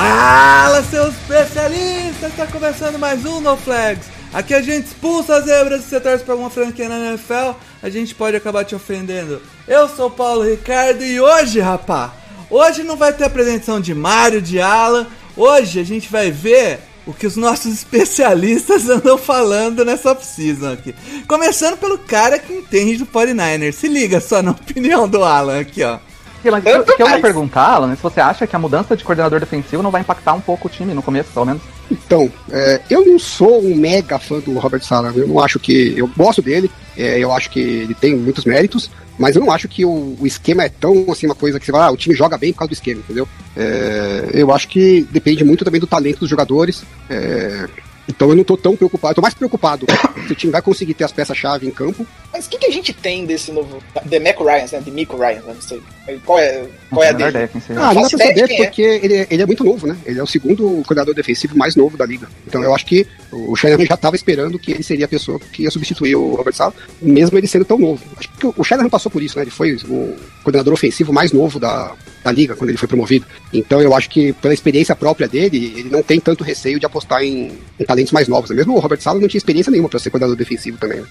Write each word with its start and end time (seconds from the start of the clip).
Fala, 0.00 0.82
seus 0.82 1.14
especialistas! 1.14 2.30
Está 2.30 2.46
começando 2.46 2.98
mais 2.98 3.22
um 3.26 3.38
No 3.38 3.54
Flags. 3.54 4.06
Aqui 4.32 4.54
a 4.54 4.62
gente 4.62 4.86
expulsa 4.86 5.36
as 5.36 5.44
zebras 5.44 5.82
se 5.82 5.90
você 5.90 6.00
torce 6.00 6.24
para 6.24 6.32
alguma 6.32 6.48
franquia 6.48 6.88
na 6.88 6.98
NFL, 6.98 7.50
a 7.82 7.90
gente 7.90 8.14
pode 8.14 8.34
acabar 8.34 8.64
te 8.64 8.74
ofendendo. 8.74 9.42
Eu 9.68 9.86
sou 9.90 10.06
o 10.06 10.10
Paulo 10.10 10.42
Ricardo 10.42 11.04
e 11.04 11.20
hoje, 11.20 11.60
rapá, 11.60 12.14
hoje 12.48 12.82
não 12.82 12.96
vai 12.96 13.12
ter 13.12 13.24
apresentação 13.24 13.78
de 13.78 13.94
Mário, 13.94 14.40
de 14.40 14.58
Alan. 14.58 15.06
Hoje 15.36 15.78
a 15.78 15.84
gente 15.84 16.10
vai 16.10 16.30
ver 16.30 16.80
o 17.06 17.12
que 17.12 17.26
os 17.26 17.36
nossos 17.36 17.66
especialistas 17.74 18.88
andam 18.88 19.18
falando 19.18 19.84
nessa 19.84 20.12
off-season 20.12 20.72
aqui. 20.72 20.94
Começando 21.28 21.76
pelo 21.76 21.98
cara 21.98 22.38
que 22.38 22.54
entende 22.54 22.96
do 22.96 23.06
49ers. 23.06 23.72
Se 23.72 23.86
liga 23.86 24.18
só 24.18 24.40
na 24.40 24.52
opinião 24.56 25.06
do 25.06 25.22
Alan 25.22 25.60
aqui, 25.60 25.82
ó. 25.84 25.98
Mas 26.44 26.64
o 26.64 26.96
que 26.96 27.02
eu 27.02 27.08
ia 27.08 27.20
perguntar, 27.20 27.74
Alan, 27.74 27.94
se 27.94 28.02
você 28.02 28.20
acha 28.20 28.46
que 28.46 28.56
a 28.56 28.58
mudança 28.58 28.96
de 28.96 29.04
coordenador 29.04 29.40
defensivo 29.40 29.82
não 29.82 29.90
vai 29.90 30.00
impactar 30.00 30.34
um 30.34 30.40
pouco 30.40 30.68
o 30.68 30.70
time 30.70 30.94
no 30.94 31.02
começo, 31.02 31.30
pelo 31.32 31.46
menos? 31.46 31.62
Então, 31.90 32.30
é, 32.50 32.80
eu 32.88 33.04
não 33.04 33.18
sou 33.18 33.62
um 33.62 33.74
mega 33.74 34.18
fã 34.18 34.38
do 34.38 34.58
Robert 34.58 34.82
Sala. 34.82 35.12
Eu 35.14 35.26
não 35.26 35.40
acho 35.40 35.58
que. 35.58 35.94
Eu 35.96 36.08
gosto 36.16 36.40
dele, 36.40 36.70
é, 36.96 37.18
eu 37.18 37.32
acho 37.32 37.50
que 37.50 37.60
ele 37.60 37.94
tem 37.94 38.16
muitos 38.16 38.44
méritos, 38.44 38.90
mas 39.18 39.36
eu 39.36 39.42
não 39.44 39.52
acho 39.52 39.68
que 39.68 39.84
o, 39.84 40.16
o 40.18 40.26
esquema 40.26 40.64
é 40.64 40.68
tão 40.68 41.06
assim, 41.10 41.26
uma 41.26 41.34
coisa 41.34 41.58
que 41.58 41.66
você 41.66 41.72
fala, 41.72 41.86
ah, 41.86 41.90
o 41.90 41.96
time 41.96 42.14
joga 42.14 42.38
bem 42.38 42.52
por 42.52 42.60
causa 42.60 42.70
do 42.70 42.74
esquema, 42.74 43.00
entendeu? 43.00 43.28
É, 43.56 44.30
eu 44.32 44.52
acho 44.52 44.68
que 44.68 45.06
depende 45.10 45.44
muito 45.44 45.64
também 45.64 45.80
do 45.80 45.86
talento 45.86 46.20
dos 46.20 46.30
jogadores. 46.30 46.84
é, 47.08 47.68
então 48.08 48.28
eu 48.30 48.36
não 48.36 48.44
tô 48.44 48.56
tão 48.56 48.76
preocupado, 48.76 49.12
eu 49.12 49.16
tô 49.16 49.22
mais 49.22 49.34
preocupado 49.34 49.86
se 50.26 50.32
o 50.32 50.36
time 50.36 50.52
vai 50.52 50.62
conseguir 50.62 50.94
ter 50.94 51.04
as 51.04 51.12
peças-chave 51.12 51.66
em 51.66 51.70
campo. 51.70 52.06
Mas 52.32 52.46
o 52.46 52.50
que, 52.50 52.58
que 52.58 52.66
a 52.66 52.70
gente 52.70 52.92
tem 52.92 53.24
desse 53.26 53.52
novo. 53.52 53.82
Demeco 54.04 54.44
Ryan, 54.44 54.66
né? 54.72 54.80
Demico 54.80 55.16
Ryan, 55.16 55.42
né? 55.42 55.54
não 55.54 55.62
sei. 55.62 55.80
Qual 56.24 56.38
é, 56.38 56.64
qual 56.90 57.04
é 57.04 57.10
a 57.10 57.12
dele? 57.12 57.50
Ah, 57.76 57.94
não 57.94 58.02
dá 58.02 58.08
pra 58.08 58.18
saber 58.18 58.50
é. 58.50 58.56
porque 58.56 58.82
ele, 58.82 59.26
ele 59.30 59.42
é 59.42 59.46
muito 59.46 59.62
novo, 59.62 59.86
né? 59.86 59.96
Ele 60.04 60.18
é 60.18 60.22
o 60.22 60.26
segundo 60.26 60.82
coordenador 60.84 61.14
defensivo 61.14 61.56
mais 61.56 61.76
novo 61.76 61.96
da 61.96 62.04
liga. 62.04 62.28
Então 62.46 62.62
eu 62.62 62.74
acho 62.74 62.84
que 62.86 63.06
o 63.30 63.54
Shanahan 63.54 63.86
já 63.86 63.94
estava 63.94 64.16
esperando 64.16 64.58
que 64.58 64.72
ele 64.72 64.82
seria 64.82 65.04
a 65.04 65.08
pessoa 65.08 65.38
que 65.38 65.62
ia 65.62 65.70
substituir 65.70 66.16
o 66.16 66.34
Robert 66.34 66.54
Sala, 66.54 66.74
mesmo 67.00 67.38
ele 67.38 67.46
sendo 67.46 67.64
tão 67.64 67.78
novo. 67.78 68.02
Acho 68.16 68.28
que 68.28 68.46
o 68.46 68.64
Shanahan 68.64 68.88
passou 68.88 69.10
por 69.10 69.22
isso, 69.22 69.36
né? 69.36 69.44
Ele 69.44 69.50
foi 69.50 69.74
o 69.74 70.16
coordenador 70.42 70.74
ofensivo 70.74 71.12
mais 71.12 71.32
novo 71.32 71.60
da, 71.60 71.94
da 72.22 72.32
liga 72.32 72.54
quando 72.54 72.70
ele 72.70 72.78
foi 72.78 72.88
promovido. 72.88 73.26
Então 73.52 73.80
eu 73.80 73.94
acho 73.94 74.08
que 74.10 74.32
pela 74.34 74.54
experiência 74.54 74.94
própria 74.94 75.28
dele, 75.28 75.72
ele 75.76 75.90
não 75.90 76.02
tem 76.02 76.20
tanto 76.20 76.44
receio 76.44 76.78
de 76.78 76.86
apostar 76.86 77.22
em, 77.22 77.58
em 77.78 77.84
talentos 77.84 78.12
mais 78.12 78.28
novos. 78.28 78.50
Mesmo 78.50 78.74
o 78.74 78.78
Robert 78.78 79.00
Sala 79.00 79.20
não 79.20 79.28
tinha 79.28 79.38
experiência 79.38 79.70
nenhuma 79.70 79.88
para 79.88 79.98
ser 79.98 80.10
coordenador 80.10 80.36
defensivo 80.36 80.78
também. 80.78 81.00
né? 81.00 81.06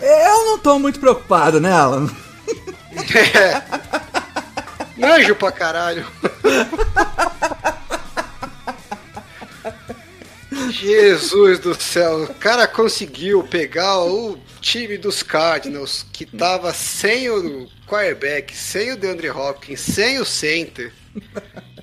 Eu 0.00 0.44
não 0.46 0.58
tô 0.58 0.78
muito 0.78 0.98
preocupado, 0.98 1.60
né, 1.60 1.72
Alan? 1.72 2.08
Manjo 4.96 5.34
pra 5.36 5.52
caralho. 5.52 6.06
Jesus 10.70 11.58
do 11.58 11.74
céu, 11.80 12.24
o 12.24 12.34
cara 12.34 12.66
conseguiu 12.66 13.42
pegar 13.42 14.00
o 14.00 14.38
time 14.60 14.98
dos 14.98 15.22
Cardinals 15.22 16.04
que 16.12 16.26
tava 16.26 16.72
sem 16.72 17.30
o 17.30 17.68
quarterback, 17.92 18.56
sem 18.56 18.92
o 18.92 18.96
DeAndre 18.96 19.28
Hopkins, 19.28 19.80
sem 19.80 20.18
o 20.18 20.24
center. 20.24 20.90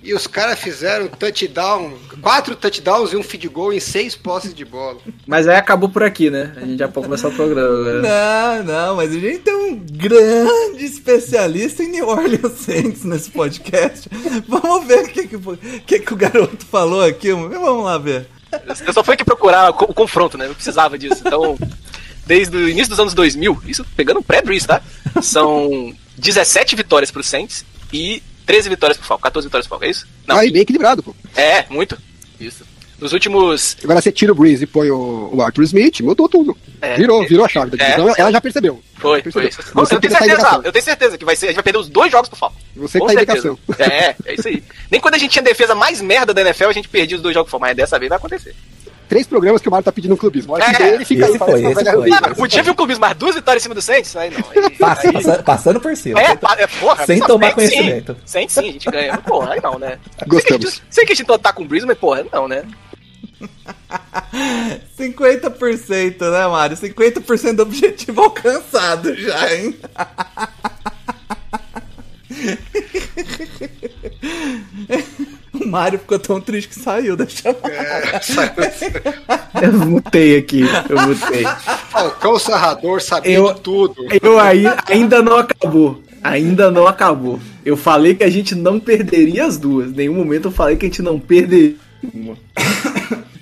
E 0.01 0.11
os 0.13 0.25
caras 0.25 0.57
fizeram 0.57 1.07
touchdown, 1.07 1.93
quatro 2.19 2.55
touchdowns 2.55 3.13
e 3.13 3.17
um 3.17 3.21
feed 3.21 3.47
goal 3.47 3.71
em 3.71 3.79
seis 3.79 4.15
posses 4.15 4.53
de 4.53 4.65
bola. 4.65 4.97
Mas 5.27 5.47
aí 5.47 5.55
acabou 5.57 5.87
por 5.87 6.01
aqui, 6.01 6.31
né? 6.31 6.53
A 6.55 6.61
gente 6.61 6.79
já 6.79 6.87
pode 6.87 7.05
começar 7.05 7.27
o 7.27 7.31
programa. 7.31 8.01
né? 8.01 8.09
Não, 8.09 8.63
não, 8.63 8.95
mas 8.95 9.11
a 9.11 9.19
gente 9.19 9.39
tem 9.39 9.53
um 9.53 9.75
grande 9.77 10.83
especialista 10.83 11.83
em 11.83 11.91
New 11.91 12.07
Orleans 12.07 12.53
Saints 12.53 13.03
nesse 13.03 13.29
podcast. 13.29 14.09
Vamos 14.47 14.87
ver 14.87 15.03
o 15.03 15.07
que, 15.07 15.27
que, 15.27 15.35
o 15.35 15.57
que, 15.85 15.99
que 15.99 16.13
o 16.13 16.17
garoto 16.17 16.65
falou 16.65 17.03
aqui. 17.03 17.31
Vamos 17.31 17.83
lá 17.83 17.97
ver. 17.99 18.27
Eu 18.87 18.93
só 18.93 19.03
fui 19.03 19.13
aqui 19.13 19.23
procurar 19.23 19.69
o 19.69 19.93
confronto, 19.93 20.37
né? 20.37 20.47
Eu 20.47 20.55
precisava 20.55 20.97
disso. 20.97 21.21
Então, 21.25 21.55
desde 22.29 22.55
o 22.55 22.69
início 22.69 22.89
dos 22.91 22.99
anos 22.99 23.15
2000, 23.15 23.63
isso 23.65 23.83
pegando 23.97 24.21
pré-Breeze, 24.21 24.67
tá? 24.67 24.81
São 25.19 25.93
17 26.15 26.75
vitórias 26.75 27.09
pro 27.09 27.23
Saints 27.23 27.65
e 27.91 28.21
13 28.45 28.69
vitórias 28.69 28.97
pro 28.97 29.07
Falcons. 29.07 29.23
14 29.23 29.47
vitórias 29.47 29.65
pro 29.67 29.77
Falcons, 29.79 29.87
é 29.87 29.91
isso? 29.91 30.07
Não. 30.27 30.37
Aí 30.37 30.51
bem 30.51 30.61
equilibrado, 30.61 31.01
pô. 31.01 31.15
É, 31.35 31.65
muito. 31.71 31.97
Isso. 32.39 32.63
Nos 32.99 33.13
últimos. 33.13 33.77
Agora 33.83 33.99
você 34.01 34.11
tira 34.11 34.31
o 34.31 34.35
Breeze 34.35 34.65
e 34.65 34.67
põe 34.67 34.91
o, 34.91 35.29
o 35.33 35.41
Arthur 35.41 35.63
Smith, 35.63 36.01
mudou 36.01 36.27
tudo. 36.29 36.55
É. 36.81 36.95
virou, 36.97 37.25
virou 37.27 37.45
a 37.45 37.49
chave 37.49 37.75
da 37.75 37.83
É. 37.83 37.89
divisão. 37.95 38.13
Ela 38.17 38.31
já 38.31 38.41
percebeu. 38.41 38.83
Foi, 38.97 39.21
Percebeu. 39.23 39.51
foi. 39.51 39.63
Você 39.73 39.95
eu 39.95 39.99
tenho 40.01 40.13
certeza, 40.17 40.61
eu 40.65 40.71
tenho 40.71 40.85
certeza 40.85 41.17
que 41.17 41.25
vai 41.25 41.35
ser. 41.35 41.45
A 41.45 41.49
gente 41.49 41.55
vai 41.55 41.63
perder 41.63 41.79
os 41.79 41.89
dois 41.89 42.11
jogos 42.11 42.27
pro 42.29 42.37
Falcons. 42.37 42.61
Você 42.75 42.99
que 42.99 43.05
tá 43.07 43.13
indicação. 43.13 43.57
É, 43.79 44.15
é 44.25 44.33
isso 44.35 44.47
aí. 44.49 44.61
Nem 44.91 44.99
quando 45.01 45.15
a 45.15 45.17
gente 45.17 45.31
tinha 45.31 45.41
defesa 45.41 45.73
mais 45.73 45.99
merda 46.01 46.33
da 46.33 46.41
NFL, 46.41 46.65
a 46.65 46.73
gente 46.73 46.89
perdia 46.89 47.15
os 47.17 47.23
dois 47.23 47.33
jogos 47.33 47.49
pro 47.49 47.57
Falcons. 47.57 47.69
Mas 47.69 47.77
dessa 47.77 47.97
vez 47.97 48.09
vai 48.09 48.17
acontecer. 48.17 48.53
Três 49.09 49.25
programas 49.27 49.59
que 49.61 49.67
o 49.67 49.71
Mário 49.71 49.83
tá 49.83 49.91
pedindo 49.91 50.11
no 50.11 50.17
clubismo. 50.17 50.53
Olha 50.53 50.71
que 50.73 50.83
É, 50.83 50.93
ele 50.93 51.03
fica 51.03 51.23
esse 51.25 51.33
aí, 51.33 51.39
foi, 51.39 51.63
esse 51.65 51.83
foi. 51.83 52.11
Ah, 52.13 52.35
podia 52.35 52.61
vir 52.63 52.69
um 52.69 52.75
clubismo 52.75 53.01
mais 53.01 53.17
duas 53.17 53.33
vitórias 53.35 53.61
em 53.61 53.65
cima 53.65 53.73
do 53.75 53.81
Saints? 53.81 54.15
Aí 54.15 54.29
não. 54.29 54.37
Aí, 54.37 54.69
Passa- 54.77 55.07
aí- 55.07 55.13
passa- 55.13 55.43
passando 55.43 55.79
por 55.81 55.97
cima. 55.97 56.21
É, 56.21 56.31
é, 56.33 56.67
porra, 56.79 57.05
Sem 57.07 57.19
tomar 57.19 57.53
Saints 57.53 57.55
conhecimento. 57.73 58.13
Sim, 58.13 58.21
Saints 58.25 58.53
sim, 58.53 58.69
a 58.69 58.71
gente 58.71 58.91
ganha. 58.91 59.11
Mas, 59.13 59.21
Porra, 59.25 59.53
aí 59.53 59.59
não, 59.61 59.79
né? 59.79 59.97
Gostamos. 60.27 60.41
Sei 60.41 60.43
que, 60.43 60.53
a 60.53 60.69
gente- 60.69 60.83
sei 60.91 61.05
que 61.07 61.11
a 61.11 61.15
gente 61.15 61.27
não 61.27 61.39
tá 61.39 61.51
com 61.51 61.63
o 61.63 61.65
Breeze, 61.65 61.87
mas 61.87 61.97
porra, 61.97 62.23
não, 62.31 62.47
né? 62.47 62.63
50%, 64.97 66.19
né, 66.31 66.47
Mário? 66.47 66.77
50% 66.77 67.55
do 67.55 67.63
objetivo 67.63 68.21
alcançado 68.21 69.15
já, 69.15 69.53
hein? 69.55 69.75
Mário 75.69 75.99
ficou 75.99 76.17
tão 76.19 76.41
triste 76.41 76.69
que 76.69 76.79
saiu 76.79 77.15
da 77.15 77.27
chamada. 77.27 77.69
É, 77.71 78.19
sabe? 78.21 78.53
Eu 79.61 79.73
mutei 79.73 80.37
aqui, 80.37 80.63
eu 80.89 80.99
mutei. 81.01 81.43
Falcão 81.89 82.37
Sarrador 82.39 83.01
sabia 83.01 83.33
Eu- 83.37 83.53
de 83.53 83.61
tudo. 83.61 83.95
Eu 84.21 84.39
aí, 84.39 84.65
ainda 84.87 85.21
não 85.21 85.37
acabou. 85.37 86.01
Ainda 86.23 86.69
não 86.69 86.85
acabou. 86.87 87.39
Eu 87.65 87.77
falei 87.77 88.13
que 88.15 88.23
a 88.23 88.29
gente 88.29 88.53
não 88.55 88.79
perderia 88.79 89.45
as 89.45 89.57
duas. 89.57 89.89
Em 89.91 89.95
nenhum 89.95 90.15
momento 90.15 90.49
eu 90.49 90.51
falei 90.51 90.75
que 90.75 90.85
a 90.85 90.89
gente 90.89 91.01
não 91.01 91.19
perderia 91.19 91.75
uma. 92.13 92.35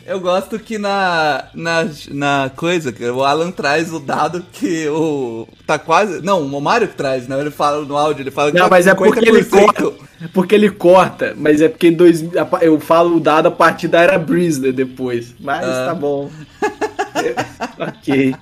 Eu 0.07 0.21
gosto 0.21 0.57
que 0.57 0.77
na, 0.77 1.49
na, 1.53 1.85
na 2.11 2.49
coisa, 2.55 2.93
que 2.93 3.03
o 3.05 3.25
Alan 3.25 3.51
traz 3.51 3.91
o 3.91 3.99
dado 3.99 4.41
que 4.53 4.87
o. 4.87 5.45
Tá 5.65 5.77
quase. 5.77 6.21
Não, 6.23 6.41
o 6.45 6.61
Mário 6.61 6.87
que 6.87 6.95
traz, 6.95 7.27
né? 7.27 7.37
Ele 7.37 7.51
fala 7.51 7.83
no 7.83 7.97
áudio, 7.97 8.23
ele 8.23 8.31
fala 8.31 8.49
que 8.49 8.57
Não, 8.57 8.65
tá 8.65 8.69
mas 8.69 8.87
é 8.87 8.95
porque 8.95 9.19
ele 9.19 9.43
50%. 9.43 9.49
corta. 9.49 9.93
É 10.23 10.27
porque 10.33 10.55
ele 10.55 10.69
corta, 10.71 11.33
mas 11.35 11.61
é 11.61 11.67
porque 11.67 11.91
dois, 11.91 12.23
eu 12.61 12.79
falo 12.79 13.17
o 13.17 13.19
dado 13.19 13.49
a 13.49 13.51
partir 13.51 13.89
da 13.89 13.99
era 13.99 14.17
Breeze 14.17 14.71
depois. 14.71 15.35
Mas 15.41 15.65
Ah. 15.65 15.87
tá 15.87 15.93
bom. 15.93 16.31
ok. 17.77 18.35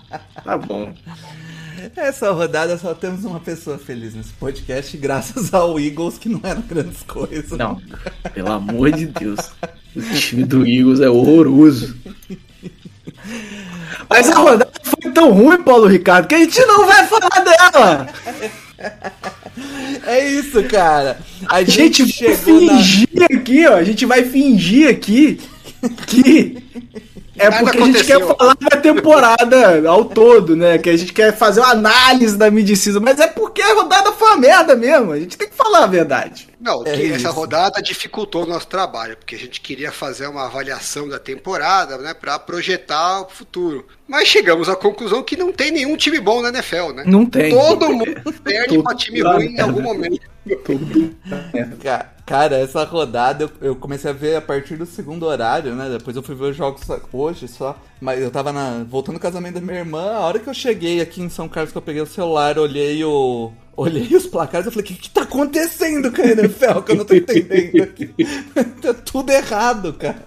Tá 0.43 0.57
bom. 0.59 0.93
Essa 1.95 2.31
rodada 2.31 2.77
só 2.77 2.93
temos 2.93 3.23
uma 3.25 3.39
pessoa 3.39 3.77
feliz 3.77 4.13
nesse 4.13 4.31
podcast, 4.33 4.95
graças 4.97 5.53
ao 5.53 5.79
Eagles, 5.79 6.17
que 6.17 6.29
não 6.29 6.39
eram 6.43 6.61
grandes 6.61 7.01
coisas. 7.03 7.57
Não, 7.57 7.81
pelo 8.33 8.51
amor 8.51 8.91
de 8.91 9.05
Deus. 9.07 9.39
O 9.95 10.01
time 10.15 10.43
do 10.43 10.65
Eagles 10.67 10.99
é 10.99 11.09
horroroso. 11.09 11.95
Mas 14.09 14.29
a 14.29 14.35
rodada 14.39 14.71
foi 14.83 15.11
tão 15.11 15.31
ruim, 15.31 15.61
Paulo 15.63 15.87
Ricardo, 15.87 16.27
que 16.27 16.35
a 16.35 16.39
gente 16.39 16.59
não 16.65 16.85
vai 16.85 17.05
falar 17.07 17.43
dela. 17.43 18.07
É 20.05 20.29
isso, 20.31 20.63
cara. 20.65 21.17
A 21.47 21.57
A 21.57 21.63
gente 21.63 22.03
vai 22.03 22.11
chegou 22.11 22.61
na. 22.61 22.77
fingir 22.77 23.07
aqui, 23.31 23.65
ó. 23.67 23.75
A 23.75 23.83
gente 23.83 24.05
vai 24.05 24.23
fingir 24.23 24.89
aqui 24.89 25.39
que 26.07 26.57
é 27.37 27.49
Nada 27.49 27.63
porque 27.63 27.77
a 27.77 27.81
gente 27.85 27.95
aconteceu. 27.97 28.27
quer 28.27 28.35
falar 28.37 28.55
da 28.55 28.77
temporada 28.81 29.89
ao 29.89 30.05
todo, 30.05 30.55
né? 30.55 30.77
Que 30.77 30.89
a 30.89 30.97
gente 30.97 31.13
quer 31.13 31.35
fazer 31.35 31.59
uma 31.61 31.71
análise 31.71 32.37
da 32.37 32.49
medicina, 32.49 32.99
mas 32.99 33.19
é 33.19 33.27
porque 33.27 33.61
a 33.61 33.73
rodada 33.73 34.11
foi 34.13 34.27
uma 34.29 34.37
merda 34.37 34.75
mesmo. 34.75 35.11
A 35.11 35.19
gente 35.19 35.37
tem 35.37 35.47
que 35.49 35.55
falar 35.55 35.83
a 35.83 35.87
verdade. 35.87 36.47
Não, 36.59 36.83
É 36.85 36.95
que 36.95 37.11
essa 37.11 37.29
rodada 37.29 37.79
dificultou 37.81 38.43
o 38.43 38.47
nosso 38.47 38.65
trabalho, 38.67 39.15
porque 39.17 39.35
a 39.35 39.37
gente 39.39 39.61
queria 39.61 39.91
fazer 39.91 40.25
uma 40.27 40.45
avaliação 40.45 41.07
da 41.07 41.19
temporada, 41.19 41.97
né, 41.99 42.13
para 42.13 42.39
projetar 42.39 43.21
o 43.21 43.29
futuro. 43.29 43.85
Mas 44.07 44.27
chegamos 44.27 44.67
à 44.67 44.75
conclusão 44.75 45.21
que 45.21 45.37
não 45.37 45.51
tem 45.51 45.69
nenhum 45.71 45.95
time 45.95 46.19
bom 46.19 46.41
na 46.41 46.49
NFL, 46.49 46.93
né? 46.95 47.03
Não 47.05 47.25
tem. 47.25 47.51
Todo 47.51 47.89
mundo 47.89 48.33
perde 48.43 48.75
Todo 48.75 48.83
pra 48.83 48.95
time 48.95 49.21
ruim 49.21 49.45
em 49.55 49.59
algum 49.59 49.81
momento. 49.81 50.19
Ca- 51.83 51.83
Cara, 51.83 52.14
essa 52.27 52.83
rodada 52.83 53.43
eu, 53.43 53.51
eu 53.61 53.75
comecei 53.75 54.09
a 54.09 54.13
ver 54.13 54.35
a 54.35 54.41
partir 54.41 54.75
do 54.75 54.85
segundo 54.85 55.27
horário, 55.27 55.75
né? 55.75 55.89
Depois 55.89 56.15
eu 56.15 56.23
fui 56.23 56.33
ver 56.33 56.45
os 56.45 56.55
jogos 56.55 56.81
hoje 57.13 57.47
só. 57.47 57.79
Mas 58.01 58.19
eu 58.19 58.31
tava 58.31 58.51
na, 58.51 58.83
voltando 58.83 59.15
do 59.15 59.21
casamento 59.21 59.55
da 59.55 59.61
minha 59.61 59.79
irmã. 59.79 60.13
A 60.13 60.21
hora 60.21 60.39
que 60.39 60.49
eu 60.49 60.53
cheguei 60.53 61.01
aqui 61.01 61.21
em 61.21 61.29
São 61.29 61.47
Carlos, 61.47 61.71
que 61.71 61.77
eu 61.77 61.81
peguei 61.81 62.01
o 62.01 62.07
celular, 62.07 62.57
olhei 62.57 63.03
o. 63.03 63.51
Olhei 63.77 64.15
os 64.15 64.25
placares 64.25 64.67
e 64.67 64.71
falei, 64.71 64.85
o 64.85 64.87
que, 64.87 64.95
que 64.95 65.09
tá 65.09 65.23
acontecendo 65.23 66.09
com 66.09 66.21
a 66.21 66.25
NFL 66.25 66.79
que 66.85 66.91
eu 66.93 66.95
não 66.95 67.03
tô 67.03 67.13
entendendo 67.13 67.83
aqui? 67.83 68.07
tá 68.81 68.93
tudo 68.93 69.31
errado, 69.31 69.91
cara. 69.93 70.25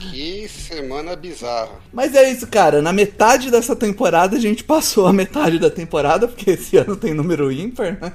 Que 0.00 0.48
semana 0.48 1.14
bizarra. 1.14 1.80
Mas 1.92 2.14
é 2.16 2.30
isso, 2.30 2.46
cara. 2.48 2.82
Na 2.82 2.92
metade 2.92 3.48
dessa 3.48 3.76
temporada 3.76 4.36
a 4.36 4.40
gente 4.40 4.64
passou 4.64 5.06
a 5.06 5.12
metade 5.12 5.58
da 5.58 5.70
temporada, 5.70 6.26
porque 6.26 6.50
esse 6.50 6.76
ano 6.76 6.96
tem 6.96 7.14
número 7.14 7.50
ímpar, 7.50 7.96
né? 8.00 8.12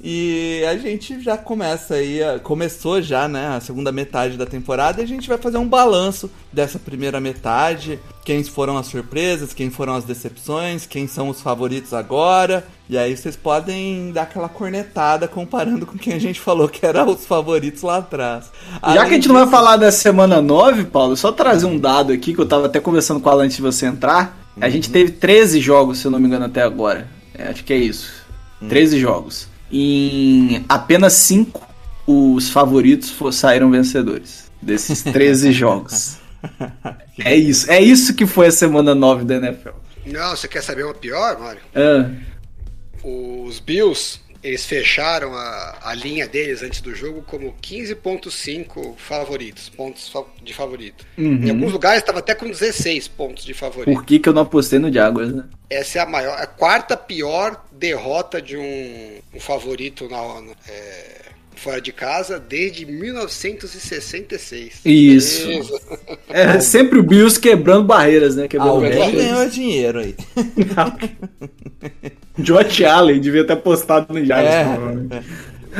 E 0.00 0.64
a 0.70 0.76
gente 0.76 1.20
já 1.20 1.36
começa 1.36 1.94
aí, 1.94 2.20
começou 2.44 3.02
já, 3.02 3.26
né, 3.26 3.48
a 3.48 3.60
segunda 3.60 3.90
metade 3.90 4.36
da 4.36 4.46
temporada 4.46 5.00
e 5.00 5.04
a 5.04 5.08
gente 5.08 5.28
vai 5.28 5.36
fazer 5.36 5.58
um 5.58 5.66
balanço 5.66 6.30
dessa 6.52 6.78
primeira 6.78 7.20
metade, 7.20 7.98
quem 8.24 8.44
foram 8.44 8.76
as 8.76 8.86
surpresas, 8.86 9.52
quem 9.52 9.70
foram 9.70 9.96
as 9.96 10.04
decepções, 10.04 10.86
quem 10.86 11.08
são 11.08 11.28
os 11.28 11.40
favoritos 11.40 11.92
agora. 11.92 12.64
E 12.88 12.96
aí 12.96 13.16
vocês 13.16 13.34
podem 13.34 14.12
dar 14.12 14.22
aquela 14.22 14.48
cornetada 14.48 15.26
comparando 15.26 15.84
com 15.84 15.98
quem 15.98 16.12
a 16.12 16.18
gente 16.20 16.38
falou 16.40 16.68
que 16.68 16.86
era 16.86 17.04
os 17.04 17.26
favoritos 17.26 17.82
lá 17.82 17.96
atrás. 17.96 18.52
Já 18.94 19.04
que 19.04 19.10
a 19.10 19.14
gente 19.14 19.28
não 19.28 19.34
vai 19.34 19.48
falar 19.48 19.76
da 19.76 19.90
semana 19.90 20.40
9, 20.40 20.84
Paulo, 20.84 21.16
só 21.16 21.32
trazer 21.32 21.66
um 21.66 21.78
dado 21.78 22.12
aqui 22.12 22.32
que 22.32 22.40
eu 22.40 22.46
tava 22.46 22.66
até 22.66 22.78
conversando 22.78 23.18
com 23.18 23.28
a 23.28 23.32
Alan 23.32 23.44
antes 23.44 23.56
de 23.56 23.62
você 23.62 23.86
entrar. 23.86 24.38
A 24.60 24.68
gente 24.68 24.90
teve 24.90 25.10
13 25.10 25.60
jogos, 25.60 25.98
se 25.98 26.06
eu 26.06 26.10
não 26.10 26.20
me 26.20 26.26
engano, 26.26 26.44
até 26.44 26.62
agora. 26.62 27.08
É, 27.34 27.48
acho 27.48 27.64
que 27.64 27.72
é 27.72 27.78
isso. 27.78 28.10
13 28.68 28.98
jogos. 28.98 29.48
Em 29.70 30.64
apenas 30.68 31.12
5 31.14 31.66
os 32.06 32.48
favoritos 32.48 33.14
saíram 33.36 33.70
vencedores 33.70 34.50
desses 34.62 35.02
13 35.04 35.52
jogos. 35.52 36.16
É 37.18 37.36
isso. 37.36 37.70
É 37.70 37.80
isso 37.80 38.14
que 38.14 38.26
foi 38.26 38.46
a 38.46 38.50
semana 38.52 38.94
9 38.94 39.24
da 39.24 39.36
NFL. 39.36 39.70
Não, 40.06 40.30
você 40.30 40.48
quer 40.48 40.62
saber 40.62 40.84
uma 40.84 40.94
pior, 40.94 41.38
Mário? 41.38 41.60
Ah, 41.74 42.10
Os 43.04 43.60
Bills, 43.60 44.20
eles 44.48 44.64
fecharam 44.66 45.34
a, 45.34 45.78
a 45.82 45.94
linha 45.94 46.26
deles 46.26 46.62
antes 46.62 46.80
do 46.80 46.94
jogo 46.94 47.22
como 47.22 47.54
15.5 47.62 48.96
favoritos, 48.96 49.68
pontos 49.68 50.12
de 50.42 50.54
favorito. 50.54 51.04
Em 51.16 51.50
alguns 51.50 51.72
lugares 51.72 52.00
estava 52.02 52.18
até 52.20 52.34
com 52.34 52.46
16 52.48 53.08
pontos 53.08 53.44
de 53.44 53.54
favorito. 53.54 53.94
por 53.94 54.04
que, 54.04 54.18
que 54.18 54.28
eu 54.28 54.32
não 54.32 54.42
apostei 54.42 54.78
no 54.78 54.92
Jaguars, 54.92 55.32
né? 55.34 55.44
Essa 55.70 55.98
é 55.98 56.02
a 56.02 56.06
maior, 56.06 56.38
a 56.38 56.46
quarta 56.46 56.96
pior 56.96 57.62
derrota 57.72 58.40
de 58.40 58.56
um, 58.56 59.18
um 59.34 59.40
favorito 59.40 60.08
na, 60.08 60.40
na- 60.40 60.52
é, 60.68 61.20
fora 61.58 61.80
de 61.80 61.92
casa 61.92 62.38
desde 62.38 62.86
1966. 62.86 64.80
Isso. 64.84 65.48
É 66.28 66.60
sempre 66.60 66.98
o 66.98 67.02
Bills 67.02 67.38
quebrando 67.38 67.84
barreiras, 67.84 68.36
né? 68.36 68.48
Quebrando 68.48 68.70
Alguém 68.72 68.98
barreiras. 68.98 69.24
ganhou 69.24 69.48
dinheiro 69.50 69.98
aí. 70.00 70.14
Josh 72.38 72.82
Allen 72.82 73.20
devia 73.20 73.44
ter 73.44 73.54
apostado 73.54 74.12
no 74.14 74.24
Jaguars. 74.24 75.10
É. 75.10 75.22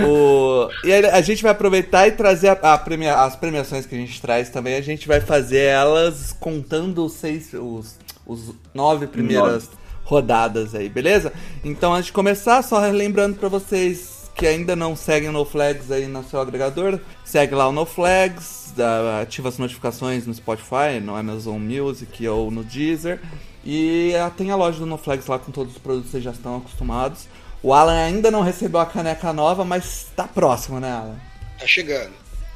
O... 0.02 0.68
E 0.84 0.92
aí 0.92 1.06
a 1.06 1.20
gente 1.20 1.42
vai 1.42 1.52
aproveitar 1.52 2.06
e 2.06 2.12
trazer 2.12 2.48
a, 2.48 2.74
a 2.74 2.78
premia- 2.78 3.20
as 3.22 3.36
premiações 3.36 3.86
que 3.86 3.94
a 3.94 3.98
gente 3.98 4.20
traz 4.20 4.50
também. 4.50 4.74
A 4.76 4.80
gente 4.80 5.08
vai 5.08 5.20
fazer 5.20 5.62
elas 5.62 6.34
contando 6.38 7.04
os 7.04 7.14
seis, 7.14 7.52
os, 7.54 7.96
os 8.26 8.52
nove 8.74 9.06
primeiras 9.06 9.68
rodadas 10.04 10.74
aí, 10.74 10.88
beleza? 10.88 11.32
Então 11.64 11.92
antes 11.94 12.06
de 12.06 12.12
começar, 12.12 12.62
só 12.62 12.78
lembrando 12.90 13.36
pra 13.36 13.48
vocês 13.48 14.17
que 14.38 14.46
ainda 14.46 14.76
não 14.76 14.94
seguem 14.94 15.28
o 15.28 15.32
No 15.32 15.44
Flags 15.44 15.90
aí 15.90 16.06
no 16.06 16.22
seu 16.22 16.40
agregador, 16.40 17.00
segue 17.24 17.54
lá 17.56 17.68
o 17.68 17.72
No 17.72 17.84
Flags, 17.84 18.72
dá- 18.76 19.20
ativa 19.20 19.48
as 19.48 19.58
notificações 19.58 20.26
no 20.26 20.32
Spotify, 20.32 21.00
no 21.02 21.16
Amazon 21.16 21.58
Music 21.60 22.26
ou 22.28 22.48
no 22.50 22.62
Deezer. 22.62 23.20
E 23.64 24.14
ah, 24.14 24.30
tem 24.30 24.52
a 24.52 24.56
loja 24.56 24.78
do 24.78 24.86
No 24.86 24.96
Flags 24.96 25.26
lá 25.26 25.38
com 25.40 25.50
todos 25.50 25.72
os 25.72 25.78
produtos 25.78 26.06
que 26.06 26.12
vocês 26.12 26.24
já 26.24 26.30
estão 26.30 26.56
acostumados. 26.58 27.26
O 27.60 27.74
Alan 27.74 27.98
ainda 27.98 28.30
não 28.30 28.40
recebeu 28.42 28.78
a 28.78 28.86
caneca 28.86 29.32
nova, 29.32 29.64
mas 29.64 30.06
tá 30.14 30.24
próximo, 30.28 30.78
né, 30.78 30.92
Alan? 30.92 31.16
Tá 31.58 31.66
chegando. 31.66 32.12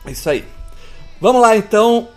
É 0.07 0.13
Isso 0.13 0.31
aí. 0.31 0.45
Vamos 1.21 1.43
lá, 1.43 1.57
então. 1.57 2.09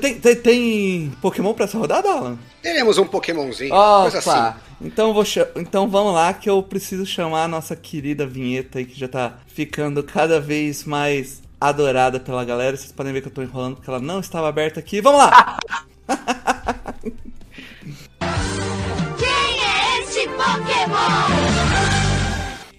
Tem, 0.00 0.16
tem, 0.18 0.36
tem 0.36 1.12
Pokémon 1.22 1.54
pra 1.54 1.64
essa 1.64 1.78
rodada, 1.78 2.08
Alan? 2.10 2.38
Teremos 2.60 2.98
um 2.98 3.06
Pokémonzinho, 3.06 3.70
coisa 4.02 4.18
assim. 4.18 4.58
Então, 4.84 5.14
vou 5.14 5.24
então 5.56 5.88
vamos 5.88 6.12
lá 6.12 6.34
que 6.34 6.50
eu 6.50 6.60
preciso 6.60 7.06
chamar 7.06 7.44
a 7.44 7.48
nossa 7.48 7.76
querida 7.76 8.26
vinheta 8.26 8.80
aí 8.80 8.84
que 8.84 8.98
já 8.98 9.06
tá 9.06 9.38
ficando 9.46 10.02
cada 10.02 10.40
vez 10.40 10.84
mais 10.84 11.40
adorada 11.60 12.18
pela 12.18 12.44
galera. 12.44 12.76
Vocês 12.76 12.90
podem 12.90 13.12
ver 13.12 13.20
que 13.20 13.28
eu 13.28 13.32
tô 13.32 13.42
enrolando 13.42 13.76
porque 13.76 13.88
ela 13.88 14.00
não 14.00 14.18
estava 14.18 14.48
aberta 14.48 14.80
aqui. 14.80 15.00
Vamos 15.00 15.20
lá! 15.20 15.56
Quem 19.18 19.64
é 19.64 20.00
esse 20.00 20.26
Pokémon? 20.28 21.28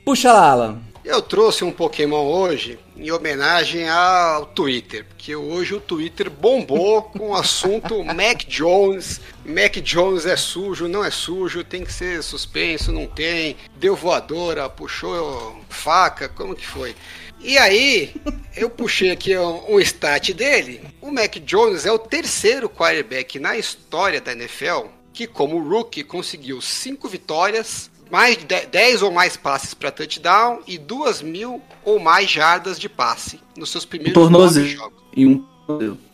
Puxa 0.04 0.34
lá, 0.34 0.52
Alan. 0.52 0.82
Eu 1.06 1.22
trouxe 1.22 1.64
um 1.64 1.72
Pokémon 1.72 2.26
hoje 2.26 2.78
em 2.96 3.12
homenagem 3.12 3.90
ao 3.90 4.46
Twitter, 4.46 5.06
porque 5.06 5.36
hoje 5.36 5.74
o 5.74 5.82
Twitter 5.82 6.30
bombou 6.30 7.04
com 7.14 7.30
o 7.30 7.36
assunto 7.36 8.04
Mac 8.04 8.46
Jones. 8.48 9.20
Mac 9.46 9.76
Jones 9.78 10.26
é 10.26 10.36
sujo, 10.36 10.88
não 10.88 11.04
é 11.04 11.12
sujo, 11.12 11.64
tem 11.64 11.84
que 11.84 11.92
ser 11.94 12.22
suspenso, 12.24 12.92
não 12.92 13.08
tem. 13.08 13.56
Deu 13.76 13.96
voadora, 13.96 14.70
puxou 14.70 15.60
faca, 15.70 16.30
como 16.30 16.56
que 16.56 16.66
foi? 16.66 16.96
E 17.40 17.58
aí, 17.58 18.16
eu 18.56 18.70
puxei 18.70 19.12
aqui 19.12 19.38
um, 19.38 19.74
um 19.74 19.80
stat 19.82 20.34
dele. 20.34 20.82
O 21.02 21.12
Mac 21.12 21.36
Jones 21.40 21.86
é 21.86 21.92
o 21.92 22.00
terceiro 22.00 22.70
quarterback 22.70 23.38
na 23.38 23.58
história 23.58 24.22
da 24.22 24.32
NFL 24.32 24.88
que, 25.14 25.28
como 25.28 25.62
rookie, 25.62 26.04
conseguiu 26.04 26.60
cinco 26.60 27.08
vitórias, 27.08 27.90
mais 28.14 28.38
de 28.38 28.46
10 28.46 29.02
ou 29.02 29.12
mais 29.12 29.36
passes 29.36 29.74
para 29.74 29.90
touchdown 29.92 30.62
e 30.68 30.78
duas 30.78 31.20
mil 31.24 31.60
ou 31.84 31.98
mais 32.00 32.30
jardas 32.30 32.80
de 32.80 32.88
passe 32.88 33.40
nos 33.58 33.72
seus 33.72 33.84
Um 33.86 33.88
primeiros 33.88 34.30
nove 34.30 34.32
tornozelo. 34.38 34.68
jogos. 34.68 35.04
E 35.18 35.26
um. 35.26 35.44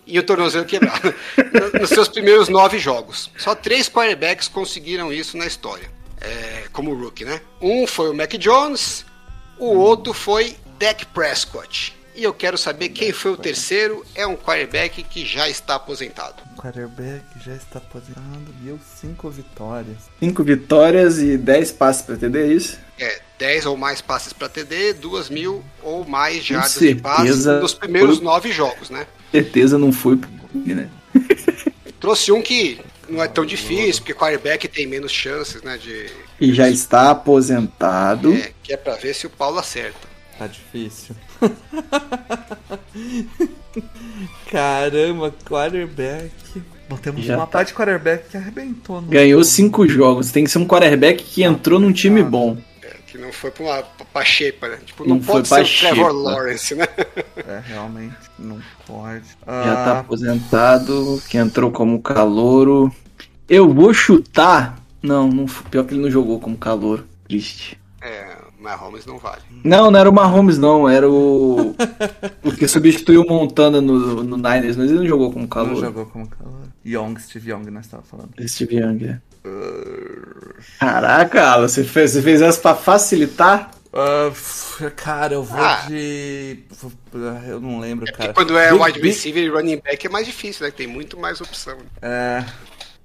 E 0.08 0.18
o 0.18 0.24
tornozelo 0.24 0.66
quebrado. 0.66 1.14
No- 1.74 1.82
nos 1.82 1.90
seus 1.90 2.08
primeiros 2.08 2.48
nove 2.48 2.80
jogos. 2.80 3.30
Só 3.38 3.54
três 3.54 3.90
quarterbacks 3.90 4.48
conseguiram 4.48 5.12
isso 5.12 5.36
na 5.38 5.46
história. 5.46 5.92
É, 6.22 6.64
como 6.72 6.94
rookie, 6.94 7.26
né? 7.26 7.42
Um 7.62 7.86
foi 7.86 8.10
o 8.10 8.14
Mac 8.14 8.32
Jones, 8.36 9.06
o 9.58 9.76
outro 9.76 10.14
foi 10.14 10.56
Dak 10.80 11.06
Prescott. 11.08 11.94
E 12.20 12.24
eu 12.26 12.34
quero 12.34 12.58
saber 12.58 12.90
quem 12.90 13.14
foi 13.14 13.32
o 13.32 13.38
terceiro. 13.38 14.06
É 14.14 14.28
um 14.28 14.36
quarterback 14.36 15.04
que 15.04 15.26
já 15.26 15.48
está 15.48 15.76
aposentado. 15.76 16.44
O 16.58 16.62
quarterback 16.62 17.24
já 17.46 17.56
está 17.56 17.80
aposentado. 17.80 18.54
Deu 18.62 18.78
cinco 19.00 19.30
vitórias. 19.30 19.96
Cinco 20.20 20.44
vitórias 20.44 21.18
e 21.20 21.38
10 21.38 21.72
passes 21.72 22.02
pra 22.02 22.18
TD, 22.18 22.38
é 22.40 22.48
isso? 22.48 22.78
É, 23.00 23.22
10 23.38 23.68
ou 23.68 23.78
mais 23.78 24.02
passes 24.02 24.34
para 24.34 24.50
TD, 24.50 24.96
duas 24.96 25.30
mil 25.30 25.64
ou 25.82 26.04
mais 26.06 26.44
jardas 26.44 26.74
de 26.78 26.94
passes 26.96 27.46
nos 27.46 27.74
primeiros 27.74 28.18
foi- 28.18 28.26
nove 28.26 28.52
jogos, 28.52 28.90
né? 28.90 29.08
Certeza 29.32 29.78
não 29.78 29.94
foi 29.94 30.18
pro 30.18 30.30
né? 30.54 30.90
Trouxe 32.02 32.34
um 32.34 32.42
que 32.42 32.82
não 33.08 33.24
é 33.24 33.30
tão 33.30 33.46
difícil, 33.46 34.02
porque 34.02 34.14
quarterback 34.14 34.68
tem 34.68 34.86
menos 34.86 35.14
chances, 35.14 35.62
né? 35.64 35.78
De, 35.78 36.12
E 36.42 36.54
já 36.54 36.70
está 36.70 37.12
aposentado. 37.12 38.34
é, 38.34 38.52
que 38.62 38.74
é 38.74 38.78
pra 38.78 38.96
ver 38.98 39.14
se 39.16 39.26
o 39.26 39.30
Paulo 39.30 39.58
acerta. 39.58 40.06
Tá 40.38 40.48
difícil. 40.48 41.16
Caramba, 44.52 45.34
quarterback. 45.48 46.32
Bom, 46.90 46.98
temos 46.98 47.24
Já 47.24 47.36
uma 47.36 47.46
tá. 47.46 47.52
parte 47.52 47.68
de 47.70 47.74
quarterback 47.76 48.30
que 48.30 48.38
arrebentou. 48.38 49.02
No 49.02 49.08
Ganhou 49.08 49.44
cinco 49.44 49.88
jogos. 49.88 50.32
Tem 50.32 50.44
que 50.44 50.50
ser 50.50 50.58
um 50.58 50.68
quarterback 50.68 51.24
que 51.24 51.44
entrou 51.44 51.80
num 51.80 51.94
time 51.94 52.24
bom. 52.24 52.58
É, 52.82 52.96
que 53.06 53.18
não 53.18 53.32
foi 53.32 53.52
pra 53.52 53.64
uma 53.64 53.84
pra 54.12 54.24
né? 54.70 54.80
Tipo, 54.86 55.08
Não 55.08 55.18
não, 55.18 55.24
foi 55.24 55.36
pode 55.44 55.50
pra 55.50 55.66
ser 55.66 55.86
o 55.86 55.90
Trevor. 55.94 56.12
Lawrence, 56.12 56.76
né? 56.76 56.88
É, 57.38 57.62
realmente, 57.68 58.16
não 58.40 58.60
pode. 58.88 59.24
Já 59.46 59.76
tá 59.76 59.94
Ah, 59.96 60.00
aposentado. 60.00 61.22
Que 61.30 61.38
entrou 61.38 61.72
como 61.72 62.02
calouro. 62.02 62.92
Eu 63.48 63.72
vou 63.72 63.94
chutar. 63.94 64.80
Não, 65.02 65.28
não, 65.30 65.46
pior 65.46 65.86
que 65.86 65.94
ele 65.94 66.02
não 66.02 66.12
jogou 66.12 66.40
como 66.40 66.58
calouro. 66.58 67.06
Triste. 67.28 67.80
É, 68.60 68.64
Mahomes 68.64 69.06
não 69.06 69.18
vale. 69.18 69.42
Não, 69.64 69.90
não 69.90 70.00
era 70.00 70.10
o 70.10 70.14
Mahomes, 70.14 70.58
não. 70.58 70.88
Era 70.90 71.10
o. 71.10 71.76
Porque 72.42 72.68
substituiu 72.68 73.22
o 73.24 73.28
Montana 73.28 73.80
no, 73.80 74.24
no 74.24 74.36
Niners, 74.38 74.76
mas 74.76 74.90
ele 74.92 75.00
não 75.00 75.08
jogou 75.08 75.30
como 75.30 75.44
não 75.44 75.48
calouro. 75.50 75.80
jogou 75.80 76.06
como 76.06 76.28
calor. 76.28 76.60
Young, 76.86 77.18
Steve 77.20 77.52
Young, 77.52 77.70
nós 77.72 77.88
tava 77.88 78.04
falando. 78.04 78.30
Steve 78.48 78.76
Young, 78.78 79.06
é. 79.06 79.20
Caraca, 80.80 81.44
Alan, 81.52 81.68
você 81.68 81.84
fez, 81.84 82.12
você 82.12 82.22
fez 82.22 82.42
essa 82.42 82.60
pra 82.60 82.76
facilitar? 82.76 83.72
F- 84.32 84.92
cara, 84.92 85.34
eu 85.34 85.44
vou 85.44 85.60
Ah. 85.60 85.86
de. 85.88 86.60
Eu 87.48 87.60
não 87.60 87.80
lembro, 87.80 88.06
cara. 88.14 88.34
Quando 88.34 88.58
é 88.58 88.72
wide 88.72 89.00
receiver 89.00 89.44
e 89.44 89.50
running 89.50 89.78
back 89.84 90.06
é 90.06 90.10
mais 90.10 90.26
difícil, 90.28 90.66
né? 90.66 90.72
Tem 90.72 90.86
muito 90.88 91.18
mais 91.20 91.42
opção. 91.42 91.78
É. 92.02 92.44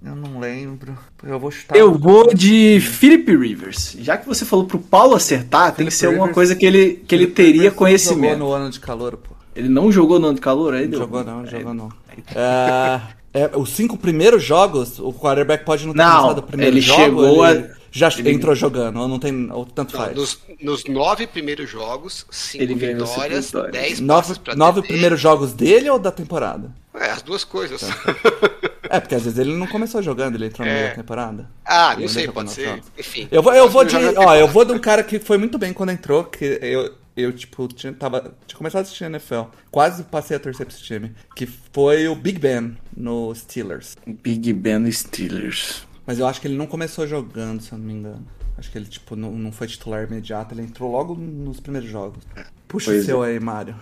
Eu 0.03 0.15
não 0.15 0.39
lembro. 0.39 0.97
Eu 1.23 1.39
vou 1.39 1.51
chutar. 1.51 1.77
Eu 1.77 1.95
vou 1.99 2.33
de 2.35 2.79
Philip 2.81 3.37
Rivers. 3.37 3.97
Já 4.01 4.17
que 4.17 4.27
você 4.27 4.45
falou 4.45 4.67
pro 4.67 4.79
Paulo 4.79 5.15
acertar, 5.15 5.75
tem 5.75 5.87
que 5.87 5.93
ser 5.93 6.07
alguma 6.07 6.25
Rivers- 6.27 6.35
coisa 6.35 6.57
que 6.57 6.65
ele, 6.67 7.03
que 7.07 7.15
ele 7.15 7.27
teria 7.27 7.53
Rivers 7.55 7.73
não 7.73 7.79
conhecimento. 7.79 8.39
Jogou 8.39 8.49
no 8.49 8.53
ano 8.55 8.71
de 8.71 8.81
calor, 8.81 9.17
pô. 9.17 9.35
Ele 9.57 9.69
não 9.69 9.91
jogou 9.93 10.19
no 10.19 10.27
ano 10.27 10.35
de 10.35 10.41
calor 10.41 10.75
aí, 10.75 10.83
Não 10.83 10.91
deu. 10.91 10.99
jogou 11.01 11.25
não, 11.25 11.47
jogou 11.47 11.73
não. 11.75 11.89
É, 12.35 13.01
é, 13.33 13.51
os 13.57 13.71
cinco 13.71 13.97
primeiros 13.97 14.43
jogos, 14.43 14.99
o 14.99 15.13
quarterback 15.13 15.65
pode 15.65 15.87
não 15.87 15.93
ter 15.95 15.99
Não, 15.99 16.21
começado 16.23 16.39
o 16.39 16.43
primeiro 16.43 16.73
ele 16.75 16.81
jogo, 16.81 17.01
chegou 17.03 17.47
ele 17.49 17.59
a- 17.67 17.71
já 17.93 18.09
ele- 18.19 18.33
entrou 18.33 18.55
jogando, 18.55 18.99
ou 19.01 19.07
não 19.09 19.19
tem, 19.21 19.49
ou 19.53 19.65
tanto 19.65 19.97
Não, 19.97 20.05
faz. 20.05 20.17
nos, 20.17 20.39
nos 20.61 20.85
nove 20.85 21.27
primeiros 21.29 21.71
jogos, 21.71 22.27
cinco 22.31 22.65
Ele 22.65 22.75
ganhou 22.75 23.07
cinco 23.07 23.13
vitórias, 23.21 23.47
vitórias. 23.47 23.73
dez 23.73 24.01
Nove, 24.01 24.35
nove 24.57 24.83
primeiros 24.83 25.21
jogos 25.21 25.53
dele 25.53 25.89
ou 25.89 25.99
da 26.01 26.11
temporada? 26.11 26.71
É, 26.95 27.11
as 27.11 27.23
duas 27.23 27.45
coisas. 27.45 27.81
É, 28.91 29.01
porque 29.01 29.15
às 29.15 29.23
vezes 29.25 29.39
ele 29.39 29.55
não 29.55 29.67
começou 29.67 30.03
jogando, 30.03 30.35
ele 30.37 30.47
entrou 30.47 30.67
no 30.67 30.73
É. 30.73 30.77
meio 30.77 30.89
da 30.91 30.95
temporada. 30.97 31.51
ah, 31.65 31.97
não 31.99 32.09
sei, 32.09 32.29
pode 32.29 32.51
ser. 32.51 32.83
Enfim. 32.99 33.29
Eu 33.31 33.43
vou, 33.43 33.53
eu 33.55 33.69
vou 33.69 33.85
de. 33.85 33.97
Ó, 33.97 34.35
eu 34.35 34.49
vou 34.49 34.65
de 34.65 34.73
um 34.73 34.79
cara 34.79 35.03
que 35.03 35.19
foi 35.19 35.39
muito 35.39 35.59
bem 35.59 35.73
quando 35.73 35.91
entrou, 35.91 36.25
que 36.25 36.59
eu, 36.63 36.95
eu 37.17 37.33
tipo, 37.33 37.67
tinha, 37.69 37.93
tava, 37.93 38.35
tinha 38.47 38.59
começado 38.59 38.81
a 38.81 38.83
assistir 38.83 39.05
NFL. 39.05 39.43
Quase 39.71 40.03
passei 40.05 40.37
a 40.37 40.41
torcer 40.41 40.67
pra 40.67 40.75
esse 40.75 40.83
time. 40.85 41.13
Que 41.35 41.47
foi 41.73 42.09
o 42.09 42.15
Big 42.15 42.39
Ben 42.39 42.77
no 42.97 43.35
Steelers. 43.35 43.97
Big 44.07 44.53
Ben 44.53 44.91
Steelers. 44.93 45.87
Mas 46.07 46.19
eu 46.19 46.27
acho 46.27 46.41
que 46.41 46.47
ele 46.47 46.57
não 46.57 46.67
começou 46.67 47.07
jogando, 47.07 47.63
se 47.63 47.73
eu 47.73 47.79
não 47.79 47.87
me 47.87 47.93
engano. 47.95 48.27
Acho 48.59 48.71
que 48.71 48.79
ele, 48.79 48.87
tipo, 48.87 49.17
não, 49.17 49.33
não 49.33 49.51
foi 49.51 49.67
titular 49.67 50.05
imediato, 50.05 50.55
ele 50.55 50.63
entrou 50.63 50.91
logo 50.93 51.15
nos 51.17 51.59
primeiros 51.59 51.91
jogos. 51.91 52.23
Puxa 52.69 52.91
Pois 52.91 53.03
o 53.03 53.07
seu 53.07 53.23
aí, 53.23 53.41
Mário. 53.41 53.75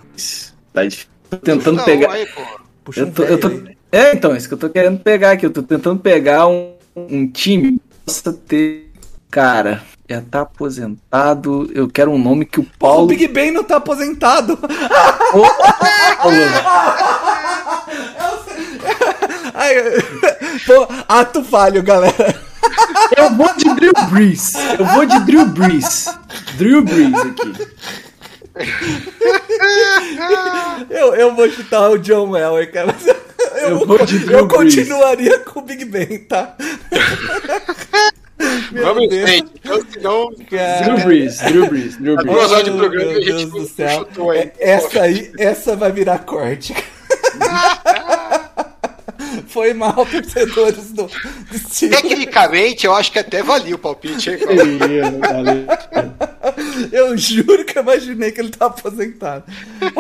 Tá 0.73 0.85
difícil. 0.85 1.11
Tô 1.29 1.37
tentando 1.39 1.77
Não, 1.79 1.85
pegar. 1.85 2.13
aí, 2.13 2.27
pô. 2.27 2.41
Puxa 2.85 3.01
Eu 3.01 3.07
um 3.07 3.11
tô, 3.13 3.23
eu 3.25 3.39
tô- 3.39 3.49
aí. 3.49 3.77
É, 3.91 4.15
então, 4.15 4.35
isso 4.35 4.49
que 4.49 4.55
eu 4.55 4.59
tô 4.59 4.69
querendo 4.71 4.99
pegar 5.01 5.33
aqui. 5.33 5.45
Eu 5.47 5.51
tô 5.51 5.63
tentando 5.63 6.01
pegar 6.01 6.47
um, 6.47 6.73
um 6.97 7.27
time 7.29 7.73
que 7.73 7.81
possa 8.07 8.33
ter. 8.33 8.91
Cara, 9.31 9.83
já 10.09 10.21
tá 10.23 10.41
aposentado. 10.43 11.71
Eu 11.75 11.89
quero 11.89 12.11
um 12.11 12.19
nome 12.19 12.45
que 12.47 12.59
o 12.61 12.63
O 12.63 12.67
Paulo. 12.79 13.07
Big 13.07 13.29
Ben 13.29 13.51
não 13.51 13.65
tá 13.65 13.77
aposentado. 13.77 14.59
Ai, 19.55 19.75
pô, 20.67 20.87
ato 21.09 21.43
falho, 21.45 21.83
galera. 21.83 22.35
Eu 23.17 23.31
vou 23.35 23.53
de 23.57 23.75
Drew 23.75 23.93
Brees. 24.11 24.53
Eu 24.79 24.87
vou 24.87 25.05
de 25.05 25.19
Drew 25.21 25.47
Brees. 25.47 26.07
Drew 26.57 26.83
Brees 26.83 27.15
aqui. 27.15 27.67
Eu, 30.91 31.15
eu 31.15 31.35
vou 31.35 31.49
chutar 31.51 31.91
o 31.91 31.99
John 31.99 32.37
Elway, 32.37 32.67
cara. 32.67 32.95
Eu, 33.63 33.69
Eu 33.81 33.87
vou 33.87 33.99
eu 34.31 34.49
continuaria 34.49 35.39
com 35.41 35.61
o 35.61 35.63
Big 35.63 35.85
Ben, 35.85 36.19
tá? 36.25 36.57
Meu 38.73 38.85
Vamos 38.87 39.05
em 39.05 39.09
Deus. 39.09 39.31
frente. 39.31 39.51
Então, 39.99 40.31
Cara. 40.51 40.85
Drew 40.95 41.05
Brees, 41.07 41.39
Drew 41.39 41.67
Brees, 41.69 41.97
Drew 41.97 42.17
Brees. 42.17 42.33
Duas 42.35 42.51
horas 42.51 42.65
de 42.65 42.71
programa 42.73 43.13
meu 43.13 43.13
e 43.13 43.17
a 43.17 43.21
gente 43.21 43.37
Deus 43.37 43.53
não 43.53 43.61
do 43.61 43.67
céu. 43.69 43.99
chutou 44.01 44.31
aí. 44.33 44.39
É- 44.41 44.53
Essa 44.59 45.03
aí, 45.03 45.33
essa 45.39 45.77
vai 45.77 45.93
virar 45.93 46.19
corte. 46.21 46.75
Foi 49.47 49.73
mal, 49.75 50.07
torcedores 50.07 50.91
do, 50.93 51.05
do 51.07 51.59
Steelers. 51.59 52.03
tecnicamente, 52.03 52.87
eu 52.87 52.95
acho 52.95 53.13
que 53.13 53.19
até 53.19 53.43
valia 53.43 53.75
o 53.75 53.79
palpite, 53.79 54.31
hein, 54.31 54.39
Paulo? 54.39 56.23
Eu 56.91 57.17
juro 57.17 57.65
que 57.65 57.79
eu 57.79 57.83
imaginei 57.83 58.33
que 58.33 58.41
ele 58.41 58.51
tá 58.51 58.67
aposentado. 58.67 59.45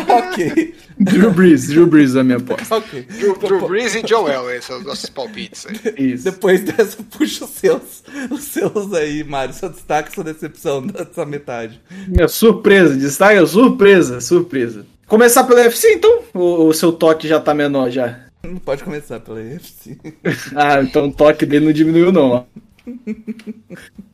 ok. 0.08 0.74
Drew 0.98 1.30
Brees, 1.30 1.68
Drew 1.68 1.86
Brees 1.86 2.16
a 2.16 2.24
minha 2.24 2.38
aposta. 2.38 2.76
Ok. 2.76 3.02
Drew, 3.02 3.36
Drew 3.36 3.68
Brees 3.68 3.94
e 3.94 4.02
John 4.02 4.28
Elway 4.28 4.60
são 4.60 4.78
os 4.78 4.84
nossos 4.84 5.08
palpites 5.08 5.66
aí. 5.66 6.12
Isso. 6.12 6.24
Depois 6.24 6.62
dessa, 6.62 6.98
puxa 7.16 7.44
os 7.44 7.50
seus. 7.50 8.02
Os 8.30 8.42
seus 8.44 8.92
aí, 8.92 9.22
Mário. 9.24 9.54
Seu 9.54 9.68
destaque, 9.68 10.14
sua 10.14 10.24
decepção 10.24 10.86
dessa 10.86 11.24
metade. 11.24 11.80
Minha 12.08 12.28
surpresa, 12.28 12.96
destaque 12.96 13.44
surpresa, 13.46 14.20
surpresa. 14.20 14.86
Começar 15.06 15.44
pelo 15.44 15.60
UFC 15.60 15.92
então? 15.92 16.22
O, 16.34 16.66
o 16.68 16.72
seu 16.74 16.92
toque 16.92 17.28
já 17.28 17.38
tá 17.38 17.54
menor 17.54 17.90
já? 17.90 18.20
Não 18.42 18.56
pode 18.56 18.82
começar 18.82 19.20
pela 19.20 19.38
UFC. 19.38 19.98
Ah, 20.56 20.82
então 20.82 21.08
o 21.08 21.12
toque 21.12 21.46
dele 21.46 21.66
não 21.66 21.72
diminuiu 21.72 22.10
não. 22.12 22.46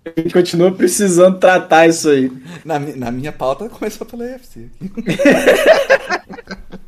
A 0.04 0.20
gente 0.20 0.32
continua 0.32 0.70
precisando 0.70 1.38
tratar 1.38 1.86
isso 1.88 2.08
aí. 2.10 2.30
Na, 2.64 2.78
na 2.78 3.10
minha 3.10 3.32
pauta, 3.32 3.68
começou 3.68 4.06
pela 4.06 4.24
UFC. 4.24 4.68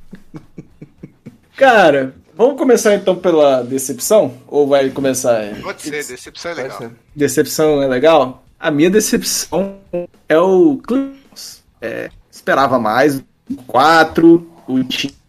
Cara, 1.57 2.15
vamos 2.35 2.57
começar 2.59 2.95
então 2.95 3.17
pela 3.17 3.63
decepção? 3.63 4.35
Ou 4.47 4.67
vai 4.69 4.91
começar? 4.91 5.55
Pode 5.63 5.83
ser, 5.83 5.91
decepção 5.91 6.51
é 6.51 6.55
legal. 6.55 6.79
ser. 6.79 6.91
Decepção 7.17 7.83
é 7.83 7.87
legal? 7.89 8.45
A 8.59 8.71
minha 8.71 8.91
decepção 8.91 9.79
é 10.29 10.39
o 10.39 10.77
Clippers. 10.87 11.63
É, 11.81 12.11
esperava 12.31 12.79
mais. 12.79 13.23
Quatro, 13.67 14.51
o 14.69 14.85
time 14.85 15.20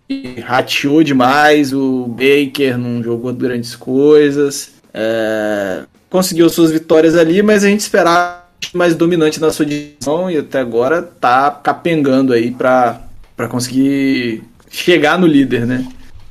rateou 0.46 1.04
demais, 1.04 1.74
o 1.74 2.06
Baker 2.08 2.78
não 2.78 3.02
jogou 3.04 3.34
grandes 3.34 3.76
coisas. 3.76 4.72
é, 4.94 5.84
conseguiu 6.10 6.50
suas 6.50 6.70
vitórias 6.72 7.16
ali, 7.16 7.42
mas 7.42 7.64
a 7.64 7.68
gente 7.70 7.80
esperava 7.80 8.42
mais 8.74 8.94
dominante 8.96 9.40
na 9.40 9.50
sua 9.52 9.66
divisão 9.66 10.30
e 10.30 10.38
até 10.38 10.60
agora 10.60 11.02
tá 11.02 11.50
capengando 11.52 12.34
aí 12.34 12.52
pra, 12.52 13.02
pra 13.36 13.48
conseguir 13.48 14.44
chegar 14.70 15.18
no 15.18 15.26
líder, 15.26 15.66
né? 15.66 15.86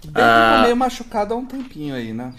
Ele 0.05 0.13
Ah. 0.15 0.57
tá 0.59 0.63
meio 0.65 0.77
machucado 0.77 1.33
há 1.35 1.37
um 1.37 1.45
tempinho 1.47 1.95
aí, 1.95 2.13
né? 2.13 2.33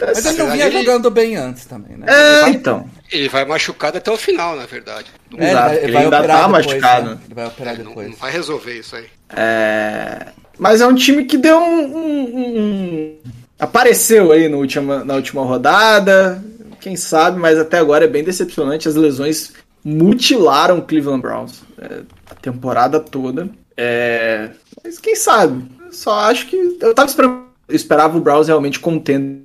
Mas 0.00 0.18
Essa- 0.18 0.28
ele 0.30 0.38
não 0.38 0.50
vinha 0.52 0.66
ele- 0.66 0.78
jogando 0.78 1.10
bem 1.10 1.36
antes 1.36 1.64
também, 1.64 1.96
né? 1.96 2.06
É, 2.08 2.50
então. 2.50 2.88
Ele 3.10 3.28
vai 3.28 3.44
machucado 3.44 3.98
até 3.98 4.10
o 4.10 4.16
final, 4.16 4.54
na 4.56 4.64
verdade. 4.66 5.06
Não, 5.30 5.38
É, 5.38 5.50
Exato, 5.50 5.74
ele 5.76 5.96
ainda 5.96 6.22
tá 6.22 6.46
depois, 6.46 6.66
machucado. 6.66 7.10
né? 7.10 7.18
Ele 7.26 7.34
vai 7.34 7.46
operar 7.46 7.76
depois. 7.76 8.08
não 8.10 8.16
vai 8.16 8.32
resolver 8.32 8.78
isso 8.78 8.96
aí. 8.96 9.04
É, 9.36 10.26
Mas 10.58 10.80
é 10.80 10.86
um 10.86 10.94
time 10.94 11.24
que 11.24 11.36
deu 11.36 11.58
um. 11.58 11.96
um- 11.96 12.58
um- 12.58 13.16
Apareceu 13.58 14.30
aí 14.32 14.48
no 14.48 14.58
última, 14.58 15.04
na 15.04 15.14
última 15.14 15.42
rodada. 15.44 16.42
Quem 16.80 16.94
sabe, 16.96 17.38
mas 17.40 17.58
até 17.58 17.78
agora 17.78 18.04
é 18.04 18.08
bem 18.08 18.22
decepcionante. 18.24 18.88
As 18.88 18.94
lesões 18.94 19.52
mutilaram 19.84 20.78
o 20.78 20.82
Cleveland 20.82 21.22
Browns 21.22 21.62
é, 21.80 22.00
a 22.30 22.34
temporada 22.36 23.00
toda. 23.00 23.48
É, 23.76 24.50
Mas 24.84 24.98
quem 24.98 25.14
sabe? 25.16 25.64
Eu 25.84 25.92
só 25.92 26.12
acho 26.30 26.46
que. 26.46 26.56
Eu 26.80 26.94
tava 26.94 27.08
esperando. 27.08 27.42
Eu 27.68 27.74
esperava 27.76 28.16
o 28.16 28.20
Browns 28.20 28.46
realmente 28.48 28.78
contendo. 28.80 29.42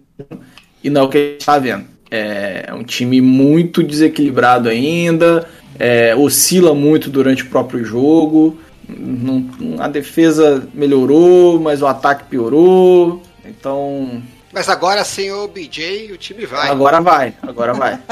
E 0.83 0.89
não 0.89 1.01
é 1.01 1.03
o 1.05 1.09
que 1.09 1.17
a 1.17 1.21
gente 1.21 1.45
tá 1.45 1.57
vendo. 1.59 1.85
É 2.11 2.71
um 2.73 2.83
time 2.83 3.19
muito 3.19 3.81
desequilibrado 3.81 4.69
ainda. 4.69 5.47
É, 5.79 6.15
oscila 6.15 6.73
muito 6.73 7.09
durante 7.09 7.43
o 7.43 7.47
próprio 7.49 7.83
jogo. 7.83 8.57
Não- 8.87 9.45
a 9.79 9.87
defesa 9.87 10.67
melhorou, 10.73 11.59
mas 11.59 11.81
o 11.81 11.87
ataque 11.87 12.25
piorou. 12.29 13.21
Então, 13.45 14.21
Mas 14.53 14.69
agora 14.69 15.03
sem 15.03 15.31
o 15.31 15.47
BJ, 15.47 16.11
o 16.11 16.17
time 16.17 16.45
vai. 16.45 16.69
agora 16.69 17.01
vai, 17.01 17.33
agora 17.41 17.73
vai. 17.73 17.99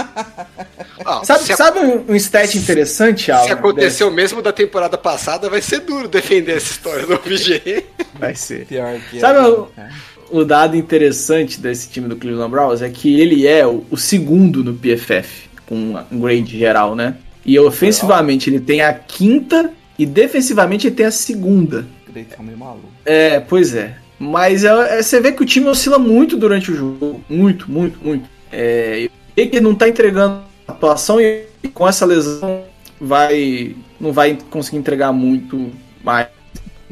Sabe, 1.23 1.43
se, 1.43 1.55
sabe 1.55 1.79
um, 1.79 2.11
um 2.11 2.15
stat 2.15 2.55
interessante, 2.57 3.31
Alan? 3.31 3.43
se 3.45 3.51
acontecer 3.51 4.03
o 4.03 4.11
mesmo 4.11 4.39
da 4.41 4.51
temporada 4.53 4.97
passada, 4.99 5.49
vai 5.49 5.59
ser 5.61 5.79
duro 5.79 6.07
defender 6.07 6.57
essa 6.57 6.71
história 6.71 7.05
do 7.07 7.17
BJ. 7.17 7.85
Vai 8.19 8.35
ser. 8.35 8.65
Pior 8.67 8.99
que 9.09 9.19
Sabe 9.19 9.39
é, 9.39 9.47
o- 9.47 9.67
né? 9.75 9.91
O 10.29 10.45
dado 10.45 10.77
interessante 10.77 11.59
desse 11.59 11.89
time 11.89 12.07
do 12.07 12.15
Cleveland 12.15 12.51
Browns 12.51 12.81
é 12.81 12.89
que 12.89 13.19
ele 13.19 13.47
é 13.47 13.65
o, 13.65 13.83
o 13.89 13.97
segundo 13.97 14.63
no 14.63 14.73
PFF, 14.75 15.49
com 15.65 15.75
um 16.11 16.19
grade 16.19 16.57
geral, 16.57 16.95
né? 16.95 17.15
E 17.45 17.57
ofensivamente 17.59 18.49
ele 18.49 18.59
tem 18.59 18.81
a 18.81 18.93
quinta 18.93 19.71
e 19.97 20.05
defensivamente 20.05 20.87
ele 20.87 20.95
tem 20.95 21.05
a 21.05 21.11
segunda. 21.11 21.85
É 22.15 22.43
meio 22.43 22.57
maluco. 22.57 22.87
É, 23.05 23.39
pois 23.39 23.73
é. 23.73 23.95
Mas 24.19 24.63
é- 24.63 24.99
é- 24.99 25.01
você 25.01 25.19
vê 25.19 25.31
que 25.31 25.41
o 25.41 25.45
time 25.45 25.67
oscila 25.67 25.97
muito 25.97 26.37
durante 26.37 26.71
o 26.71 26.75
jogo. 26.75 27.23
Muito, 27.29 27.71
muito, 27.71 27.99
muito. 28.03 28.29
É, 28.51 29.09
e 29.35 29.47
que 29.47 29.59
não 29.59 29.73
tá 29.73 29.87
entregando 29.87 30.43
atuação 30.67 31.19
e 31.19 31.45
com 31.73 31.87
essa 31.87 32.05
lesão 32.05 32.63
vai 32.99 33.75
não 33.99 34.11
vai 34.11 34.37
conseguir 34.49 34.77
entregar 34.77 35.11
muito 35.11 35.71
mais 36.03 36.27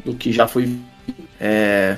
do 0.04 0.14
que 0.14 0.32
já 0.32 0.48
foi. 0.48 0.76
É, 1.40 1.96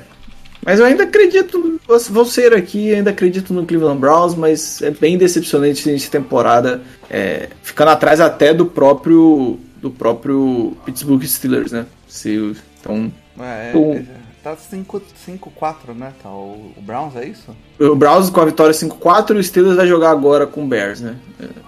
mas 0.64 0.78
eu 0.80 0.86
ainda 0.86 1.04
acredito, 1.04 1.80
vou- 1.86 2.24
ser 2.24 2.52
aqui, 2.54 2.94
ainda 2.94 3.10
acredito 3.10 3.52
no 3.52 3.66
Cleveland 3.66 3.98
Browns, 4.00 4.34
mas 4.34 4.80
é 4.82 4.90
bem 4.90 5.18
decepcionante 5.18 5.90
essa 5.90 6.10
temporada, 6.10 6.80
é, 7.10 7.48
ficando 7.62 7.90
atrás 7.90 8.20
até 8.20 8.52
do 8.54 8.66
próprio 8.66 9.58
do 9.80 9.90
próprio 9.90 10.76
Pittsburgh 10.84 11.24
Steelers, 11.24 11.72
né? 11.72 11.86
Se, 12.06 12.54
então 12.80 13.12
É, 13.38 13.72
Um- 13.76 14.04
Tá 14.42 14.56
5-4, 14.56 15.94
né? 15.94 16.12
Tá 16.20 16.28
o, 16.28 16.72
o 16.76 16.80
Browns, 16.82 17.14
é 17.14 17.24
isso? 17.26 17.56
O 17.78 17.94
Browns 17.94 18.28
com 18.28 18.40
a 18.40 18.44
vitória 18.44 18.72
5-4 18.74 19.36
e 19.36 19.38
o 19.38 19.42
Steelers 19.44 19.76
vai 19.76 19.86
jogar 19.86 20.10
agora 20.10 20.48
com 20.48 20.64
o 20.64 20.66
Bears, 20.66 21.00
né? 21.00 21.14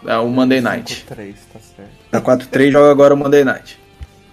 É 0.06 0.16
o 0.18 0.28
Monday 0.28 0.60
Night. 0.60 1.06
5-3, 1.08 1.34
tá 1.52 1.60
certo. 1.76 1.90
A 2.12 2.20
4-3 2.20 2.72
joga 2.72 2.90
agora 2.90 3.14
o 3.14 3.16
Monday 3.16 3.44
Night. 3.44 3.78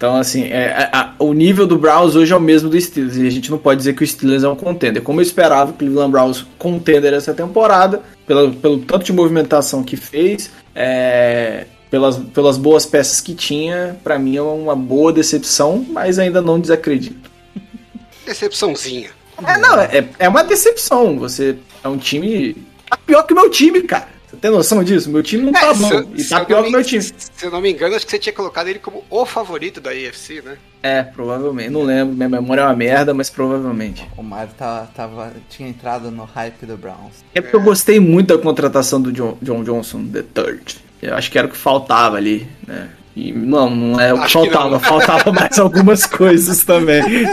Então, 0.02 0.16
assim, 0.16 0.46
é, 0.46 0.90
a- 0.92 1.00
a- 1.00 1.14
o 1.24 1.32
nível 1.32 1.68
do 1.68 1.78
Browns 1.78 2.16
hoje 2.16 2.34
é 2.34 2.36
o 2.36 2.40
mesmo 2.40 2.68
do 2.68 2.82
Steelers. 2.82 3.18
E 3.18 3.28
a 3.28 3.30
gente 3.30 3.52
não 3.52 3.60
pode 3.60 3.78
dizer 3.78 3.94
que 3.94 4.04
o 4.04 4.08
Steelers 4.08 4.44
é 4.44 4.50
um 4.50 4.56
contender. 4.56 5.04
Como 5.04 5.20
eu 5.20 5.24
esperava, 5.24 5.70
o 5.70 5.74
Cleveland 5.76 6.12
Browns 6.12 6.44
contender 6.58 7.14
essa 7.14 7.36
temporada, 7.36 8.02
pela, 8.26 8.50
pelo 8.50 8.80
tanto 8.80 9.06
de 9.06 9.14
movimentação 9.14 9.84
que 9.84 9.96
fez, 9.96 10.50
é, 10.74 11.66
pelas, 11.92 12.18
pelas 12.18 12.58
boas 12.58 12.84
peças 12.84 13.22
que 13.22 13.36
tinha, 13.36 13.96
pra 14.04 14.18
mim 14.18 14.36
é 14.38 14.42
uma 14.42 14.76
boa 14.76 15.14
decepção, 15.14 15.86
mas 15.88 16.18
ainda 16.18 16.42
não 16.42 16.60
desacredito. 16.60 17.30
Decepçãozinha. 18.26 19.12
É, 19.46 19.58
não, 19.60 19.80
é, 19.80 20.04
é 20.18 20.28
uma 20.28 20.44
decepção. 20.44 21.20
Você 21.20 21.58
é 21.84 21.88
um 21.88 21.98
time. 21.98 22.56
Tá 22.90 22.98
pior 23.06 23.22
que 23.22 23.34
o 23.34 23.36
meu 23.36 23.52
time, 23.52 23.84
cara. 23.84 24.08
Tem 24.42 24.50
noção 24.50 24.84
disso? 24.84 25.10
Meu 25.12 25.22
time 25.22 25.44
não 25.46 25.54
tá 25.54 25.68
É, 25.68 25.74
bom. 25.76 25.88
se 25.90 26.08
e 26.16 26.24
se 26.24 26.30
tá 26.30 26.44
pior 26.44 26.64
que 26.64 26.72
meu 26.72 26.84
time. 26.84 27.02
Se 27.04 27.14
eu 27.44 27.52
não 27.52 27.62
me 27.62 27.72
engano, 27.72 27.96
acho 27.96 28.06
que 28.06 28.12
você 28.12 28.18
tinha 28.18 28.34
colocado 28.34 28.68
ele 28.68 28.80
como 28.80 29.04
o 29.10 29.26
favorito 29.26 29.80
da 29.80 29.92
AFC, 29.92 30.42
né? 30.44 30.58
É, 30.82 31.04
provavelmente. 31.04 31.70
Não 31.70 31.84
lembro. 31.84 32.16
Minha 32.16 32.28
memória 32.28 32.62
é 32.62 32.66
uma 32.66 32.76
merda, 32.76 33.14
mas 33.14 33.30
provavelmente. 33.30 34.10
O 34.18 34.24
Mário 34.24 34.52
tá, 34.58 34.88
tava, 34.96 35.32
tinha 35.48 35.70
entrado 35.70 36.10
no 36.10 36.24
hype 36.24 36.66
do 36.66 36.76
Browns. 36.76 37.24
É 37.36 37.42
porque 37.42 37.56
eu 37.56 37.62
gostei 37.62 38.00
muito 38.00 38.36
da 38.36 38.42
contratação 38.42 39.00
do 39.00 39.12
John, 39.12 39.38
John 39.44 39.64
Johnson, 39.64 40.08
the 40.08 40.24
third. 40.34 40.78
Eu 41.02 41.14
acho 41.16 41.30
que 41.30 41.38
era 41.38 41.48
o 41.48 41.52
que 41.52 41.58
faltava 41.58 42.18
ali, 42.18 42.48
né? 42.68 42.90
E 43.16 43.32
não, 43.34 43.70
não 43.70 44.00
é 44.00 44.12
o 44.14 44.18
que 44.18 44.24
Acho 44.24 44.42
que 44.42 44.50
faltava. 44.50 44.70
não. 44.72 44.80
Faltava 44.80 45.32
mais 45.34 45.60
algumas 45.60 46.06
coisas 46.08 46.64
também. 46.64 47.04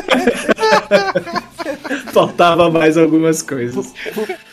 faltava 2.12 2.70
mais 2.70 2.96
algumas 2.98 3.40
coisas. 3.42 3.92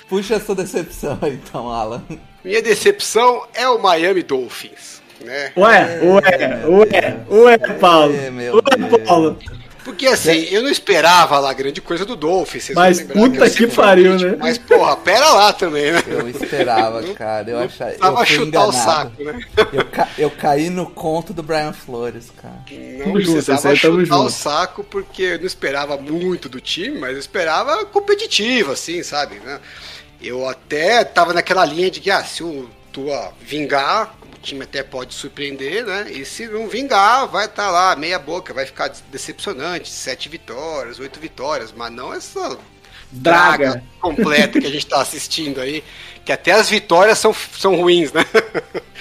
Pu- 0.09 0.15
Puxa 0.17 0.35
essa 0.35 0.53
decepção 0.55 1.17
aí, 1.21 1.33
então, 1.33 1.69
Alan. 1.69 2.03
Minha 2.43 2.62
decepção 2.62 3.43
é 3.53 3.67
o 3.67 3.79
Miami 3.81 4.21
Dolphins, 4.24 5.01
né? 5.21 5.51
Ué, 5.57 6.00
ué, 6.03 6.65
ué, 6.67 7.17
ué, 7.29 7.57
Paulo. 7.79 8.13
Meu 8.31 8.55
Ué, 8.55 8.88
Deus. 8.88 9.07
Paulo. 9.07 9.38
Porque 9.83 10.07
assim, 10.07 10.45
eu 10.50 10.63
não 10.63 10.69
esperava 10.69 11.38
lá 11.38 11.53
grande 11.53 11.79
coisa 11.79 12.03
do 12.05 12.15
Dolphins. 12.15 12.63
vocês 12.63 12.75
Mas 12.75 13.01
puta 13.01 13.45
eu 13.45 13.51
que 13.51 13.67
pariu, 13.67 14.17
né? 14.17 14.35
Mas 14.39 14.57
porra, 14.57 14.97
pera 14.97 15.31
lá 15.31 15.53
também, 15.53 15.91
né? 15.91 16.01
Eu 16.07 16.27
esperava, 16.27 17.03
cara. 17.13 17.51
Eu 17.51 17.59
achava. 17.59 17.91
Eu 17.91 18.25
chutar 18.25 18.47
enganado. 18.47 18.69
o 18.69 18.74
saco, 18.74 19.24
né? 19.24 19.39
Eu, 19.71 19.85
ca- 19.85 20.09
eu 20.17 20.31
caí 20.31 20.71
no 20.71 20.89
conto 20.89 21.33
do 21.33 21.43
Brian 21.43 21.71
Flores, 21.71 22.31
cara. 22.41 22.63
Não 23.05 23.13
precisava 23.13 23.75
chutar 23.75 23.91
o 23.95 24.05
junto. 24.24 24.31
saco 24.31 24.83
porque 24.83 25.21
eu 25.21 25.38
não 25.39 25.45
esperava 25.45 25.97
muito 25.97 26.50
do 26.50 26.59
time, 26.59 26.97
mas 26.97 27.12
eu 27.13 27.19
esperava 27.19 27.85
competitivo, 27.85 28.71
assim, 28.71 29.03
sabe? 29.03 29.35
né? 29.45 29.59
Eu 30.22 30.48
até 30.48 31.03
tava 31.03 31.34
naquela 31.34 31.65
linha 31.65 31.91
de 31.91 32.00
que, 32.00 32.10
ah, 32.10 32.24
se 32.24 32.43
o 32.43 32.69
Tua 32.91 33.34
vingar, 33.41 34.15
o 34.34 34.39
time 34.41 34.63
até 34.63 34.81
pode 34.84 35.13
surpreender, 35.13 35.86
né? 35.86 36.12
E 36.12 36.25
se 36.25 36.48
não 36.48 36.67
vingar, 36.67 37.27
vai 37.27 37.45
estar 37.45 37.69
lá, 37.69 37.95
meia 37.95 38.17
boca, 38.17 38.53
vai 38.53 38.65
ficar 38.65 38.89
decepcionante, 39.12 39.89
sete 39.89 40.29
vitórias, 40.29 41.00
oito 41.00 41.19
vitórias, 41.19 41.72
mas 41.72 41.91
não 41.91 42.13
essa 42.13 42.57
Draga. 43.12 43.72
draga 43.72 43.84
completa 44.01 44.60
que 44.60 44.65
a 44.67 44.72
gente 44.72 44.88
tá 44.88 45.01
assistindo 45.01 45.62
aí, 45.62 45.84
que 46.25 46.31
até 46.31 46.51
as 46.51 46.69
vitórias 46.69 47.19
são, 47.19 47.34
são 47.34 47.75
ruins, 47.75 48.12
né? 48.12 48.25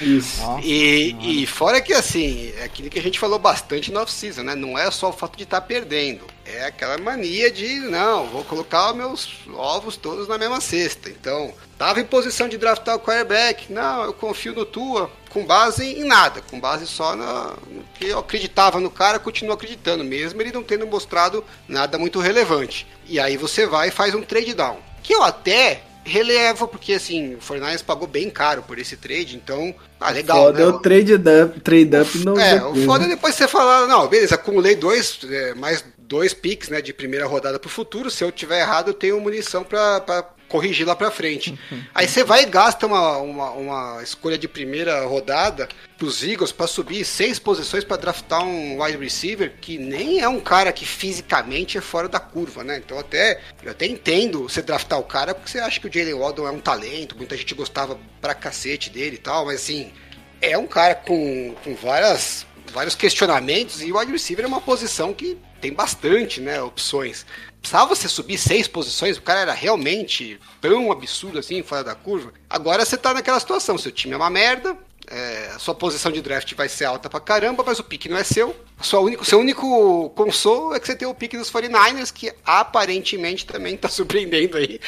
Isso. 0.00 0.40
E, 0.62 1.42
e 1.42 1.47
fora 1.47 1.80
que 1.80 1.92
assim, 1.92 2.52
é 2.59 2.64
aquilo 2.64 2.90
que 2.90 2.99
a 2.99 3.02
gente 3.02 3.18
falou 3.18 3.38
bastante 3.38 3.90
no 3.92 4.00
off-season, 4.00 4.42
né? 4.42 4.54
Não 4.54 4.78
é 4.78 4.90
só 4.90 5.09
o 5.09 5.12
fato 5.12 5.37
de 5.37 5.44
estar 5.44 5.61
perdendo. 5.62 6.26
É 6.54 6.66
aquela 6.66 6.96
mania 6.99 7.50
de, 7.50 7.80
não, 7.80 8.28
vou 8.28 8.44
colocar 8.44 8.90
os 8.90 8.96
meus 8.96 9.38
ovos 9.54 9.96
todos 9.96 10.28
na 10.28 10.38
mesma 10.38 10.61
cesta. 10.61 11.11
Então, 11.11 11.52
tava 11.76 12.00
em 12.00 12.04
posição 12.04 12.49
de 12.49 12.56
draftar 12.56 12.94
o 12.94 13.00
quarterback. 13.00 13.73
Não, 13.73 14.04
eu 14.04 14.12
confio 14.12 14.54
no 14.54 14.64
Tua, 14.64 15.11
com 15.30 15.44
base 15.44 15.84
em 15.84 16.04
nada, 16.04 16.40
com 16.42 16.61
base 16.61 16.87
só 16.87 17.16
na, 17.16 17.54
no 17.66 17.82
que 17.94 18.06
eu 18.06 18.20
acreditava 18.20 18.78
no 18.78 18.88
cara, 18.88 19.18
continuo 19.18 19.52
acreditando, 19.52 20.04
mesmo 20.04 20.40
ele 20.40 20.52
não 20.52 20.62
tendo 20.62 20.87
mostrado 20.87 21.44
nada 21.66 21.99
muito 21.99 22.20
relevante. 22.20 22.87
E 23.06 23.18
aí 23.18 23.37
você 23.37 23.66
vai 23.66 23.88
e 23.88 23.92
faz 23.92 24.14
um 24.14 24.23
trade 24.23 24.54
down. 24.54 24.78
Que 25.02 25.12
eu 25.12 25.25
até 25.25 25.82
relevo, 26.04 26.68
porque 26.68 26.92
assim, 26.92 27.34
o 27.34 27.40
Fortnite 27.40 27.82
pagou 27.82 28.06
bem 28.06 28.30
caro 28.30 28.62
por 28.62 28.78
esse 28.78 28.96
trade, 28.96 29.37
então, 29.37 29.75
ah, 29.99 30.11
legal, 30.11 30.37
Foda 30.37 30.58
né? 30.58 30.64
é 30.64 30.66
o 30.68 30.78
trade 30.78 31.14
up, 31.14 31.61
trade 31.61 31.96
up 31.96 32.18
não 32.18 32.38
É, 32.38 32.58
deu 32.58 32.70
o 32.70 32.76
foda 32.84 33.04
é 33.04 33.08
depois 33.08 33.34
você 33.34 33.49
falar, 33.49 33.87
não, 33.87 34.06
beleza, 34.06 34.34
acumulei 34.34 34.76
dois, 34.76 35.18
é, 35.28 35.54
mais 35.54 35.84
dois 35.99 36.34
picks, 36.34 36.68
né, 36.68 36.82
de 36.82 36.92
primeira 36.92 37.26
rodada 37.26 37.58
pro 37.58 37.70
futuro, 37.70 38.11
se 38.11 38.23
eu 38.23 38.30
tiver 38.30 38.61
errado 38.61 38.88
eu 38.88 38.94
tenho 38.94 39.21
munição 39.21 39.64
pra 39.64 40.33
corrigir 40.49 40.87
lá 40.87 40.95
pra 40.95 41.11
frente. 41.11 41.59
Aí 41.95 42.07
você 42.07 42.23
vai 42.23 42.43
e 42.43 42.47
gasta 42.47 42.87
uma, 42.87 43.19
uma, 43.19 43.50
uma 43.50 44.02
escolha 44.02 44.39
de 44.39 44.47
primeira 44.47 45.04
rodada 45.04 45.69
pros 45.97 46.23
Eagles 46.23 46.52
pra 46.52 46.67
subir 46.67 47.04
seis 47.04 47.39
posições 47.39 47.85
pra 47.85 47.97
draftar 47.97 48.45
um 48.45 48.83
wide 48.83 48.99
receiver 48.99 49.54
que 49.61 49.78
nem 49.78 50.21
é 50.21 50.28
um 50.28 50.41
cara 50.41 50.73
que 50.73 50.85
fisicamente 50.85 51.78
é 51.78 51.80
fora 51.80 52.09
da 52.09 52.21
curva, 52.21 52.65
né, 52.65 52.80
então 52.85 52.99
até, 52.99 53.41
eu 53.63 53.71
até 53.71 53.87
entendo 53.87 54.43
você 54.43 54.61
draftar 54.61 54.99
o 54.99 55.04
cara 55.04 55.35
porque 55.35 55.50
você 55.50 55.59
acha 55.59 55.80
que 55.80 55.87
o 55.87 55.93
Jalen 55.93 56.15
Waddle 56.15 56.49
é 56.49 56.50
um 56.50 56.61
talento, 56.61 57.17
muita 57.17 57.37
gente 57.37 57.54
gostava 57.54 57.99
pra 58.21 58.35
cacete 58.35 58.91
dele 58.91 59.17
e 59.17 59.19
tal, 59.19 59.47
mas 59.47 59.63
assim, 59.63 59.93
é 60.41 60.59
um 60.59 60.67
cara 60.67 60.95
com, 60.95 61.54
com 61.65 61.75
várias, 61.75 62.47
vários 62.73 62.95
questionamentos 62.95 63.80
e 63.83 63.91
o 63.91 63.99
wide 63.99 64.13
receiver 64.13 64.45
é 64.45 64.49
uma 64.49 64.61
posição 64.61 65.15
que 65.15 65.39
tem 65.61 65.73
bastante 65.73 66.41
né, 66.41 66.61
opções. 66.61 67.25
Precisava 67.64 67.94
você 67.94 68.08
subir 68.10 68.36
seis 68.36 68.68
posições, 68.68 69.16
o 69.16 69.22
cara 69.22 69.40
era 69.40 69.52
realmente 69.54 70.38
tão 70.60 70.92
absurdo 70.92 71.38
assim, 71.38 71.62
fora 71.62 71.82
da 71.82 71.94
curva. 71.94 72.30
Agora 72.48 72.84
você 72.84 72.94
tá 72.94 73.14
naquela 73.14 73.40
situação, 73.40 73.78
seu 73.78 73.90
time 73.90 74.12
é 74.12 74.16
uma 74.18 74.28
merda, 74.28 74.76
é, 75.06 75.50
sua 75.58 75.74
posição 75.74 76.12
de 76.12 76.20
draft 76.20 76.52
vai 76.54 76.68
ser 76.68 76.84
alta 76.84 77.08
pra 77.08 77.20
caramba, 77.20 77.64
mas 77.66 77.78
o 77.78 77.84
pique 77.84 78.06
não 78.06 78.18
é 78.18 78.22
seu. 78.22 78.54
Sua 78.82 79.00
único, 79.00 79.24
seu 79.24 79.38
único 79.40 80.10
consolo 80.10 80.74
é 80.74 80.80
que 80.80 80.86
você 80.86 80.94
tem 80.94 81.08
o 81.08 81.14
pique 81.14 81.38
dos 81.38 81.50
49ers, 81.50 82.12
que 82.12 82.30
aparentemente 82.44 83.46
também 83.46 83.78
tá 83.78 83.88
surpreendendo 83.90 84.58
aí. 84.58 84.78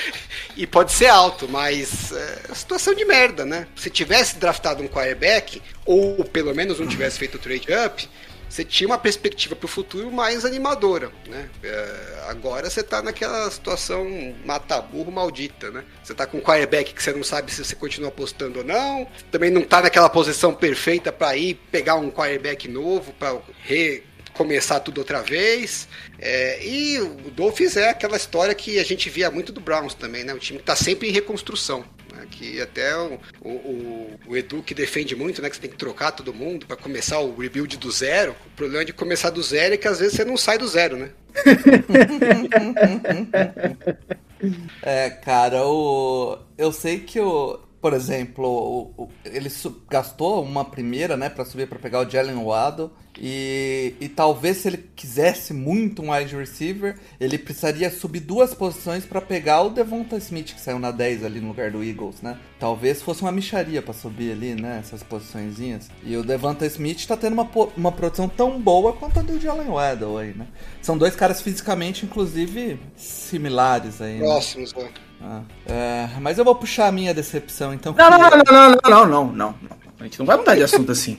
E 0.54 0.66
pode 0.66 0.92
ser 0.92 1.06
alto, 1.06 1.48
mas 1.48 2.12
é 2.12 2.54
situação 2.54 2.94
de 2.94 3.06
merda, 3.06 3.46
né? 3.46 3.66
Se 3.74 3.88
tivesse 3.88 4.36
draftado 4.36 4.82
um 4.82 4.88
quarterback, 4.88 5.62
ou 5.86 6.22
pelo 6.26 6.54
menos 6.54 6.78
não 6.78 6.86
tivesse 6.86 7.18
feito 7.18 7.36
o 7.36 7.38
trade 7.38 7.68
up, 7.86 8.06
você 8.48 8.64
tinha 8.64 8.88
uma 8.88 8.98
perspectiva 8.98 9.56
para 9.56 9.66
o 9.66 9.68
futuro 9.68 10.10
mais 10.10 10.44
animadora, 10.44 11.10
né? 11.28 11.48
É, 11.62 12.24
agora 12.28 12.70
você 12.70 12.82
tá 12.82 13.02
naquela 13.02 13.50
situação 13.50 14.34
mata-burro 14.44 15.10
maldita, 15.10 15.70
né? 15.70 15.84
Você 16.02 16.14
tá 16.14 16.26
com 16.26 16.38
um 16.38 16.40
quarterback 16.40 16.94
que 16.94 17.02
você 17.02 17.12
não 17.12 17.24
sabe 17.24 17.52
se 17.52 17.64
você 17.64 17.74
continua 17.74 18.08
apostando 18.08 18.60
ou 18.60 18.64
não, 18.64 19.06
também 19.30 19.50
não 19.50 19.62
tá 19.62 19.82
naquela 19.82 20.08
posição 20.08 20.54
perfeita 20.54 21.12
para 21.12 21.36
ir 21.36 21.54
pegar 21.70 21.96
um 21.96 22.10
quarterback 22.10 22.68
novo 22.68 23.12
para 23.14 23.36
recomeçar 23.62 24.80
tudo 24.80 24.98
outra 24.98 25.22
vez. 25.22 25.88
É, 26.18 26.64
e 26.64 27.00
o 27.00 27.30
Dolphins 27.30 27.76
é 27.76 27.90
aquela 27.90 28.16
história 28.16 28.54
que 28.54 28.78
a 28.78 28.84
gente 28.84 29.10
via 29.10 29.30
muito 29.30 29.52
do 29.52 29.60
Browns 29.60 29.94
também, 29.94 30.24
né? 30.24 30.32
O 30.32 30.38
time 30.38 30.58
que 30.58 30.64
tá 30.64 30.76
sempre 30.76 31.08
em 31.08 31.12
reconstrução. 31.12 31.84
Né? 32.16 32.26
Que 32.30 32.60
até 32.60 32.96
o, 32.96 33.18
o, 33.40 34.10
o- 34.26 34.36
Edu 34.36 34.62
que 34.62 34.74
defende 34.74 35.14
muito, 35.16 35.40
né? 35.42 35.48
Que 35.50 35.56
você 35.56 35.62
tem 35.62 35.70
que 35.70 35.76
trocar 35.76 36.12
todo 36.12 36.32
mundo 36.34 36.66
para 36.66 36.76
começar 36.76 37.18
o 37.20 37.36
rebuild 37.36 37.76
do 37.76 37.90
zero. 37.90 38.34
O 38.46 38.50
problema 38.56 38.84
de 38.84 38.92
começar 38.92 39.30
do 39.30 39.42
zero 39.42 39.74
é 39.74 39.76
que 39.76 39.88
às 39.88 39.98
vezes 40.00 40.14
você 40.16 40.24
não 40.24 40.36
sai 40.36 40.58
do 40.58 40.66
zero, 40.68 40.96
né? 40.96 41.10
É, 44.82 45.10
cara, 45.10 45.66
o... 45.66 46.38
eu 46.58 46.72
sei 46.72 47.00
que 47.00 47.18
o. 47.20 47.58
Por 47.86 47.94
exemplo, 47.94 48.48
o, 48.96 49.04
o- 49.04 49.08
ele 49.24 49.48
gastou 49.88 50.42
uma 50.42 50.64
primeira, 50.64 51.16
né, 51.16 51.28
pra 51.28 51.44
subir 51.44 51.68
pra 51.68 51.78
pegar 51.78 52.04
o 52.04 52.10
Jalen 52.10 52.34
Waddle. 52.44 52.90
E, 53.16 53.94
e 54.00 54.08
talvez 54.08 54.56
se 54.56 54.66
ele 54.68 54.90
quisesse 54.96 55.54
muito 55.54 56.02
um 56.02 56.10
wide 56.12 56.34
receiver, 56.34 56.98
ele 57.20 57.38
precisaria 57.38 57.88
subir 57.88 58.18
duas 58.20 58.52
posições 58.52 59.04
pra 59.06 59.20
pegar 59.20 59.62
o 59.62 59.70
Devonta 59.70 60.16
Smith, 60.16 60.52
que 60.52 60.60
saiu 60.60 60.80
na 60.80 60.90
10 60.90 61.24
ali 61.24 61.40
no 61.40 61.46
lugar 61.48 61.70
do 61.70 61.82
Eagles, 61.82 62.20
né? 62.20 62.36
Talvez 62.58 63.00
fosse 63.00 63.22
uma 63.22 63.30
micharia 63.30 63.80
pra 63.80 63.94
subir 63.94 64.32
ali, 64.32 64.54
né, 64.60 64.80
essas 64.80 65.04
posiçõezinhas. 65.04 65.88
E 66.04 66.16
o 66.16 66.24
Devonta 66.24 66.66
Smith 66.66 67.06
tá 67.06 67.16
tendo 67.16 67.34
uma, 67.34 67.48
uma 67.76 67.92
produção 67.92 68.28
tão 68.28 68.60
boa 68.60 68.92
quanto 68.94 69.20
a 69.20 69.22
do 69.22 69.40
Jalen 69.40 69.68
Waddle 69.68 70.18
aí, 70.18 70.34
né? 70.34 70.48
São 70.82 70.98
dois 70.98 71.14
caras 71.14 71.40
fisicamente, 71.40 72.04
inclusive, 72.04 72.80
similares 72.96 74.00
aí, 74.02 74.18
né? 74.18 74.24
Próximos, 74.26 74.74
né? 74.74 74.90
Ah, 75.22 75.40
é, 75.66 76.08
mas 76.20 76.38
eu 76.38 76.44
vou 76.44 76.54
puxar 76.54 76.86
a 76.86 76.92
minha 76.92 77.12
decepção, 77.12 77.72
então. 77.74 77.94
Não, 77.96 78.10
não, 78.10 78.18
não, 78.18 78.30
não, 78.30 78.44
não, 78.44 78.70
não, 78.70 78.76
não, 78.76 79.06
não, 79.06 79.06
não, 79.06 79.32
não. 79.32 79.54
A 79.98 80.04
gente 80.04 80.18
não 80.18 80.26
vai 80.26 80.36
mudar 80.36 80.54
de 80.54 80.62
assunto 80.62 80.92
assim. 80.92 81.18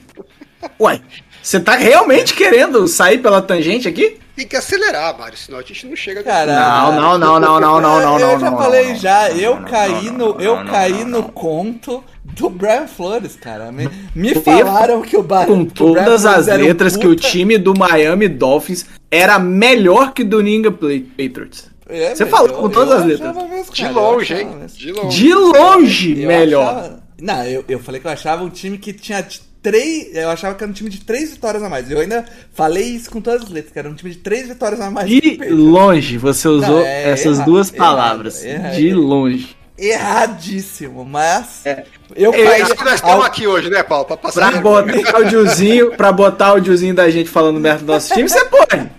Uai, 0.80 1.02
Você 1.42 1.60
tá 1.60 1.76
realmente 1.76 2.34
querendo 2.34 2.88
sair 2.88 3.20
pela 3.20 3.42
tangente 3.42 3.88
aqui? 3.88 4.18
Tem 4.36 4.48
que 4.48 4.56
acelerar, 4.56 5.18
Mário, 5.18 5.36
senão 5.36 5.58
a 5.58 5.64
gente 5.64 5.88
não 5.88 5.96
chega. 5.96 6.24
Caralho. 6.24 6.94
Não, 6.96 7.18
não, 7.18 7.18
não, 7.18 7.40
não, 7.40 7.60
não, 7.60 7.82
não, 7.82 8.00
não, 8.00 8.20
Eu 8.20 8.34
não, 8.34 8.40
já 8.40 8.52
não, 8.52 8.58
falei 8.58 8.88
não, 8.90 8.96
já, 8.96 9.30
não, 9.30 9.36
eu 9.38 9.56
não, 9.56 9.64
caí 9.64 10.06
não, 10.06 10.14
no, 10.14 10.34
não, 10.34 10.42
eu 10.42 10.56
não, 10.58 10.66
caí 10.72 10.92
não, 10.92 11.06
no 11.06 11.22
não. 11.22 11.30
conto 11.30 12.04
do 12.24 12.50
Brian 12.50 12.86
Flores, 12.88 13.36
cara. 13.36 13.72
Me, 13.72 13.90
me 14.14 14.36
falaram 14.36 15.02
que 15.02 15.18
o 15.18 15.24
Bar 15.24 15.48
Com 15.48 15.64
Brian 15.64 15.74
todas 15.74 16.22
Flores 16.22 16.26
as 16.26 16.48
um 16.48 16.62
letras 16.62 16.96
que 16.96 17.08
o 17.08 17.16
time 17.16 17.58
do 17.58 17.74
Miami 17.76 18.28
Dolphins 18.28 18.86
era 19.10 19.40
melhor 19.40 20.14
que 20.14 20.24
do 20.24 20.40
New 20.42 20.54
England 20.54 20.78
Patriots. 21.18 21.72
É, 21.90 22.16
Você 22.16 22.26
falou 22.26 22.50
com 22.50 22.70
todas 22.70 22.94
eu 22.94 23.00
as 23.00 23.06
letras. 23.06 23.36
mesmo, 23.50 23.74
De 23.74 23.88
longe, 23.88 24.34
hein? 24.34 24.46
mesmo. 24.60 24.78
De 24.78 24.92
longe. 24.92 25.18
De 25.18 25.34
longe, 25.34 26.22
Eu 26.22 26.28
melhor. 26.28 26.64
achava- 26.68 27.00
Não, 27.22 27.44
eu, 27.46 27.66
eu 27.68 27.80
falei 27.80 28.02
que 28.02 28.08
eu 28.08 28.12
achava 28.12 28.44
um 28.44 28.50
time 28.50 28.78
que 28.78 28.92
tinha 28.94 29.26
três. 29.64 30.16
Eu 30.16 30.30
achava 30.30 30.54
que 30.56 30.64
era 30.64 30.70
um 30.70 30.74
time 30.74 30.90
de 30.90 31.00
três 31.02 31.32
vitórias 31.32 31.64
a 31.64 31.70
mais. 31.70 31.90
Eu 31.90 32.00
ainda 32.00 32.26
falei 32.54 32.84
isso 32.84 33.10
com 33.10 33.20
todas 33.22 33.44
as 33.44 33.50
letras, 33.50 33.74
que 33.74 33.80
era 33.80 33.90
um 33.90 33.96
time 33.96 34.12
de 34.12 34.18
três 34.18 34.48
vitórias 34.48 34.80
a 34.82 34.92
mais. 34.92 35.10
De 35.10 35.38
longe, 35.50 36.18
você 36.18 36.48
usou 36.48 36.78
Não, 36.80 36.86
é 36.86 37.10
essas 37.12 37.38
erra- 37.38 37.46
duas 37.46 37.68
errado, 37.74 37.78
palavras. 37.80 38.44
erra- 38.46 38.70
De 38.72 38.94
longe. 38.94 39.56
Erradíssimo, 39.80 41.06
mas. 41.06 41.66
É. 41.66 41.84
Eu 42.16 42.34
É 42.34 42.44
caí. 42.46 42.62
isso 42.64 42.76
que 42.76 42.84
nós 42.84 42.96
estamos 42.96 43.26
aqui 43.26 43.46
hoje, 43.48 43.70
né, 43.70 43.84
Paulo? 43.84 44.06
Pra 44.06 44.18
passar 44.18 44.52
Pra 44.52 44.62
botar 44.62 45.16
áudiozinho, 45.18 45.92
pra 45.96 46.12
botar 46.12 46.48
áudiozinho 46.48 46.94
da 46.96 47.10
gente 47.10 47.30
falando 47.30 47.60
merda 47.60 47.80
do 47.80 47.86
nosso 47.94 48.14
time, 48.14 48.28
você 48.28 48.44
pode. 48.46 48.90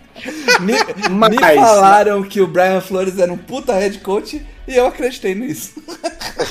Me, 0.60 0.72
Mas- 1.10 1.30
me 1.30 1.38
falaram 1.56 2.22
que 2.22 2.40
o 2.40 2.46
Brian 2.46 2.80
Flores 2.80 3.18
era 3.18 3.32
um 3.32 3.38
puta 3.38 3.72
head 3.74 3.98
coach 3.98 4.44
e 4.66 4.74
eu 4.76 4.86
acreditei 4.86 5.34
nisso. 5.34 5.74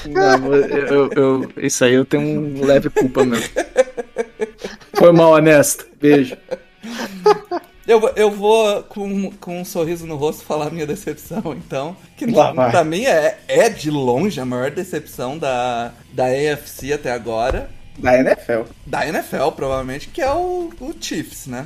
Não, 0.10 0.53
eu, 0.53 0.86
eu- 0.88 1.10
eu- 1.13 1.51
isso 1.58 1.84
aí 1.84 1.93
eu 1.93 2.06
tenho 2.06 2.23
um 2.41 2.65
leve 2.65 2.89
culpa 2.89 3.23
mesmo. 3.23 3.49
Foi 4.93 5.12
mal 5.12 5.32
honesto. 5.34 5.86
Beijo. 5.99 6.36
Eu, 7.88 7.99
vou- 8.01 8.12
eu 8.17 8.30
vou 8.32 8.84
com, 8.84 9.32
com 9.39 9.62
um 9.62 9.65
sorriso 9.65 10.06
no 10.06 10.15
rosto 10.17 10.43
falar 10.43 10.67
a 10.67 10.69
minha 10.69 10.86
decepção, 10.86 11.41
então. 11.56 11.95
Que 12.17 12.25
Lá 12.25 12.51
vai. 12.51 12.69
pra 12.71 12.84
mim 12.84 13.06
é, 13.06 13.38
é 13.47 13.69
de 13.69 13.89
longe 13.89 14.39
a 14.41 14.45
maior 14.45 14.71
decepção 14.71 15.38
da, 15.38 15.93
da 16.12 16.25
AFC 16.25 16.91
até 16.93 17.12
agora. 17.12 17.69
Da 17.97 18.19
NFL. 18.19 18.63
Da 18.86 19.08
NFL, 19.08 19.49
provavelmente, 19.56 20.10
que 20.10 20.21
é 20.21 20.30
o, 20.32 20.69
o 20.82 20.93
Chiefs, 20.99 21.47
né? 21.47 21.65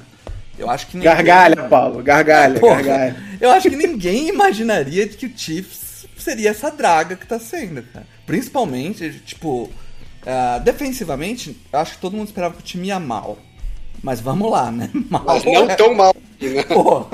Eu 0.62 0.70
acho 0.70 0.88
que 0.88 0.98
ninguém- 0.98 1.12
Gargalha, 1.14 1.64
Paulo. 1.64 2.04
Gargalha, 2.04 2.60
Porra, 2.60 2.82
gargalha. 2.82 3.24
Eu 3.40 3.50
acho 3.52 3.70
que 3.70 3.76
ninguém 3.76 4.30
imaginaria 4.30 5.08
que 5.08 5.26
o 5.26 5.32
Chiefs 5.36 6.06
seria 6.18 6.52
essa 6.52 6.70
draga 6.70 7.16
que 7.16 7.26
tá 7.26 7.40
sendo, 7.40 7.82
cara. 7.84 8.06
Principalmente, 8.28 9.10
tipo, 9.26 9.72
ah, 10.26 10.60
defensivamente, 10.60 11.58
eu 11.74 11.80
acho 11.80 11.94
que 11.96 11.98
todo 12.02 12.16
mundo 12.16 12.28
esperava 12.28 12.54
que 12.54 12.60
o 12.62 12.64
time 12.64 12.88
ia 12.88 13.00
mal. 13.00 13.38
Mas 14.04 14.20
vamos 14.20 14.52
lá, 14.52 14.72
né? 14.72 14.90
Mal 15.10 15.24
Mas 15.26 15.44
não 15.44 15.70
é- 15.70 15.76
tão 15.76 15.94
mal. 15.94 16.16
né? 16.42 16.64
Pô. 16.64 17.06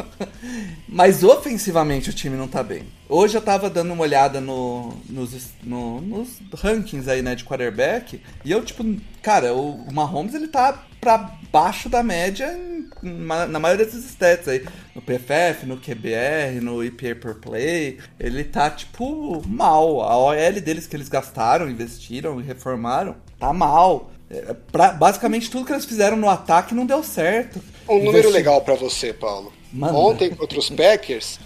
Mas 0.87 1.23
ofensivamente 1.23 2.09
o 2.09 2.13
time 2.13 2.37
não 2.37 2.47
tá 2.47 2.63
bem. 2.63 2.83
Hoje 3.09 3.37
eu 3.37 3.41
tava 3.41 3.69
dando 3.69 3.91
uma 3.93 4.03
olhada 4.03 4.39
no, 4.39 4.93
nos, 5.09 5.49
no- 5.63 5.99
nos 6.01 6.39
rankings 6.55 7.09
aí, 7.09 7.21
né, 7.21 7.35
de 7.35 7.43
quarterback. 7.43 8.21
E 8.45 8.51
eu, 8.51 8.63
tipo, 8.63 8.83
cara, 9.21 9.53
o, 9.53 9.81
o 9.83 9.93
Mahomes 9.93 10.33
ele 10.33 10.47
tá 10.47 10.83
pra 11.01 11.31
baixo 11.51 11.87
da 11.89 12.01
média 12.01 12.57
na 13.01 13.59
maioria 13.59 13.85
desses 13.85 14.05
stats 14.05 14.47
aí. 14.47 14.65
No 14.95 15.01
PFF, 15.01 15.65
no 15.65 15.77
QBR, 15.77 16.59
no 16.61 16.83
EPA 16.83 17.15
per 17.15 17.35
play. 17.35 17.99
Ele 18.19 18.43
tá, 18.45 18.69
tipo, 18.69 19.41
mal. 19.45 20.01
A 20.01 20.17
OL 20.17 20.61
deles 20.61 20.87
que 20.87 20.95
eles 20.95 21.09
gastaram, 21.09 21.69
investiram 21.69 22.39
e 22.39 22.43
reformaram, 22.43 23.15
tá 23.39 23.51
mal. 23.53 24.11
É, 24.29 24.53
pra- 24.71 24.91
basicamente 24.91 25.49
tudo 25.49 25.65
que 25.65 25.71
eles 25.71 25.85
fizeram 25.85 26.17
no 26.17 26.29
ataque 26.29 26.75
não 26.75 26.85
deu 26.85 27.01
certo. 27.03 27.61
Um 27.87 27.95
número 27.97 28.17
Investi- 28.19 28.33
legal 28.33 28.61
pra 28.61 28.75
você, 28.75 29.13
Paulo. 29.13 29.53
Ontem 29.81 30.29
contra 30.29 30.59
os 30.59 30.69
Packers, 30.69 31.39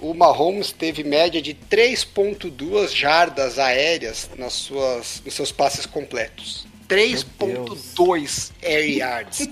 o 0.00 0.14
Mahomes 0.14 0.70
teve 0.70 1.02
média 1.02 1.42
de 1.42 1.54
3.2 1.54 2.92
jardas 2.94 3.58
aéreas 3.58 4.30
nas 4.36 4.52
suas, 4.52 5.20
nos 5.24 5.34
seus 5.34 5.50
passes 5.50 5.84
completos. 5.86 6.66
3.2 6.88 8.52
air 8.62 8.96
yards. 8.98 9.48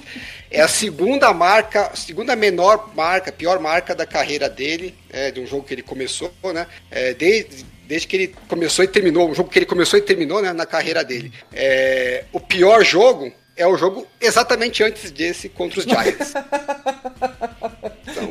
É 0.51 0.61
a 0.61 0.68
segunda 0.68 1.33
marca, 1.35 1.88
a 1.92 1.96
segunda 1.96 2.35
menor 2.37 2.92
marca, 2.94 3.31
pior 3.33 3.59
marca 3.61 3.94
da 3.94 4.07
carreira 4.07 4.49
dele, 4.49 4.94
é, 5.11 5.31
de 5.31 5.40
um 5.40 5.46
jogo 5.46 5.64
que 5.64 5.75
ele 5.75 5.83
começou, 5.83 6.33
né? 6.55 6.66
É, 6.90 7.12
desde, 7.14 7.66
desde 7.87 8.07
que 8.07 8.16
ele 8.16 8.35
começou 8.49 8.85
e 8.85 8.88
terminou, 8.88 9.31
um 9.31 9.35
jogo 9.35 9.49
que 9.49 9.59
ele 9.59 9.66
começou 9.66 9.99
e 9.99 10.03
terminou 10.03 10.42
né, 10.42 10.53
na 10.53 10.66
carreira 10.66 11.05
dele. 11.05 11.33
É, 11.53 12.25
o 12.33 12.40
pior 12.40 12.85
jogo 12.85 13.33
é 13.57 13.66
o 13.66 13.77
jogo 13.77 14.07
exatamente 14.20 14.83
antes 14.83 15.11
desse 15.11 15.49
contra 15.49 15.81
os 15.81 15.85
Giants. 15.85 16.35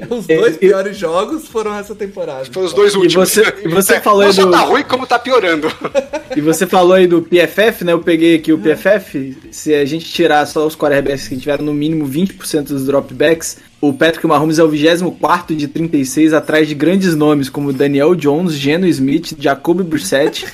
Os 0.10 0.26
dois 0.28 0.58
piores 0.58 0.98
jogos 0.98 1.48
foram 1.48 1.74
essa 1.76 1.94
temporada. 1.96 2.46
Foram 2.46 2.68
os 2.68 2.74
dois 2.74 2.94
E 2.94 2.98
últimos. 2.98 3.30
você, 3.30 3.54
e 3.64 3.68
você 3.70 4.00
falou 4.00 4.22
Não 4.22 4.28
aí 4.28 4.34
só 4.34 4.46
do. 4.46 4.52
tá 4.52 4.60
ruim, 4.62 4.84
como 4.84 5.06
tá 5.08 5.20
piorando. 5.20 5.72
E 6.36 6.42
você 6.42 6.66
falou 6.68 6.94
aí 6.94 7.08
do 7.08 7.22
PFF, 7.22 7.84
né? 7.84 7.94
Eu 7.94 8.00
peguei 8.00 8.36
aqui 8.36 8.52
o 8.54 8.58
PFF. 8.60 9.38
Se 9.52 9.74
a 9.74 9.86
gente 9.86 10.06
tirar 10.06 10.46
só 10.46 10.66
os 10.66 10.76
quarterbacks 10.76 11.28
que 11.28 11.38
tiveram 11.38 11.64
no 11.66 11.74
mínimo 11.74 12.08
20% 12.08 12.64
dos 12.68 12.86
dropbacks, 12.86 13.58
o 13.82 13.94
Patrick 13.94 14.26
Mahomes 14.26 14.58
é 14.60 14.64
o 14.64 14.70
24 14.70 15.56
de 15.56 15.68
36, 15.68 16.34
atrás 16.34 16.68
de 16.68 16.74
grandes 16.76 17.16
nomes 17.16 17.50
como 17.50 17.72
Daniel 17.74 18.16
Jones, 18.16 18.54
Geno 18.54 18.88
Smith, 18.88 19.34
Jacoby 19.40 19.84
Brissett. 19.84 20.46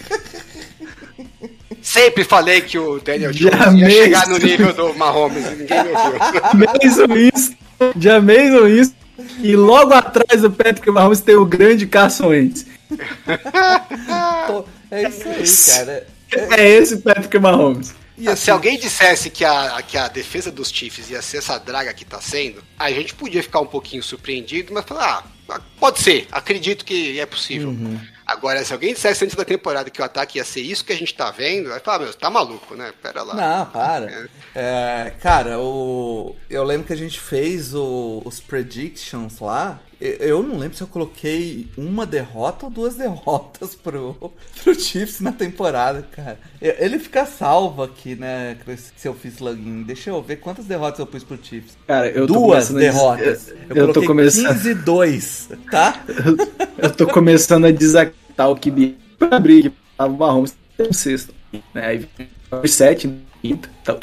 Sempre 1.82 2.24
falei 2.24 2.62
que 2.62 2.78
o 2.78 3.00
Daniel 3.00 3.32
Jones 3.32 3.56
Jamais. 3.58 3.82
ia 3.82 4.04
chegar 4.04 4.28
no 4.30 4.38
nível 4.38 4.72
do 4.74 4.94
Mahomes 4.94 5.44
e 5.46 5.56
ninguém 5.56 5.84
me 5.84 5.90
ouviu. 5.90 6.20
Mason 6.54 7.08
Winston, 7.14 7.56
Jameson 8.00 8.64
Winston. 8.66 8.96
E 9.40 9.56
logo 9.56 9.94
atrás 9.94 10.42
do 10.42 10.52
Patrick 10.52 10.90
Mahomes 10.90 11.22
tem 11.22 11.36
o 11.36 11.46
grande 11.46 11.86
Carson 11.88 12.28
Wentz. 12.28 12.66
É 14.92 15.08
isso 15.08 15.30
aí, 15.30 15.86
cara. 15.86 16.08
É 16.58 16.70
esse 16.70 16.98
Patrick 16.98 17.40
Mahomes. 17.40 17.96
E 18.18 18.28
assim, 18.28 18.44
Se 18.44 18.52
alguém 18.52 18.78
dissesse 18.78 19.30
que 19.30 19.44
a, 19.44 19.82
que 19.82 19.98
a 19.98 20.08
defesa 20.10 20.52
dos 20.52 20.70
Chiefs 20.70 21.10
ia 21.10 21.22
ser 21.22 21.38
essa 21.38 21.58
draga 21.58 21.94
que 21.94 22.04
tá 22.04 22.20
sendo, 22.20 22.62
a 22.78 22.92
gente 22.92 23.16
podia 23.16 23.42
ficar 23.42 23.62
um 23.62 23.66
pouquinho 23.66 24.04
surpreendido, 24.04 24.74
mas 24.74 24.86
falar, 24.86 25.26
ah, 25.50 25.62
pode 25.80 26.00
ser, 26.02 26.28
acredito 26.32 26.86
que 26.86 27.20
é 27.20 27.26
possível. 27.26 27.70
Uhum. 27.70 28.00
Agora, 28.32 28.64
se 28.64 28.72
alguém 28.74 28.94
dissesse 28.94 29.24
antes 29.26 29.36
da 29.36 29.44
temporada 29.46 29.90
que 29.90 30.02
o 30.02 30.06
ataque 30.06 30.38
ia 30.38 30.46
ser 30.46 30.62
isso 30.62 30.86
que 30.86 30.94
a 30.94 30.96
gente 30.96 31.14
tá 31.14 31.30
vendo, 31.32 31.70
vai 31.70 31.80
falar, 31.80 32.00
meu, 32.06 32.14
tá 32.14 32.30
maluco, 32.30 32.76
né? 32.76 32.92
Pera 33.02 33.24
lá. 33.24 33.34
Não, 33.36 33.66
para. 33.66 34.30
É, 34.56 35.12
cara, 35.22 35.60
o... 35.60 36.36
eu 36.50 36.64
lembro 36.64 36.88
que 36.88 36.94
a 36.94 36.98
gente 36.98 37.20
fez 37.20 37.74
o- 37.74 38.22
os 38.26 38.40
predictions 38.40 39.40
lá. 39.40 39.80
Eu, 40.00 40.14
eu 40.14 40.44
não 40.44 40.58
lembro 40.58 40.76
se 40.76 40.82
eu 40.82 40.88
coloquei 40.88 41.68
uma 41.78 42.08
derrota 42.08 42.66
ou 42.66 42.72
duas 42.72 42.96
derrotas 42.98 43.76
pro, 43.76 44.32
pro 44.64 44.74
Chiefs 44.80 45.20
na 45.20 45.32
temporada, 45.32 46.02
cara. 46.12 46.40
Eu- 46.62 46.76
Ele 46.80 46.98
fica 46.98 47.26
salvo 47.26 47.84
aqui, 47.84 48.16
né, 48.16 48.58
se 48.98 49.08
eu 49.08 49.14
fiz 49.14 49.38
login. 49.40 49.84
Deixa 49.84 50.10
eu 50.10 50.22
ver 50.22 50.38
quantas 50.38 50.66
derrotas 50.66 51.00
eu 51.00 51.06
pus 51.06 51.24
pro 51.24 51.38
Chiefs. 51.42 51.78
Cara, 51.86 52.08
eu 52.10 52.26
tô 52.26 52.34
Duas 52.34 52.70
começando 52.70 52.78
a 52.78 53.16
des- 53.16 53.46
derrotas. 53.46 53.54
Eu, 53.70 53.76
eu 53.76 53.94
tô 53.94 54.04
começando. 54.06 54.48
15 54.48 54.74
2, 54.74 55.50
tá? 55.70 56.04
Eu 56.82 56.90
tô 56.90 57.06
começando 57.06 57.66
a 57.66 57.72
desacreditar 57.72 58.21
o 58.48 58.56
que 58.56 58.96
pra 59.18 59.38
abrir. 59.38 59.72
Tava 59.98 60.14
o 60.14 60.18
Mahomes 60.18 60.56
em 60.80 60.94
sexto. 60.94 61.34
Né? 61.74 62.08
Aí 62.52 62.68
sete 62.68 63.08
em 63.08 63.22
quinto. 63.42 63.70
Tá, 63.84 63.96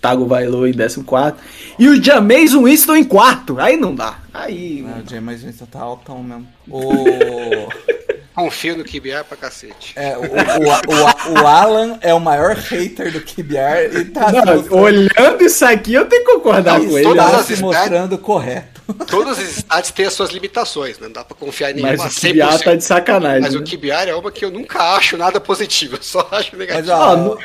Tago 0.00 0.26
Vailoa 0.26 0.68
em 0.68 0.72
décimo 0.72 1.04
quarto. 1.04 1.38
E 1.78 1.88
o 1.88 2.02
Jameson 2.02 2.64
Winston 2.64 2.96
em 2.96 3.04
quarto. 3.04 3.58
Aí 3.60 3.76
não 3.76 3.94
dá. 3.94 4.18
Aí. 4.32 4.82
Não, 4.82 5.02
o 5.02 5.08
James 5.08 5.42
Winston 5.42 5.66
tá 5.66 5.80
altão 5.80 6.22
mesmo. 6.22 6.46
O... 8.34 8.44
Confio 8.44 8.78
no 8.78 8.82
QBR 8.84 9.24
pra 9.28 9.36
cacete. 9.36 9.92
É, 9.94 10.16
o, 10.16 10.22
o, 10.22 10.24
o, 10.24 11.42
o 11.42 11.46
Alan 11.46 11.98
é 12.00 12.14
o 12.14 12.18
maior 12.20 12.56
hater 12.56 13.12
do 13.12 13.20
KBR 13.20 13.94
e 14.00 14.04
tá, 14.06 14.32
Não, 14.32 14.78
olhando 14.80 15.42
isso 15.44 15.62
aqui, 15.66 15.92
eu 15.92 16.06
tenho 16.06 16.24
que 16.24 16.32
concordar 16.32 16.80
mostrando, 16.80 16.90
com 16.90 16.98
ele. 16.98 17.08
todas 17.08 17.30
tá 17.30 17.36
as 17.40 17.46
se 17.46 17.56
mostrando 17.60 18.18
correto. 18.18 18.80
Todos 19.06 19.38
os 19.38 19.58
stats 19.58 19.90
têm 19.90 20.06
as 20.06 20.14
suas 20.14 20.30
limitações, 20.30 20.98
né? 20.98 21.08
não 21.08 21.12
dá 21.12 21.24
pra 21.24 21.36
confiar 21.36 21.70
em 21.76 21.82
Mas 21.82 22.00
nenhuma 22.00 22.06
o 22.08 22.54
QBA 22.54 22.64
tá 22.64 22.74
de 22.74 22.84
sacanagem. 22.84 23.42
Mas 23.42 23.54
né? 23.54 23.60
o 23.60 23.64
QBR 23.64 24.08
é 24.08 24.14
uma 24.14 24.32
que 24.32 24.44
eu 24.46 24.50
nunca 24.50 24.82
acho 24.94 25.18
nada 25.18 25.38
positivo, 25.38 25.96
eu 26.00 26.02
só 26.02 26.26
acho 26.32 26.50
Mas 26.52 26.58
negativo. 26.58 26.90
ó, 26.90 27.12
Ó, 27.12 27.16
no- 27.16 27.38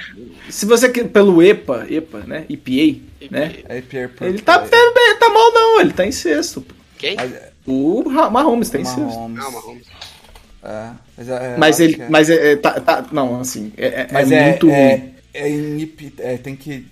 se 0.49 0.65
você 0.65 0.87
quer 0.87 1.03
pelo 1.09 1.43
EPA, 1.43 1.85
EPA, 1.89 2.19
né? 2.19 2.45
EPA, 2.49 3.01
né? 3.29 3.55
aí 3.67 3.81
Pierre 3.81 4.09
Ele 4.21 4.39
tá, 4.39 4.59
bem, 4.59 4.93
bem, 4.93 5.15
tá 5.19 5.29
mal 5.29 5.51
não, 5.51 5.81
ele 5.81 5.91
tá 5.91 6.05
em 6.05 6.13
sexto. 6.13 6.61
pô. 6.61 6.76
Quem? 6.97 7.15
Mas, 7.15 7.31
O 7.65 8.03
Mahomes 8.31 8.69
em 8.69 8.71
sexto. 8.83 8.99
Mahomes, 9.01 9.37
Não, 9.39 9.51
Mahomes. 9.51 9.87
é, 10.63 10.89
mas, 11.17 11.29
é, 11.29 11.55
Mas 11.57 11.79
ele, 11.79 11.93
que 11.95 12.01
é. 12.01 12.09
mas 12.09 12.29
é, 12.29 12.51
é, 12.51 12.55
tá, 12.55 12.79
tá- 12.79 13.05
não, 13.11 13.39
assim, 13.41 13.71
é, 13.77 13.85
é- 13.87 14.07
Mas 14.11 14.31
é 14.31 14.35
é, 14.35 14.49
muito 14.49 14.69
é, 14.69 15.09
é 15.33 15.49
em 15.49 15.77
IP, 15.79 16.13
é, 16.19 16.37
tem 16.37 16.55
que 16.55 16.85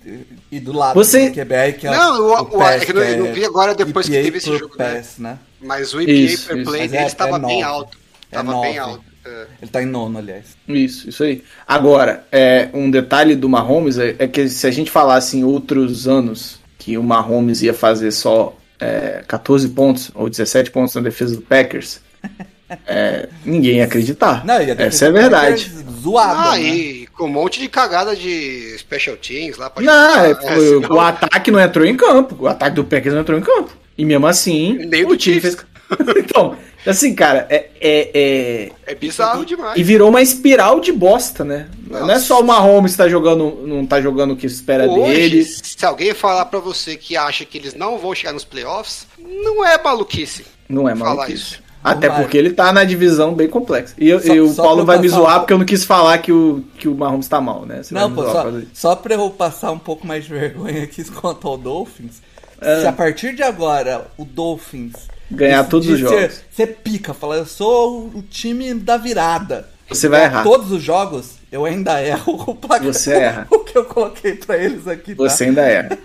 ir 0.51 0.59
do 0.59 0.73
lado 0.73 0.93
Você- 0.95 1.29
do 1.29 1.35
QBR, 1.35 1.73
que 1.73 1.87
é 1.87 1.91
Não, 1.91 2.21
o- 2.21 2.41
o- 2.41 2.45
pass, 2.59 2.81
é 2.81 2.85
que 2.85 2.91
eu 2.91 2.95
não- 2.95 3.03
eu 3.03 3.25
não 3.25 3.33
vi 3.33 3.45
agora 3.45 3.73
depois 3.73 4.07
que 4.07 4.13
EPA 4.15 4.23
teve 4.23 4.37
esse 4.37 4.57
jogo, 4.57 4.75
né? 4.77 4.95
pass, 4.95 5.17
né? 5.17 5.37
Mas 5.61 5.93
o 5.93 6.01
EPA 6.01 6.11
Isso, 6.11 6.47
per 6.47 6.63
play 6.63 6.81
é- 6.83 6.87
dele 6.87 7.05
estava 7.05 7.37
é 7.37 7.39
bem 7.39 7.63
alto. 7.63 7.97
É 8.31 8.35
Tava 8.35 8.61
bem 8.61 8.77
alto. 8.77 9.03
É. 9.25 9.45
Ele 9.61 9.71
tá 9.71 9.81
em 9.81 9.87
nono, 9.87 10.19
aliás. 10.19 10.45
Isso, 10.67 11.09
isso 11.09 11.23
aí. 11.23 11.43
Agora, 11.67 12.27
é, 12.31 12.69
um 12.73 12.91
detalhe 12.91 13.35
do 13.35 13.49
Mahomes 13.49 13.97
é, 13.97 14.15
é 14.19 14.27
que 14.27 14.47
se 14.49 14.67
a 14.67 14.71
gente 14.71 14.91
falasse 14.91 15.37
em 15.37 15.43
outros 15.43 16.07
anos, 16.07 16.59
que 16.77 16.95
o 16.95 17.01
Mahomes 17.01 17.63
ia 17.63 17.73
fazer 17.73 18.11
só 18.11 18.55
é, 18.79 19.23
14 19.27 19.69
pontos 19.69 20.11
ou 20.13 20.29
17 20.29 20.71
pontos 20.71 20.93
na 20.95 21.01
defesa 21.01 21.35
do 21.35 21.41
Packers, 21.41 22.01
é, 22.87 23.29
ninguém 23.45 23.77
ia 23.77 23.85
acreditar. 23.85 24.45
Não, 24.45 24.55
a 24.55 24.59
defesa 24.59 24.83
Essa 24.83 25.05
é 25.05 25.07
a 25.07 25.11
verdade. 25.11 25.71
Zoada, 26.01 26.49
Ah, 26.51 26.57
né? 26.57 26.63
e 26.63 27.07
com 27.07 27.25
um 27.25 27.29
monte 27.29 27.59
de 27.59 27.67
cagada 27.69 28.15
de 28.15 28.75
special 28.77 29.15
teams 29.17 29.57
lá 29.57 29.69
pra 29.69 29.83
Não, 29.83 30.25
é, 30.25 30.35
foi- 30.35 30.81
senão- 30.81 30.95
o 30.95 30.99
ataque 30.99 31.51
não 31.51 31.59
entrou 31.59 31.85
em 31.85 31.95
campo. 31.95 32.35
O 32.39 32.47
ataque 32.47 32.75
do 32.75 32.83
Packers 32.83 33.13
não 33.13 33.21
entrou 33.21 33.37
em 33.39 33.41
campo. 33.43 33.71
E 33.97 34.03
mesmo 34.03 34.27
assim, 34.27 34.77
Nem 34.87 35.05
o 35.05 35.09
do 35.09 35.17
time 35.17 35.39
Chiefs. 35.39 35.55
fez. 35.55 35.74
então, 36.17 36.55
assim, 36.85 37.13
cara, 37.13 37.45
é, 37.49 37.69
é, 37.79 38.11
é- 38.13 38.71
É 38.87 38.95
bizarro 38.95 39.45
demais. 39.45 39.77
E 39.77 39.83
virou 39.83 40.09
uma 40.09 40.21
espiral 40.21 40.79
de 40.79 40.91
bosta, 40.91 41.43
né? 41.43 41.67
Não 41.87 41.97
é 42.09 42.13
Nossa. 42.13 42.19
só 42.25 42.39
o 42.41 42.43
Mahomes 42.43 42.91
que 42.93 42.97
tá 42.97 43.07
jogando, 43.07 43.63
não 43.65 43.85
tá 43.85 44.01
jogando 44.01 44.31
o 44.33 44.35
que 44.37 44.47
se 44.49 44.55
espera 44.55 44.89
Hoje, 44.89 45.13
dele. 45.13 45.43
se 45.45 45.85
alguém 45.85 46.13
falar 46.13 46.45
pra 46.45 46.59
você 46.59 46.95
que 46.95 47.15
acha 47.15 47.45
que 47.45 47.57
eles 47.57 47.73
não 47.75 47.97
vão 47.97 48.13
chegar 48.15 48.33
nos 48.33 48.43
playoffs, 48.45 49.07
não 49.19 49.63
é 49.65 49.81
maluquice. 49.81 50.45
Não 50.67 50.89
é 50.89 50.95
falar 50.95 51.15
maluquice. 51.15 51.37
isso. 51.37 51.65
Até 51.83 52.09
porque 52.09 52.35
ele 52.35 52.49
tá 52.51 52.73
na 52.73 52.83
divisão 52.83 53.35
bem 53.35 53.47
complexa. 53.47 53.93
E, 53.99 54.09
eu- 54.09 54.19
Só- 54.19 54.33
e 54.33 54.41
o 54.41 54.51
só 54.51 54.63
Paulo 54.63 54.83
vai 54.83 54.97
me 54.97 55.07
zoar 55.07 55.35
um- 55.35 55.39
porque 55.41 55.53
eu 55.53 55.59
não 55.59 55.65
quis 55.67 55.83
falar 55.85 56.17
que 56.17 56.31
o, 56.31 56.63
que 56.79 56.87
o 56.87 56.95
Mahomes 56.95 57.27
tá 57.27 57.39
mal, 57.39 57.63
né? 57.63 57.83
Você 57.83 57.93
Não, 57.93 58.11
pô, 58.11 58.23
só, 58.23 58.45
só 58.73 58.95
pra 58.95 59.13
eu 59.13 59.29
passar 59.29 59.69
um 59.71 59.77
pouco 59.77 60.07
mais 60.07 60.23
de 60.23 60.31
vergonha 60.31 60.81
aqui 60.83 61.03
quanto 61.13 61.47
ao 61.47 61.55
Dolphins, 61.59 62.23
É. 62.59 62.81
se 62.81 62.87
a 62.87 62.91
partir 62.91 63.35
de 63.35 63.43
agora 63.43 64.07
o 64.17 64.25
Dolphins 64.25 64.93
Ganhar 65.31 65.63
decidir 65.63 65.69
todos 65.71 65.87
os 65.89 65.99
ser- 65.99 66.21
jogos. 66.21 66.41
Ser 66.51 66.67
pica, 66.83 67.13
falar, 67.13 67.37
eu 67.37 67.45
sou 67.45 68.11
o, 68.13 68.19
o 68.19 68.21
time 68.21 68.73
da 68.73 68.97
virada. 68.97 69.67
Você 69.89 70.07
vai 70.07 70.23
errar. 70.23 70.43
Todos 70.43 70.71
os 70.71 70.81
jogos, 70.81 71.35
eu 71.51 71.63
ainda 71.65 72.01
erro 72.03 72.43
o 72.47 72.55
placar. 72.55 72.85
Você 72.85 73.11
erra. 73.17 73.47
O 73.49 73.59
que 73.59 73.77
eu 73.77 73.85
coloquei 73.85 74.33
pra 74.35 74.57
eles 74.57 74.87
aqui, 74.87 75.13
tá? 75.15 75.23
Você 75.23 75.45
ainda 75.45 75.61
é. 75.61 75.89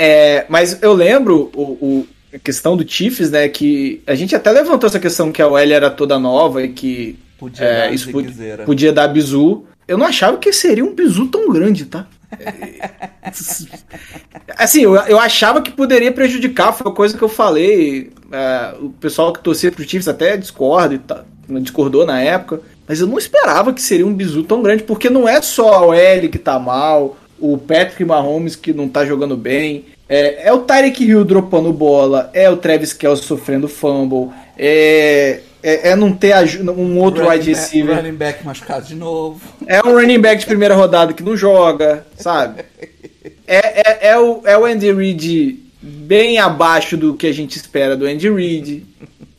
É, 0.00 0.46
mas 0.48 0.80
eu 0.80 0.92
lembro 0.92 1.50
o, 1.54 1.62
o- 1.62 2.06
a 2.32 2.38
questão 2.38 2.76
do 2.76 2.88
Chiefs, 2.88 3.30
né? 3.30 3.48
Que 3.48 4.00
a 4.06 4.14
gente 4.14 4.34
até 4.36 4.50
levantou 4.52 4.86
essa 4.86 5.00
questão 5.00 5.32
que 5.32 5.42
a 5.42 5.48
OL 5.48 5.58
era 5.58 5.90
toda 5.90 6.18
nova 6.18 6.62
e 6.62 6.68
que 6.68 7.18
Podia 7.38 7.64
é, 7.64 7.78
dar 7.88 7.92
isso 7.94 8.10
pod- 8.12 8.28
ziquezeira. 8.28 8.64
podia 8.64 8.92
dar 8.92 9.08
bizu. 9.08 9.64
Eu 9.88 9.96
não 9.98 10.06
achava 10.06 10.36
que 10.36 10.52
seria 10.52 10.84
um 10.84 10.94
bizu 10.94 11.26
tão 11.26 11.50
grande, 11.50 11.86
tá? 11.86 12.06
É, 12.32 12.90
assim, 14.56 14.82
eu, 14.82 14.94
eu 14.94 15.18
achava 15.18 15.62
que 15.62 15.70
poderia 15.70 16.12
prejudicar, 16.12 16.72
foi 16.72 16.86
uma 16.86 16.94
coisa 16.94 17.16
que 17.16 17.22
eu 17.22 17.28
falei. 17.28 18.10
é, 18.32 18.74
o 18.80 18.90
pessoal 18.90 19.32
que 19.32 19.42
torcia 19.42 19.72
pro 19.72 19.82
Chiefs 19.88 20.08
até 20.08 20.36
discorda 20.36 20.94
e 20.94 20.98
tá, 20.98 21.24
discordou 21.60 22.04
na 22.04 22.20
época. 22.20 22.60
Mas 22.86 23.00
eu 23.00 23.06
não 23.06 23.18
esperava 23.18 23.72
que 23.72 23.82
seria 23.82 24.06
um 24.06 24.14
bizu 24.14 24.42
tão 24.42 24.62
grande, 24.62 24.82
porque 24.82 25.10
não 25.10 25.28
é 25.28 25.42
só 25.42 25.74
a 25.74 25.86
OL 25.86 26.28
que 26.30 26.38
tá 26.38 26.58
mal, 26.58 27.16
o 27.38 27.58
Patrick 27.58 28.04
Mahomes 28.04 28.56
que 28.56 28.72
não 28.72 28.88
tá 28.88 29.04
jogando 29.04 29.36
bem, 29.36 29.84
é, 30.08 30.48
é 30.48 30.52
o 30.52 30.60
Tyreek 30.60 31.04
Hill 31.04 31.24
dropando 31.24 31.72
bola, 31.72 32.30
é 32.32 32.48
o 32.48 32.56
Travis 32.56 32.94
Kelce 32.94 33.24
sofrendo 33.24 33.68
fumble, 33.68 34.30
é, 34.56 35.40
é, 35.62 35.90
é 35.90 35.96
não 35.96 36.12
ter 36.12 36.34
um 36.70 36.98
outro 36.98 37.24
Running 37.24 37.38
wide 37.38 37.50
back- 37.50 37.60
receiver. 37.60 37.96
Running 37.96 38.14
back 38.14 38.44
machucado 38.46 38.86
de 38.86 38.94
novo. 38.94 39.40
É 39.66 39.80
um 39.86 39.92
running 39.92 40.20
back 40.20 40.40
de 40.40 40.46
primeira 40.46 40.74
rodada 40.74 41.12
que 41.12 41.22
não 41.22 41.36
joga, 41.36 42.06
sabe? 42.16 42.64
É, 43.46 44.06
é, 44.06 44.08
é, 44.10 44.18
o, 44.18 44.42
é 44.44 44.56
o 44.58 44.64
Andy 44.64 44.92
Reid 44.92 45.58
bem 45.80 46.38
abaixo 46.38 46.96
do 46.96 47.14
que 47.14 47.26
a 47.26 47.32
gente 47.32 47.56
espera 47.56 47.96
do 47.96 48.06
Andy 48.06 48.30
Reid. 48.30 48.84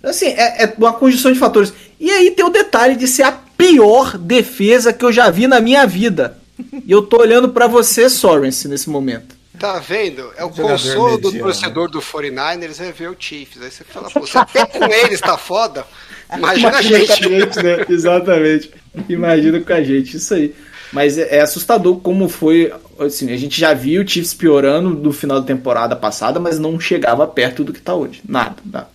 Assim, 0.02 0.28
é, 0.28 0.64
é 0.64 0.74
uma 0.78 0.94
conjunção 0.94 1.32
de 1.32 1.40
fatores. 1.40 1.74
E 2.00 2.10
aí 2.10 2.32
tem 2.32 2.46
o 2.46 2.50
detalhe 2.50 2.96
de 2.96 3.08
ser 3.08 3.24
a 3.24 3.32
pior 3.32 4.18
defesa 4.18 4.94
que 4.94 5.04
eu 5.04 5.12
já 5.12 5.30
vi 5.30 5.48
na 5.48 5.60
minha 5.60 5.86
vida. 5.86 6.38
E 6.86 6.92
eu 6.92 7.02
tô 7.02 7.18
olhando 7.22 7.50
pra 7.50 7.68
você, 7.68 8.10
Sorensen, 8.10 8.72
nesse 8.72 8.90
momento. 8.90 9.36
Tá 9.60 9.78
vendo? 9.78 10.32
É 10.38 10.44
o 10.44 10.50
consolo 10.50 11.18
do 11.18 11.28
mediano. 11.28 11.52
torcedor 11.52 11.92
do 11.92 12.00
49ers 12.00 12.80
é 12.80 12.92
ver 12.94 13.10
o 13.10 13.16
Chiefs. 13.20 13.62
Aí 13.62 13.70
você 13.70 13.84
fala, 13.84 14.10
pô, 14.10 14.26
se 14.26 14.36
até 14.40 14.66
com 14.66 14.86
eles 14.86 15.20
tá 15.20 15.38
foda, 15.38 15.86
imagina 16.34 16.70
a 16.70 16.72
com 16.72 16.78
a 16.78 16.82
gente. 16.82 17.24
gente, 17.24 17.64
né? 17.64 17.86
Exatamente. 17.90 18.72
Imagina 19.10 19.60
com 19.60 19.74
a 19.74 19.84
gente, 19.84 20.16
isso 20.16 20.34
aí. 20.34 20.56
Mas 20.94 21.18
é, 21.18 21.38
é 21.38 21.42
assustador 21.42 21.98
como 22.00 22.30
foi. 22.30 22.74
Assim, 22.98 23.32
a 23.32 23.38
gente 23.38 23.60
já 23.60 23.74
viu 23.74 24.02
o 24.02 24.08
Chiefs 24.08 24.34
piorando 24.34 24.90
no 24.92 25.12
final 25.12 25.42
da 25.42 25.46
temporada 25.46 25.96
passada, 25.96 26.40
mas 26.40 26.58
não 26.58 26.80
chegava 26.80 27.28
perto 27.28 27.64
do 27.64 27.74
que 27.74 27.82
tá 27.82 27.94
hoje. 27.94 28.22
Nada, 28.28 28.56
nada. 28.66 28.88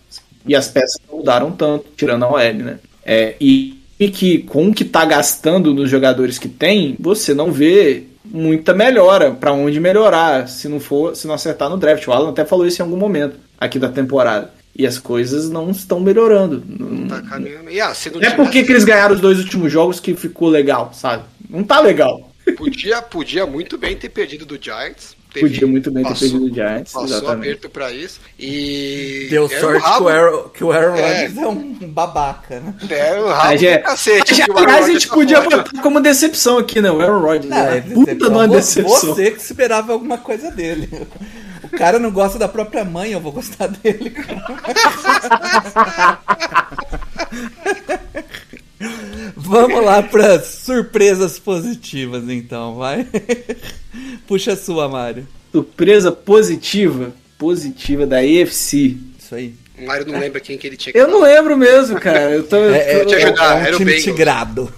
E 0.47 0.55
as 0.55 0.69
peças 0.69 0.99
não 1.09 1.19
mudaram 1.19 1.53
tanto, 1.53 1.87
tirando 1.97 2.25
a 2.25 2.33
OL, 2.33 2.55
né? 2.55 2.79
É, 3.05 3.35
e, 3.41 3.79
e 4.01 4.11
que 4.11 4.39
com 4.39 4.69
o 4.69 4.75
que 4.75 4.85
tá 4.85 5.05
gastando 5.05 5.75
nos 5.75 5.91
jogadores 5.91 6.39
que 6.39 6.49
tem, 6.49 6.97
você 6.99 7.35
não 7.35 7.53
vê 7.53 8.05
muita 8.35 8.75
melhora 8.75 9.31
pra 9.31 9.53
onde 9.53 9.79
melhorar, 9.79 10.49
se 10.49 10.69
não 10.69 10.81
for, 10.81 11.15
se 11.15 11.27
não 11.27 11.35
acertar 11.35 11.71
no 11.71 11.77
draft. 11.77 12.05
O 12.09 12.13
Alan 12.13 12.31
até 12.31 12.45
falou 12.45 12.67
isso 12.67 12.83
em 12.83 12.85
algum 12.85 12.97
momento 12.97 13.37
aqui 13.59 13.79
da 13.79 13.89
temporada. 13.89 14.51
E 14.77 14.85
as 14.85 14.99
coisas 14.99 15.49
não 15.49 15.71
estão 15.71 16.01
melhorando. 16.01 16.61
Não- 16.67 17.07
Tá 17.07 17.23
caminhando. 17.23 17.71
E, 17.71 17.81
ah, 17.81 17.95
se 17.95 18.11
não 18.11 18.21
é 18.21 18.31
porque 18.31 18.65
que 18.65 18.73
eles 18.73 18.83
ganharam 18.85 19.15
os 19.15 19.21
dois 19.21 19.39
últimos 19.39 19.71
jogos 19.71 20.01
que 20.01 20.15
ficou 20.17 20.49
legal, 20.49 20.91
sabe? 20.93 21.23
Não 21.49 21.63
tá 21.63 21.79
legal. 21.81 22.33
Podia, 22.57 23.01
podia 23.01 23.47
muito 23.47 23.79
bem 23.79 23.97
ter 23.97 24.09
perdido 24.09 24.45
do 24.45 24.59
Giants. 24.61 25.17
Podia 25.41 25.67
muito 25.67 25.91
bem 25.91 26.05
ter 26.05 26.15
perdido 26.19 26.41
do 26.49 26.55
Giants, 26.55 26.93
Passou 26.93 27.05
exatamente. 27.09 27.49
aperto 27.49 27.69
pra 27.71 27.91
isso. 27.93 28.21
E. 28.39 29.27
Deu 29.31 29.49
sorte 29.49 29.85
o 29.85 29.85
rabo, 29.85 29.97
que 29.97 30.03
o 30.05 30.09
Aaron, 30.09 30.49
que 30.51 30.65
o 30.65 30.73
Aaron 30.73 30.95
É. 30.97 31.09
Rodgers 31.25 31.37
é 31.39 31.47
um 31.49 31.73
babaca, 31.89 32.61
né? 32.61 32.75
Era 32.89 33.23
o 33.25 33.29
rabo 33.29 33.65
é- 33.65 33.79
cacete. 33.79 34.41
O 34.51 34.53
Aaron 34.53 34.63
aliás, 34.65 34.87
a 34.87 34.91
gente 34.93 35.09
podia 35.09 35.41
botar 35.41 35.83
como 35.83 36.01
decepção 36.01 36.59
aqui, 36.59 36.81
né? 36.81 36.91
O 36.91 37.01
Aaron 37.01 37.21
Rodgers. 37.21 37.47
Não, 37.51 37.73
ele- 37.75 37.95
Puta 37.95 38.15
de 38.15 38.25
uma 38.25 38.47
decepção. 38.49 39.15
Você 39.15 39.31
que 39.31 39.41
esperava 39.41 39.93
alguma 39.93 40.19
coisa 40.19 40.51
dele. 40.51 40.89
O 41.65 41.69
cara 41.77 41.99
não 41.99 42.11
gosta 42.13 42.39
da 42.39 42.47
própria 42.47 42.85
mãe, 42.85 43.11
eu 43.13 43.21
vou 43.21 43.33
gostar 43.33 43.67
dele. 43.69 44.15
Vamos 49.37 49.85
lá 49.85 50.03
para 50.03 50.41
surpresas 50.41 51.39
positivas, 51.39 52.25
então, 52.29 52.77
vai. 52.77 53.07
Puxa 54.27 54.53
a 54.53 54.57
sua, 54.57 54.89
Mário. 54.89 55.27
Surpresa 55.53 56.11
positiva, 56.13 57.13
positiva 57.39 58.07
da 58.07 58.25
EFC. 58.25 58.97
Isso 59.19 59.35
aí. 59.35 59.55
O 59.79 59.87
Mário 59.87 60.07
não 60.07 60.19
lembra 60.19 60.41
quem 60.41 60.57
que 60.57 60.67
ele 60.67 60.77
tinha 60.77 60.93
que 60.93 60.99
Eu 60.99 61.09
não 61.09 61.21
lembro 61.23 61.57
mesmo, 61.57 61.99
cara. 62.01 62.31
Eu 62.31 62.45
tô, 62.45 62.57
É, 62.57 62.93
é, 62.93 62.99
tô- 63.01 63.07
te 63.07 63.15
ajudar, 63.17 63.57
é 63.59 63.67
era 63.67 63.73
um 63.73 63.75
o 63.75 63.79
time 63.79 63.85
Bengals. 63.93 64.05
tigrado. 64.05 64.73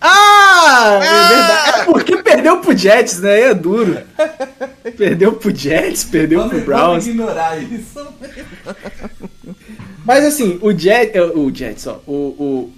Ah, 0.00 0.98
é 1.02 1.28
verdade. 1.28 1.80
É 1.80 1.84
porque 1.84 2.16
perdeu 2.18 2.58
pro 2.58 2.76
Jets, 2.76 3.20
né? 3.20 3.32
Aí 3.32 3.42
É 3.44 3.54
duro. 3.54 3.98
Perdeu 4.98 5.32
pro 5.32 5.54
Jets, 5.54 6.04
perdeu 6.04 6.46
pro 6.48 6.60
Browns. 6.60 7.06
ignorar 7.06 7.56
isso. 7.62 8.06
Mas 10.04 10.24
assim, 10.24 10.58
o 10.60 10.72
Jet, 10.76 11.18
o 11.18 11.50
Jets, 11.54 11.86
ó, 11.86 12.00
o, 12.06 12.12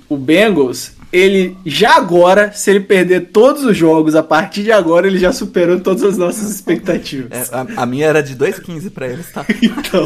o, 0.08 0.14
o 0.14 0.16
Bengals, 0.16 0.92
ele 1.12 1.56
já 1.64 1.96
agora, 1.96 2.52
se 2.52 2.70
ele 2.70 2.80
perder 2.80 3.28
todos 3.32 3.64
os 3.64 3.76
jogos, 3.76 4.14
a 4.14 4.22
partir 4.22 4.62
de 4.62 4.72
agora, 4.72 5.06
ele 5.06 5.18
já 5.18 5.32
superou 5.32 5.80
todas 5.80 6.02
as 6.04 6.16
nossas 6.18 6.50
expectativas. 6.50 7.50
É, 7.50 7.54
a, 7.54 7.82
a 7.82 7.86
minha 7.86 8.06
era 8.06 8.22
de 8.22 8.36
2,15 8.36 8.90
pra 8.90 9.08
eles, 9.08 9.32
tá? 9.32 9.44
Então, 9.62 10.04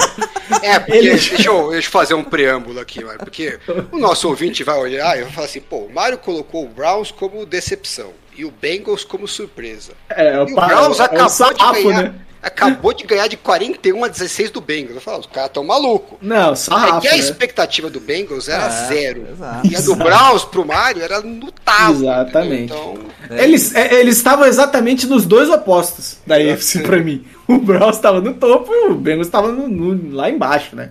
É, 0.63 0.79
porque, 0.79 0.93
Ele- 0.99 1.11
deixa, 1.11 1.35
eu, 1.49 1.71
deixa 1.71 1.89
eu 1.89 1.93
fazer 1.93 2.15
um 2.15 2.25
preâmbulo 2.25 2.81
aqui, 2.81 3.05
Mário, 3.05 3.19
porque 3.21 3.59
o 3.93 3.99
nosso 3.99 4.29
ouvinte 4.29 4.63
vai 4.65 4.79
olhar 4.79 5.19
e 5.19 5.23
vai 5.23 5.33
falar 5.33 5.47
assim, 5.47 5.61
pô, 5.61 5.79
o 5.79 5.93
Mário 5.93 6.19
colocou 6.19 6.65
o 6.65 6.69
Browns 6.69 7.11
como 7.11 7.45
decepção 7.47 8.13
e 8.37 8.45
o 8.45 8.51
Bengals 8.51 9.05
como 9.05 9.27
surpresa. 9.29 9.93
é, 10.09 10.37
E 10.37 10.53
o 10.53 10.55
Browns 10.55 10.99
é 10.99 11.03
um 11.03 11.05
acabou, 11.05 11.29
sarrafo, 11.29 11.77
de 11.77 11.83
ganhar, 11.85 12.03
né? 12.05 12.15
Acabou 12.43 12.93
de 12.93 13.05
ganhar 13.05 13.27
de 13.29 13.37
41 13.37 14.05
a 14.05 14.09
16 14.09 14.51
do 14.51 14.61
Bengals. 14.61 14.95
Eu 14.97 15.01
falo, 15.01 15.21
os 15.21 15.27
caras 15.27 15.51
tão 15.53 15.65
malucos. 15.65 16.19
Não, 16.23 16.51
Aí 16.51 16.57
sarrafo, 16.57 17.07
a 17.07 17.11
né? 17.11 17.19
expectativa 17.19 17.91
do 17.91 18.01
Bengals 18.01 18.49
era 18.49 18.65
É, 18.67 18.87
zero. 18.89 19.27
exato. 19.33 19.67
E 19.67 19.77
a 19.77 19.81
do 19.81 19.95
Browns 19.97 20.45
pro 20.45 20.67
Mário 20.67 21.03
era 21.03 21.21
no 21.21 21.51
talo. 21.53 21.97
Exatamente. 22.05 22.73
Então, 22.73 22.99
Eles, 23.31 23.75
é, 23.75 23.95
eles 24.01 24.17
estavam 24.17 24.47
exatamente 24.47 25.07
nos 25.07 25.25
dois 25.25 25.49
opostos 25.51 26.19
da 26.27 26.37
AFC 26.37 26.81
pra 26.81 26.99
mim. 26.99 27.25
O 27.47 27.59
Browns 27.59 27.97
estava 27.97 28.21
no 28.21 28.35
topo 28.35 28.73
e 28.75 28.89
o 28.89 28.95
Bengals 28.95 29.27
estava 29.27 29.53
no- 29.53 29.69
no- 29.69 30.15
lá 30.17 30.31
embaixo, 30.31 30.75
né? 30.77 30.91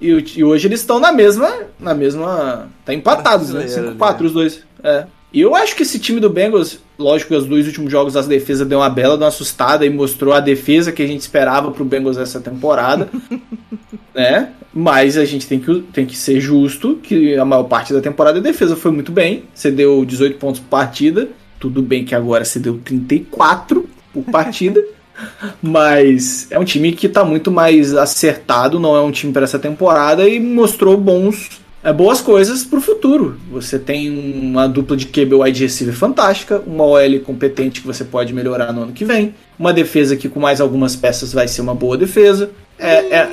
E, 0.00 0.08
e 0.36 0.44
hoje 0.44 0.66
eles 0.66 0.80
estão 0.80 0.98
na 0.98 1.12
mesma. 1.12 1.52
Na 1.78 1.94
mesma. 1.94 2.68
Tá 2.84 2.94
empatados, 2.94 3.50
né? 3.50 3.60
Brasileira 3.60 3.92
5-4 3.96 4.22
os 4.26 4.32
dois. 4.32 4.60
É. 4.82 5.04
E 5.32 5.40
eu 5.40 5.54
acho 5.54 5.76
que 5.76 5.82
esse 5.82 5.98
time 5.98 6.18
do 6.18 6.28
Bengals, 6.28 6.80
lógico 6.98 7.28
que 7.28 7.36
os 7.36 7.46
dois 7.46 7.66
últimos 7.66 7.90
jogos 7.90 8.16
as 8.16 8.26
defesas 8.26 8.66
deu 8.66 8.80
uma 8.80 8.90
bela 8.90 9.16
de 9.16 9.22
uma 9.22 9.28
assustada 9.28 9.86
e 9.86 9.90
mostrou 9.90 10.34
a 10.34 10.40
defesa 10.40 10.90
que 10.90 11.02
a 11.02 11.06
gente 11.06 11.20
esperava 11.20 11.70
pro 11.70 11.84
Bengals 11.84 12.18
essa 12.18 12.40
temporada. 12.40 13.08
né? 14.14 14.50
Mas 14.74 15.16
a 15.16 15.24
gente 15.24 15.46
tem 15.46 15.60
que, 15.60 15.80
tem 15.92 16.04
que 16.04 16.16
ser 16.16 16.40
justo 16.40 16.96
que 16.96 17.36
a 17.36 17.44
maior 17.44 17.64
parte 17.64 17.92
da 17.92 18.00
temporada 18.00 18.38
a 18.38 18.42
defesa 18.42 18.74
foi 18.74 18.90
muito 18.90 19.12
bem. 19.12 19.44
Você 19.54 19.70
deu 19.70 20.04
18 20.04 20.38
pontos 20.38 20.60
por 20.60 20.68
partida. 20.68 21.28
Tudo 21.60 21.80
bem 21.80 22.04
que 22.04 22.14
agora 22.14 22.44
você 22.44 22.58
deu 22.58 22.78
34 22.78 23.88
por 24.12 24.24
partida. 24.24 24.82
Mas 25.62 26.48
é 26.50 26.58
um 26.58 26.64
time 26.64 26.92
que 26.92 27.08
tá 27.08 27.24
muito 27.24 27.50
mais 27.50 27.94
acertado, 27.94 28.80
não 28.80 28.96
é 28.96 29.00
um 29.00 29.10
time 29.10 29.32
para 29.32 29.44
essa 29.44 29.58
temporada 29.58 30.28
e 30.28 30.40
mostrou 30.40 30.96
bons 30.96 31.60
é, 31.82 31.92
boas 31.92 32.20
coisas 32.20 32.64
pro 32.64 32.80
futuro. 32.80 33.38
Você 33.50 33.78
tem 33.78 34.10
uma 34.10 34.68
dupla 34.68 34.96
de 34.96 35.06
QB 35.06 35.34
wide 35.34 35.62
receiver 35.62 35.94
fantástica, 35.94 36.62
uma 36.66 36.84
OL 36.84 37.20
competente 37.20 37.80
que 37.80 37.86
você 37.86 38.04
pode 38.04 38.32
melhorar 38.32 38.72
no 38.72 38.82
ano 38.82 38.92
que 38.92 39.04
vem, 39.04 39.34
uma 39.58 39.72
defesa 39.72 40.16
que 40.16 40.28
com 40.28 40.40
mais 40.40 40.60
algumas 40.60 40.94
peças 40.94 41.32
vai 41.32 41.48
ser 41.48 41.62
uma 41.62 41.74
boa 41.74 41.96
defesa. 41.96 42.50
É, 42.78 42.96
é, 43.16 43.28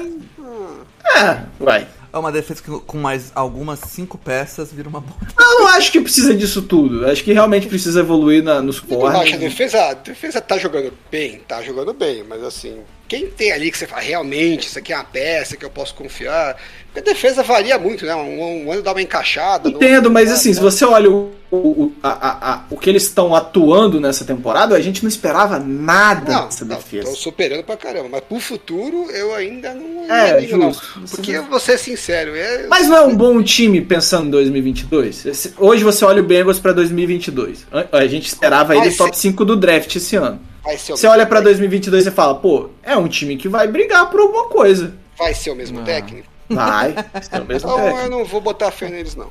é 1.17 1.43
vai. 1.59 1.87
É 2.11 2.17
uma 2.17 2.31
defesa 2.31 2.63
que 2.63 2.71
com 2.71 2.97
mais 2.97 3.31
algumas 3.35 3.79
cinco 3.79 4.17
peças 4.17 4.71
vira 4.71 4.87
uma 4.87 5.01
boa. 5.01 5.19
Eu 5.37 5.59
não 5.59 5.67
acho 5.67 5.91
que 5.91 5.99
precisa 5.99 6.33
disso 6.33 6.61
tudo. 6.61 7.05
Acho 7.05 7.23
que 7.23 7.33
realmente 7.33 7.67
precisa 7.67 7.99
evoluir 7.99 8.41
na, 8.41 8.61
nos 8.61 8.81
não 8.87 9.05
acho 9.07 9.35
a 9.35 9.37
defesa, 9.37 9.89
a 9.89 9.93
defesa 9.93 10.41
tá 10.41 10.57
jogando 10.57 10.93
bem, 11.11 11.41
tá 11.47 11.61
jogando 11.61 11.93
bem, 11.93 12.23
mas 12.23 12.43
assim, 12.43 12.79
quem 13.07 13.27
tem 13.27 13.51
ali 13.51 13.71
que 13.71 13.77
você 13.77 13.87
fala, 13.87 14.01
realmente, 14.01 14.67
isso 14.67 14.79
aqui 14.79 14.91
é 14.91 14.95
uma 14.95 15.03
peça 15.03 15.55
que 15.55 15.63
eu 15.63 15.69
posso 15.69 15.93
confiar? 15.93 16.57
Porque 16.97 17.09
a 17.09 17.13
defesa 17.13 17.43
varia 17.43 17.77
muito, 17.77 18.05
né? 18.05 18.15
Um, 18.15 18.65
um 18.67 18.71
ano 18.71 18.81
dá 18.81 18.91
uma 18.91 19.01
encaixada. 19.01 19.69
Entendo, 19.69 19.95
outro 19.95 20.11
mas 20.11 20.31
assim, 20.31 20.53
se 20.53 20.59
você 20.59 20.83
olha 20.83 21.09
o, 21.11 21.31
o, 21.51 21.57
o- 21.57 21.93
a- 22.01 22.09
a- 22.09 22.53
a- 22.53 22.63
o 22.71 22.77
que 22.77 22.89
eles 22.89 23.03
estão 23.03 23.35
atuando 23.35 23.99
nessa 23.99 24.25
temporada, 24.25 24.75
a 24.75 24.81
gente 24.81 25.03
não 25.03 25.09
esperava 25.09 25.59
nada 25.59 26.31
Não, 26.31 26.45
dessa 26.45 26.65
não, 26.65 26.75
defesa. 26.75 27.09
tô 27.09 27.15
superando 27.15 27.63
pra 27.63 27.77
caramba, 27.77 28.09
mas 28.11 28.21
pro 28.21 28.39
futuro 28.39 29.09
eu 29.11 29.33
ainda 29.35 29.73
não 29.75 30.05
É, 30.13 30.33
não 30.33 30.39
ligo, 30.39 30.57
não. 30.57 30.71
Porque 31.11 31.31
eu 31.31 31.43
vou 31.45 31.59
ser 31.59 31.77
sincero, 31.77 32.35
é, 32.35 32.65
Mas 32.67 32.87
não 32.87 32.97
é 32.97 33.01
um 33.03 33.15
bom 33.15 33.41
time 33.43 33.79
pensando 33.81 34.27
em 34.27 34.31
2022? 34.31 35.25
Esse- 35.25 35.53
Hoje 35.57 35.83
você 35.83 36.03
olha 36.03 36.21
o 36.21 36.25
Bengals 36.25 36.59
pra 36.59 36.71
2022. 36.73 37.65
A 37.91 37.97
a 37.99 38.07
gente 38.07 38.27
esperava 38.27 38.75
ele 38.75 38.91
top 38.95 39.15
se- 39.15 39.21
5 39.21 39.45
do 39.45 39.55
draft 39.55 39.95
esse 39.95 40.15
ano. 40.15 40.39
vai 40.63 40.77
ser 40.77 40.93
o 40.93 40.97
Você 40.97 41.05
olha 41.07 41.25
pra 41.25 41.37
técnico. 41.41 41.59
2022 41.59 42.07
e 42.07 42.11
fala, 42.11 42.35
pô, 42.35 42.69
é 42.83 42.95
um 42.97 43.07
time 43.07 43.37
que 43.37 43.47
vai 43.47 43.67
brigar 43.67 44.09
por 44.09 44.19
alguma 44.19 44.45
coisa. 44.45 44.93
Vai 45.17 45.33
ser 45.33 45.51
o 45.51 45.55
mesmo 45.55 45.83
técnico? 45.83 46.27
Vai. 46.49 46.95
é 47.31 47.39
mesmo 47.39 47.69
Então 47.69 47.75
técnico. 47.75 47.99
eu 47.99 48.09
não 48.09 48.25
vou 48.25 48.41
botar 48.41 48.71
fé 48.71 48.89
neles, 48.89 49.15
não. 49.15 49.29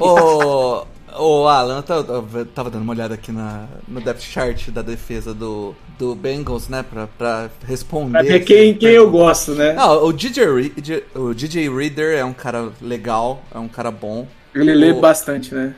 Ô, 0.00 0.84
ô 1.16 1.48
Alan, 1.48 1.76
eu 1.78 1.82
tava, 1.82 2.24
eu 2.38 2.46
tava 2.46 2.70
dando 2.70 2.82
uma 2.82 2.92
olhada 2.92 3.14
aqui 3.14 3.32
na, 3.32 3.66
no 3.88 4.00
depth 4.00 4.20
chart 4.22 4.68
da 4.70 4.82
defesa 4.82 5.32
do, 5.34 5.74
do 5.98 6.14
Bengals, 6.14 6.68
né? 6.68 6.84
Pra, 6.88 7.06
pra 7.06 7.50
responder. 7.66 8.10
Pra 8.12 8.22
ver 8.22 8.40
quem, 8.44 8.74
quem 8.74 8.90
eu 8.90 9.10
gosto, 9.10 9.52
né? 9.54 9.72
Não, 9.72 10.04
o 10.04 10.12
DJ, 10.12 10.44
Re- 10.46 11.04
o 11.14 11.34
DJ 11.34 11.68
Reader 11.74 12.18
é 12.18 12.24
um 12.24 12.32
cara 12.34 12.70
legal, 12.80 13.42
é 13.54 13.58
um 13.58 13.68
cara 13.68 13.90
bom. 13.90 14.26
Ele 14.54 14.72
lê 14.72 14.92
o- 14.92 15.00
bastante, 15.00 15.52
né? 15.52 15.74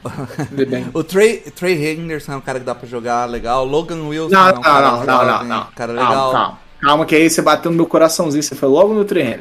Lê 0.52 0.66
bem. 0.66 0.86
O 0.92 1.02
Trey, 1.02 1.38
Trey 1.38 1.92
Henderson 1.92 2.32
é 2.32 2.36
um 2.36 2.40
cara 2.42 2.58
que 2.58 2.66
dá 2.66 2.74
pra 2.74 2.86
jogar 2.86 3.24
legal. 3.24 3.64
Logan 3.64 4.02
Wilson 4.06 4.34
Não, 4.34 4.48
é 4.48 4.52
não, 4.52 4.58
um 4.58 4.62
cara 4.62 4.90
não, 4.90 5.04
não, 5.06 5.24
não, 5.24 5.44
não. 5.44 5.66
cara 5.74 5.92
legal. 5.92 6.32
calma. 6.32 6.65
Calma, 6.86 7.04
que 7.04 7.16
aí 7.16 7.28
você 7.28 7.42
bateu 7.42 7.70
no 7.70 7.76
meu 7.76 7.86
coraçãozinho, 7.86 8.40
você 8.42 8.54
foi 8.54 8.68
logo 8.68 8.94
no 8.94 9.04
Trey. 9.04 9.40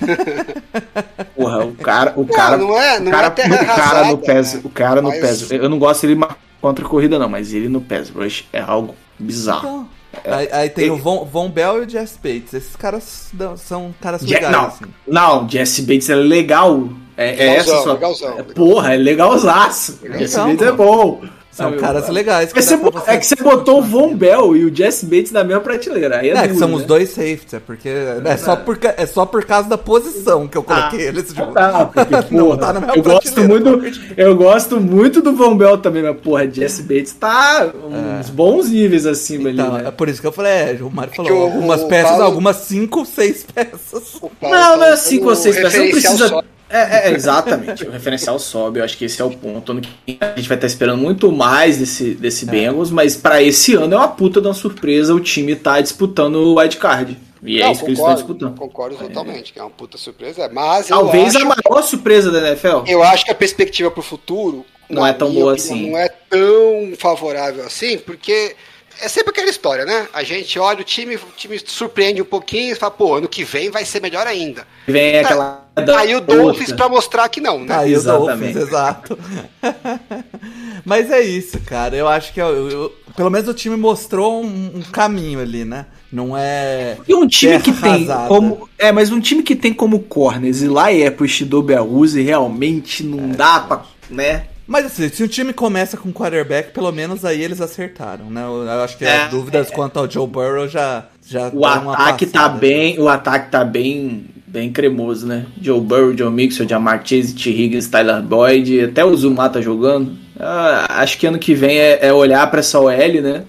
Porra, 1.34 1.64
o 1.64 1.74
cara, 1.74 2.12
o 2.16 2.24
cara, 2.26 2.56
não 2.56 2.80
é- 2.80 2.98
o 2.98 3.02
não 3.02 3.10
cara, 3.10 3.26
é 3.26 3.30
terra 3.30 3.54
o 3.54 3.58
cara 3.58 3.72
arrasada, 3.72 4.08
no 4.10 4.18
pés, 4.18 4.54
né? 4.54 4.60
o 4.64 4.68
cara 4.70 5.02
no 5.02 5.08
Mas- 5.08 5.20
pés. 5.20 5.50
Eu 5.50 5.68
não 5.68 5.78
gosto 5.78 6.06
dele 6.06 6.20
contra 6.60 6.84
a 6.84 6.88
corrida 6.88 7.18
não, 7.18 7.28
mas 7.28 7.52
ele 7.52 7.68
no 7.68 7.80
pés 7.80 8.10
rush 8.10 8.44
é 8.52 8.60
algo 8.60 8.94
bizarro. 9.18 9.88
Então, 10.12 10.32
aí, 10.36 10.48
aí 10.52 10.70
tem 10.70 10.90
o 10.90 10.96
Von, 10.96 11.24
Von 11.24 11.50
Bell 11.50 11.82
e 11.82 11.86
o 11.86 11.88
Jess 11.90 12.16
Bates. 12.22 12.54
Esses 12.54 12.76
caras 12.76 13.32
são 13.58 13.92
caras 14.00 14.20
Je- 14.22 14.32
legais, 14.34 14.52
não, 14.52 14.66
assim. 14.66 14.84
não, 15.06 15.48
Jesse 15.48 15.82
Bates 15.82 16.08
é 16.08 16.14
legal. 16.14 16.88
É, 17.16 17.30
é 17.46 17.50
Legalzão, 17.50 17.74
essa 17.74 17.82
sua. 17.82 17.92
legalzão. 17.94 18.38
é, 18.38 18.42
porra, 18.44 18.94
é 18.94 18.96
legalzaço. 18.96 19.98
Jesse 20.16 20.38
Bates 20.38 20.62
é 20.62 20.72
bom. 20.72 21.22
São 21.54 21.70
Sabe, 21.70 21.80
caras 21.80 22.08
legais. 22.08 22.50
É 22.50 22.52
que, 22.52 22.60
você, 22.62 22.76
dá 22.76 22.90
pra 22.90 23.12
é 23.12 23.16
que 23.16 23.26
você 23.26 23.36
botou 23.36 23.78
o 23.78 23.82
Von 23.82 24.14
Bell 24.16 24.56
e 24.56 24.64
o 24.64 24.74
Jesse 24.74 25.06
Bates 25.06 25.30
na 25.30 25.44
mesma 25.44 25.60
prateleira. 25.62 26.18
Aí 26.18 26.30
é, 26.30 26.32
É, 26.32 26.42
que 26.42 26.48
duro, 26.48 26.58
são 26.58 26.68
né? 26.70 26.74
os 26.74 26.82
dois 26.84 27.10
safeties, 27.10 27.54
é 27.54 27.60
porque 27.60 27.88
é 27.88 28.36
só, 28.36 28.56
por, 28.56 28.78
é 28.82 29.06
só 29.06 29.24
por 29.24 29.44
causa 29.44 29.68
da 29.68 29.78
posição 29.78 30.48
que 30.48 30.58
eu 30.58 30.64
coloquei 30.64 31.02
eles 31.02 31.32
juntos. 31.32 31.54
Tá, 31.54 31.84
porque, 31.86 32.14
Não 32.34 32.46
porra, 32.46 32.58
tá 32.58 32.72
na 32.72 32.80
minha 32.80 32.96
eu 32.96 33.02
gosto 33.04 33.40
muito, 33.44 33.82
eu 34.16 34.36
gosto 34.36 34.80
muito 34.80 35.22
do 35.22 35.32
Von 35.36 35.56
Bell 35.56 35.78
também, 35.78 36.02
mas 36.02 36.16
porra, 36.20 36.50
Jesse 36.50 36.82
Bates 36.82 37.12
tá 37.12 37.70
uns 38.18 38.30
bons 38.30 38.68
níveis 38.68 39.06
acima 39.06 39.50
Então, 39.50 39.74
ali, 39.74 39.80
é 39.82 39.84
né? 39.84 39.90
por 39.92 40.08
isso 40.08 40.20
que 40.20 40.26
eu 40.26 40.32
falei, 40.32 40.52
é, 40.52 40.78
o 40.80 40.90
Mário 40.90 41.14
falou, 41.14 41.30
que 41.30 41.38
algumas 41.38 41.82
o 41.82 41.86
peças, 41.88 42.10
Paulo- 42.10 42.24
algumas 42.24 42.56
cinco, 42.56 43.04
seis 43.06 43.44
peças. 43.54 44.18
Paulo 44.20 44.34
Não, 44.42 44.72
não 44.72 44.78
tá 44.80 44.88
é 44.88 44.96
cinco 44.96 45.28
ou 45.28 45.36
seis 45.36 45.54
peças, 45.54 45.74
não 45.78 45.90
precisa... 45.90 46.28
só. 46.28 46.42
É, 46.74 47.08
é, 47.08 47.12
exatamente, 47.12 47.84
o 47.86 47.90
referencial 47.90 48.36
sobe, 48.38 48.80
eu 48.80 48.84
acho 48.84 48.96
que 48.98 49.04
esse 49.04 49.22
é 49.22 49.24
o 49.24 49.30
ponto. 49.30 49.70
Ano 49.72 49.80
que 49.80 50.18
A 50.20 50.34
gente 50.36 50.48
vai 50.48 50.56
estar 50.56 50.66
esperando 50.66 50.98
muito 51.00 51.30
mais 51.30 51.78
desse, 51.78 52.10
É. 52.12 52.14
desse 52.14 52.44
Bengals, 52.46 52.90
mas 52.90 53.16
pra 53.16 53.40
esse 53.40 53.74
ano 53.74 53.94
é 53.94 53.96
uma 53.96 54.08
puta 54.08 54.40
de 54.40 54.48
uma 54.48 54.54
surpresa 54.54 55.14
o 55.14 55.20
time 55.20 55.54
tá 55.54 55.80
disputando 55.80 56.36
o 56.36 56.58
wildcard. 56.58 57.16
E 57.44 57.60
é 57.60 57.64
Não, 57.64 57.72
isso 57.72 57.80
que 57.84 57.90
eles 57.90 57.98
estão 57.98 58.14
concordo, 58.14 58.16
disputando. 58.16 58.58
concordo 58.58 58.96
totalmente, 58.96 59.52
que 59.52 59.58
é 59.58 59.62
uma 59.62 59.70
puta 59.70 59.96
surpresa. 59.98 60.48
Mas 60.52 60.88
Talvez 60.88 61.36
a 61.36 61.44
maior 61.44 61.82
surpresa 61.82 62.30
da 62.32 62.40
NFL. 62.40 62.84
eu 62.88 63.02
acho 63.02 63.24
que 63.24 63.30
a 63.30 63.34
perspectiva 63.34 63.90
pro 63.90 64.02
futuro 64.02 64.64
Não 64.88 65.06
é 65.06 65.12
tão 65.12 65.30
boa 65.32 65.54
assim. 65.54 65.90
Não 65.90 65.98
é 65.98 66.08
tão 66.08 66.92
favorável 66.98 67.64
assim, 67.64 67.98
porque 67.98 68.56
é 69.00 69.08
sempre 69.08 69.30
aquela 69.30 69.50
história, 69.50 69.84
né? 69.84 70.08
A 70.12 70.22
gente 70.22 70.58
olha 70.58 70.80
o 70.80 70.84
time, 70.84 71.16
o 71.16 71.20
time 71.36 71.60
surpreende 71.64 72.20
um 72.22 72.24
pouquinho 72.24 72.72
e 72.72 72.74
fala, 72.74 72.90
pô, 72.92 73.14
ano 73.14 73.28
que 73.28 73.44
vem 73.44 73.70
vai 73.70 73.84
ser 73.84 74.00
melhor 74.00 74.26
ainda. 74.26 74.66
Vem 74.88 75.18
aquela. 75.18 75.63
Aí 75.76 76.14
o 76.14 76.20
Dolphins 76.20 76.72
pra 76.72 76.88
mostrar 76.88 77.28
que 77.28 77.40
não, 77.40 77.60
né? 77.60 77.66
Tá 77.66 77.78
aí 77.80 77.92
o 77.92 77.96
Exatamente. 77.96 78.52
Dolphins, 78.52 78.56
exato. 78.68 79.18
Mas 80.84 81.10
é 81.10 81.20
isso, 81.20 81.58
cara. 81.60 81.96
Eu 81.96 82.06
acho 82.08 82.32
que 82.32 82.40
eu- 82.40 82.70
eu- 82.70 82.92
pelo 83.16 83.30
menos 83.30 83.48
o 83.48 83.54
time 83.54 83.76
mostrou 83.76 84.42
um, 84.44 84.72
um 84.76 84.82
caminho 84.92 85.40
ali, 85.40 85.64
né? 85.64 85.86
Não 86.12 86.36
é. 86.36 86.96
E 87.08 87.14
um 87.14 87.26
time 87.26 87.58
que 87.60 87.72
terra 87.72 87.82
tem 87.82 87.92
arrasada. 88.08 88.28
como. 88.28 88.68
É, 88.78 88.92
mas 88.92 89.10
um 89.10 89.18
time 89.20 89.42
que 89.42 89.56
tem 89.56 89.72
como 89.72 89.98
corners 90.00 90.62
e 90.62 90.68
lá 90.68 90.92
é 90.92 91.10
pro 91.10 91.26
Shidobi 91.26 91.74
Awuzie 91.74 92.22
realmente 92.22 93.02
não 93.02 93.28
dá 93.30 93.60
pra. 93.60 93.82
né? 94.10 94.46
Mas 94.66 94.86
assim, 94.86 95.08
se 95.10 95.22
o 95.22 95.28
time 95.28 95.52
começa 95.52 95.96
com 95.96 96.10
quarterback, 96.12 96.72
pelo 96.72 96.90
menos 96.92 97.24
aí 97.24 97.42
eles 97.42 97.60
acertaram, 97.60 98.30
né? 98.30 98.42
Eu, 98.44 98.70
acho 98.82 98.96
que 98.96 99.04
É, 99.04 99.24
as 99.24 99.30
dúvidas 99.30 99.70
quanto 99.70 99.98
ao 99.98 100.10
Joe 100.10 100.26
Burrow 100.26 100.66
já. 100.68 101.04
já 101.26 101.50
O 101.52 101.66
ataque 101.66 102.26
tá 102.26 102.48
bem. 102.48 102.98
O 102.98 103.08
ataque 103.08 103.50
tá 103.50 103.64
bem. 103.64 104.26
Bem 104.54 104.70
cremoso, 104.70 105.26
né? 105.26 105.46
Joe 105.60 105.80
Burrow, 105.80 106.16
Joe 106.16 106.30
Mixon, 106.30 106.68
Jamar 106.68 107.02
Chase, 107.04 107.34
T. 107.34 107.50
Higgins, 107.50 107.88
Tyler 107.88 108.22
Boyd, 108.22 108.84
até 108.84 109.04
o 109.04 109.16
Zuma 109.16 109.48
tá 109.48 109.60
jogando. 109.60 110.16
Ah, 110.38 110.86
acho 111.02 111.18
que 111.18 111.26
ano 111.26 111.40
que 111.40 111.54
vem 111.56 111.76
é, 111.76 112.06
é 112.06 112.12
olhar 112.12 112.48
pra 112.48 112.60
essa 112.60 112.78
OL, 112.78 113.20
né? 113.20 113.42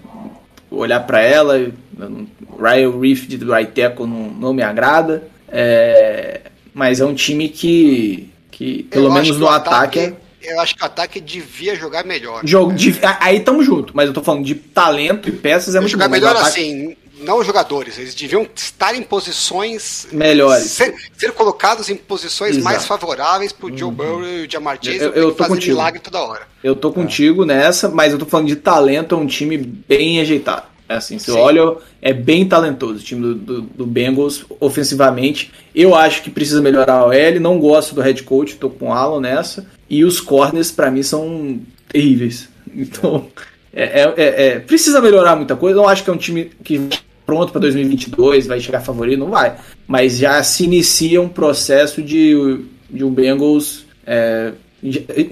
Olhar 0.72 1.02
pra 1.02 1.22
ela. 1.22 1.72
Ryan 2.60 3.00
Reef 3.00 3.28
de 3.28 3.38
right 3.38 3.72
tackle 3.72 4.08
não, 4.08 4.30
não 4.32 4.52
me 4.52 4.63
agrada. 4.63 5.28
É, 5.48 6.41
mas 6.74 7.00
é 7.00 7.06
um 7.06 7.13
time 7.13 7.50
que. 7.50 8.28
que 8.50 8.82
pelo 8.89 9.06
Eu 9.06 9.13
menos 9.13 9.38
no 9.38 9.48
ataque, 9.48 10.00
é 10.00 10.13
Eu 10.41 10.60
acho 10.60 10.76
que 10.76 10.82
o 10.82 10.86
ataque 10.88 11.22
devia 11.22 11.76
jogar 11.76 12.04
melhor. 12.04 12.41
Jogo 12.44 12.74
de, 12.74 12.96
aí 13.20 13.41
tamo 13.41 13.63
junto, 13.63 13.96
mas 13.96 14.08
eu 14.08 14.13
tô 14.13 14.24
falando 14.24 14.44
de 14.44 14.56
talento 14.56 15.30
e 15.30 15.32
peças 15.32 15.76
é 15.76 15.80
muito 15.80 15.91
jogar 15.91 16.08
bom, 16.08 16.13
melhor 16.13 16.32
ataque- 16.32 16.48
assim, 16.50 16.96
não 17.26 17.40
os 17.40 17.46
jogadores, 17.48 17.98
eles 17.98 18.16
deviam 18.16 18.48
estar 18.56 18.96
em 18.96 19.02
posições 19.02 20.08
Melhores. 20.12 20.66
Ser, 20.72 20.94
ser 21.18 21.32
colocados 21.34 21.90
em 21.90 21.96
posições 21.96 22.52
Exato. 22.52 22.66
Uhum. 22.66 22.72
mais 22.72 22.86
favoráveis 22.86 23.52
pro 23.52 23.76
Joe 23.76 23.92
Burrow 23.92 24.26
e 24.26 24.46
o 24.46 24.50
Jamar 24.52 24.78
Chase 24.82 25.00
Eu- 25.00 25.12
eu 25.14 25.32
tô 25.32 25.38
fazer 25.40 25.50
contigo. 25.56 25.74
milagre 25.76 26.00
toda 26.00 26.20
hora. 26.22 26.42
Eu 26.64 26.76
tô 26.76 26.92
contigo 26.92 27.44
nessa, 27.46 27.90
mas 27.90 28.14
eu 28.14 28.20
tô 28.20 28.26
falando 28.26 28.48
de 28.48 28.56
talento, 28.56 29.16
é 29.16 29.18
um 29.18 29.28
time 29.28 29.58
bem 29.58 30.22
ajeitado. 30.22 30.64
É 30.88 30.96
assim, 30.98 31.18
Sim. 31.18 31.32
olha, 31.32 31.78
é 32.00 32.14
bem 32.14 32.48
talentoso 32.48 33.00
o 33.00 33.04
time 33.04 33.20
do, 33.22 33.34
do, 33.36 33.62
do 33.62 33.86
Bengals 33.88 34.46
ofensivamente. 34.60 35.52
Eu 35.74 35.96
acho 35.96 36.22
que 36.22 36.30
precisa 36.30 36.62
melhorar 36.62 36.94
a 37.00 37.06
OL, 37.08 37.40
não 37.42 37.58
gosto 37.60 37.96
do 37.96 38.02
head 38.02 38.22
coach, 38.22 38.56
tô 38.56 38.70
com 38.70 38.90
o 38.90 38.94
Alan 38.94 39.20
nessa. 39.20 39.66
E 39.90 40.06
os 40.06 40.22
corners, 40.22 40.70
pra 40.72 40.92
mim, 40.92 41.02
são 41.04 41.60
terríveis. 41.90 42.50
Então, 42.78 43.28
é, 43.74 44.02
é- 44.02 44.14
é- 44.18 44.48
é- 44.48 44.60
precisa 44.60 45.00
melhorar 45.00 45.36
muita 45.38 45.56
coisa. 45.56 45.78
Não 45.78 45.88
acho 45.88 46.04
que 46.04 46.10
é 46.10 46.14
um 46.14 46.18
time 46.18 46.52
que 46.64 46.90
pronto 47.26 47.52
pra 47.52 47.62
2022 47.62 48.48
vai 48.48 48.60
chegar 48.60 48.82
favorito, 48.82 49.20
não 49.20 49.30
vai. 49.30 49.58
Mas 49.88 50.18
já 50.18 50.42
se 50.44 50.64
inicia 50.64 51.22
um 51.22 51.30
processo 51.30 52.02
de, 52.02 52.64
de 52.90 53.04
o 53.04 53.10
Bengals 53.10 53.86
é, 54.06 54.54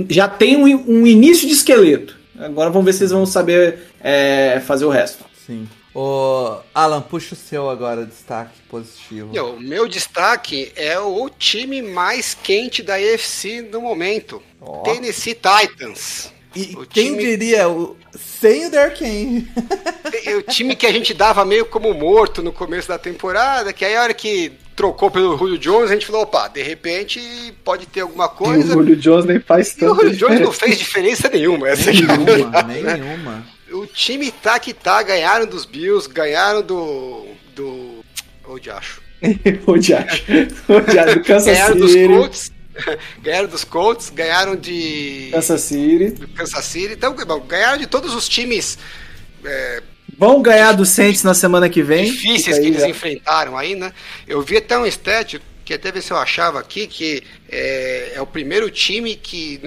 já, 0.10 0.28
tem 0.28 0.58
um, 0.58 0.66
um 0.88 1.08
início 1.08 1.48
de 1.48 1.54
esqueleto. 1.54 2.18
Agora 2.38 2.70
vamos 2.70 2.86
ver 2.86 2.94
se 2.94 3.04
eles 3.04 3.12
vão 3.12 3.26
saber 3.26 3.80
é, 4.02 4.62
fazer 4.66 4.86
o 4.86 4.90
resto. 4.90 5.24
Sim. 5.46 5.68
Ô, 5.94 6.58
Alan, 6.74 7.02
puxa 7.02 7.36
o 7.36 7.38
seu 7.38 7.70
agora, 7.70 8.04
destaque 8.04 8.60
positivo. 8.68 9.30
O 9.32 9.60
meu 9.60 9.88
destaque 9.88 10.72
é 10.76 10.98
o 10.98 11.30
time 11.30 11.84
mais 11.84 12.34
quente 12.34 12.82
da 12.82 12.96
AFC 12.96 13.62
no 13.72 13.80
momento. 13.80 14.42
Tennessee 14.84 15.36
Titans. 15.36 16.33
E 16.56 16.76
o 16.78 16.86
quem 16.86 17.12
time- 17.12 17.24
diria, 17.24 17.68
o, 17.68 17.98
sem 18.16 18.68
o 18.68 18.72
Derrick 18.72 19.04
Henry. 19.04 19.48
O 20.38 20.42
time 20.44 20.76
que 20.76 20.86
a 20.86 20.92
gente 20.92 21.14
dava 21.14 21.44
meio 21.44 21.66
como 21.66 21.94
morto 21.94 22.42
no 22.44 22.52
começo 22.52 22.88
da 22.88 22.98
temporada, 23.00 23.74
que 23.74 23.84
aí 23.84 23.96
a 23.96 24.04
hora 24.04 24.14
que 24.14 24.52
trocou 24.76 25.10
pelo 25.12 25.38
Julio 25.38 25.58
Jones, 25.58 25.90
a 25.90 25.94
gente 25.94 26.06
falou, 26.06 26.22
opa, 26.24 26.48
de 26.48 26.62
repente 26.62 27.20
pode 27.64 27.86
ter 27.88 28.02
alguma 28.02 28.28
coisa. 28.30 28.74
Julio 28.74 28.96
Jones 28.96 29.26
nem 29.26 29.40
faz 29.40 29.76
E 29.80 29.86
o 29.86 29.96
Julio 29.96 30.16
Jones 30.16 30.40
não 30.42 30.52
fez 30.52 30.78
diferença 30.78 31.30
nenhuma. 31.30 31.70
Essa 31.70 31.90
aqui 31.90 32.04
é 32.04 32.08
Nenhuma, 32.08 32.64
nenhuma. 32.64 33.46
O 33.72 33.88
time 33.88 34.32
tá 34.32 34.60
que 34.60 34.74
tá, 34.74 35.02
ganharam 35.02 35.46
dos 35.48 35.66
Bills, 35.66 36.08
ganharam 36.08 36.62
do. 36.62 37.26
do. 37.56 38.04
Onde 38.48 38.70
acho? 38.70 39.02
o 39.66 39.78
Diacho. 39.78 40.24
O 40.68 40.82
Diacho 40.92 41.16
do 41.20 41.24
Kansas 41.24 41.46
Ganharam 41.46 41.78
dos 41.78 41.92
City. 41.92 42.08
Colts. 42.08 42.52
ganharam 43.22 43.48
dos 43.48 43.64
Colts, 43.64 44.10
ganharam 44.10 44.56
de 44.56 45.30
Kansas 45.32 45.62
City. 45.62 46.10
do 46.12 46.28
Kansas 46.30 46.66
City. 46.66 46.94
Então, 46.94 47.16
ganharam 47.46 47.78
de 47.78 47.88
todos 47.88 48.14
os 48.16 48.28
times 48.28 48.78
é, 49.44 49.84
Vão 50.18 50.42
ganhar 50.42 50.74
do 50.74 50.86
Saints 50.86 51.24
na 51.24 51.34
semana 51.34 51.70
que 51.70 51.82
vem. 51.82 52.06
difíceis 52.06 52.58
Fica 52.58 52.60
que 52.60 52.62
aí 52.62 52.68
eles 52.68 52.84
enfrentaram 52.84 53.58
aí, 53.58 53.76
né? 53.76 53.92
Eu 54.28 54.42
vi 54.42 54.58
até 54.58 54.78
um 54.78 54.86
stat 54.86 55.42
que 55.66 55.74
até 55.74 55.92
ver 55.92 56.02
se 56.02 56.12
eu 56.12 56.18
achava 56.18 56.60
aqui 56.60 56.88
que 56.88 57.24
é, 57.50 58.14
é 58.16 58.22
o 58.22 58.28
primeiro 58.28 58.70
time 58.70 59.16
que 59.16 59.60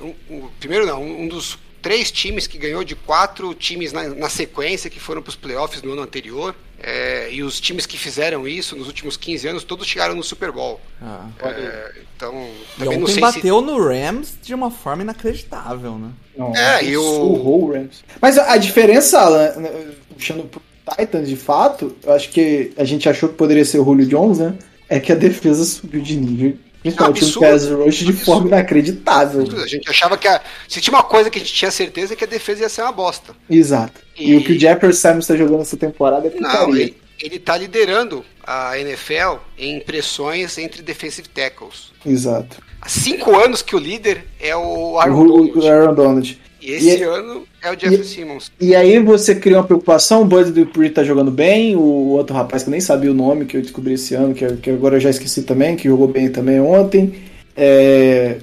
um, 0.00 0.14
um- 0.30 0.48
primeiro 0.60 0.86
não, 0.86 1.02
um 1.02 1.26
dos 1.26 1.58
três 1.80 2.10
times 2.10 2.46
que 2.46 2.58
ganhou 2.58 2.84
de 2.84 2.94
quatro 2.94 3.54
times 3.54 3.92
na, 3.92 4.08
na 4.08 4.28
sequência 4.28 4.90
que 4.90 5.00
foram 5.00 5.22
para 5.22 5.30
os 5.30 5.36
playoffs 5.36 5.82
no 5.82 5.92
ano 5.92 6.02
anterior. 6.02 6.54
É, 6.80 7.28
e 7.32 7.42
os 7.42 7.58
times 7.60 7.86
que 7.86 7.98
fizeram 7.98 8.46
isso 8.46 8.76
nos 8.76 8.86
últimos 8.86 9.16
15 9.16 9.48
anos, 9.48 9.64
todos 9.64 9.86
chegaram 9.86 10.14
no 10.14 10.22
Super 10.22 10.52
Bowl. 10.52 10.80
Ah. 11.02 11.26
É, 11.42 11.92
então, 12.16 12.48
E 12.76 12.82
também 12.84 12.98
não 12.98 13.06
sei 13.08 13.20
bateu 13.20 13.60
no 13.60 13.82
Rams 13.82 14.36
de 14.42 14.54
uma 14.54 14.70
forma 14.70 15.02
inacreditável, 15.02 15.98
né? 15.98 16.10
Não, 16.36 16.54
É, 16.54 16.84
e 16.84 16.96
o- 16.96 17.02
surrou 17.02 17.64
o 17.64 17.72
Rams. 17.72 18.04
Mas 18.20 18.38
a 18.38 18.52
a 18.52 18.56
diferença, 18.56 19.20
Alan, 19.20 19.52
né, 19.56 19.70
puxando 20.14 20.44
pro 20.48 20.62
Titans 20.96 21.28
de 21.28 21.36
fato, 21.36 21.94
eu 22.04 22.12
acho 22.12 22.30
que 22.30 22.72
a 22.76 22.84
gente 22.84 23.08
achou 23.08 23.28
que 23.28 23.34
poderia 23.34 23.64
ser 23.64 23.78
o 23.80 23.84
Julio 23.84 24.06
Jones, 24.06 24.38
né? 24.38 24.54
É 24.88 24.98
que 25.00 25.12
a 25.12 25.16
defesa 25.16 25.64
subiu 25.64 26.00
de 26.00 26.16
nível. 26.16 26.56
Principalmente 26.82 27.20
no 27.22 27.26
Absurdo. 27.26 27.46
pass 27.50 27.68
rush 27.70 27.96
de 28.04 28.12
forma 28.12 28.48
inacreditável. 28.48 29.46
A 29.62 29.66
gente 29.66 29.88
achava 29.90 30.16
que 30.16 30.28
a, 30.28 30.40
se 30.68 30.80
tinha 30.80 30.94
uma 30.94 31.02
coisa 31.02 31.28
que 31.30 31.38
a 31.38 31.40
gente 31.40 31.52
tinha 31.52 31.70
certeza 31.70 32.12
é 32.12 32.16
que 32.16 32.24
a 32.24 32.26
defesa 32.28 32.62
ia 32.62 32.68
ser 32.68 32.82
uma 32.82 32.92
bosta. 32.92 33.34
Exato. 33.50 34.00
E, 34.16 34.32
E- 34.32 34.36
o 34.36 34.44
que 34.44 34.52
o 34.52 34.58
Jefferson 34.60 34.98
Samuels 35.00 35.24
está 35.24 35.36
jogando 35.36 35.62
essa 35.62 35.76
temporada 35.76 36.28
é 36.28 36.40
Não, 36.40 36.70
ele, 36.76 36.96
ele 37.20 37.38
tá 37.38 37.56
liderando 37.56 38.24
a 38.46 38.78
NFL 38.78 39.38
em 39.58 39.80
pressões 39.80 40.56
entre 40.58 40.80
defensive 40.82 41.28
tackles. 41.28 41.92
Exato. 42.06 42.62
Há 42.80 42.88
cinco 42.88 43.36
anos 43.36 43.60
que 43.60 43.74
o 43.74 43.78
líder 43.78 44.24
é 44.40 44.54
o 44.54 44.92
O, 44.92 44.98
Aaron 45.00 45.20
o, 45.20 45.26
Donald. 45.26 45.58
o 45.58 45.66
Aaron 45.68 45.94
Donald. 45.94 46.40
E 46.60 46.72
esse 46.72 46.98
e- 46.98 47.02
ano 47.02 47.44
é 47.62 47.70
o 47.70 47.76
Jeff 47.76 48.04
Simmons. 48.04 48.50
E 48.60 48.74
aí 48.74 48.98
você 48.98 49.34
cria 49.34 49.56
uma 49.58 49.64
preocupação, 49.64 50.22
o 50.22 50.24
Bud 50.24 50.50
Dupree 50.50 50.90
tá 50.90 51.04
jogando 51.04 51.30
bem, 51.30 51.76
o 51.76 52.08
outro 52.08 52.34
rapaz 52.34 52.62
que 52.62 52.68
eu 52.68 52.72
nem 52.72 52.80
sabia 52.80 53.10
o 53.10 53.14
nome, 53.14 53.44
que 53.46 53.56
eu 53.56 53.62
descobri 53.62 53.94
esse 53.94 54.14
ano, 54.14 54.34
que, 54.34 54.46
que 54.56 54.70
agora 54.70 54.96
eu 54.96 55.00
já 55.00 55.10
esqueci 55.10 55.42
também, 55.42 55.76
que 55.76 55.88
jogou 55.88 56.08
bem 56.08 56.28
também 56.30 56.60
ontem. 56.60 57.14
É, 57.56 58.38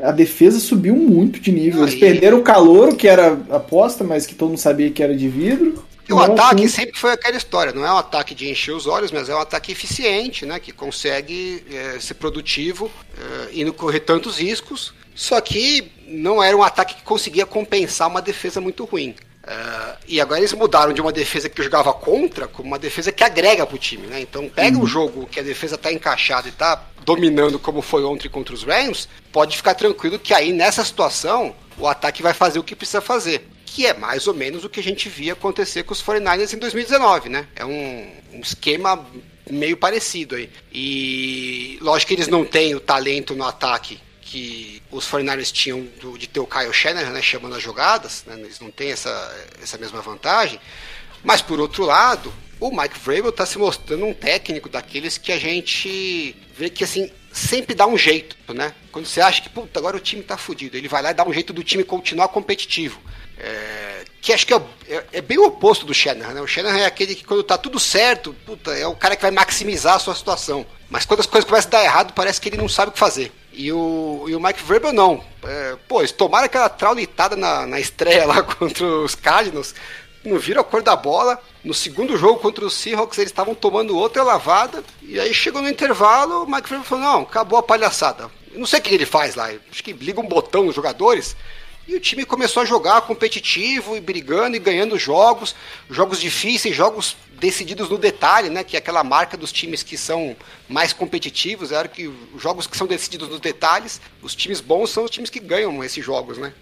A 0.00 0.12
defesa 0.12 0.60
subiu 0.60 0.94
muito 0.94 1.40
de 1.40 1.50
nível. 1.50 1.82
Eles 1.82 1.94
perderam 1.96 2.38
o 2.38 2.42
calouro, 2.42 2.94
que 2.94 3.08
era 3.08 3.38
aposta, 3.50 4.04
mas 4.04 4.26
que 4.26 4.34
todo 4.34 4.50
mundo 4.50 4.58
sabia 4.58 4.90
que 4.90 5.02
era 5.02 5.14
de 5.16 5.28
vidro. 5.28 5.82
E 6.08 6.12
o 6.12 6.16
Não, 6.16 6.22
ataque 6.22 6.64
assim, 6.64 6.68
sempre 6.68 6.98
foi 6.98 7.12
aquela 7.12 7.36
história, 7.36 7.72
não 7.72 7.84
é 7.84 7.92
um 7.92 7.98
ataque 7.98 8.34
de 8.34 8.48
encher 8.48 8.72
os 8.72 8.86
olhos, 8.86 9.12
mas 9.12 9.28
é 9.28 9.34
um 9.34 9.40
ataque 9.40 9.70
eficiente, 9.70 10.46
né? 10.46 10.58
Que 10.58 10.72
consegue 10.72 11.62
é, 11.70 12.00
ser 12.00 12.14
produtivo 12.14 12.90
é, 13.16 13.48
e 13.52 13.62
não 13.62 13.72
correr 13.72 14.00
tantos 14.00 14.38
riscos. 14.38 14.94
Só 15.14 15.38
que 15.40 15.92
não 16.06 16.42
era 16.42 16.56
um 16.56 16.62
ataque 16.62 16.94
que 16.94 17.02
conseguia 17.02 17.44
compensar 17.44 18.08
uma 18.08 18.22
defesa 18.22 18.58
muito 18.58 18.86
ruim. 18.86 19.14
É, 19.46 19.96
e 20.06 20.20
agora 20.20 20.40
eles 20.40 20.52
mudaram 20.54 20.94
de 20.94 21.00
uma 21.00 21.12
defesa 21.12 21.46
que 21.46 21.62
jogava 21.62 21.92
contra 21.92 22.48
como 22.48 22.68
uma 22.68 22.78
defesa 22.78 23.12
que 23.12 23.22
agrega 23.22 23.66
pro 23.66 23.76
time, 23.76 24.06
né? 24.06 24.18
Então 24.22 24.48
pega 24.48 24.78
um 24.78 24.86
jogo 24.86 25.26
que 25.26 25.38
a 25.38 25.42
defesa 25.42 25.76
tá 25.76 25.92
encaixada 25.92 26.48
e 26.48 26.52
tá 26.52 26.84
dominando 27.04 27.58
como 27.58 27.82
foi 27.82 28.02
ontem 28.04 28.30
contra 28.30 28.54
os 28.54 28.62
Rams, 28.62 29.08
pode 29.30 29.56
ficar 29.58 29.74
tranquilo 29.74 30.18
que 30.18 30.32
aí 30.32 30.52
nessa 30.52 30.82
situação 30.84 31.54
o 31.76 31.86
ataque 31.86 32.22
vai 32.22 32.32
fazer 32.32 32.58
o 32.58 32.64
que 32.64 32.74
precisa 32.74 33.00
fazer 33.02 33.46
que 33.68 33.86
é 33.86 33.94
mais 33.94 34.26
ou 34.26 34.34
menos 34.34 34.64
o 34.64 34.68
que 34.68 34.80
a 34.80 34.82
gente 34.82 35.08
via 35.08 35.32
acontecer 35.34 35.82
com 35.84 35.92
os 35.92 36.02
49ers 36.02 36.52
em 36.52 36.58
2019, 36.58 37.28
né? 37.28 37.46
É 37.54 37.64
um, 37.64 38.12
um 38.32 38.40
esquema 38.40 39.06
meio 39.50 39.76
parecido 39.76 40.36
aí. 40.36 40.50
E 40.72 41.78
lógico 41.80 42.08
que 42.08 42.14
eles 42.14 42.28
não 42.28 42.44
têm 42.44 42.74
o 42.74 42.80
talento 42.80 43.34
no 43.34 43.44
ataque 43.44 44.00
que 44.20 44.82
os 44.90 45.06
49ers 45.08 45.50
tinham 45.52 45.86
do- 46.00 46.18
de 46.18 46.26
ter 46.28 46.40
o 46.40 46.46
Kyle 46.46 46.72
Shanahan, 46.72 47.10
né, 47.10 47.22
chamando 47.22 47.54
as 47.54 47.62
jogadas, 47.62 48.24
né? 48.26 48.34
Eles 48.38 48.60
não 48.60 48.70
têm 48.70 48.90
essa, 48.90 49.10
essa 49.62 49.78
mesma 49.78 50.02
vantagem. 50.02 50.60
Mas 51.24 51.40
por 51.40 51.58
outro 51.60 51.84
lado, 51.84 52.32
o 52.60 52.70
Mike 52.70 52.98
Vrabel 52.98 53.30
está 53.30 53.46
se 53.46 53.56
mostrando 53.58 54.04
um 54.04 54.12
técnico 54.14 54.68
daqueles 54.68 55.16
que 55.16 55.32
a 55.32 55.38
gente 55.38 56.36
vê 56.56 56.68
que 56.68 56.84
assim 56.84 57.10
sempre 57.32 57.74
dá 57.74 57.86
um 57.86 57.96
jeito, 57.96 58.36
né? 58.52 58.74
Quando 58.92 59.06
você 59.06 59.20
acha 59.20 59.40
que 59.42 59.48
puta, 59.48 59.78
agora 59.78 59.96
o 59.96 60.00
time 60.00 60.22
tá 60.22 60.36
fudido, 60.36 60.76
ele 60.76 60.88
vai 60.88 61.02
lá 61.02 61.10
e 61.10 61.14
dá 61.14 61.26
um 61.26 61.32
jeito 61.32 61.52
do 61.52 61.62
time 61.64 61.82
continuar 61.84 62.28
competitivo. 62.28 63.00
É, 63.40 64.04
que 64.20 64.32
acho 64.32 64.46
que 64.46 64.52
é, 64.52 64.60
é- 64.88 65.04
é 65.14 65.20
bem 65.20 65.38
o 65.38 65.46
oposto 65.46 65.86
do 65.86 65.94
Shanahan, 65.94 66.34
né? 66.34 66.40
O 66.40 66.46
Shanahan 66.46 66.78
é 66.78 66.86
aquele 66.86 67.14
que 67.14 67.24
quando 67.24 67.42
tá 67.42 67.56
tudo 67.56 67.78
certo, 67.78 68.34
puta, 68.44 68.72
é 68.76 68.86
o 68.86 68.96
cara 68.96 69.14
que 69.14 69.22
vai 69.22 69.30
maximizar 69.30 69.94
a 69.94 69.98
sua 69.98 70.14
situação. 70.14 70.66
Mas 70.90 71.04
quando 71.04 71.20
as 71.20 71.26
coisas 71.26 71.48
começam 71.48 71.68
a 71.68 71.72
dar 71.72 71.84
errado, 71.84 72.12
parece 72.14 72.40
que 72.40 72.48
ele 72.48 72.56
não 72.56 72.68
sabe 72.68 72.88
o 72.90 72.92
que 72.92 72.98
fazer. 72.98 73.32
E 73.52 73.72
o, 73.72 74.24
e 74.28 74.34
o 74.34 74.40
Mike 74.40 74.62
Vrabel 74.62 74.92
não. 74.92 75.22
É, 75.44 75.76
pô, 75.86 76.00
eles 76.00 76.12
tomaram 76.12 76.46
aquela 76.46 76.68
traulitada 76.68 77.36
na, 77.36 77.66
na 77.66 77.78
estreia 77.80 78.26
lá 78.26 78.42
contra 78.42 78.84
os 78.86 79.14
Cardinals, 79.14 79.74
não 80.24 80.38
viram 80.38 80.60
a 80.60 80.64
cor 80.64 80.82
da 80.82 80.96
bola. 80.96 81.40
No 81.64 81.74
segundo 81.74 82.16
jogo 82.16 82.40
contra 82.40 82.64
os 82.64 82.74
Seahawks, 82.74 83.18
eles 83.18 83.30
estavam 83.30 83.54
tomando 83.54 83.96
outra 83.96 84.22
lavada. 84.22 84.82
E 85.02 85.18
aí 85.18 85.32
chegou 85.34 85.60
no 85.60 85.68
intervalo, 85.68 86.44
o 86.44 86.50
Mike 86.50 86.68
Vrabel 86.68 86.84
falou: 86.84 87.04
não, 87.04 87.22
acabou 87.22 87.58
a 87.58 87.62
palhaçada. 87.62 88.30
Não 88.52 88.66
sei 88.66 88.78
o 88.78 88.82
que 88.82 88.94
ele 88.94 89.06
faz 89.06 89.34
lá, 89.34 89.50
acho 89.70 89.84
que 89.84 89.92
liga 89.92 90.20
um 90.20 90.26
botão 90.28 90.64
nos 90.64 90.74
jogadores. 90.74 91.36
E 91.88 91.94
o 91.96 92.00
time 92.00 92.26
começou 92.26 92.62
a 92.62 92.66
jogar 92.66 93.00
competitivo 93.00 93.96
e 93.96 94.00
brigando 94.00 94.54
e 94.54 94.58
ganhando 94.60 94.98
jogos, 94.98 95.54
jogos 95.88 96.20
difíceis, 96.20 96.76
jogos 96.76 97.16
decididos 97.40 97.88
no 97.88 97.96
detalhe, 97.96 98.50
né? 98.50 98.62
Que 98.62 98.76
é 98.76 98.78
aquela 98.78 99.02
marca 99.02 99.38
dos 99.38 99.50
times 99.50 99.82
que 99.82 99.96
são 99.96 100.36
mais 100.68 100.92
competitivos. 100.92 101.72
É 101.72 101.78
hora 101.78 101.88
que 101.88 102.06
os 102.06 102.42
jogos 102.42 102.66
que 102.66 102.76
são 102.76 102.86
decididos 102.86 103.30
nos 103.30 103.40
detalhes, 103.40 104.02
os 104.20 104.34
times 104.34 104.60
bons 104.60 104.90
são 104.90 105.04
os 105.04 105.10
times 105.10 105.30
que 105.30 105.40
ganham 105.40 105.82
esses 105.82 106.04
jogos, 106.04 106.36
né? 106.36 106.52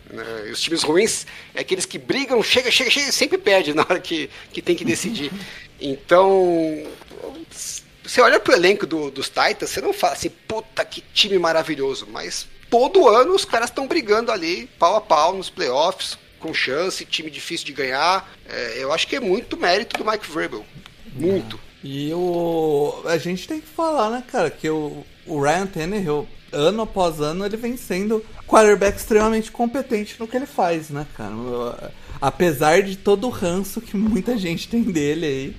E 0.47 0.51
os 0.53 0.61
times 0.63 0.85
ruins 0.85 1.27
é 1.57 1.61
aqueles 1.61 1.85
que 1.87 1.99
brigam, 1.99 2.41
chega, 2.41 2.71
chega, 2.71 2.89
chega 2.89 3.11
sempre 3.11 3.37
perde 3.37 3.75
na 3.75 3.83
hora 3.83 3.99
que, 3.99 4.31
que 4.53 4.63
tem 4.63 4.77
que 4.77 4.85
decidir. 4.85 5.33
Então, 5.81 6.87
você 8.05 8.21
olha 8.21 8.39
pro 8.39 8.55
elenco 8.55 8.87
do- 8.87 9.11
dos 9.11 9.27
Titans, 9.29 9.71
você 9.71 9.81
não 9.81 9.93
fala 9.93 10.13
assim, 10.13 10.31
puta 10.31 10.85
que 10.85 11.01
time 11.13 11.37
maravilhoso, 11.37 12.07
mas 12.13 12.47
todo 12.71 13.09
ano 13.09 13.35
os 13.35 13.45
caras 13.45 13.71
estão 13.71 13.87
brigando 13.87 14.31
ali, 14.33 14.69
pau 14.79 14.97
a 14.97 15.01
pau, 15.01 15.35
nos 15.37 15.51
playoffs, 15.51 16.19
com 16.39 16.53
chance, 16.53 17.05
time 17.05 17.31
difícil 17.31 17.67
de 17.67 17.73
ganhar. 17.73 18.29
É, 18.49 18.77
eu 18.79 18.93
acho 18.93 19.07
que 19.07 19.17
é 19.17 19.21
muito 19.21 19.57
mérito 19.57 19.97
do 19.97 20.09
Mike 20.11 20.31
Vrabel. 20.31 20.65
Muito. 21.15 21.59
E 21.83 22.13
o. 22.15 23.03
A 23.07 23.17
gente 23.19 23.47
tem 23.47 23.61
que 23.61 23.67
falar, 23.67 24.11
né, 24.11 24.23
cara, 24.31 24.51
que 24.51 24.69
o, 24.69 25.05
o 25.27 25.41
Ryan 25.41 25.67
Tannehill, 25.67 26.29
ano 26.53 26.83
após 26.83 27.21
ano, 27.21 27.45
ele 27.45 27.57
vem 27.57 27.77
sendo 27.77 28.25
quarterback 28.47 28.97
extremamente 28.99 29.51
competente 29.51 30.17
no 30.19 30.27
que 30.27 30.37
ele 30.37 30.47
faz, 30.47 30.91
né, 30.91 31.07
cara? 31.17 31.93
Apesar 32.21 32.83
de 32.83 32.97
todo 32.97 33.27
o 33.27 33.31
ranço 33.31 33.81
que 33.81 33.97
muita 33.97 34.37
gente 34.37 34.69
tem 34.69 34.83
dele 34.83 35.27
aí, 35.27 35.57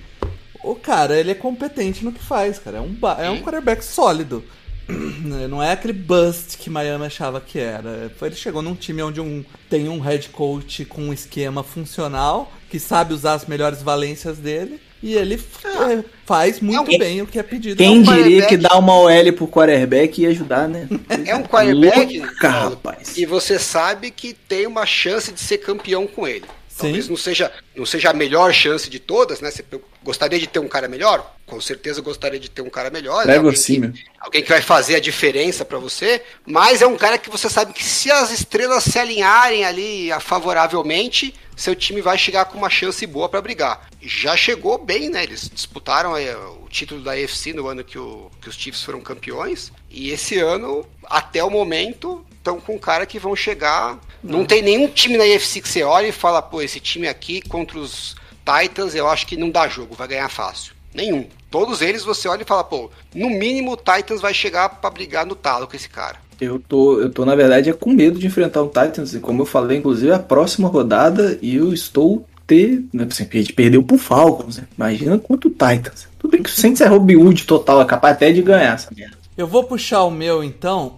o 0.62 0.74
cara, 0.74 1.18
ele 1.18 1.30
é 1.30 1.34
competente 1.34 2.04
no 2.04 2.12
que 2.12 2.22
faz, 2.22 2.58
cara. 2.58 2.78
É 2.78 2.80
um, 2.80 2.92
ba- 2.92 3.16
é 3.20 3.30
um 3.30 3.40
quarterback 3.40 3.82
sólido. 3.84 4.44
Não 4.88 5.62
é 5.62 5.72
aquele 5.72 5.92
bust 5.92 6.56
que 6.58 6.70
Miami 6.70 7.04
achava 7.06 7.40
que 7.40 7.58
era. 7.58 8.10
Ele 8.22 8.34
chegou 8.34 8.62
num 8.62 8.74
time 8.74 9.02
onde 9.02 9.20
um, 9.20 9.44
tem 9.68 9.88
um 9.88 10.00
head 10.00 10.28
coach 10.30 10.84
com 10.84 11.02
um 11.02 11.12
esquema 11.12 11.62
funcional, 11.62 12.50
que 12.70 12.78
sabe 12.80 13.12
usar 13.12 13.34
as 13.34 13.44
melhores 13.46 13.82
valências 13.82 14.38
dele, 14.38 14.80
e 15.02 15.14
ele 15.14 15.34
f- 15.34 15.66
é, 15.66 16.02
faz 16.26 16.60
muito 16.60 16.98
bem 16.98 17.20
o 17.22 17.26
que 17.26 17.38
é 17.38 17.42
pedido. 17.42 17.76
Quem 17.76 17.96
É 17.98 18.00
um 18.00 18.02
diria 18.02 18.46
que 18.46 18.56
dar 18.56 18.78
uma 18.78 18.98
OL 18.98 19.32
pro 19.34 19.46
quarterback 19.46 20.20
ia 20.22 20.30
ajudar, 20.30 20.66
né? 20.68 20.88
É 21.26 21.36
um 21.36 21.42
quarterback 21.42 22.18
Louca, 22.18 22.48
rapaz. 22.48 23.16
e 23.16 23.24
você 23.26 23.58
sabe 23.58 24.10
que 24.10 24.32
tem 24.32 24.66
uma 24.66 24.86
chance 24.86 25.30
de 25.32 25.40
ser 25.40 25.58
campeão 25.58 26.06
com 26.06 26.26
ele. 26.26 26.44
Sim. 26.78 26.82
Talvez 26.84 27.08
não 27.08 27.16
seja, 27.16 27.52
não 27.74 27.84
seja 27.84 28.10
a 28.10 28.12
melhor 28.12 28.52
chance 28.54 28.88
de 28.88 29.00
todas, 29.00 29.40
né? 29.40 29.50
Você 29.50 29.64
gostaria 30.02 30.38
de 30.38 30.46
ter 30.46 30.60
um 30.60 30.68
cara 30.68 30.86
melhor? 30.86 31.34
Com 31.44 31.60
certeza 31.60 32.00
gostaria 32.00 32.38
de 32.38 32.48
ter 32.48 32.62
um 32.62 32.70
cara 32.70 32.88
melhor. 32.88 33.26
né? 33.26 33.32
Alguém 33.36 33.50
assim, 33.90 33.92
que- 33.92 34.04
alguém 34.20 34.42
que 34.44 34.48
vai 34.48 34.62
fazer 34.62 34.94
a 34.94 35.00
diferença 35.00 35.64
pra 35.64 35.78
você, 35.78 36.22
mas 36.46 36.80
é 36.80 36.86
um 36.86 36.96
cara 36.96 37.18
que 37.18 37.28
você 37.28 37.48
sabe 37.50 37.72
que 37.72 37.82
se 37.82 38.10
as 38.12 38.30
estrelas 38.30 38.84
se 38.84 38.96
alinharem 38.98 39.64
ali 39.64 40.12
a- 40.12 40.20
favoravelmente, 40.20 41.34
seu 41.56 41.74
time 41.74 42.00
vai 42.00 42.16
chegar 42.16 42.44
com 42.44 42.56
uma 42.58 42.70
chance 42.70 43.04
boa 43.06 43.28
pra 43.28 43.40
brigar. 43.40 43.88
Já 44.00 44.36
chegou 44.36 44.78
bem, 44.78 45.08
né? 45.08 45.24
Eles 45.24 45.50
disputaram 45.52 46.16
eh, 46.16 46.36
o 46.36 46.68
título 46.70 47.00
da 47.02 47.12
AFC 47.12 47.52
no 47.52 47.66
ano 47.66 47.82
que, 47.82 47.98
o- 47.98 48.30
que 48.40 48.48
os 48.48 48.54
Chiefs 48.54 48.82
foram 48.84 49.00
campeões, 49.00 49.72
e 49.90 50.10
esse 50.10 50.38
ano, 50.38 50.86
até 51.06 51.42
o 51.42 51.50
momento, 51.50 52.24
estão 52.36 52.60
com 52.60 52.76
um 52.76 52.78
cara 52.78 53.04
que 53.06 53.18
vão 53.18 53.34
chegar. 53.34 53.98
Não 54.22 54.44
tem 54.44 54.62
nenhum 54.62 54.88
time 54.88 55.16
na 55.16 55.24
AFC 55.24 55.60
que 55.60 55.68
você 55.68 55.82
olha 55.82 56.08
e 56.08 56.12
fala, 56.12 56.42
pô, 56.42 56.60
esse 56.60 56.80
time 56.80 57.06
aqui 57.06 57.40
contra 57.42 57.78
os 57.78 58.16
Titans, 58.44 58.94
eu 58.94 59.08
acho 59.08 59.26
que 59.26 59.36
não 59.36 59.50
dá 59.50 59.68
jogo, 59.68 59.94
vai 59.94 60.08
ganhar 60.08 60.28
fácil. 60.28 60.72
Nenhum. 60.92 61.26
Todos 61.50 61.80
eles 61.80 62.04
você 62.04 62.28
olha 62.28 62.42
e 62.42 62.46
fala, 62.46 62.64
pô, 62.64 62.90
no 63.14 63.30
mínimo 63.30 63.72
o 63.72 63.76
Titans 63.76 64.20
vai 64.20 64.34
chegar 64.34 64.68
pra 64.68 64.90
brigar 64.90 65.24
no 65.24 65.34
talo 65.34 65.66
com 65.66 65.76
esse 65.76 65.88
cara. 65.88 66.16
Eu 66.40 66.58
tô, 66.58 67.00
eu 67.00 67.10
tô, 67.10 67.24
na 67.24 67.34
verdade, 67.34 67.70
é 67.70 67.72
com 67.72 67.90
medo 67.90 68.18
de 68.18 68.26
enfrentar 68.26 68.62
o 68.62 68.68
Titans. 68.68 69.14
E 69.14 69.20
como 69.20 69.42
eu 69.42 69.46
falei, 69.46 69.78
inclusive, 69.78 70.12
a 70.12 70.18
próxima 70.18 70.68
rodada 70.68 71.38
e 71.42 71.56
eu 71.56 71.72
estou 71.72 72.24
ter. 72.48 72.84
Né, 72.92 73.06
assim, 73.08 73.28
a 73.30 73.36
gente 73.36 73.52
perdeu 73.52 73.82
pro 73.82 73.98
Falcons, 73.98 74.56
né? 74.56 74.64
Imagina 74.76 75.18
quanto 75.18 75.46
o 75.46 75.50
Titans. 75.50 76.08
Tudo 76.18 76.32
bem 76.32 76.42
que 76.42 76.50
o 76.50 76.52
Saints 76.52 76.80
é 76.80 76.86
Robin 76.86 77.16
Hood 77.16 77.44
total, 77.44 77.80
é 77.80 77.84
capaz 77.84 78.14
até 78.14 78.32
de 78.32 78.42
ganhar 78.42 78.74
essa 78.74 78.88
merda. 78.96 79.16
Eu 79.36 79.46
vou 79.46 79.62
puxar 79.62 80.02
o 80.02 80.10
meu 80.10 80.42
então, 80.42 80.96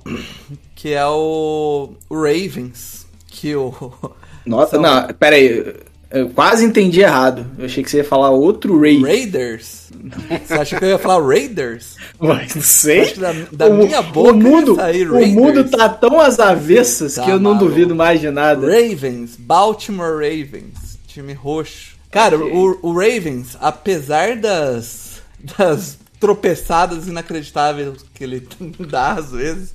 que 0.74 0.94
é 0.94 1.06
o 1.06 1.90
Ravens, 2.10 2.99
que 3.40 3.54
o 3.56 3.72
Nossa, 4.44 4.72
São- 4.72 4.82
não, 4.82 5.06
pera 5.14 5.36
aí. 5.36 5.74
Eu 6.12 6.28
quase 6.30 6.64
entendi 6.64 7.00
errado. 7.02 7.46
Eu 7.56 7.66
achei 7.66 7.84
que 7.84 7.90
você 7.90 7.98
ia 7.98 8.04
falar 8.04 8.30
outro 8.30 8.80
Ray. 8.80 9.00
Raiders. 9.00 9.90
Você 10.44 10.54
acha 10.54 10.76
que 10.76 10.84
eu 10.84 10.88
ia 10.88 10.98
falar 10.98 11.24
Raiders? 11.24 11.94
Mas 12.18 12.52
não 12.56 12.62
sei. 12.62 13.14
Da, 13.14 13.32
da 13.52 13.66
O- 13.68 13.74
minha 13.74 14.02
boca 14.02 14.32
o 14.32 14.34
mundo, 14.36 14.76
o 14.76 15.26
mundo 15.28 15.70
tá 15.70 15.88
tão 15.88 16.18
às 16.20 16.40
avessas 16.40 17.14
Tá 17.14 17.22
que 17.24 17.30
eu 17.30 17.38
não 17.38 17.54
maluco. 17.54 17.66
duvido 17.70 17.94
mais 17.94 18.20
de 18.20 18.28
nada. 18.28 18.66
Ravens, 18.66 19.36
Baltimore 19.38 20.14
Ravens, 20.14 20.98
time 21.06 21.32
roxo. 21.32 21.94
Cara, 22.10 22.36
o, 22.36 22.76
o 22.82 22.92
Ravens, 22.92 23.56
apesar 23.60 24.34
das, 24.34 25.22
das 25.56 25.96
tropeçadas 26.18 27.06
inacreditáveis 27.06 28.04
que 28.12 28.24
ele 28.24 28.48
dá 28.90 29.12
às 29.12 29.30
vezes, 29.30 29.72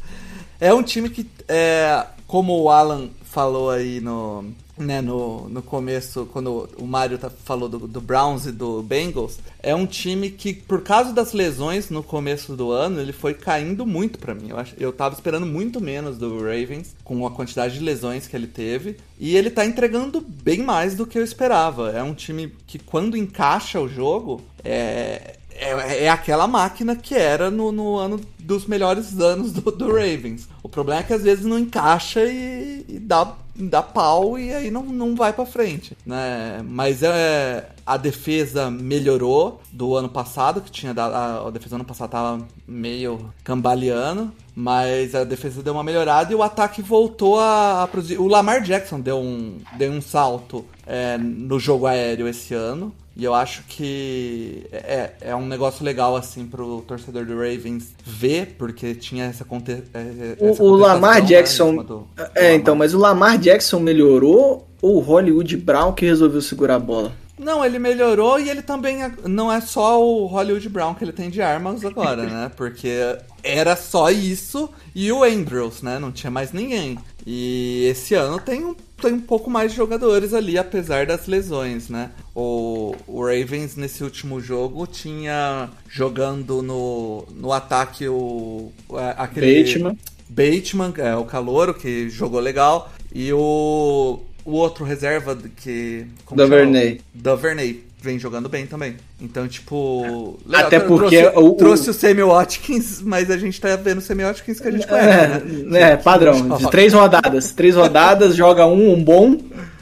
é 0.60 0.74
um 0.74 0.84
time 0.84 1.10
que, 1.10 1.26
é, 1.48 2.04
como 2.28 2.62
o 2.62 2.70
Alan 2.70 3.08
falou 3.36 3.70
aí 3.70 4.00
no, 4.00 4.46
né, 4.78 5.02
no, 5.02 5.50
no 5.50 5.62
começo, 5.62 6.26
quando 6.32 6.70
o 6.78 6.88
Mário 6.88 7.18
tá- 7.18 7.30
falou 7.30 7.68
do, 7.68 7.80
do 7.80 8.00
Browns 8.00 8.46
e 8.46 8.52
do 8.54 8.82
Bengals, 8.82 9.40
é 9.62 9.76
um 9.76 9.86
time 9.86 10.30
que, 10.30 10.54
por 10.54 10.82
causa 10.84 11.12
das 11.12 11.34
lesões 11.34 11.90
no 11.90 12.02
começo 12.02 12.56
do 12.56 12.72
ano, 12.72 13.02
ele 13.02 13.12
foi 13.12 13.34
caindo 13.34 13.86
muito 13.86 14.18
pra 14.18 14.34
mim. 14.34 14.52
Eu, 14.52 14.58
acho, 14.58 14.74
eu 14.80 14.94
tava 14.94 15.16
esperando 15.16 15.46
muito 15.46 15.82
menos 15.82 16.18
do 16.18 16.38
Ravens, 16.38 16.96
com 17.04 17.28
a 17.28 17.32
quantidade 17.32 17.74
de 17.78 17.84
lesões 17.84 18.26
que 18.26 18.38
ele 18.38 18.48
teve, 18.48 18.96
e 19.20 19.36
ele 19.36 19.50
tá 19.50 19.66
entregando 19.66 20.22
bem 20.22 20.64
mais 20.64 20.96
do 20.96 21.06
que 21.06 21.20
eu 21.20 21.24
esperava. 21.24 21.92
É 21.92 22.02
um 22.02 22.14
time 22.14 22.56
que, 22.66 22.80
quando 22.80 23.18
encaixa 23.18 23.82
o 23.82 23.90
jogo, 23.90 24.42
é, 24.64 25.36
é, 25.56 26.04
é 26.06 26.10
aquela 26.10 26.48
máquina 26.48 26.96
que 26.96 27.16
era 27.16 27.50
no, 27.50 27.72
no 27.72 27.98
ano 27.98 28.20
dos 28.38 28.66
melhores 28.66 29.20
anos 29.20 29.52
do, 29.52 29.72
do 29.72 29.88
Ravens. 29.88 30.48
O 30.62 30.70
problema 30.70 31.02
é 31.02 31.04
que 31.04 31.14
às 31.14 31.24
vezes 31.24 31.46
não 31.46 31.58
encaixa 31.58 32.24
e, 32.24 32.86
e 32.88 33.00
dá, 33.00 33.34
dá 33.56 33.82
pau 33.82 34.38
e 34.38 34.54
aí 34.54 34.70
não, 34.70 34.84
não 34.84 35.16
vai 35.16 35.34
pra 35.34 35.46
frente. 35.46 35.98
Né? 36.06 36.62
Mas 36.68 37.02
é, 37.02 37.70
a 37.86 37.98
defesa 37.98 38.70
melhorou 38.70 39.62
do 39.72 39.96
ano 39.96 40.10
passado, 40.10 40.62
que 40.62 40.72
tinha 40.72 40.94
dado, 40.94 41.14
a, 41.14 41.48
a 41.48 41.52
defesa 41.52 41.72
do 41.72 41.76
ano 41.76 41.86
passado 41.86 42.12
tava 42.12 42.48
meio 42.68 43.34
cambaleando. 43.44 44.32
Mas 44.58 45.14
a 45.14 45.26
defesa 45.26 45.62
deu 45.62 45.74
uma 45.74 45.84
melhorada 45.84 46.32
e 46.32 46.36
o 46.36 46.42
ataque 46.42 46.82
voltou 46.82 47.40
a, 47.40 47.84
a 47.84 47.88
produzir. 47.88 48.18
O 48.18 48.28
Lamar 48.28 48.62
Jackson 48.62 49.00
deu 49.00 49.18
um, 49.18 49.58
deu 49.78 49.92
um 49.92 50.02
salto 50.02 50.66
é, 50.88 51.18
no 51.18 51.60
jogo 51.60 51.88
aéreo 51.88 52.28
esse 52.28 52.54
ano. 52.54 52.94
E 53.18 53.24
eu 53.24 53.34
acho 53.34 53.64
que 53.70 54.66
é, 54.74 55.12
é 55.22 55.36
um 55.36 55.46
negócio 55.46 55.86
legal, 55.86 56.18
assim, 56.18 56.46
pro 56.46 56.82
torcedor 56.86 57.26
do 57.26 57.34
Ravens 57.34 57.94
ver, 58.06 58.56
porque 58.58 58.94
tinha 58.94 59.24
essa, 59.26 59.46
conte 59.46 59.72
é, 59.94 60.36
essa 60.50 60.62
O, 60.62 60.68
o 60.72 60.76
Lamar 60.76 61.22
né, 61.22 61.28
Jackson. 61.28 61.70
cima 61.70 61.84
do- 61.86 62.08
é, 62.18 62.42
Lamar. 62.42 62.54
então, 62.56 62.76
mas 62.76 62.94
o 62.94 62.98
Lamar 63.00 63.38
Jackson 63.38 63.80
melhorou 63.80 64.68
ou 64.82 64.98
o 64.98 65.00
Hollywood 65.00 65.56
Brown 65.56 65.94
que 65.94 66.06
resolveu 66.06 66.42
segurar 66.42 66.76
a 66.76 66.80
bola? 66.80 67.14
Não, 67.38 67.66
ele 67.66 67.78
melhorou 67.78 68.40
e 68.40 68.50
ele 68.50 68.62
também 68.62 69.00
não 69.26 69.52
é 69.52 69.60
só 69.60 70.02
o 70.02 70.26
Hollywood 70.26 70.70
Brown 70.70 70.94
que 70.94 71.04
ele 71.04 71.12
tem 71.12 71.30
de 71.30 71.42
armas 71.42 71.84
agora, 71.84 72.24
né? 72.24 72.52
Porque 72.56 73.18
era 73.44 73.76
só 73.76 74.10
isso 74.10 74.70
e 74.94 75.12
o 75.12 75.24
Andrews, 75.24 75.82
né? 75.82 76.00
Não 76.00 76.12
tinha 76.12 76.32
mais 76.32 76.54
ninguém. 76.54 76.98
E 77.26 77.88
esse 77.90 78.14
ano 78.14 78.40
tem 78.40 78.64
um, 78.64 78.76
tem 79.02 79.14
um 79.14 79.20
pouco 79.20 79.50
mais 79.50 79.72
de 79.72 79.78
jogadores 79.78 80.34
ali, 80.34 80.58
apesar 80.58 81.06
das 81.06 81.28
lesões, 81.28 81.90
né? 81.90 82.12
O, 82.34 82.96
o 83.08 83.26
Ravens 83.26 83.76
nesse 83.76 84.04
último 84.04 84.40
jogo 84.40 84.88
tinha 84.88 85.70
jogando 85.90 86.62
no, 86.62 87.26
no 87.32 87.52
ataque 87.52 88.08
o 88.08 88.72
aquele 89.18 89.64
Bateman. 89.64 89.98
Bateman, 90.30 90.94
é 90.98 91.16
o 91.16 91.26
calouro 91.26 91.74
que 91.74 92.10
jogou 92.10 92.40
legal 92.40 92.92
e 93.14 93.32
o 93.34 94.20
o 94.46 94.52
outro 94.52 94.86
reserva 94.86 95.36
que 95.58 96.06
Duvernay. 96.32 97.02
Duvernay 97.14 97.84
vem 98.02 98.20
jogando 98.20 98.48
bem 98.48 98.68
também. 98.68 98.96
Então, 99.20 99.48
tipo, 99.48 100.38
legal, 100.46 100.68
Até 100.68 100.80
porque 100.80 101.22
trouxe, 101.24 101.40
o- 101.40 101.46
o- 101.50 101.54
trouxe 101.56 101.90
o 101.90 101.94
Sammy 101.94 102.22
Watkins, 102.24 103.02
mas 103.02 103.32
a 103.32 103.38
gente 103.38 103.60
tá 103.60 103.76
vendo 103.76 103.98
o 103.98 104.02
Sammy 104.02 104.24
Watkins 104.24 104.60
que 104.60 104.68
a 104.68 104.72
gente 104.72 104.86
conhece, 104.88 105.10
É, 105.10 105.40
né? 105.66 105.82
é, 105.94 105.98
padrão. 105.98 106.50
De 106.58 106.70
três 106.70 106.94
rodadas. 106.94 107.52
Três 107.52 107.76
rodadas, 107.76 108.36
joga 108.36 108.66
um, 108.68 108.94
um 108.94 109.04
bom. 109.04 109.36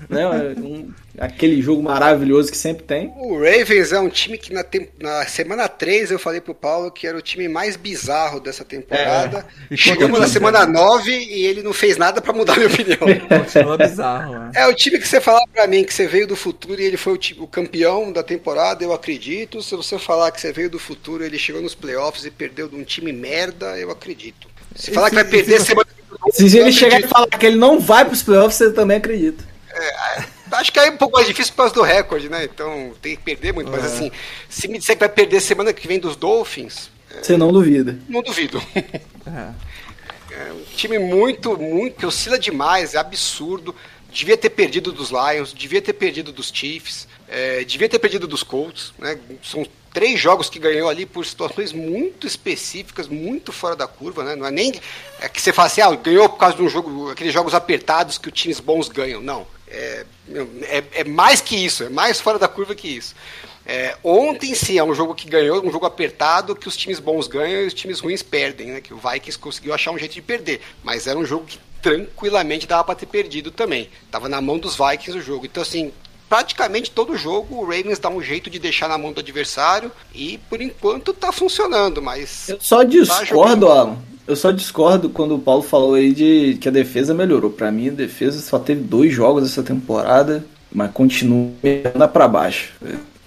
Né, 0.10 0.26
um- 0.58 0.88
aquele 1.26 1.62
jogo 1.62 1.82
maravilhoso 1.84 2.52
que 2.52 2.58
sempre 2.58 2.84
tem. 2.84 3.14
O 3.18 3.36
Ravens 3.36 3.92
é 3.92 4.00
um 4.00 4.10
time 4.10 4.38
que 4.38 4.54
na, 4.54 4.64
tem- 4.64 4.90
na 5.00 5.26
semana 5.26 5.68
3 5.68 6.12
eu 6.12 6.20
falei 6.20 6.42
pro 6.42 6.54
Paulo 6.54 6.92
que 6.92 7.06
era 7.08 7.18
o 7.18 7.22
time 7.22 7.48
mais 7.48 7.76
bizarro 7.76 8.40
dessa 8.40 8.64
temporada. 8.66 9.46
E 9.70 9.78
Chegamos 9.78 10.20
na 10.20 10.28
semana 10.28 10.66
9 10.66 11.12
e 11.12 11.46
ele 11.46 11.62
não 11.64 11.74
fez 11.74 11.98
nada 11.98 12.22
pra 12.22 12.34
mudar 12.34 12.56
minha 12.56 12.68
opinião. 12.68 13.00
Continua 13.44 13.78
bizarro, 13.78 14.34
né? 14.40 14.52
É 14.56 14.68
o 14.68 14.74
time 14.74 15.00
que 15.00 15.08
você 15.08 15.20
falar 15.22 15.46
pra 15.54 15.68
mim 15.68 15.84
que 15.84 15.94
você 15.94 16.08
veio 16.08 16.28
do 16.28 16.36
futuro 16.36 16.80
e 16.82 16.86
ele 16.86 16.98
foi 16.98 17.14
o, 17.14 17.18
time- 17.18 17.40
o 17.42 17.48
campeão 17.48 18.12
da 18.12 18.24
temporada, 18.24 18.84
eu 18.84 18.94
acredito. 18.94 19.62
Se 19.62 19.76
você 19.76 19.98
falar 20.00 20.32
que 20.32 20.40
você 20.42 20.52
veio 20.52 20.70
do 20.70 20.80
futuro, 20.80 21.24
ele 21.24 21.38
chegou 21.40 21.62
nos 21.62 21.76
playoffs 21.76 22.26
e 22.26 22.32
perdeu 22.32 22.68
de 22.68 22.76
um 22.76 22.84
time 22.84 23.12
merda, 23.14 23.78
eu 23.78 23.90
acredito. 23.92 24.48
Se 24.76 24.92
falar 24.92 25.10
que 25.10 25.16
vai 25.16 25.24
perder 25.26 25.60
se- 25.60 25.68
semana 25.68 25.88
Se 26.32 26.58
ele 26.58 26.72
chegar 26.72 27.00
e 27.00 27.08
falar 27.08 27.28
que 27.28 27.46
ele 27.46 27.58
não 27.58 27.80
vai 27.80 28.06
pros 28.06 28.24
playoffs, 28.24 28.56
você 28.58 28.72
também 28.72 28.98
acredita. 28.98 29.44
Acho 30.54 30.72
que 30.72 30.80
aí 30.80 30.88
é 30.90 30.92
um 30.92 30.98
pouco 30.98 31.16
mais 31.16 31.28
difícil 31.28 31.54
por 31.54 31.58
causa 31.58 31.74
do 31.74 31.82
recorde, 31.82 32.30
né? 32.30 32.44
Então 32.46 32.94
tem 33.02 33.16
que 33.16 33.24
perder 33.24 33.54
muito. 33.54 33.72
Mas 33.72 33.86
assim, 33.86 34.12
se 34.50 34.68
me 34.68 34.78
disser 34.78 34.96
que 34.96 35.02
vai 35.02 35.10
perder 35.10 35.42
semana 35.42 35.74
que 35.74 35.88
vem 35.88 36.00
dos 36.00 36.16
Dolphins, 36.16 36.90
Você 37.22 37.38
não 37.38 37.52
duvida. 37.52 37.98
não 38.08 38.22
duvido. 38.22 38.62
É. 39.26 39.54
É 40.36 40.52
um 40.52 40.64
time 40.76 40.98
muito, 40.98 41.58
muito, 41.58 41.98
que 41.98 42.06
oscila 42.06 42.38
demais, 42.40 42.96
é 42.96 42.98
absurdo. 42.98 43.74
Devia 44.12 44.36
ter 44.36 44.50
perdido 44.50 44.92
dos 44.92 45.12
Lions, 45.12 45.54
devia 45.54 45.82
ter 45.82 45.94
perdido 45.94 46.32
dos 46.32 46.52
Chiefs, 46.54 47.08
é, 47.28 47.64
devia 47.64 47.88
ter 47.88 48.00
perdido 48.00 48.28
dos 48.28 48.44
Colts. 48.44 48.94
Né? 48.98 49.18
São 49.44 49.66
três 49.94 50.20
jogos 50.20 50.50
que 50.50 50.60
ganhou 50.60 50.90
ali 50.90 51.06
por 51.06 51.26
situações 51.26 51.72
muito 51.72 52.28
específicas, 52.28 53.08
muito 53.08 53.52
fora 53.52 53.76
da 53.76 53.88
curva. 53.88 54.24
Né? 54.24 54.36
Não 54.36 54.46
é 54.46 54.52
nem 54.52 54.74
é 55.22 55.30
que 55.30 55.42
você 55.42 55.54
fala 55.54 55.68
assim, 55.68 55.82
ah, 55.82 55.92
ganhou 55.96 56.28
por 56.28 56.38
causa 56.38 56.58
de 56.58 56.64
um 56.64 56.70
jogo, 56.70 57.10
aqueles 57.12 57.34
jogos 57.34 57.54
apertados 57.54 58.18
que 58.18 58.28
os 58.28 58.34
times 58.34 58.60
bons 58.60 58.90
ganham. 58.90 59.22
Não. 59.22 59.46
É, 59.68 60.06
é, 60.64 60.84
é 60.94 61.04
mais 61.04 61.42
que 61.42 61.56
isso, 61.56 61.84
é 61.84 61.90
mais 61.90 62.20
fora 62.20 62.40
da 62.40 62.48
curva 62.48 62.74
que 62.76 62.88
isso. 62.88 63.16
É, 63.66 63.96
ontem 64.04 64.54
sim 64.54 64.78
é 64.78 64.84
um 64.84 64.94
jogo 64.94 65.16
que 65.16 65.28
ganhou, 65.30 65.66
um 65.66 65.72
jogo 65.72 65.86
apertado 65.86 66.56
que 66.56 66.68
os 66.68 66.76
times 66.76 67.00
bons 67.00 67.28
ganham 67.28 67.62
e 67.62 67.68
os 67.68 67.74
times 67.74 68.00
ruins 68.00 68.22
perdem, 68.22 68.68
né? 68.68 68.82
Que 68.82 68.94
o 68.94 68.98
Vikings 68.98 69.40
conseguiu 69.40 69.74
achar 69.74 69.92
um 69.92 69.98
jeito 69.98 70.14
de 70.14 70.22
perder, 70.22 70.62
mas 70.84 71.08
era 71.08 71.18
um 71.18 71.26
jogo 71.26 71.46
que 71.46 71.60
tranquilamente 71.82 72.68
dava 72.68 72.84
para 72.84 72.96
ter 72.96 73.06
perdido 73.06 73.52
também. 73.52 73.90
Tava 74.12 74.28
na 74.28 74.42
mão 74.42 74.58
dos 74.58 74.76
Vikings 74.76 75.18
o 75.18 75.22
jogo. 75.22 75.46
Então 75.46 75.64
assim, 75.64 75.94
praticamente 76.28 76.92
todo 76.92 77.18
jogo 77.18 77.56
o 77.56 77.64
Ravens 77.64 78.00
dá 78.00 78.10
um 78.10 78.22
jeito 78.22 78.50
de 78.50 78.60
deixar 78.60 78.90
na 78.90 78.98
mão 78.98 79.14
do 79.14 79.22
adversário 79.22 79.92
e 80.14 80.40
por 80.50 80.62
enquanto 80.62 81.14
tá 81.14 81.32
funcionando, 81.32 82.02
mas 82.02 82.50
Eu 82.50 82.60
só 82.60 82.84
discordo, 82.84 83.26
jogando. 83.26 83.68
Alan. 83.68 84.13
Eu 84.28 84.36
só 84.36 84.52
discordo 84.52 85.10
quando 85.10 85.36
o 85.36 85.40
Paulo 85.40 85.62
falou 85.64 85.96
aí 85.96 86.14
de 86.14 86.58
que 86.62 86.68
a 86.70 86.72
defesa 86.72 87.14
melhorou. 87.14 87.50
Pra 87.50 87.72
mim, 87.72 87.90
a 87.90 87.94
defesa 87.94 88.40
só 88.42 88.58
teve 88.58 88.82
dois 88.82 89.14
jogos 89.14 89.44
essa 89.44 89.62
temporada, 89.62 90.46
mas 90.72 90.92
continua 90.92 91.52
lá 91.96 92.08
pra 92.08 92.28
baixo. 92.28 92.74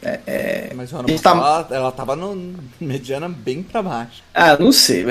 É, 0.03 0.21
é- 0.27 0.73
Mas 0.75 0.93
o 0.93 0.97
ano 0.99 1.09
tá- 1.09 1.35
passado 1.35 1.75
ela 1.75 1.91
tava 1.93 2.15
no 2.17 2.55
mediana 2.81 3.29
bem 3.29 3.63
pra 3.63 3.83
baixo. 3.83 4.23
Ah, 4.33 4.57
não 4.59 4.73
sei. 4.73 5.05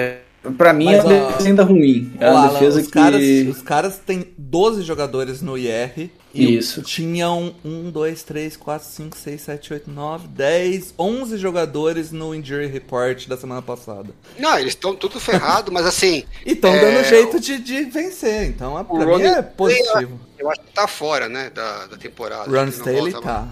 Pra 0.57 0.73
mim, 0.73 0.85
Mas, 0.85 0.97
é 0.97 1.01
uma 1.03 1.27
defesa 1.27 1.47
ainda 1.49 1.63
ruim. 1.63 2.11
É 2.19 2.29
uma 2.31 2.47
defesa 2.49 2.79
os, 2.79 2.85
que. 2.85 2.91
caras, 2.93 3.21
os 3.49 3.61
caras 3.61 3.97
têm 3.97 4.27
12 4.37 4.83
jogadores 4.83 5.41
no 5.41 5.57
IR. 5.57 6.09
Isso. 6.35 6.81
Tinham 6.81 7.55
1, 7.63 7.89
2, 7.91 8.23
3, 8.23 8.57
4, 8.57 8.87
5, 8.87 9.17
6, 9.17 9.41
7, 9.41 9.73
8, 9.73 9.89
9, 9.91 10.27
10, 10.27 10.93
11 10.97 11.37
jogadores 11.37 12.11
no 12.11 12.33
Injury 12.35 12.67
Report 12.67 13.27
da 13.27 13.37
semana 13.37 13.61
passada. 13.61 14.09
não, 14.37 14.57
eles 14.59 14.73
estão 14.73 14.95
tudo 14.95 15.19
ferrado, 15.19 15.71
mas 15.71 15.85
assim, 15.85 16.23
E 16.45 16.51
estão 16.53 16.73
É, 16.73 16.79
dando 16.81 17.03
jeito 17.07 17.39
de, 17.39 17.57
de 17.59 17.83
vencer. 17.85 18.43
Então, 18.47 18.83
pra 18.85 19.05
mim 19.17 19.23
é 19.23 19.41
positivo. 19.41 20.19
eu 20.37 20.49
acho 20.51 20.61
que 20.61 20.71
tá 20.73 20.87
fora, 20.87 21.27
né, 21.29 21.49
da, 21.53 21.87
da 21.87 21.97
temporada. 21.97 22.49
Ron 22.49 22.63
não 22.63 22.69
Staley 22.69 23.11
volta 23.11 23.21
tá. 23.21 23.47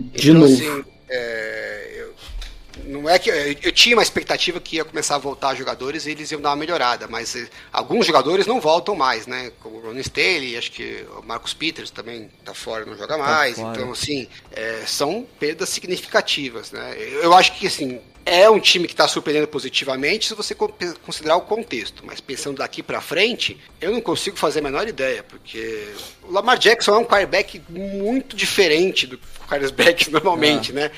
De 0.00 0.30
Então, 0.30 0.40
novo. 0.40 0.52
assim, 0.54 0.84
é, 1.08 1.94
eu- 1.98 2.09
não 2.86 3.08
é 3.08 3.18
que 3.18 3.30
eu, 3.30 3.34
eu 3.62 3.72
tinha 3.72 3.96
uma 3.96 4.02
expectativa 4.02 4.60
que 4.60 4.76
ia 4.76 4.84
começar 4.84 5.16
a 5.16 5.18
voltar 5.18 5.54
jogadores 5.54 6.06
e 6.06 6.10
eles 6.10 6.30
iam 6.30 6.40
dar 6.40 6.50
uma 6.50 6.56
melhorada, 6.56 7.06
mas 7.08 7.34
eh, 7.36 7.48
alguns 7.72 8.06
jogadores 8.06 8.46
não 8.46 8.60
voltam 8.60 8.94
mais, 8.94 9.26
né? 9.26 9.52
Como 9.60 9.76
o 9.76 9.80
Ron 9.80 9.98
Staley, 9.98 10.56
acho 10.56 10.72
que 10.72 11.04
o 11.18 11.22
Marcus 11.22 11.54
Peters 11.54 11.90
também 11.90 12.30
tá 12.44 12.54
fora, 12.54 12.84
não 12.84 12.96
joga 12.96 13.16
mais. 13.18 13.56
fora. 13.56 13.70
Então, 13.78 13.92
assim, 13.92 14.28
é, 14.52 14.82
são 14.86 15.26
perdas 15.38 15.68
significativas, 15.68 16.70
né? 16.72 16.96
Eu 17.22 17.34
acho 17.34 17.52
que 17.56 17.66
assim. 17.66 18.00
É 18.26 18.48
um 18.50 18.60
time 18.60 18.86
que 18.86 18.92
está 18.92 19.08
surpreendendo 19.08 19.48
positivamente 19.48 20.28
se 20.28 20.34
você 20.34 20.54
co- 20.54 20.72
considerar 21.02 21.36
o 21.36 21.40
contexto, 21.40 22.04
mas 22.04 22.20
pensando 22.20 22.58
daqui 22.58 22.82
para 22.82 23.00
frente, 23.00 23.58
eu 23.80 23.90
não 23.92 24.00
consigo 24.02 24.36
fazer 24.36 24.58
a 24.58 24.62
menor 24.62 24.86
ideia, 24.86 25.22
porque 25.22 25.88
o 26.22 26.30
Lamar 26.30 26.58
Jackson 26.58 26.94
é 26.94 26.98
um 26.98 27.04
quarterback 27.04 27.62
muito 27.70 28.36
diferente 28.36 29.06
do 29.06 29.18
quarterback 29.48 30.10
normalmente, 30.12 30.70
né? 30.70 30.90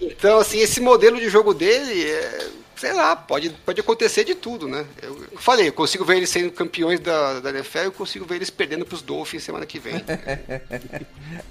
Então, 0.00 0.38
assim, 0.38 0.58
esse 0.58 0.80
modelo 0.80 1.18
de 1.18 1.28
jogo 1.28 1.54
dele 1.54 2.04
é, 2.10 2.48
sei 2.76 2.92
lá, 2.92 3.16
pode, 3.16 3.50
pode 3.50 3.80
acontecer 3.80 4.24
de 4.24 4.34
tudo, 4.34 4.68
né? 4.68 4.84
Eu, 5.02 5.16
eu 5.32 5.38
falei, 5.38 5.68
eu 5.68 5.72
consigo 5.72 6.04
ver 6.04 6.18
eles 6.18 6.30
sendo 6.30 6.50
campeões 6.52 7.00
da, 7.00 7.40
da 7.40 7.50
NFL 7.50 7.78
eu 7.78 7.92
consigo 7.92 8.26
ver 8.26 8.36
eles 8.36 8.50
perdendo 8.50 8.84
pros 8.84 9.02
Dolphins 9.02 9.42
semana 9.42 9.66
que 9.66 9.78
vem. 9.78 10.02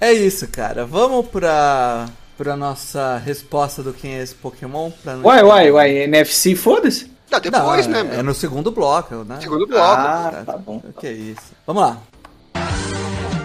É 0.00 0.12
isso, 0.12 0.46
cara. 0.48 0.84
Vamos 0.84 1.26
pra, 1.28 2.08
pra 2.36 2.56
nossa 2.56 3.16
resposta 3.18 3.82
do 3.82 3.92
quem 3.92 4.14
é 4.16 4.22
esse 4.22 4.34
Pokémon? 4.34 4.90
Pra 4.90 5.16
Uai, 5.18 5.42
uai, 5.42 5.70
uai, 5.70 5.98
NFC, 5.98 6.54
foda-se. 6.54 7.10
Não, 7.30 7.40
depois, 7.40 7.86
Não, 7.86 7.92
né, 7.94 8.00
é, 8.00 8.04
meu? 8.04 8.18
é 8.20 8.22
no 8.22 8.34
segundo 8.34 8.70
bloco, 8.70 9.16
né? 9.24 9.38
Segundo 9.40 9.66
bloco. 9.66 9.84
Ah, 9.84 10.42
tá 10.46 10.56
bom. 10.56 10.80
Que 11.00 11.08
isso. 11.10 11.52
Vamos 11.66 11.82
lá. 11.82 12.00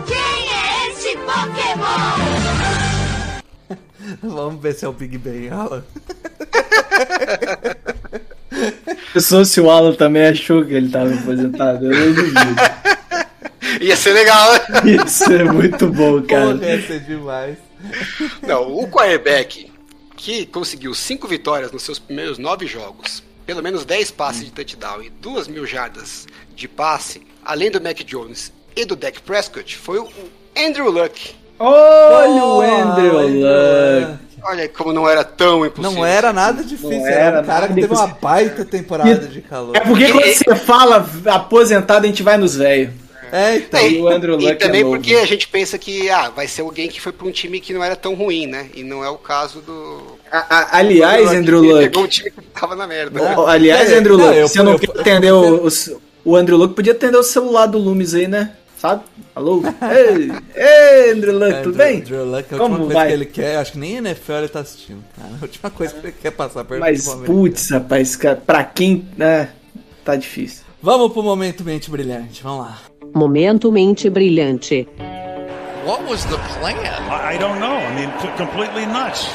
Quem 0.08 0.18
é 0.18 0.90
esse 0.90 1.18
Pokémon? 1.18 2.71
Vamos 4.22 4.62
ver 4.62 4.74
se 4.74 4.86
é 4.86 4.88
o 4.88 4.94
Big 4.94 5.18
Ben, 5.18 5.50
Alan. 5.50 5.84
Pensou 9.14 9.46
se 9.46 9.60
o 9.62 9.70
Alan 9.70 9.94
também 9.94 10.28
achou 10.28 10.66
que 10.66 10.74
ele 10.74 10.90
tava 10.90 11.14
aposentado. 11.14 11.92
Eu 11.92 12.08
não 12.08 12.14
duvido. 12.14 12.56
Ia 13.82 13.96
ser 13.96 14.14
legal, 14.14 14.54
né? 14.54 14.60
Isso 15.06 15.32
é 15.32 15.44
muito 15.44 15.88
bom, 15.88 16.22
cara. 16.24 16.54
Porra, 16.54 16.66
essa 16.68 16.94
é 16.94 17.00
demais. 17.00 17.58
Não, 18.46 18.76
o 18.76 18.88
quarterback 18.88 19.72
que 20.16 20.46
conseguiu 20.46 20.94
cinco 20.94 21.28
vitórias 21.28 21.72
nos 21.72 21.84
seus 21.84 21.98
primeiros 21.98 22.38
nove 22.38 22.68
jogos, 22.68 23.24
pelo 23.46 23.64
menos 23.64 23.86
10 23.86 24.12
passes 24.12 24.46
de 24.46 24.52
touchdown 24.52 25.02
e 25.02 25.10
duas 25.10 25.48
mil 25.48 25.66
jardas 25.66 26.28
de 26.56 26.68
passe, 26.68 27.22
além 27.44 27.72
do 27.72 27.82
Mac 27.82 27.98
Jones 28.04 28.52
e 28.76 28.86
do 28.86 28.96
Dak 28.96 29.20
Prescott, 29.22 29.78
foi 29.78 30.00
o 30.00 30.10
Andrew 30.56 30.92
Luck. 30.92 31.36
Olha 31.62 32.44
o 32.46 32.62
Andrew 32.62 33.20
Luck. 33.30 34.18
Olha 34.44 34.68
como 34.70 34.92
não 34.92 35.08
era 35.08 35.24
tão 35.24 35.64
impossível. 35.66 35.92
Não 35.98 36.06
era 36.06 36.34
nada 36.34 36.64
difícil, 36.64 36.90
Não 36.98 37.06
era, 37.08 37.20
era 37.22 37.42
um 37.42 37.46
cara 37.46 37.68
que 37.68 37.76
teve 37.76 37.94
uma 37.94 38.08
baita 38.08 38.66
temporada 38.66 39.28
de 39.28 39.40
calor. 39.42 39.76
É 39.76 39.82
porque 39.82 40.12
quando 40.12 40.26
você 40.34 40.56
fala 40.56 41.06
aposentado, 41.28 42.06
a 42.06 42.08
gente 42.08 42.24
vai 42.24 42.38
nos 42.38 42.56
velhos. 42.56 42.92
É, 43.32 43.56
então. 43.58 43.80
É, 43.80 43.90
E 43.90 44.02
o 44.02 44.08
Andrew 44.10 44.34
e 44.40 44.44
Luck 44.44 44.52
é 44.52 44.56
também 44.56 44.84
novo. 44.84 44.96
porque 44.98 45.14
a 45.16 45.26
gente 45.26 45.48
pensa 45.48 45.78
que 45.78 46.10
ah, 46.10 46.30
vai 46.36 46.48
ser 46.48 46.64
alguém 46.64 46.90
que 46.90 47.00
foi 47.00 47.14
para 47.14 47.26
um 47.26 47.32
time 47.32 47.62
que 47.62 47.72
não 47.74 47.82
era 47.84 47.96
tão 47.96 48.14
ruim, 48.14 48.46
né? 48.48 48.66
E 48.76 48.84
não 48.84 49.04
é 49.06 49.10
o 49.10 49.18
caso 49.18 49.62
do. 49.62 50.18
A- 50.30 50.46
a- 50.50 50.78
aliás, 50.80 51.30
Andrew 51.32 51.64
Ele 51.64 51.74
Luck. 51.74 51.84
Pegou 51.86 52.04
um 52.04 52.08
time 52.08 52.32
que 52.32 52.42
tava 52.60 52.76
na 52.76 52.86
merda. 52.88 53.22
Não. 53.22 53.48
Aliás, 53.48 53.90
É, 53.92 53.96
Andrew 54.00 54.18
não, 54.18 54.26
Luck, 54.26 54.38
eu- 54.38 54.48
você 54.50 54.64
não 54.64 54.72
eu- 54.74 54.80
quer 54.80 55.00
atender 55.00 55.32
o, 55.32 55.66
o, 55.66 55.70
o 56.26 56.36
Andrew 56.36 56.58
Luck, 56.58 56.74
podia 56.74 56.92
atender 56.92 57.16
o 57.18 57.24
celular 57.24 57.68
do 57.68 57.78
Loomis 57.78 58.14
aí, 58.14 58.28
né? 58.28 58.52
Sabe? 58.82 59.04
Alô? 59.36 59.62
Ei, 59.94 60.32
ei 60.56 61.12
Andrew 61.12 61.38
Luck, 61.38 61.54
É, 61.54 61.62
tudo 61.62 61.78
bem? 61.78 62.00
Drew 62.02 62.26
Luck, 62.26 62.56
a 62.56 62.58
Como 62.58 62.64
última 62.64 62.78
coisa 62.80 62.94
vai? 62.96 63.08
que 63.10 63.14
ele 63.14 63.26
quer, 63.28 63.58
acho 63.58 63.72
que 63.74 63.78
nem 63.78 63.98
NFL 63.98 64.32
ele 64.34 64.48
tá 64.48 64.62
assistindo, 64.62 65.04
cara. 65.16 65.30
A 65.40 65.44
última 65.44 65.70
coisa 65.70 65.94
que 65.94 66.00
ele 66.08 66.16
quer 66.20 66.32
passar 66.32 66.66
perto 66.66 66.80
Mas, 66.80 67.08
putz, 67.08 67.70
rapaz, 67.70 68.16
cara, 68.16 68.38
pra 68.38 68.64
quem. 68.64 69.08
É, 69.20 69.50
tá 70.04 70.16
difícil. 70.16 70.64
Vamos 70.82 71.14
pro 71.14 71.22
momento 71.22 71.64
mente 71.64 71.92
brilhante, 71.92 72.42
vamos 72.42 72.66
lá. 72.66 72.80
Momento 73.14 73.72
Mente 73.72 74.10
Brilhante. 74.10 74.88
What 75.86 76.04
was 76.10 76.24
the 76.26 76.38
plan? 76.60 76.74
I, 76.82 77.36
I 77.36 77.38
don't 77.38 77.60
know. 77.60 77.78
I 77.78 77.94
mean, 77.94 78.10
completely 78.36 78.88
nuts. 78.88 79.28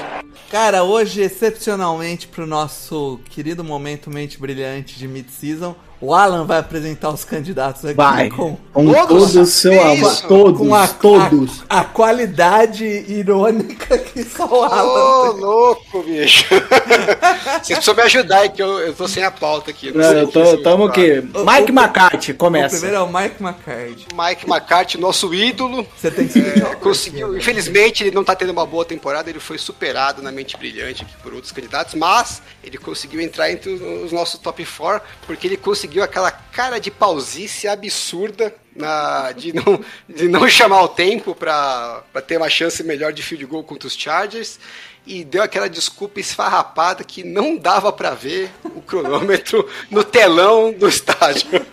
Cara, 0.51 0.83
hoje, 0.83 1.23
excepcionalmente 1.23 2.27
pro 2.27 2.49
nosso 2.49 3.21
querido 3.31 3.63
momento 3.63 4.11
mente 4.11 4.41
brilhante 4.41 4.99
de 4.99 5.07
mid-season, 5.07 5.77
o 6.01 6.15
Alan 6.15 6.45
vai 6.45 6.59
apresentar 6.59 7.11
os 7.11 7.25
candidatos 7.25 7.85
aqui 7.85 7.95
Vai. 7.95 8.29
com, 8.31 8.57
Com 8.73 8.93
Todos? 8.93 9.33
todo 9.33 9.43
o 9.43 9.47
seu 9.47 9.81
amor. 9.83 10.17
Todos, 10.29 10.59
com 10.61 10.75
a, 10.75 10.87
todos. 10.89 11.65
A, 11.69 11.81
a 11.81 11.85
qualidade 11.85 12.85
irônica 12.85 13.97
que 13.99 14.23
só 14.25 14.45
o 14.47 14.61
Ô, 14.61 14.65
Alan 14.65 15.33
tem. 15.33 15.41
louco, 15.41 16.03
bicho. 16.03 16.45
Vocês 17.63 17.79
precisam 17.79 17.95
me 17.95 18.03
ajudar 18.03 18.39
aí, 18.41 18.49
que 18.51 18.63
eu, 18.63 18.79
eu 18.81 18.95
tô 18.95 19.09
sem 19.09 19.23
a 19.25 19.31
pauta 19.31 19.71
aqui. 19.71 19.91
Não, 19.91 20.13
eu 20.13 20.27
que 20.27 20.33
tô, 20.35 20.43
isso 20.43 20.63
tamo 20.63 20.87
o 20.87 20.91
quê? 20.93 21.23
Mike 21.23 21.73
McCarthy, 21.73 22.33
O 22.33 22.35
começa. 22.37 22.77
primeiro 22.77 22.97
é 22.97 23.01
o 23.01 23.07
Mike 23.13 23.43
McCarthy. 23.43 24.07
Mike 24.15 24.47
McCarthy, 24.51 24.99
nosso 24.99 25.33
ídolo, 25.35 25.87
Você 25.97 26.11
tem 26.11 26.29
que 26.29 26.39
é, 26.39 26.75
conseguiu. 26.77 27.37
Infelizmente, 27.37 28.05
ele 28.05 28.15
não 28.15 28.23
tá 28.25 28.35
tendo 28.37 28.51
uma 28.51 28.67
boa 28.67 28.85
temporada, 28.85 29.31
ele 29.31 29.41
foi 29.41 29.59
superado 29.59 30.21
na 30.23 30.31
mente 30.31 30.57
brilhante 30.57 31.03
aqui 31.03 31.15
por 31.23 31.33
outros 31.33 31.53
candidatos, 31.53 31.95
mas 31.95 32.43
ele 32.63 32.77
conseguiu 32.79 33.21
entrar 33.21 33.51
entre 33.51 33.73
os 33.73 33.87
os 34.07 34.13
nossos 34.13 34.39
top 34.39 34.65
4 34.65 35.01
porque 35.27 35.47
ele 35.47 35.57
conseguiu 35.57 35.86
aquela 36.03 36.31
cara 36.31 36.79
de 36.79 36.91
pausice 36.91 37.69
absurda 37.69 38.55
na, 38.75 39.33
de, 39.33 39.55
não, 39.55 39.81
de 40.09 40.29
não 40.29 40.47
chamar 40.49 40.83
o 40.83 40.89
tempo 40.89 41.35
pra 41.35 42.03
ter 42.27 42.37
uma 42.37 42.49
chance 42.49 42.83
melhor 42.85 43.13
de 43.13 43.23
field 43.23 43.47
goal 43.47 43.65
contra 43.65 43.87
os 43.87 43.97
Chargers. 43.97 44.59
E 45.07 45.23
deu 45.23 45.41
aquela 45.41 45.69
desculpa 45.69 46.19
esfarrapada 46.19 47.05
que 47.05 47.23
não 47.23 47.57
dava 47.57 47.93
pra 47.93 48.11
ver 48.13 48.51
o 48.65 48.83
cronômetro 48.83 49.69
no 49.89 50.03
telão 50.03 50.73
do 50.73 50.89
estádio. 50.89 51.49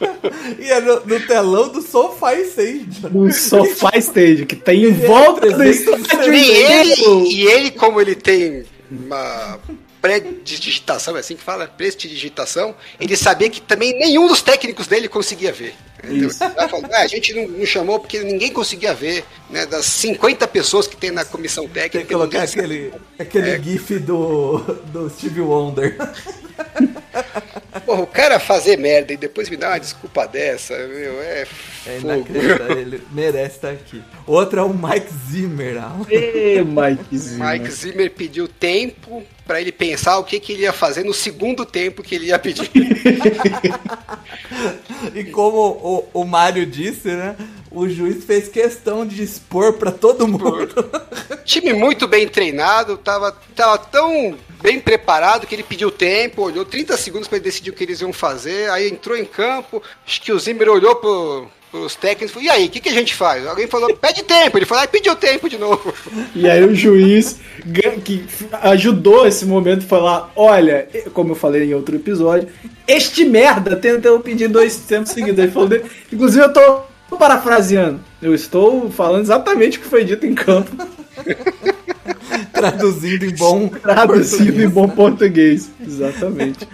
E 0.60 0.72
é 0.72 0.80
no, 0.80 1.06
no 1.06 1.20
telão 1.22 1.70
do 1.70 1.82
SoFi 1.82 2.42
Stage. 2.48 2.88
O 3.14 3.32
Sofá 3.32 3.92
Stage, 3.98 4.46
que 4.46 4.56
tem 4.56 4.84
em 4.84 4.90
é 4.90 5.08
volta 5.08 5.50
do 5.50 5.58
360. 5.58 6.02
estádio 6.02 6.34
E 6.34 6.50
ele, 6.50 7.34
e 7.34 7.48
ele, 7.48 7.72
como 7.72 8.00
ele 8.00 8.16
tem 8.16 8.66
uma 8.90 9.60
pré-digitação, 10.04 11.16
é 11.16 11.22
assim 11.22 11.38
que 11.38 11.42
fala? 11.42 11.66
Prestidigitação, 11.66 12.76
ele 13.00 13.16
sabia 13.16 13.50
que 13.50 13.62
também 13.62 13.98
nenhum 13.98 14.28
dos 14.28 14.42
técnicos 14.42 14.86
dele 14.86 15.08
conseguia 15.08 15.54
ver. 15.54 15.74
Isso. 16.10 16.38
falou, 16.40 16.86
"Ah, 16.92 17.02
a 17.02 17.08
gente 17.08 17.34
não, 17.34 17.48
não 17.48 17.66
chamou 17.66 18.00
porque 18.00 18.20
ninguém 18.20 18.52
conseguia 18.52 18.94
ver, 18.94 19.24
né? 19.50 19.66
Das 19.66 19.86
50 19.86 20.48
pessoas 20.48 20.88
que 20.88 20.96
tem 20.98 21.12
na 21.12 21.24
comissão 21.26 21.64
Tem 21.66 21.84
técnica. 21.84 22.08
que 22.08 22.14
colocar 22.14 22.46
ninguém- 22.46 22.64
aquele, 22.64 22.94
aquele 23.20 23.64
gif 23.64 24.00
do, 24.00 24.58
do 24.92 25.10
Steve 25.10 25.42
Wonder. 25.42 25.96
Porra, 27.86 28.02
o 28.02 28.08
cara 28.08 28.40
fazer 28.40 28.78
merda 28.78 29.14
e 29.14 29.18
depois 29.18 29.50
me 29.50 29.58
dar 29.58 29.70
uma 29.72 29.80
desculpa 29.80 30.28
dessa, 30.28 30.76
meu, 30.88 31.22
é 31.22 31.46
É 31.86 32.00
fogo. 32.00 32.14
inacreditável, 32.14 32.80
ele 32.80 33.02
merece 33.12 33.56
estar 33.56 33.70
aqui. 33.72 34.02
Outro 34.26 34.60
é 34.60 34.64
o 34.64 34.70
Mike 34.74 35.12
Zimmer. 35.32 35.78
Ê, 36.10 36.64
Mikezinho. 36.64 37.44
Mike 37.46 37.72
Zimmer 37.72 38.12
pediu 38.12 38.48
tempo 38.48 39.24
pra 39.46 39.60
ele 39.60 39.72
pensar 39.72 40.18
o 40.20 40.24
que, 40.24 40.40
que 40.40 40.54
ele 40.54 40.62
ia 40.64 40.72
fazer 40.74 41.04
no 41.04 41.14
segundo 41.14 41.66
tempo 41.66 42.02
que 42.04 42.16
ele 42.16 42.28
ia 42.28 42.40
pedir. 42.40 42.70
E 45.14 45.24
como 45.26 45.58
o, 46.14 46.22
o 46.22 46.26
Mário 46.26 46.66
disse, 46.66 47.10
né? 47.10 47.36
O 47.70 47.90
juiz 47.90 48.24
fez 48.24 48.48
questão 48.48 49.06
de 49.06 49.22
expor 49.22 49.74
pra 49.74 49.92
todo 49.92 50.28
mundo. 50.28 50.90
Time 51.44 51.74
muito 51.74 52.08
bem 52.08 52.28
treinado, 52.28 52.98
tava, 52.98 53.32
tava 53.56 53.78
tão 53.78 54.38
bem 54.62 54.80
preparado 54.80 55.46
que 55.46 55.54
ele 55.54 55.64
pediu 55.64 55.92
tempo, 55.92 56.44
olhou 56.44 56.64
30 56.64 56.96
segundos 56.96 57.28
para 57.28 57.40
decidir 57.40 57.72
o 57.72 57.74
que 57.74 57.84
eles 57.84 58.00
iam 58.00 58.14
fazer, 58.14 58.70
aí 58.70 58.88
entrou 58.88 59.18
em 59.18 59.26
campo, 59.26 59.84
acho 60.06 60.22
que 60.22 60.32
o 60.32 60.40
Zimmer 60.40 60.70
olhou 60.70 60.96
pro, 60.96 61.48
pros 61.74 61.96
técnicos 61.96 62.40
e 62.40 62.46
e 62.46 62.50
aí, 62.50 62.68
o 62.68 62.70
que, 62.70 62.80
que 62.80 62.90
a 62.90 62.94
gente 62.94 63.16
faz? 63.16 63.48
Alguém 63.48 63.66
falou, 63.66 63.96
pede 63.96 64.22
tempo, 64.24 64.58
ele 64.58 64.66
falou, 64.66 64.84
ah, 64.84 64.88
pediu 64.88 65.16
tempo 65.16 65.50
de 65.50 65.58
novo. 65.58 65.92
E 66.36 66.48
aí 66.48 66.64
o 66.64 66.76
juiz 66.76 67.40
que 68.04 68.26
ajudou 68.62 69.26
esse 69.26 69.46
momento 69.46 69.84
falar, 69.86 70.32
olha, 70.36 70.88
como 71.14 71.32
eu 71.32 71.36
falei 71.36 71.64
em 71.64 71.74
outro 71.74 71.96
episódio, 71.96 72.50
este 72.88 73.26
merda 73.26 73.76
tentou 73.76 74.20
pedir 74.20 74.50
dois 74.50 74.76
tempos 74.76 75.12
seguidos. 75.12 75.40
Ele 75.40 75.52
falou, 75.52 75.70
inclusive 76.12 76.44
eu 76.44 76.54
tô 76.54 76.82
parafraseando, 77.18 78.02
eu 78.22 78.36
estou 78.36 78.92
falando 78.92 79.22
exatamente 79.22 79.78
o 79.78 79.82
que 79.82 79.88
foi 79.88 80.04
dito 80.04 80.26
em 80.26 80.36
campo, 80.36 80.72
traduzindo 82.54 83.26
em 83.26 83.36
bom. 83.36 83.70
traduzido 83.70 84.46
português. 84.46 84.64
em 84.64 84.70
bom 84.70 84.88
português. 84.90 85.72
Exatamente. 85.80 86.68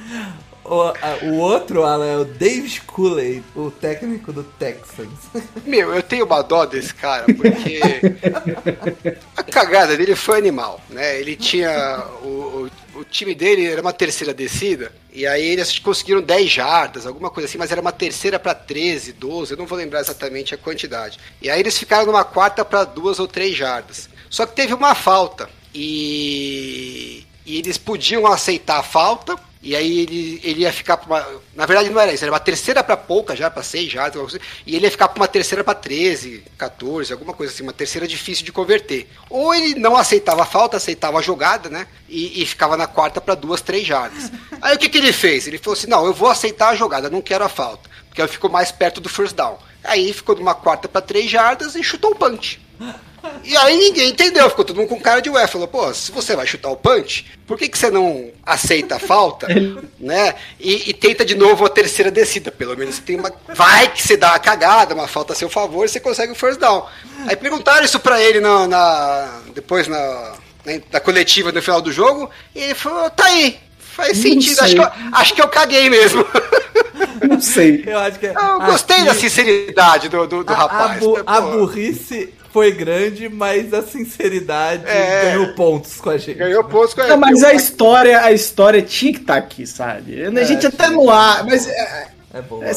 O, 0.70 0.82
a- 0.84 1.20
o 1.24 1.38
outro, 1.38 1.84
Alan, 1.84 2.06
é 2.06 2.18
o 2.18 2.26
Dave 2.26 2.80
Cooley, 2.82 3.44
o 3.56 3.72
técnico 3.72 4.32
do 4.32 4.44
Texans. 4.44 5.10
Meu, 5.66 5.96
eu 5.96 6.04
tenho 6.04 6.26
uma 6.26 6.42
dó 6.44 6.66
desse 6.66 6.94
cara, 6.94 7.26
porque 7.26 7.80
a 9.36 9.44
cagada 9.44 9.98
dele 9.98 10.16
foi 10.16 10.38
animal, 10.38 10.80
né? 10.90 11.20
Ele 11.20 11.36
tinha. 11.36 12.06
O, 12.22 12.70
o, 12.96 13.00
o 13.00 13.04
time 13.04 13.34
dele 13.34 13.66
era 13.66 13.82
uma 13.82 13.94
terceira 13.94 14.34
descida, 14.34 14.92
e 15.12 15.26
aí 15.26 15.44
eles 15.46 15.80
conseguiram 15.80 16.22
10 16.22 16.50
jardas, 16.52 17.06
alguma 17.08 17.30
coisa 17.30 17.48
assim, 17.50 17.58
mas 17.58 17.72
era 17.72 17.82
uma 17.82 17.92
terceira 17.92 18.38
para 18.38 18.54
13, 18.54 19.14
12, 19.14 19.54
eu 19.54 19.58
não 19.58 19.66
vou 19.66 19.78
lembrar 19.78 20.02
exatamente 20.02 20.54
a 20.54 20.58
quantidade. 20.58 21.18
E 21.42 21.50
aí 21.50 21.60
eles 21.60 21.78
ficaram 21.78 22.06
numa 22.06 22.24
quarta 22.24 22.64
para 22.64 22.84
duas 22.84 23.20
ou 23.20 23.28
três 23.28 23.56
jardas. 23.56 24.10
Só 24.30 24.46
que 24.46 24.56
teve 24.56 24.74
uma 24.74 24.94
falta, 24.94 25.50
e, 25.74 27.26
e 27.46 27.58
eles 27.58 27.78
podiam 27.78 28.28
aceitar 28.28 28.80
a 28.80 28.84
falta. 28.84 29.36
E 29.62 29.76
aí 29.76 30.00
ele, 30.00 30.40
ele 30.42 30.62
ia 30.62 30.72
ficar 30.72 30.96
pra 30.96 31.08
uma. 31.08 31.42
Na 31.54 31.66
verdade 31.66 31.90
não 31.90 32.00
era 32.00 32.14
isso, 32.14 32.24
era 32.24 32.32
uma 32.32 32.40
terceira 32.40 32.82
para 32.82 32.96
pouca 32.96 33.36
já, 33.36 33.52
para 33.52 33.62
6 33.62 33.92
jardas, 33.92 34.22
assim, 34.22 34.38
e 34.66 34.76
ele 34.76 34.86
ia 34.86 34.92
ficar 34.92 35.10
pra 35.10 35.22
uma 35.22 35.28
terceira 35.28 35.64
para 35.66 35.74
13, 35.74 36.44
14, 36.58 37.12
alguma 37.12 37.34
coisa 37.34 37.54
assim, 37.54 37.64
uma 37.64 37.74
terceira 37.74 38.08
difícil 38.08 38.46
de 38.46 38.54
converter. 38.54 39.10
Ou 39.30 39.54
ele 39.54 39.76
não 39.76 39.98
aceitava 39.98 40.44
a 40.44 40.46
falta, 40.46 40.78
aceitava 40.78 41.20
a 41.20 41.22
jogada, 41.22 41.70
né? 41.70 41.88
E, 42.08 42.42
e 42.42 42.46
ficava 42.46 42.78
na 42.78 42.88
quarta 42.88 43.20
para 43.20 43.36
duas, 43.36 43.62
três 43.62 43.86
jardas. 43.86 44.32
Aí 44.62 44.76
o 44.76 44.80
que, 44.80 44.88
que 44.88 44.98
ele 44.98 45.12
fez? 45.12 45.46
Ele 45.46 45.58
falou 45.58 45.78
assim: 45.78 45.88
não, 45.88 46.06
eu 46.06 46.14
vou 46.14 46.30
aceitar 46.30 46.70
a 46.70 46.76
jogada, 46.76 47.10
não 47.10 47.22
quero 47.22 47.44
a 47.44 47.50
falta, 47.50 47.90
porque 48.08 48.22
eu 48.22 48.30
fico 48.30 48.48
mais 48.48 48.72
perto 48.72 49.02
do 49.02 49.10
first 49.10 49.36
down. 49.36 49.58
Aí 49.84 50.14
ficou 50.14 50.38
numa 50.38 50.56
quarta 50.56 50.88
para 50.88 51.02
três 51.02 51.30
jardas 51.30 51.76
e 51.76 51.84
chutou 51.84 52.12
o 52.12 52.16
punch. 52.16 52.62
E 53.44 53.56
aí 53.58 53.78
ninguém 53.78 54.10
entendeu, 54.10 54.50
ficou 54.50 54.64
todo 54.66 54.78
mundo 54.78 54.90
com 54.90 55.00
cara 55.00 55.22
de 55.22 55.30
ué. 55.30 55.48
Falou, 55.48 55.68
pô, 55.68 55.94
se 55.94 56.12
você 56.12 56.36
vai 56.36 56.46
chutar 56.46 56.70
o 56.70 56.76
punch, 56.78 57.26
por 57.48 57.58
que, 57.58 57.68
que 57.68 57.78
você 57.78 57.90
não 57.90 58.30
aceita 58.46 58.96
a 58.96 59.00
falta, 59.00 59.48
né? 60.00 60.36
E, 60.60 60.90
e 60.90 60.94
tenta 60.94 61.24
de 61.26 61.36
novo 61.36 61.66
a 61.66 61.70
terceira 61.70 62.12
descida? 62.12 62.52
Pelo 62.52 62.76
menos 62.78 62.96
você 62.96 63.02
tem 63.02 63.16
uma. 63.18 63.32
Vai 63.54 63.92
que 63.92 64.02
você 64.02 64.16
dá 64.18 64.30
uma 64.32 64.40
cagada, 64.40 64.94
uma 64.94 65.08
falta 65.08 65.34
a 65.34 65.36
seu 65.36 65.50
favor 65.50 65.86
e 65.86 65.90
você 65.90 66.00
consegue 66.00 66.32
o 66.32 66.36
first 66.36 66.60
down. 66.60 66.86
Aí 67.28 67.36
perguntaram 67.36 67.84
isso 67.86 68.00
pra 68.00 68.22
ele 68.22 68.40
na, 68.40 68.68
na- 68.68 69.40
depois 69.54 69.88
na, 69.88 69.98
na, 70.66 70.80
na 70.94 71.00
coletiva 71.00 71.52
no 71.52 71.62
final 71.62 71.82
do 71.82 71.92
jogo, 71.92 72.30
e 72.56 72.60
ele 72.62 72.76
falou, 72.76 73.10
tá 73.10 73.26
aí. 73.26 73.60
Faz 73.80 74.18
sentido, 74.18 74.62
acho 74.62 74.76
que, 74.76 74.82
eu, 74.82 74.90
acho 75.12 75.34
que 75.34 75.42
eu 75.42 75.48
caguei 75.50 75.90
mesmo. 75.90 76.26
Não 77.28 77.42
sei. 77.42 77.84
Eu 77.86 78.00
acho 78.00 78.18
que 78.18 78.28
é 78.28 78.34
Eu 78.34 78.60
gostei 78.62 78.96
aqui- 78.98 79.06
da 79.08 79.14
sinceridade 79.14 80.08
do, 80.10 80.26
do, 80.26 80.44
do 80.44 80.54
a, 80.54 80.56
a, 80.56 80.60
rapaz. 80.60 81.00
bu- 81.00 81.18
né, 81.18 81.24
a 81.26 81.42
pô? 81.42 81.52
burrice 81.52 82.34
foi 82.52 82.72
grande, 82.72 83.30
mas 83.30 83.74
a 83.74 83.82
sinceridade 83.82 84.84
É. 84.88 85.32
ganhou 85.34 85.54
pontos 85.54 85.96
com 86.02 86.10
a 86.10 86.18
gente. 86.18 86.38
Ganhou 86.38 86.64
pontos 86.64 86.94
com 86.94 87.02
Não, 87.08 87.18
mas 87.18 87.44
a 87.44 87.54
história, 87.54 88.22
a 88.22 88.32
história 88.32 88.82
tinha 88.82 89.14
que 89.14 89.20
estar 89.20 89.36
aqui, 89.36 89.66
sabe? 89.68 90.24
A 90.24 90.44
gente 90.44 90.66
até 90.68 90.90
no 90.90 91.10
ar, 91.10 91.46
mas 91.46 91.68
é, 91.68 92.08
É 92.34 92.42
bom. 92.42 92.64
é, 92.64 92.72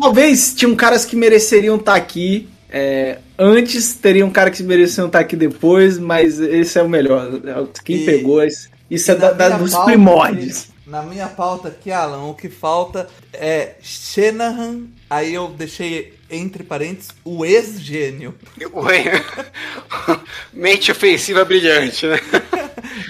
talvez 0.00 0.54
tinham 0.54 0.74
caras 0.74 1.04
que 1.04 1.14
mereceriam 1.16 1.76
estar 1.76 1.94
aqui 1.94 2.48
é, 2.70 3.18
antes, 3.38 3.94
teriam 3.94 4.28
cara 4.30 4.50
que 4.50 4.62
mereciam 4.62 5.06
estar 5.06 5.20
aqui 5.20 5.34
depois, 5.34 5.98
mas 5.98 6.38
esse 6.38 6.78
é 6.78 6.82
o 6.82 6.88
melhor. 6.88 7.40
É 7.46 7.66
Quem 7.82 7.96
E- 8.02 8.04
pegou, 8.04 8.44
isso 8.44 8.68
isso 8.90 9.10
é 9.10 9.14
da, 9.14 9.32
da- 9.32 9.50
dos 9.56 9.72
pauta 9.72 9.86
primórdios. 9.86 10.68
Na 10.86 11.02
minha 11.02 11.26
pauta 11.28 11.68
aqui, 11.68 11.90
Alan, 11.90 12.28
o 12.28 12.34
que 12.34 12.48
falta 12.48 13.06
é 13.32 13.72
Shanahan, 13.82 14.82
aí 15.08 15.32
eu 15.34 15.48
deixei 15.48 16.14
entre 16.30 16.62
parênteses 16.62 17.10
o 17.24 17.44
ex-gênio. 17.44 18.34
Mente 20.52 20.90
ofensiva 20.90 21.44
brilhante, 21.44 22.06
né? 22.06 22.20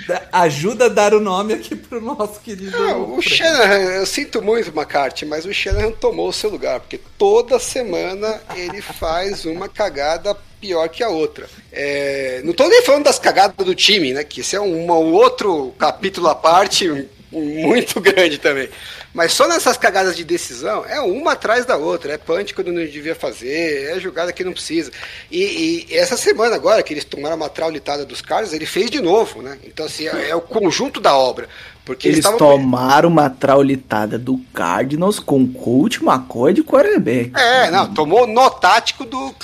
Da- 0.06 0.22
Ajuda 0.32 0.86
a 0.86 0.88
dar 0.88 1.14
o 1.14 1.20
nome 1.20 1.54
aqui 1.54 1.74
pro 1.74 2.00
nosso 2.00 2.40
querido. 2.40 2.70
Não, 2.78 3.16
o. 3.16 3.22
Shanahan, 3.22 3.92
eu 3.96 4.06
sinto 4.06 4.40
muito, 4.42 4.70
McCarthy, 4.70 5.24
mas 5.26 5.44
o 5.44 5.52
Shanahan 5.52 5.90
tomou 5.92 6.28
o 6.28 6.32
seu 6.32 6.50
lugar, 6.50 6.80
porque 6.80 7.00
toda 7.16 7.58
semana 7.58 8.40
ele 8.56 8.80
faz 8.80 9.44
uma 9.44 9.68
cagada 9.70 10.36
pior 10.60 10.88
que 10.88 11.02
a 11.02 11.08
outra. 11.08 11.48
É, 11.72 12.40
não 12.44 12.52
tô 12.52 12.68
nem 12.68 12.82
falando 12.82 13.04
das 13.04 13.18
cagadas 13.18 13.64
do 13.64 13.74
time, 13.74 14.12
né? 14.12 14.24
Que 14.24 14.40
esse 14.40 14.56
é 14.56 14.60
um, 14.60 14.86
um 14.90 15.12
outro 15.12 15.72
capítulo 15.78 16.28
à 16.28 16.34
parte, 16.34 17.06
muito 17.30 18.00
grande 18.00 18.38
também. 18.38 18.68
Mas 19.14 19.32
só 19.32 19.48
nessas 19.48 19.76
cagadas 19.76 20.14
de 20.14 20.22
decisão, 20.22 20.84
é 20.84 21.00
uma 21.00 21.32
atrás 21.32 21.64
da 21.64 21.76
outra. 21.76 22.12
É 22.12 22.18
punch 22.18 22.54
quando 22.54 22.70
não 22.72 22.84
devia 22.84 23.14
fazer, 23.14 23.96
é 23.96 23.98
jogada 23.98 24.32
que 24.32 24.44
não 24.44 24.52
precisa. 24.52 24.92
E, 25.30 25.86
e 25.90 25.96
essa 25.96 26.16
semana 26.16 26.54
agora, 26.54 26.82
que 26.82 26.92
eles 26.92 27.04
tomaram 27.04 27.36
uma 27.36 27.48
traulitada 27.48 28.04
dos 28.04 28.20
caras, 28.20 28.52
ele 28.52 28.66
fez 28.66 28.90
de 28.90 29.00
novo, 29.00 29.42
né? 29.42 29.58
Então, 29.64 29.86
assim, 29.86 30.06
é, 30.06 30.28
é 30.30 30.34
o 30.36 30.40
conjunto 30.40 31.00
da 31.00 31.16
obra. 31.16 31.48
Porque 31.84 32.06
Eles 32.06 32.18
estavam- 32.18 32.38
tomaram 32.38 33.08
uma 33.08 33.30
traulitada 33.30 34.18
do 34.18 34.36
Cardinals 34.52 35.18
com 35.18 35.50
coach 35.50 36.04
McCoy 36.04 36.52
de 36.52 36.62
quarterback. 36.62 37.32
É, 37.34 37.70
não, 37.70 37.92
tomou 37.94 38.26
nó 38.26 38.50
tático 38.50 39.06
do 39.06 39.34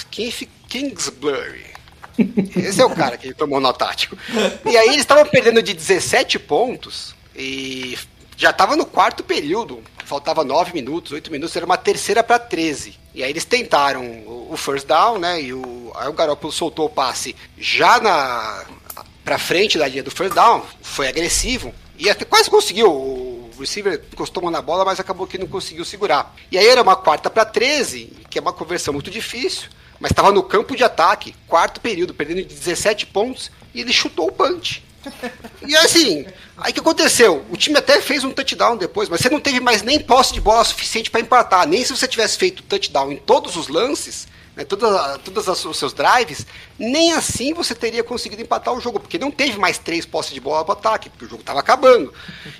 Kingsbury. 0.69 1.65
Esse 2.55 2.81
é 2.81 2.85
o 2.85 2.91
cara 2.91 3.17
que 3.17 3.33
tomou 3.33 3.61
nó 3.61 3.73
tático. 3.73 4.17
E 4.67 4.77
aí 4.77 4.89
eles 4.89 4.99
estavam 5.01 5.25
perdendo 5.27 5.62
de 5.62 5.73
17 5.73 6.39
pontos 6.39 7.15
e 7.35 7.97
já 8.37 8.53
tava 8.53 8.76
no 8.76 8.87
quarto 8.87 9.22
período. 9.22 9.82
Faltava 10.05 10.45
9 10.45 10.72
minutos, 10.74 11.12
8 11.12 11.30
minutos, 11.30 11.57
era 11.57 11.64
uma 11.64 11.78
terceira 11.78 12.22
para 12.22 12.39
13. 12.39 12.99
E 13.14 13.22
aí 13.22 13.30
eles 13.30 13.45
tentaram 13.45 14.05
o 14.51 14.57
first 14.57 14.87
down, 14.87 15.18
né? 15.18 15.41
E 15.41 15.55
o, 15.55 15.93
aí 15.95 16.09
o 16.09 16.12
Garoppolo 16.12 16.53
soltou 16.53 16.87
o 16.87 16.91
passe 16.91 17.35
já 17.57 18.01
na 18.01 18.64
pra 19.24 19.39
frente 19.39 19.78
da 19.78 19.89
linha 19.89 20.03
do 20.03 20.11
first 20.11 20.35
down, 20.35 20.62
foi 20.82 21.09
agressivo 21.09 21.74
e 21.99 22.11
até 22.11 22.24
quase 22.24 22.51
conseguiu. 22.51 22.91
O 22.91 23.51
receiver 23.59 24.03
encostou 24.12 24.51
na 24.51 24.61
bola, 24.61 24.85
mas 24.85 25.01
acabou 25.01 25.26
que 25.26 25.39
não 25.39 25.47
conseguiu 25.47 25.85
segurar. 25.85 26.35
E 26.51 26.59
aí 26.59 26.66
era 26.66 26.82
uma 26.82 26.97
quarta 26.97 27.30
para 27.30 27.45
13, 27.45 28.12
que 28.28 28.39
é 28.39 28.43
uma 28.43 28.53
conversão 28.53 28.93
muito 28.93 29.11
difícil, 29.11 29.68
mas 30.01 30.11
estava 30.11 30.32
no 30.32 30.43
campo 30.43 30.76
de 30.76 30.82
ataque, 30.82 31.35
quarto 31.47 31.80
período, 31.80 32.12
perdendo 32.12 32.43
de 32.43 32.55
17 32.55 33.07
pontos, 33.07 33.51
e 33.72 33.80
ele 33.80 33.93
chutou 33.93 34.28
o 34.28 34.32
punch. 34.32 34.85
E 35.67 35.75
assim, 35.77 36.27
aí 36.57 36.73
que 36.73 36.81
aconteceu? 36.81 37.45
O 37.51 37.57
time 37.57 37.77
até 37.79 38.01
fez 38.01 38.25
um 38.25 38.31
touchdown 38.31 38.77
depois, 38.77 39.09
mas 39.09 39.21
você 39.21 39.29
não 39.31 39.41
teve 39.41 39.61
mais 39.61 39.83
nem 39.83 39.99
posse 40.01 40.33
de 40.33 40.41
bola 40.41 40.65
suficiente 40.65 41.11
para 41.11 41.21
empatar. 41.21 41.67
Nem 41.67 41.85
se 41.85 41.95
você 41.97 42.07
tivesse 42.07 42.37
feito 42.39 42.63
touchdown 42.63 43.13
em 43.13 43.17
todos 43.17 43.57
os 43.57 43.69
lances, 43.69 44.27
né, 44.57 44.65
todas, 44.65 45.49
as- 45.49 45.65
os 45.65 45.77
seus 45.77 45.93
drives, 45.93 46.47
nem 46.79 47.13
assim 47.13 47.53
você 47.53 47.75
teria 47.75 48.05
conseguido 48.05 48.41
empatar 48.43 48.73
o 48.73 48.81
jogo, 48.81 49.01
porque 49.01 49.19
não 49.19 49.31
teve 49.31 49.59
mais 49.59 49.79
três 49.79 50.07
posses 50.07 50.33
de 50.33 50.41
bola 50.41 50.65
para 50.65 50.75
ataque, 50.75 51.11
porque 51.11 51.25
o 51.25 51.29
jogo 51.29 51.41
estava 51.43 51.59
acabando. 51.61 52.13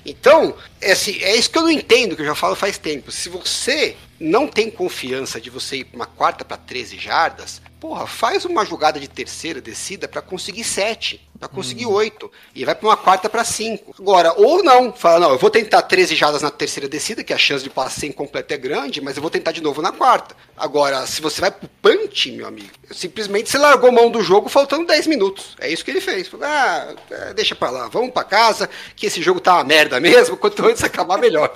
Então, 0.05 0.53
é, 0.81 0.91
assim, 0.91 1.17
é 1.21 1.35
isso 1.35 1.49
que 1.49 1.57
eu 1.57 1.61
não 1.63 1.71
entendo, 1.71 2.15
que 2.15 2.21
eu 2.21 2.25
já 2.25 2.35
falo 2.35 2.55
faz 2.55 2.77
tempo. 2.77 3.11
Se 3.11 3.29
você 3.29 3.95
não 4.19 4.47
tem 4.47 4.69
confiança 4.69 5.39
de 5.39 5.49
você 5.49 5.77
ir 5.77 5.83
para 5.85 5.95
uma 5.95 6.05
quarta 6.05 6.43
para 6.43 6.57
13 6.57 6.97
jardas, 6.97 7.61
porra, 7.79 8.05
faz 8.07 8.43
uma 8.45 8.65
jogada 8.65 8.99
de 8.99 9.07
terceira 9.07 9.61
descida 9.61 10.07
para 10.07 10.21
conseguir 10.21 10.63
sete, 10.63 11.21
para 11.39 11.47
conseguir 11.49 11.85
oito, 11.85 12.31
e 12.53 12.63
vai 12.63 12.73
para 12.73 12.87
uma 12.87 12.97
quarta 12.97 13.29
para 13.29 13.43
cinco. 13.43 13.93
Agora, 13.99 14.33
ou 14.37 14.63
não, 14.63 14.93
fala, 14.93 15.19
não, 15.19 15.31
eu 15.31 15.37
vou 15.37 15.49
tentar 15.49 15.81
13 15.81 16.15
jardas 16.15 16.41
na 16.41 16.49
terceira 16.49 16.87
descida, 16.87 17.23
que 17.23 17.33
a 17.33 17.37
chance 17.37 17.63
de 17.63 17.69
passar 17.69 17.99
sem 17.99 18.11
completo 18.11 18.53
é 18.53 18.57
grande, 18.57 19.01
mas 19.01 19.15
eu 19.15 19.21
vou 19.21 19.29
tentar 19.29 19.51
de 19.51 19.61
novo 19.61 19.81
na 19.81 19.91
quarta. 19.91 20.35
Agora, 20.57 21.05
se 21.05 21.21
você 21.21 21.41
vai 21.41 21.51
pro 21.51 21.69
punch, 21.81 22.31
meu 22.31 22.47
amigo, 22.47 22.69
simplesmente 22.91 23.49
você 23.49 23.57
largou 23.57 23.91
mão 23.91 24.09
do 24.09 24.21
jogo 24.21 24.47
faltando 24.47 24.85
10 24.85 25.07
minutos. 25.07 25.55
É 25.59 25.69
isso 25.69 25.83
que 25.83 25.91
ele 25.91 26.01
fez. 26.01 26.27
Falou, 26.27 26.45
ah, 26.47 26.95
é, 27.11 27.33
deixa 27.33 27.53
pra 27.53 27.69
lá, 27.69 27.87
vamos 27.89 28.11
pra 28.11 28.23
casa, 28.23 28.69
que 28.95 29.05
esse 29.05 29.21
jogo 29.21 29.39
tá 29.41 29.55
uma 29.55 29.63
merda 29.63 29.99
mesmo, 29.99 30.37
quanto 30.37 30.65
antes 30.65 30.83
acabar, 30.83 31.17
melhor. 31.17 31.51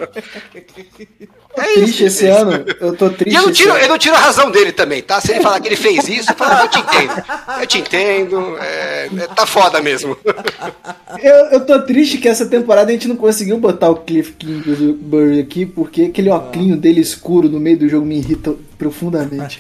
É 1.57 1.73
Triste 1.73 2.03
esse 2.03 2.27
é 2.27 2.31
isso. 2.31 2.39
ano. 2.41 2.65
Eu 2.79 2.95
tô 2.95 3.09
triste. 3.09 3.33
E 3.33 3.35
eu 3.35 3.43
não, 3.43 3.51
tiro, 3.51 3.71
eu 3.77 3.87
não 3.87 3.97
tiro 3.97 4.15
a 4.15 4.19
razão 4.19 4.51
dele 4.51 4.71
também, 4.71 5.01
tá? 5.01 5.19
Se 5.19 5.31
ele 5.31 5.41
falar 5.41 5.59
que 5.59 5.67
ele 5.67 5.75
fez 5.75 6.07
isso, 6.07 6.31
eu 6.31 6.35
falo, 6.35 6.53
ah, 6.53 6.61
eu 6.63 6.67
te 6.69 6.79
entendo. 6.79 7.23
Eu 7.61 7.67
te 7.67 7.77
entendo, 7.79 8.57
é, 8.59 9.09
é, 9.17 9.27
tá 9.27 9.45
foda 9.45 9.68
mesmo. 9.81 10.17
Eu, 11.21 11.35
eu 11.47 11.65
tô 11.65 11.81
triste 11.81 12.19
que 12.19 12.27
essa 12.27 12.45
temporada 12.45 12.89
a 12.89 12.93
gente 12.93 13.07
não 13.07 13.15
conseguiu 13.15 13.57
botar 13.57 13.89
o 13.89 13.95
Cliff 13.95 14.33
Kingsbury 14.33 15.39
aqui, 15.39 15.65
porque 15.65 16.03
aquele 16.03 16.29
oclinho 16.29 16.77
dele 16.77 17.01
escuro 17.01 17.49
no 17.49 17.59
meio 17.59 17.79
do 17.79 17.89
jogo 17.89 18.05
me 18.05 18.19
irrita 18.19 18.53
profundamente. 18.77 19.59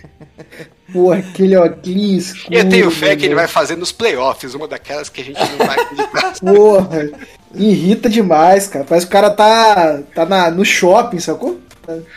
Pô, 0.92 1.12
aquele 1.12 1.56
oclinho 1.56 2.18
escuro. 2.18 2.54
E 2.54 2.58
eu 2.58 2.68
tenho 2.68 2.90
fé 2.90 3.14
que 3.14 3.26
ele 3.26 3.34
vai 3.34 3.46
fazer 3.46 3.76
nos 3.76 3.92
playoffs, 3.92 4.54
uma 4.54 4.66
daquelas 4.66 5.10
que 5.10 5.20
a 5.20 5.24
gente 5.24 5.38
não 5.38 5.66
vai 5.66 5.78
acreditar. 5.78 6.32
Porra, 6.40 7.10
me 7.54 7.70
irrita 7.70 8.08
demais, 8.08 8.66
cara. 8.66 8.84
Parece 8.84 9.06
que 9.06 9.10
o 9.10 9.12
cara 9.12 9.30
tá, 9.30 10.00
tá 10.14 10.24
na, 10.24 10.50
no 10.50 10.64
shopping, 10.64 11.18
sacou? 11.18 11.60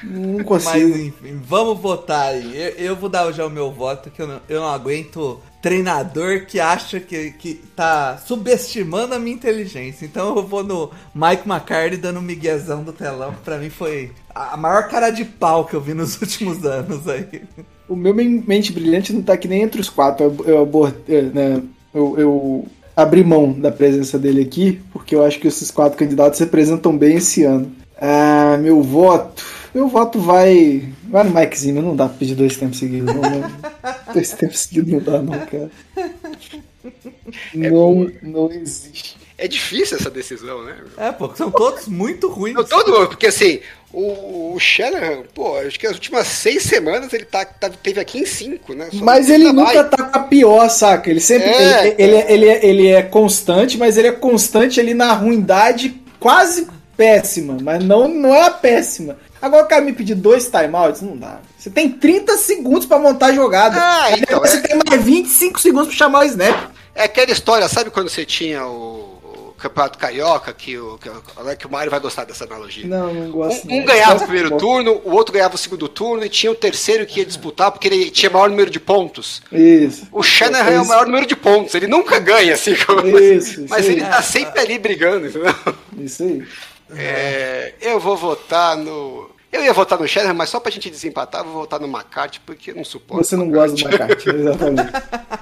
Não 0.03 0.37
Mas 0.37 0.45
consigo. 0.45 0.97
enfim, 0.97 1.41
vamos 1.43 1.79
votar 1.79 2.29
aí. 2.29 2.55
Eu, 2.55 2.85
eu 2.85 2.95
vou 2.95 3.09
dar 3.09 3.31
já 3.31 3.45
o 3.45 3.49
meu 3.49 3.71
voto, 3.71 4.09
que 4.09 4.21
eu 4.21 4.27
não, 4.27 4.41
eu 4.49 4.61
não 4.61 4.67
aguento 4.67 5.39
treinador 5.61 6.45
que 6.45 6.59
acha 6.59 6.99
que, 6.99 7.31
que 7.31 7.55
tá 7.75 8.17
subestimando 8.25 9.13
a 9.15 9.19
minha 9.19 9.35
inteligência. 9.35 10.05
Então 10.05 10.35
eu 10.35 10.43
vou 10.43 10.63
no 10.63 10.89
Mike 11.13 11.47
McCarthy 11.49 11.97
dando 11.97 12.19
um 12.19 12.23
miguezão 12.23 12.83
do 12.83 12.93
telão. 12.93 13.33
Pra 13.43 13.57
mim 13.57 13.69
foi 13.69 14.11
a 14.33 14.55
maior 14.55 14.87
cara 14.87 15.09
de 15.09 15.25
pau 15.25 15.65
que 15.65 15.75
eu 15.75 15.81
vi 15.81 15.93
nos 15.93 16.19
últimos 16.21 16.63
anos 16.65 17.07
aí. 17.07 17.41
O 17.87 17.95
meu 17.95 18.13
men- 18.13 18.43
mente 18.47 18.71
brilhante 18.71 19.11
não 19.11 19.21
tá 19.21 19.33
aqui 19.33 19.47
nem 19.47 19.61
entre 19.63 19.81
os 19.81 19.89
quatro. 19.89 20.25
Eu, 20.45 20.69
eu, 21.07 21.23
né, 21.33 21.61
eu, 21.93 22.15
eu 22.17 22.67
abri 22.95 23.23
mão 23.23 23.51
da 23.51 23.71
presença 23.71 24.17
dele 24.19 24.41
aqui, 24.41 24.79
porque 24.93 25.15
eu 25.15 25.25
acho 25.25 25.39
que 25.39 25.47
esses 25.47 25.71
quatro 25.71 25.97
candidatos 25.97 26.39
representam 26.39 26.97
bem 26.97 27.17
esse 27.17 27.43
ano. 27.43 27.71
Ah, 27.99 28.57
meu 28.61 28.81
voto. 28.81 29.43
Meu 29.73 29.87
voto 29.87 30.19
vai. 30.19 30.87
Vai 31.09 31.23
no 31.23 31.33
Mike 31.37 31.59
Zimmer, 31.59 31.83
não 31.83 31.95
dá 31.95 32.07
pra 32.07 32.17
pedir 32.17 32.35
dois 32.35 32.55
tempos 32.55 32.79
seguidos, 32.79 33.13
não. 33.13 33.21
não. 33.21 33.51
dois 34.13 34.31
tempos 34.33 34.59
seguidos 34.59 34.91
não 34.93 34.99
dá, 34.99 35.21
não, 35.21 35.39
cara. 35.45 35.71
Não, 37.53 38.11
não 38.21 38.51
existe. 38.51 39.17
É 39.37 39.47
difícil 39.47 39.97
essa 39.97 40.09
decisão, 40.09 40.63
né? 40.65 40.75
É, 40.97 41.11
pô, 41.13 41.33
são 41.33 41.49
todos 41.49 41.87
muito 41.87 42.27
ruins. 42.27 42.55
Não, 42.55 42.63
todo 42.65 42.91
mundo, 42.91 43.07
porque 43.07 43.27
assim, 43.27 43.61
o, 43.93 44.53
o 44.53 44.59
Shanahan, 44.59 45.23
pô, 45.33 45.55
acho 45.57 45.79
que 45.79 45.87
as 45.87 45.93
últimas 45.93 46.27
seis 46.27 46.63
semanas 46.63 47.13
ele 47.13 47.23
tá, 47.23 47.45
tá- 47.45 47.69
teve 47.69 48.01
aqui 48.01 48.19
em 48.19 48.25
cinco, 48.25 48.73
né? 48.73 48.89
Só 48.91 49.03
Mas 49.03 49.29
ele 49.29 49.45
tá 49.45 49.53
nunca 49.53 49.83
tá 49.85 50.03
com 50.03 50.17
a 50.19 50.23
pior, 50.23 50.67
saca? 50.69 51.09
Ele 51.09 51.21
sempre. 51.21 51.47
É, 51.47 51.87
ele, 51.87 51.95
ele, 51.97 52.15
é- 52.15 52.33
ele, 52.33 52.45
é, 52.49 52.65
ele 52.65 52.87
é 52.87 53.01
constante, 53.01 53.77
mas 53.77 53.97
ele 53.97 54.09
é 54.09 54.11
constante 54.11 54.77
ali 54.79 54.93
na 54.93 55.13
ruindade 55.13 55.95
quase 56.19 56.67
péssima. 56.97 57.57
Mas 57.61 57.81
não, 57.81 58.09
não 58.09 58.35
é 58.35 58.41
a 58.43 58.51
péssima. 58.51 59.17
Agora 59.41 59.63
o 59.63 59.67
cara 59.67 59.81
me 59.81 59.93
pedir 59.93 60.15
dois 60.15 60.47
timeouts, 60.49 61.01
não 61.01 61.15
dá. 61.17 61.39
Você 61.57 61.69
tem 61.69 61.89
30 61.89 62.37
segundos 62.37 62.85
pra 62.85 62.99
montar 62.99 63.27
a 63.27 63.33
jogada. 63.33 63.77
Ah, 63.79 64.11
então, 64.17 64.39
você 64.39 64.57
é. 64.57 64.61
tem 64.61 64.79
mais 64.87 65.03
25 65.03 65.59
segundos 65.59 65.87
pra 65.89 65.97
chamar 65.97 66.19
o 66.19 66.23
snap. 66.23 66.71
É 66.95 67.03
aquela 67.03 67.31
história, 67.31 67.67
sabe 67.69 67.89
quando 67.89 68.09
você 68.09 68.25
tinha 68.25 68.65
o. 68.65 69.07
Campeonato 69.59 69.97
Carioca, 69.97 70.53
que 70.53 70.77
o, 70.77 70.97
que, 70.97 71.09
o- 71.09 71.55
que 71.57 71.67
o 71.67 71.69
Mário 71.69 71.91
vai 71.91 71.99
gostar 71.99 72.23
dessa 72.23 72.45
analogia. 72.45 72.87
Não, 72.87 73.13
não 73.13 73.29
gosto. 73.29 73.67
Um, 73.69 73.81
um 73.81 73.83
ganhava 73.83 74.15
o 74.23 74.25
primeiro 74.25 74.57
turno, 74.57 75.01
o 75.03 75.11
outro 75.11 75.33
ganhava 75.33 75.55
o 75.55 75.57
segundo 75.57 75.89
turno 75.89 76.23
e 76.23 76.29
tinha 76.29 76.49
o 76.49 76.55
terceiro 76.55 77.05
que 77.05 77.19
ia 77.19 77.25
disputar 77.25 77.69
porque 77.69 77.89
ele 77.89 78.09
tinha 78.09 78.29
maior 78.29 78.49
número 78.49 78.69
de 78.69 78.79
pontos. 78.79 79.41
Isso. 79.51 80.07
O 80.13 80.23
Shanahan 80.23 80.71
é 80.71 80.79
o 80.79 80.87
maior 80.87 81.05
número 81.07 81.25
de 81.25 81.35
pontos, 81.35 81.75
ele 81.75 81.87
nunca 81.87 82.19
ganha, 82.19 82.53
assim, 82.53 82.73
como- 82.85 83.05
Isso, 83.19 83.65
mas 83.67 83.81
isso 83.81 83.91
ele 83.91 84.01
aí. 84.01 84.09
tá 84.09 84.21
sempre 84.21 84.61
ali 84.61 84.79
brigando, 84.79 85.27
entendeu? 85.27 85.53
Isso 85.97 86.23
aí. 86.23 86.41
É, 86.91 87.73
eu 87.81 87.99
vou 87.99 88.17
votar 88.17 88.75
no. 88.75 89.29
Eu 89.51 89.63
ia 89.63 89.73
votar 89.73 89.99
no 89.99 90.07
Shanahan, 90.07 90.33
mas 90.35 90.49
só 90.49 90.59
pra 90.59 90.71
gente 90.71 90.89
desempatar, 90.91 91.41
eu 91.41 91.45
vou 91.45 91.53
votar 91.61 91.79
no 91.79 91.87
McCarthy, 91.87 92.39
porque 92.45 92.69
eu 92.69 92.75
não 92.75 92.83
suporto. 92.83 93.25
Você 93.25 93.35
não 93.35 93.49
gosta 93.49 93.75
do 93.75 93.81
McCarthy, 93.87 94.29
exatamente. 94.35 94.91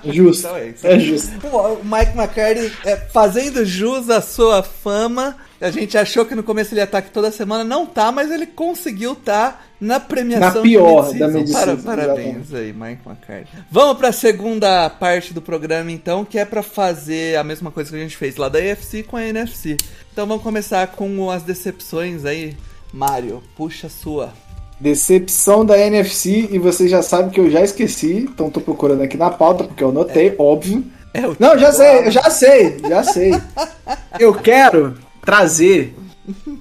Justo. 0.05 0.47
Então 0.47 0.57
é 0.57 0.67
isso. 0.69 0.87
É 0.87 0.99
justo. 0.99 1.47
O 1.47 1.83
Mike 1.83 2.17
McCarthy 2.17 2.71
é, 2.85 2.95
fazendo 2.95 3.65
jus 3.65 4.09
à 4.09 4.21
sua 4.21 4.63
fama. 4.63 5.35
A 5.59 5.69
gente 5.71 5.97
achou 5.97 6.23
que 6.25 6.35
no 6.35 6.43
começo 6.43 6.73
ele 6.73 6.79
ia 6.81 6.85
estar 6.85 6.99
aqui 6.99 7.09
toda 7.11 7.31
semana. 7.31 7.63
Não 7.63 7.85
tá, 7.85 8.11
mas 8.11 8.31
ele 8.31 8.45
conseguiu 8.45 9.13
estar 9.13 9.67
na 9.81 9.99
premiação 9.99 10.55
Na 10.55 10.61
pior 10.61 11.11
de 11.11 11.19
da 11.19 11.27
mid-season, 11.27 11.77
Para- 11.77 11.95
Parabéns 11.97 12.53
aí, 12.53 12.71
Mike 12.71 13.01
McCarthy. 13.05 13.47
Vamos 13.69 13.97
pra 13.97 14.11
segunda 14.13 14.89
parte 14.89 15.33
do 15.33 15.41
programa, 15.41 15.91
então, 15.91 16.23
que 16.23 16.37
é 16.39 16.45
pra 16.45 16.63
fazer 16.63 17.37
a 17.37 17.43
mesma 17.43 17.71
coisa 17.71 17.89
que 17.89 17.95
a 17.97 17.99
gente 17.99 18.15
fez 18.15 18.37
lá 18.37 18.47
da 18.49 18.59
AFC 18.59 19.03
com 19.03 19.17
a 19.17 19.23
NFC. 19.25 19.75
Então 20.13 20.25
vamos 20.25 20.43
começar 20.43 20.87
com 20.87 21.29
as 21.29 21.43
decepções 21.43 22.23
aí. 22.23 22.55
Mário, 22.97 23.43
puxa 23.55 23.87
sua. 23.89 24.33
Decepção 24.79 25.63
da 25.63 25.77
NFC, 25.77 26.49
e 26.51 26.57
você 26.57 26.87
já 26.87 27.03
sabe 27.03 27.29
que 27.29 27.39
eu 27.39 27.47
já 27.47 27.61
esqueci, 27.61 28.27
então 28.27 28.49
tô 28.49 28.59
procurando 28.59 29.03
aqui 29.03 29.15
na 29.15 29.29
pauta, 29.29 29.63
porque 29.65 29.83
eu 29.83 29.89
anotei, 29.89 30.33
óbvio. 30.39 30.83
É 31.13 31.21
Não, 31.39 31.55
já 31.59 31.71
sei, 31.71 32.07
eu 32.07 32.11
já 32.11 32.27
sei, 32.31 32.79
já 32.79 33.03
sei. 33.03 33.31
Eu 34.19 34.33
quero 34.33 34.97
trazer, 35.23 35.95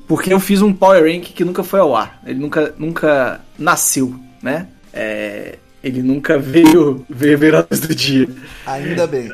porque 0.06 0.30
eu 0.30 0.38
fiz 0.38 0.60
um 0.60 0.74
Power 0.74 1.02
Rank 1.02 1.32
que 1.32 1.42
nunca 1.44 1.64
foi 1.64 1.80
ao 1.80 1.96
ar. 1.96 2.20
Ele 2.26 2.38
nunca, 2.38 2.74
nunca 2.76 3.40
nasceu, 3.58 4.14
né? 4.42 4.68
É, 4.92 5.56
ele 5.82 6.02
nunca 6.02 6.38
veio 6.38 7.04
ver 7.08 7.38
luz 7.70 7.80
do 7.80 7.94
dia. 7.94 8.28
Ainda 8.66 9.06
bem. 9.06 9.30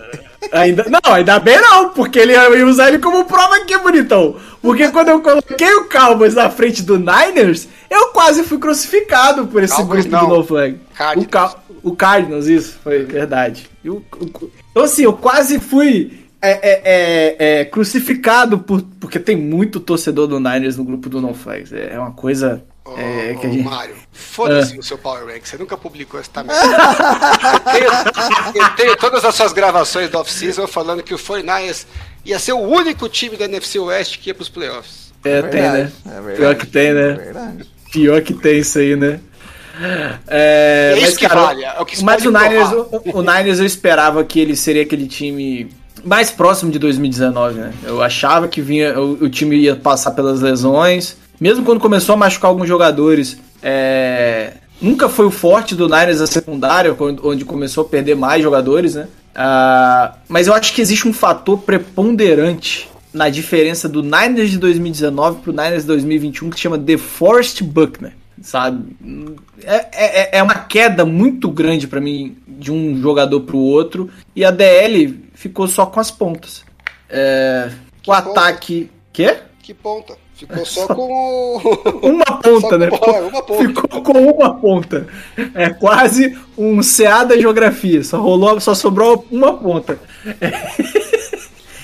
Ainda, 0.53 0.85
não, 0.89 1.13
ainda 1.15 1.39
bem 1.39 1.61
não, 1.61 1.91
porque 1.91 2.19
ele 2.19 2.33
eu 2.35 2.59
ia 2.59 2.67
usar 2.67 2.89
ele 2.89 2.99
como 2.99 3.25
prova 3.25 3.57
aqui, 3.57 3.77
bonitão. 3.79 4.37
Porque 4.61 4.89
quando 4.91 5.09
eu 5.09 5.21
coloquei 5.21 5.73
o 5.75 5.89
Cowboys 5.89 6.35
na 6.35 6.51
frente 6.51 6.83
do 6.83 6.99
Niners, 6.99 7.69
eu 7.89 8.09
quase 8.09 8.43
fui 8.43 8.59
crucificado 8.59 9.47
por 9.47 9.63
esse 9.63 9.75
Cowboys 9.77 10.05
grupo 10.05 10.27
do. 10.27 10.37
No 10.37 10.45
Flag. 10.45 10.79
Cardinals. 10.95 11.27
O, 11.27 11.31
Ca- 11.31 11.57
o 11.85 11.97
Cardinals, 11.97 12.47
isso, 12.49 12.79
foi 12.83 13.05
verdade. 13.05 13.71
E 13.85 13.89
o- 13.91 14.03
o- 14.21 14.51
então 14.71 14.83
assim, 14.83 15.05
eu 15.05 15.13
quase 15.13 15.59
fui 15.61 16.21
é, 16.43 16.51
é, 16.51 16.83
é, 16.85 17.61
é, 17.61 17.65
crucificado 17.65 18.59
por, 18.59 18.83
porque 18.99 19.21
tem 19.21 19.37
muito 19.37 19.79
torcedor 19.79 20.27
do 20.27 20.41
Niners 20.41 20.77
no 20.77 20.85
grupo 20.85 21.09
do 21.09 21.21
No 21.21 21.35
Flags. 21.35 21.73
É 21.73 21.97
uma 21.99 22.11
coisa 22.11 22.63
Ô, 22.85 22.95
é, 22.97 23.35
que 23.41 23.47
ô, 23.47 23.51
gente... 23.51 23.63
Mário, 23.63 23.95
foda-se 24.13 24.75
Ah. 24.75 24.81
o 24.81 24.83
seu 24.83 24.99
Power 24.99 25.27
Rank, 25.27 25.47
você 25.47 25.57
nunca 25.57 25.77
publicou 25.77 26.19
essa 26.19 26.43
merda. 26.43 26.77
eu, 27.73 27.73
tenho, 27.73 28.63
eu 28.65 28.69
tenho 28.77 28.97
todas 28.97 29.25
as 29.25 29.35
suas 29.35 29.53
gravações 29.53 30.11
do 30.11 30.19
off-season 30.19 30.67
falando 30.67 31.03
que 31.03 31.15
o 31.15 31.19
49ers 31.19 31.87
ia 32.25 32.39
ser 32.39 32.53
o 32.53 32.61
único 32.61 33.09
time 33.09 33.37
da 33.37 33.45
NFC 33.45 33.79
West 33.79 34.19
que 34.19 34.31
ia 34.31 34.35
pros 34.35 34.49
playoffs. 34.49 35.13
É, 35.25 35.43
tem, 35.43 35.63
né? 35.63 35.93
é 36.05 36.21
verdade, 36.21 36.37
Pior 36.37 36.55
que 36.57 36.67
tem, 36.67 36.93
né? 36.93 37.11
É 37.11 37.15
verdade. 37.15 37.71
Pior 37.93 38.21
que 38.23 38.35
tem 38.35 38.59
isso 38.59 38.79
aí, 38.79 38.97
né? 38.97 39.21
É, 40.27 40.93
É 40.95 40.99
isso 40.99 41.03
mas, 41.07 41.17
que 41.17 41.29
cara, 41.29 41.41
vale, 41.41 41.65
é 41.65 41.81
o 41.81 41.85
que 41.87 42.03
mas 42.05 42.25
o 42.27 42.31
Niners, 42.31 42.73
o, 42.73 43.19
o 43.19 43.23
Niners 43.23 43.59
eu 43.59 43.67
esperava 43.67 44.23
que 44.25 44.39
ele 44.41 44.55
seria 44.57 44.83
aquele 44.83 45.07
time 45.07 45.71
mais 46.05 46.31
próximo 46.31 46.71
de 46.71 46.79
2019, 46.79 47.55
né? 47.59 47.73
Eu 47.85 48.03
achava 48.03 48.49
que 48.49 48.61
vinha 48.61 48.99
o, 48.99 49.25
o 49.25 49.31
time 49.31 49.57
ia 49.57 49.77
passar 49.77 50.11
pelas 50.13 50.41
lesões, 50.41 51.17
mesmo 51.43 51.65
quando 51.65 51.81
começou 51.81 52.13
a 52.13 52.17
machucar 52.17 52.51
alguns 52.51 52.69
jogadores. 52.69 53.37
é, 53.61 54.53
nunca 54.81 55.09
foi 55.09 55.27
o 55.27 55.31
forte 55.31 55.75
do 55.75 55.89
Niners 55.89 56.21
a 56.21 56.27
secundária, 56.27 56.97
onde 56.99 57.45
começou 57.45 57.85
a 57.85 57.89
perder 57.89 58.15
mais 58.15 58.41
jogadores, 58.41 58.95
né? 58.95 59.09
Ah, 59.35 60.15
mas 60.29 60.47
eu 60.47 60.55
acho 60.55 60.73
que 60.73 60.81
existe 60.81 61.09
um 61.09 61.13
fator 61.13 61.59
preponderante 61.59 62.89
na 63.13 63.29
diferença 63.29 63.89
do 63.89 64.05
Niners 64.05 64.53
de 64.53 64.59
2019 64.59 65.41
pro 65.41 65.53
Niners 65.53 65.83
de 65.83 65.89
2021 65.89 66.51
que 66.51 66.57
se 66.57 66.63
chama 66.63 66.79
The 66.79 66.97
Forest 66.97 67.65
Buckner, 67.65 68.13
sabe? 68.41 68.97
É, 69.65 69.87
é, 69.93 70.39
é 70.39 70.43
uma 70.45 70.55
queda 70.55 71.05
muito 71.05 71.51
grande 71.51 71.89
pra 71.89 72.01
mim 72.01 72.37
de 72.47 72.71
um 72.71 73.01
jogador 73.03 73.41
pro 73.41 73.59
outro 73.59 74.09
e 74.37 74.45
a 74.45 74.53
DL 74.53 75.25
ficou 75.35 75.67
só 75.67 75.87
com 75.87 75.99
as 75.99 76.11
pontas. 76.11 76.65
É, 77.11 77.69
o 78.07 78.13
ataque. 78.13 78.89
Quê? 79.13 79.39
Que 79.61 79.75
ponta. 79.75 80.17
Ficou 80.35 80.65
só 80.67 80.87
com 80.95 81.03
o. 81.03 81.59
Uma 82.03 82.25
ponta, 82.43 82.61
Só 82.71 82.79
né? 82.79 82.89
com- 82.89 83.11
é, 83.11 83.21
uma 83.21 83.43
ponta. 83.43 83.63
Ficou 83.69 84.03
com 84.03 84.13
uma 84.13 84.55
ponta. 84.55 85.07
É 85.55 85.71
quase 85.71 86.37
um 86.59 86.81
CA 86.83 87.25
da 87.25 87.37
geografia. 87.37 88.03
Só 88.03 88.21
rolou, 88.21 88.59
só 88.61 88.75
sobrou 88.75 89.25
uma 89.31 89.57
ponta. 89.57 89.99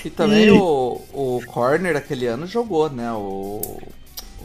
E 0.03 0.09
também 0.09 0.45
E- 0.47 0.51
o, 0.51 1.01
o 1.13 1.41
Corner 1.47 1.95
aquele 1.95 2.25
ano 2.27 2.45
jogou, 2.47 2.89
né? 2.89 3.11
O. 3.13 3.81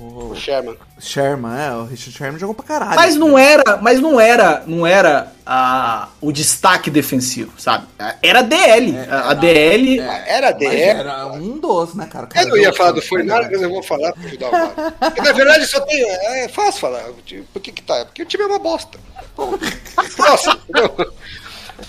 O 0.04 0.30
O 0.32 0.36
Sherman. 0.36 0.76
Sherman, 1.00 1.52
é, 1.58 1.70
o 1.72 1.84
Richard 1.84 2.12
Sherman 2.16 2.38
jogou 2.38 2.54
pra 2.54 2.64
caralho. 2.64 2.94
Mas 2.96 3.16
não 3.16 3.38
era, 3.38 3.76
mas 3.78 4.00
não 4.00 4.20
era, 4.20 4.62
não 4.66 4.86
era 4.86 5.32
a, 5.46 6.08
o 6.20 6.30
destaque 6.32 6.90
defensivo, 6.90 7.52
sabe? 7.58 7.86
Era 8.22 8.40
a 8.40 8.42
DL. 8.42 8.96
a, 9.10 9.30
a 9.30 9.34
DL. 9.34 9.98
Era 10.00 10.50
Mas 10.50 10.58
DL. 10.58 10.76
era 11.00 11.26
um 11.28 11.58
dos, 11.58 11.94
né, 11.94 12.06
cara? 12.10 12.26
Cara 12.26 12.44
Eu 12.46 12.50
não 12.50 12.56
ia 12.56 12.72
falar 12.72 12.92
do 12.92 13.00
49ers, 13.00 13.48
mas 13.50 13.62
eu 13.62 13.70
vou 13.70 13.82
falar 13.82 14.12
pra 14.12 14.24
ajudar 14.24 14.48
o 14.48 14.52
Mário. 14.52 14.92
Porque, 15.00 15.20
Na 15.22 15.32
verdade, 15.32 15.66
só 15.66 15.80
tem. 15.80 16.02
É 16.02 16.48
fácil 16.48 16.80
falar. 16.80 17.02
Por 17.52 17.60
que 17.62 17.72
que 17.72 17.82
tá? 17.82 18.04
Porque 18.04 18.22
o 18.22 18.26
time 18.26 18.44
é 18.44 18.46
uma 18.46 18.58
bosta. 18.58 18.98
Entendeu? 19.38 21.12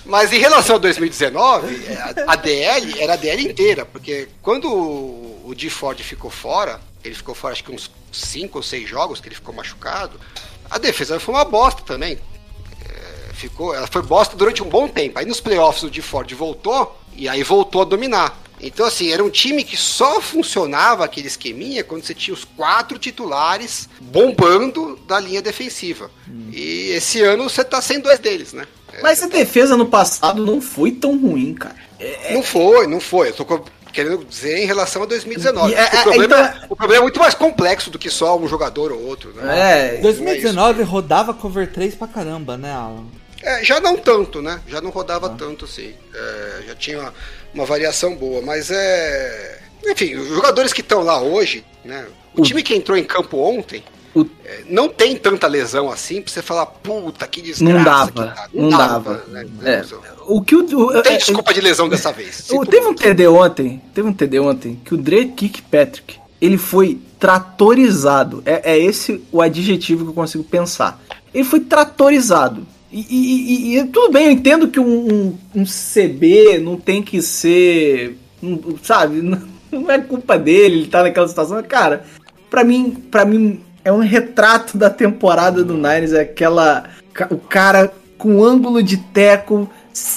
Mas 0.04 0.34
em 0.34 0.40
relação 0.40 0.76
a 0.78 0.80
2019, 0.80 1.86
a- 2.28 2.34
a 2.34 2.36
DL 2.36 3.00
era 3.02 3.14
a 3.14 3.16
DL 3.16 3.44
inteira, 3.48 3.86
porque 3.86 4.28
quando 4.42 4.72
o 4.72 5.36
o 5.48 5.54
D. 5.54 5.70
Ford 5.70 6.00
ficou 6.02 6.32
fora, 6.32 6.80
ele 7.08 7.16
ficou 7.16 7.36
fora 7.36 7.54
acho 7.54 7.64
que 7.64 7.72
uns 7.72 7.92
5 8.12 8.58
ou 8.58 8.64
6 8.64 8.90
jogos 8.90 9.20
que 9.20 9.28
ele 9.28 9.36
ficou 9.36 9.54
machucado, 9.54 10.20
a 10.70 10.78
defesa 10.78 11.20
foi 11.20 11.36
uma 11.36 11.46
bosta 11.46 11.82
também. 11.84 12.18
É, 12.88 13.34
ficou, 13.34 13.74
ela 13.74 13.88
foi 13.88 14.02
bosta 14.02 14.36
durante 14.36 14.64
um 14.64 14.70
bom 14.70 14.88
tempo. 14.88 15.20
Aí 15.20 15.26
nos 15.26 15.40
playoffs 15.40 15.84
o 15.84 15.90
D. 15.90 16.02
Ford 16.02 16.32
voltou 16.34 17.00
e 17.16 17.30
aí 17.30 17.44
voltou 17.44 17.82
a 17.82 17.86
dominar. 17.86 18.42
Então, 18.60 18.86
assim, 18.86 19.12
era 19.12 19.24
um 19.24 19.30
time 19.30 19.64
que 19.64 19.76
só 19.76 20.22
funcionava 20.22 21.04
aquele 21.04 21.28
esqueminha 21.28 21.84
quando 21.84 22.04
você 22.04 22.14
tinha 22.14 22.34
os 22.34 22.46
quatro 22.46 22.98
titulares 22.98 23.90
bombando 24.00 24.96
da 25.08 25.20
linha 25.20 25.42
defensiva. 25.42 26.10
E 26.52 26.92
esse 26.92 27.22
ano 27.22 27.50
você 27.50 27.64
tá 27.64 27.82
sem 27.82 28.00
dois 28.00 28.18
deles, 28.18 28.54
né? 28.54 28.66
Mas 29.02 29.22
a 29.22 29.28
defesa 29.28 29.76
no 29.76 29.86
passado 29.86 30.46
não 30.46 30.62
foi 30.62 30.92
tão 30.92 31.18
ruim, 31.18 31.54
cara. 31.54 31.76
Não 32.32 32.42
foi, 32.42 32.88
não 32.88 33.00
foi. 33.00 33.30
Eu 33.30 33.34
tô 33.34 33.46
querendo 33.96 34.26
dizer 34.26 34.58
em 34.58 34.66
relação 34.66 35.04
a 35.04 35.06
2019. 35.06 35.72
E, 35.72 35.76
é, 35.76 35.80
o, 35.80 35.84
é, 35.84 36.04
problema, 36.04 36.26
então- 36.26 36.68
o 36.70 36.76
problema 36.76 37.02
é 37.02 37.04
muito 37.04 37.20
mais 37.20 37.34
complexo 37.34 37.90
do 37.90 37.98
que 37.98 38.10
só 38.10 38.38
um 38.38 38.48
jogador 38.48 38.92
ou 38.92 39.02
outro, 39.06 39.34
né? 39.34 39.96
É. 39.96 40.02
2019 40.02 40.84
rodava 40.84 41.34
cover 41.34 41.72
3 41.72 41.96
pra 41.96 42.08
caramba, 42.08 42.58
né, 42.58 42.74
Alan? 42.74 43.06
É, 43.42 43.64
já 43.64 43.80
não 43.80 43.96
tanto, 43.96 44.42
né? 44.42 44.60
Já 44.68 44.82
não 44.82 44.90
rodava 44.90 45.30
tanto, 45.30 45.66
assim. 45.66 45.94
É, 46.14 46.64
já 46.68 46.76
tinha 46.76 47.00
uma, 47.00 47.14
uma 47.54 47.66
variação 47.66 48.16
boa, 48.16 48.42
mas 48.42 48.70
é. 48.70 49.60
Enfim, 49.88 50.16
os 50.16 50.28
jogadores 50.28 50.74
que 50.74 50.82
estão 50.82 51.02
lá 51.02 51.22
hoje, 51.22 51.64
né? 51.84 52.06
O 52.36 52.42
time 52.42 52.62
que 52.62 52.76
entrou 52.76 52.98
em 52.98 53.04
campo 53.04 53.38
ontem 53.38 53.84
O- 54.16 54.26
é, 54.46 54.64
não 54.70 54.88
tem 54.88 55.16
tanta 55.18 55.46
lesão 55.46 55.92
assim 55.92 56.22
pra 56.22 56.32
você 56.32 56.42
falar, 56.42 56.66
puta, 56.68 57.28
que 57.28 57.42
desgraça. 57.42 57.76
Não 57.76 57.84
dava, 57.84 58.28
tá. 58.28 58.50
não 58.54 58.70
dava. 58.70 59.24
né? 59.28 59.46
É, 59.64 59.84
o 60.26 60.42
que 60.42 60.56
o, 60.56 60.60
o- 60.66 60.94
Não 60.94 61.02
tem 61.02 61.16
é, 61.16 61.18
desculpa 61.18 61.54
de 61.54 61.60
lesão 61.62 61.90
dessa 61.90 62.12
vez. 62.14 62.48
O- 62.52 62.66
teve 62.66 62.88
um. 62.88 62.94
TD 62.94 63.28
ontem, 63.28 63.82
teve 63.94 64.08
um 64.08 64.14
TD 64.14 64.40
ontem 64.40 64.80
que 64.86 64.94
o 64.94 64.98
Drake 64.98 65.50
Kirkpatrick, 65.50 66.18
ele 66.40 66.58
foi 66.58 66.98
tratorizado. 67.20 68.42
É, 68.46 68.74
é 68.74 68.80
esse 68.80 69.22
o 69.32 69.42
adjetivo 69.42 70.04
que 70.06 70.10
eu 70.12 70.16
consigo 70.16 70.44
pensar. 70.44 71.02
Ele 71.34 71.44
foi 71.44 71.60
tratorizado. 71.60 72.66
E, 72.92 73.00
e- 73.10 73.74
e- 73.76 73.80
e 73.80 73.84
tudo 73.88 74.12
bem, 74.14 74.28
eu 74.28 74.32
entendo 74.32 74.70
que 74.70 74.80
um, 74.80 74.86
um- 75.12 75.38
um 75.62 75.66
CB 75.66 76.60
não 76.60 76.78
tem 76.78 77.04
que 77.04 77.22
ser. 77.22 78.18
um- 78.42 78.78
sabe? 78.82 79.22
Não, 79.22 79.42
não 79.72 79.92
é 79.92 80.00
culpa 80.00 80.38
dele, 80.38 80.80
ele 80.80 80.88
tá 80.88 81.04
naquela 81.04 81.28
situação. 81.28 81.62
Cara, 81.64 82.06
pra 82.50 82.64
mim, 82.64 82.92
para 83.12 83.26
mim, 83.26 83.60
é 83.86 83.92
um 83.92 84.00
retrato 84.00 84.78
da 84.78 84.90
temporada 84.90 85.64
do 85.64 85.76
Niners, 85.76 86.12
é 86.12 86.22
aquela. 86.22 86.90
O 87.30 87.38
cara 87.38 87.94
com 88.18 88.44
ângulo 88.44 88.82
de 88.82 88.98
teco 88.98 89.70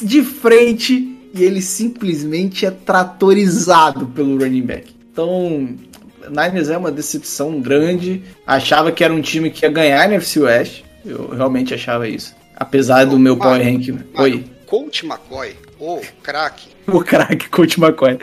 de 0.02 0.22
frente 0.22 1.16
e 1.34 1.44
ele 1.44 1.60
simplesmente 1.60 2.64
é 2.64 2.70
tratorizado 2.70 4.06
pelo 4.06 4.38
running 4.38 4.62
back. 4.62 4.96
Então, 5.12 5.76
Niners 6.28 6.70
é 6.70 6.78
uma 6.78 6.90
decepção 6.90 7.60
grande. 7.60 8.24
Achava 8.46 8.90
que 8.90 9.04
era 9.04 9.12
um 9.12 9.20
time 9.20 9.50
que 9.50 9.64
ia 9.64 9.70
ganhar 9.70 10.00
a 10.00 10.04
NFC 10.06 10.40
West. 10.40 10.82
Eu 11.04 11.28
realmente 11.28 11.74
achava 11.74 12.08
isso. 12.08 12.34
Apesar 12.56 13.04
do 13.04 13.18
meu 13.18 13.36
power 13.36 13.62
rank. 13.62 13.94
Oi. 14.14 14.44
Coach 14.66 15.06
McCoy, 15.06 15.56
o 15.78 16.00
craque, 16.22 16.68
O 16.86 17.00
craque 17.00 17.48
Coach 17.48 17.80
McCoy. 17.80 18.18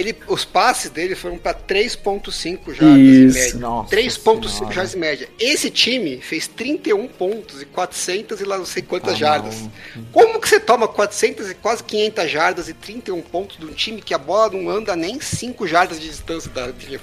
Ele, 0.00 0.16
os 0.28 0.44
passes 0.44 0.90
dele 0.90 1.14
foram 1.14 1.36
pra 1.36 1.52
3.5 1.54 2.74
jardas 2.74 2.98
em 2.98 3.26
média. 3.32 3.54
nossa 3.58 3.94
3.5 3.94 4.48
senhora. 4.48 4.74
jardas 4.74 4.94
em 4.94 4.98
média. 4.98 5.28
Esse 5.38 5.70
time 5.70 6.18
fez 6.20 6.46
31 6.46 7.06
pontos 7.06 7.60
e 7.60 7.66
400 7.66 8.40
e 8.40 8.44
lá 8.44 8.56
não 8.58 8.64
sei 8.64 8.82
quantas 8.82 9.12
Tá 9.12 9.18
jardas. 9.18 9.54
maluco. 9.56 9.72
Como 10.12 10.40
que 10.40 10.48
você 10.48 10.58
toma 10.58 10.88
400 10.88 11.50
e 11.50 11.54
quase 11.54 11.84
500 11.84 12.30
jardas 12.30 12.68
e 12.68 12.74
31 12.74 13.20
pontos 13.20 13.58
de 13.58 13.66
um 13.66 13.72
time 13.72 14.00
que 14.00 14.14
a 14.14 14.18
bola 14.18 14.50
não 14.52 14.70
anda 14.70 14.96
nem 14.96 15.20
5 15.20 15.66
jardas 15.66 16.00
de 16.00 16.08
distância 16.08 16.50
da 16.50 16.66
linha? 16.68 17.00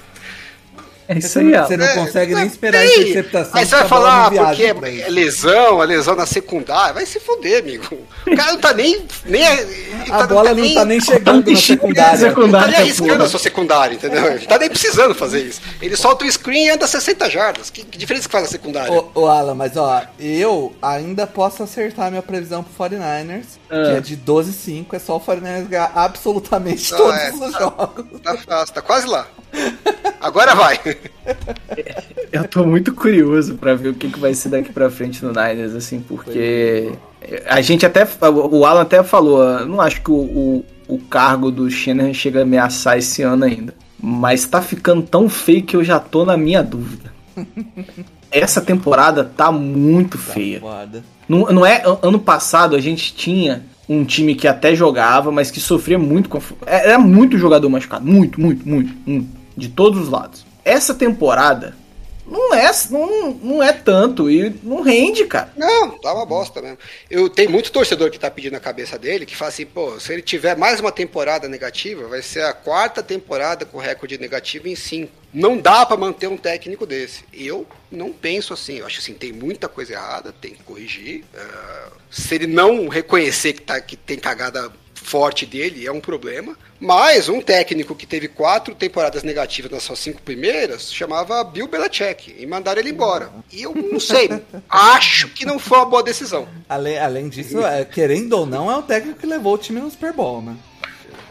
É 1.08 1.18
isso 1.18 1.40
aí, 1.40 1.56
ó. 1.56 1.66
você 1.66 1.78
não 1.78 1.86
É, 1.86 1.94
consegue 1.96 2.36
nem 2.36 2.46
esperar 2.48 2.80
a 2.84 2.86
tem. 2.88 3.00
interceptação. 3.02 3.52
Aí 3.60 3.66
você 3.66 3.76
vai 3.76 3.80
a 3.86 3.88
bola 3.88 4.02
falar, 4.02 4.26
ah, 4.28 4.46
porque 4.48 4.64
é, 4.64 5.00
é 5.08 5.10
lesão, 5.10 5.82
a 5.82 5.86
lesão 5.86 6.16
na 6.16 6.26
secundária. 6.26 6.94
Vai 6.94 7.06
se 7.06 7.20
foder, 7.20 7.60
amigo. 7.62 7.98
O 8.26 8.36
cara 8.36 8.52
não 8.54 8.60
tá 8.60 8.74
nem. 8.74 9.06
nem 9.26 9.42
ele 9.46 10.12
A 10.12 10.18
tá- 10.20 10.28
bola 10.28 10.50
tá 10.50 10.56
não 10.56 10.62
nem- 10.64 10.74
tá 10.76 10.86
nem 10.86 11.00
chegando 11.00 11.50
na 11.52 11.58
secundária. 11.58 12.12
Ele 12.12 12.20
tá 12.24 12.28
Secundária, 12.30 12.68
nem 12.68 12.76
arriscando 12.82 13.24
a 13.24 13.28
sua 13.30 13.40
secundária, 13.40 13.96
entendeu? 13.96 14.26
Ele 14.34 14.46
tá 14.46 14.58
nem 14.58 14.70
precisando 14.70 15.16
fazer 15.16 15.42
isso. 15.44 15.62
Ele 15.82 15.96
solta 15.96 16.26
o 16.26 16.32
screen 16.32 16.66
e 16.66 16.70
anda 16.72 16.86
60 16.88 17.30
jardas. 17.30 17.70
Que, 17.70 17.84
que 17.86 17.98
diferença 17.98 18.28
que 18.28 18.32
faz 18.32 18.46
a 18.46 18.48
secundária? 18.48 18.92
Ô, 18.92 19.10
ô, 19.16 19.28
Alan, 19.28 19.56
mas 19.56 19.78
ó, 19.78 20.02
eu 20.20 20.76
ainda 20.82 21.26
posso 21.26 21.64
acertar 21.64 22.10
minha 22.10 22.22
previsão 22.22 22.64
pro 22.64 22.74
49ers, 22.86 23.46
que 23.68 23.76
Ah. 23.76 23.98
é 23.98 24.00
de 24.02 24.16
12-5, 24.18 24.94
é 24.96 25.00
só 25.00 25.18
o 25.18 25.20
49ers 25.20 25.68
ganhar 25.68 25.92
absolutamente 25.96 26.94
Ah, 26.94 26.98
todos 26.98 27.20
é, 27.20 27.32
os 27.34 27.52
tá. 27.54 27.60
jogos. 27.60 28.06
Tá 28.22 28.38
fácil, 28.38 28.74
tá 28.76 28.82
quase 28.82 29.08
lá. 29.08 29.28
Agora 30.22 30.56
vai. 30.56 30.80
Eu 32.32 32.48
tô 32.48 32.66
muito 32.66 32.94
curioso 32.94 33.56
pra 33.56 33.74
ver 33.76 33.90
o 33.90 33.94
que, 33.94 34.10
que 34.10 34.20
vai 34.20 34.34
ser 34.34 34.50
daqui 34.50 34.72
pra 34.72 34.90
frente 34.90 35.24
no 35.24 35.30
Niners, 35.32 35.74
assim, 35.74 36.00
porque 36.02 36.92
a 37.46 37.62
gente 37.62 37.86
até. 37.86 38.06
O 38.22 38.66
Alan 38.66 38.82
até 38.82 39.02
falou, 39.04 39.66
não 39.66 39.80
acho 39.82 40.02
que 40.02 40.12
o, 40.12 40.16
o, 40.16 40.66
o 40.88 41.00
cargo 41.00 41.50
do 41.52 41.70
Shanahan 41.70 42.14
chega 42.14 42.40
a 42.40 42.44
ameaçar 42.44 42.98
esse 42.98 43.22
ano 43.22 43.46
ainda. 43.46 43.74
Mas 44.00 44.46
tá 44.46 44.62
ficando 44.62 45.02
tão 45.02 45.28
feio 45.30 45.64
que 45.64 45.76
eu 45.76 45.84
já 45.84 46.00
tô 46.00 46.24
na 46.26 46.38
minha 46.38 46.62
dúvida. 46.62 47.12
Essa 48.30 48.62
temporada 48.62 49.24
tá 49.24 49.52
muito 49.52 50.18
feia. 50.18 50.60
Foda. 50.60 51.04
Não, 51.28 51.40
não 51.48 51.66
é. 51.66 51.82
an- 51.86 51.98
Ano 52.02 52.20
passado 52.20 52.76
a 52.76 52.80
gente 52.82 53.14
tinha 53.16 53.64
um 53.90 54.04
time 54.04 54.36
que 54.36 54.48
até 54.48 54.76
jogava, 54.76 55.32
mas 55.32 55.50
que 55.52 55.60
sofria 55.60 55.98
muito 56.00 56.30
com. 56.30 56.40
é- 56.66 56.88
Era 56.90 57.00
muito 57.00 57.38
jogador 57.38 57.70
machucado. 57.70 58.06
Muito, 58.06 58.40
muito, 58.40 58.68
muito. 58.68 58.94
muito 59.06 59.28
de 59.56 59.70
todos 59.70 60.00
os 60.04 60.10
lados. 60.10 60.46
Essa 60.64 60.94
temporada 60.94 61.74
não 62.28 62.54
é, 62.54 62.72
não, 62.90 63.32
não 63.32 63.64
é 63.64 63.72
tanto 63.72 64.30
e 64.30 64.54
não 64.62 64.82
rende, 64.82 65.26
cara. 65.26 65.52
Não, 65.56 65.98
tá 65.98 66.14
uma 66.14 66.26
bosta 66.26 66.62
mesmo. 66.62 66.78
Eu 67.10 67.30
tenho 67.30 67.50
muito 67.50 67.72
torcedor 67.72 68.12
que 68.12 68.20
tá 68.20 68.30
pedindo 68.30 68.56
a 68.56 68.60
cabeça 68.60 69.00
dele, 69.00 69.26
que 69.26 69.36
fala 69.36 69.50
assim, 69.50 69.66
pô, 69.66 70.00
se 70.00 70.12
ele 70.12 70.22
tiver 70.22 70.58
mais 70.58 70.80
uma 70.80 70.92
temporada 70.92 71.48
negativa, 71.48 72.08
vai 72.08 72.22
ser 72.22 72.44
a 72.44 72.54
quarta 72.54 73.02
temporada 73.02 73.66
com 73.66 73.78
recorde 73.78 74.18
negativo 74.18 74.68
em 74.68 74.76
cinco. 74.76 75.12
Não 75.34 75.58
dá 75.58 75.86
pra 75.86 75.96
manter 75.96 76.28
um 76.28 76.38
técnico 76.38 76.86
desse. 76.86 77.24
Eu 77.34 77.66
não 77.92 78.12
penso 78.12 78.54
assim. 78.54 78.78
Eu 78.78 78.86
acho 78.86 79.00
assim, 79.00 79.14
tem 79.14 79.32
muita 79.32 79.70
coisa 79.70 79.94
errada, 79.94 80.34
tem 80.34 80.52
que 80.52 80.64
corrigir. 80.64 81.24
Ah, 81.36 81.90
se 82.10 82.36
ele 82.36 82.48
não 82.48 82.88
reconhecer 82.88 83.54
que, 83.54 83.62
tá, 83.62 83.80
que 83.80 83.96
tem 83.96 84.18
cagada 84.18 84.72
forte 85.08 85.46
dele, 85.46 85.86
é 85.86 85.92
um 85.92 86.02
problema. 86.02 86.56
Mas 86.80 87.28
um 87.30 87.42
técnico 87.42 87.96
que 87.96 88.06
teve 88.06 88.28
quatro 88.28 88.76
temporadas 88.76 89.24
negativas 89.24 89.72
nas 89.72 89.84
suas 89.84 89.98
cinco 90.00 90.22
primeiras 90.22 90.92
chamava 90.94 91.44
Bill 91.44 91.68
Belichick 91.68 92.36
e 92.38 92.46
mandaram 92.46 92.80
ele 92.80 92.92
embora. 92.92 93.30
E 93.52 93.64
eu 93.64 93.74
não 93.74 94.00
sei, 94.00 94.30
acho 94.70 95.30
que 95.30 95.46
não 95.46 95.58
foi 95.58 95.78
uma 95.80 95.86
boa 95.86 96.04
decisão. 96.04 96.48
Além, 96.70 97.00
além 97.00 97.30
disso, 97.30 97.66
é, 97.66 97.84
querendo 97.86 98.34
ou 98.34 98.46
não, 98.46 98.70
é 98.70 98.76
o 98.78 98.84
técnico 98.84 99.20
que 99.20 99.26
levou 99.26 99.56
o 99.56 99.58
time 99.58 99.80
no 99.80 99.90
Super 99.90 100.14
Bowl, 100.14 100.42
né? 100.42 100.56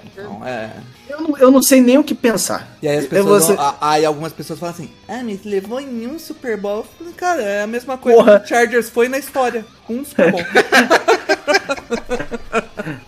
Então, 0.04 0.44
é. 0.46 0.70
Eu 1.08 1.20
não, 1.20 1.38
eu 1.38 1.50
não 1.50 1.62
sei 1.62 1.80
nem 1.80 1.98
o 1.98 2.04
que 2.04 2.14
pensar. 2.14 2.76
E 2.82 2.88
aí 2.88 2.96
as 2.96 3.06
pessoas. 3.06 3.46
vão- 3.48 3.60
a- 3.60 3.76
aí 3.80 4.04
algumas 4.04 4.32
pessoas 4.32 4.58
falam 4.58 4.74
assim: 4.74 4.90
Ah, 5.06 5.20
mas 5.22 5.44
levou 5.44 5.78
em 5.78 6.06
um 6.06 6.18
Super 6.18 6.56
Bowl. 6.56 6.78
Eu 6.78 6.84
falei, 6.98 7.12
Cara, 7.12 7.42
é 7.42 7.62
a 7.62 7.66
mesma 7.66 7.96
coisa 7.98 8.18
Porra. 8.18 8.40
que 8.40 8.46
o 8.46 8.48
Chargers 8.48 8.88
foi 8.88 9.08
na 9.08 9.18
história. 9.18 9.64
Um 9.88 10.04
Super 10.04 10.32
Bowl. 10.32 10.42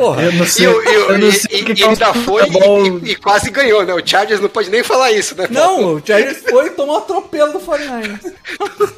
Porra. 0.00 0.22
Eu 0.22 0.32
não 0.32 0.46
sei, 0.46 0.66
o- 0.66 0.82
e 0.82 0.88
o- 0.96 1.10
eu 1.12 1.18
não 1.18 1.30
sei 1.32 1.60
o 1.62 1.64
que 1.66 1.74
que 1.74 1.82
é 1.82 1.88
ainda 1.88 2.14
foi 2.14 2.42
e, 2.48 3.10
e 3.10 3.16
quase 3.16 3.50
ganhou, 3.50 3.84
né? 3.84 3.92
O 3.94 4.00
Chargers 4.06 4.40
não 4.40 4.48
pode 4.48 4.70
nem 4.70 4.82
falar 4.82 5.12
isso, 5.12 5.36
né? 5.36 5.46
Não, 5.50 5.94
o 5.96 6.02
Chargers 6.06 6.38
foi 6.48 6.66
e 6.66 6.70
tomou 6.70 6.98
atropelo 6.98 7.52
do 7.52 7.60
49ers. 7.60 8.32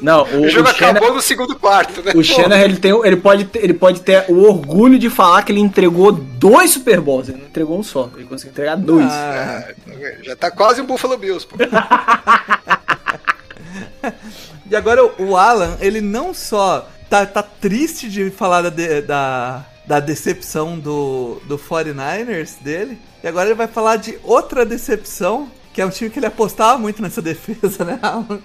Não, 0.01 0.23
o, 0.23 0.41
O 0.43 0.49
jogo 0.49 0.67
o 0.67 0.71
acabou 0.71 1.13
no 1.13 1.21
segundo 1.21 1.55
quarto, 1.57 2.01
né? 2.01 2.13
O 2.15 2.23
Shanahan, 2.23 2.63
ele, 2.63 2.77
tem, 2.77 2.91
ele, 3.05 3.17
pode 3.17 3.45
ter, 3.45 3.63
ele 3.63 3.73
pode 3.73 4.01
ter 4.01 4.25
o 4.29 4.43
orgulho 4.43 4.97
de 4.97 5.09
falar 5.09 5.43
que 5.43 5.51
ele 5.51 5.59
entregou 5.61 6.11
dois 6.11 6.71
Super 6.71 7.01
Bowls. 7.01 7.27
Ele 7.29 7.37
não 7.39 7.47
entregou 7.47 7.77
um 7.79 7.83
só. 7.83 8.09
Ele 8.15 8.25
conseguiu 8.25 8.51
entregar 8.51 8.75
dois. 8.77 9.07
Ah, 9.11 9.67
Já 10.23 10.35
tá 10.35 10.49
quase 10.51 10.81
um 10.81 10.85
Buffalo 10.85 11.17
Bills, 11.17 11.45
pô. 11.45 11.55
E 14.69 14.75
agora 14.75 15.03
o- 15.05 15.35
Alan, 15.37 15.77
ele 15.79 16.01
não 16.01 16.33
só 16.33 16.87
tá, 17.09 17.25
tá 17.25 17.43
triste 17.43 18.09
de 18.09 18.31
falar 18.31 18.61
da, 18.63 18.69
da, 19.05 19.65
da 19.85 19.99
decepção 19.99 20.79
do, 20.79 21.41
do 21.45 21.57
49ers 21.57 22.55
dele, 22.61 22.97
e 23.23 23.27
agora 23.27 23.47
ele 23.49 23.55
vai 23.55 23.67
falar 23.67 23.97
de 23.97 24.17
outra 24.23 24.65
decepção, 24.65 25.51
que 25.73 25.81
é 25.81 25.85
um 25.85 25.89
time 25.89 26.09
que 26.09 26.19
ele 26.19 26.25
apostava 26.27 26.77
muito 26.77 27.01
nessa 27.01 27.19
defesa, 27.21 27.83
né, 27.83 27.99
Alan? 28.01 28.39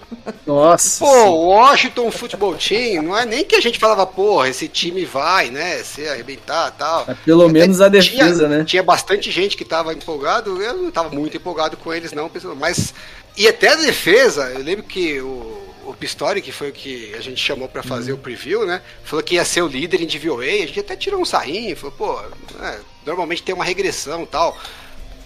Nossa. 0.46 1.04
Pô, 1.04 1.24
o 1.26 1.46
Washington 1.48 2.10
Futebol 2.10 2.54
Team, 2.56 3.02
não 3.02 3.16
é 3.16 3.24
nem 3.26 3.44
que 3.44 3.54
a 3.54 3.60
gente 3.60 3.78
falava, 3.78 4.06
porra, 4.06 4.48
esse 4.48 4.66
time 4.66 5.04
vai, 5.04 5.50
né, 5.50 5.82
se 5.82 6.08
arrebentar 6.08 6.72
e 6.74 6.78
tal. 6.78 7.04
Mas 7.06 7.18
pelo 7.20 7.44
Até 7.44 7.52
menos 7.52 7.80
a 7.80 7.90
tinha- 7.90 8.02
defesa, 8.02 8.48
né? 8.48 8.64
Tinha 8.64 8.82
bastante 8.82 9.30
gente 9.30 9.56
que 9.56 9.64
tava 9.64 9.92
empolgado, 9.92 10.60
eu 10.62 10.74
não 10.74 10.90
tava 10.90 11.10
muito 11.10 11.36
empolgado 11.36 11.76
com 11.76 11.92
eles 11.92 12.12
não, 12.12 12.28
pessoal, 12.28 12.56
mas... 12.56 12.94
E 13.36 13.46
até 13.46 13.68
a 13.68 13.76
defesa, 13.76 14.50
eu 14.50 14.64
lembro 14.64 14.82
que 14.82 15.20
o, 15.20 15.67
o 15.90 15.94
Pistori, 15.94 16.42
que 16.42 16.52
foi 16.52 16.70
o 16.70 16.72
que 16.72 17.14
a 17.14 17.20
gente 17.20 17.42
chamou 17.42 17.68
pra 17.68 17.82
fazer 17.82 18.12
o 18.12 18.18
preview, 18.18 18.66
né, 18.66 18.82
falou 19.04 19.22
que 19.22 19.34
ia 19.36 19.44
ser 19.44 19.62
o 19.62 19.66
líder 19.68 20.00
em 20.02 20.06
DVOA, 20.06 20.44
a 20.44 20.66
gente 20.66 20.80
até 20.80 20.94
tirou 20.96 21.20
um 21.20 21.24
sarrinho, 21.24 21.76
falou, 21.76 21.92
pô, 21.96 22.20
é, 22.62 22.78
normalmente 23.06 23.42
tem 23.42 23.54
uma 23.54 23.64
regressão 23.64 24.24
tal... 24.26 24.56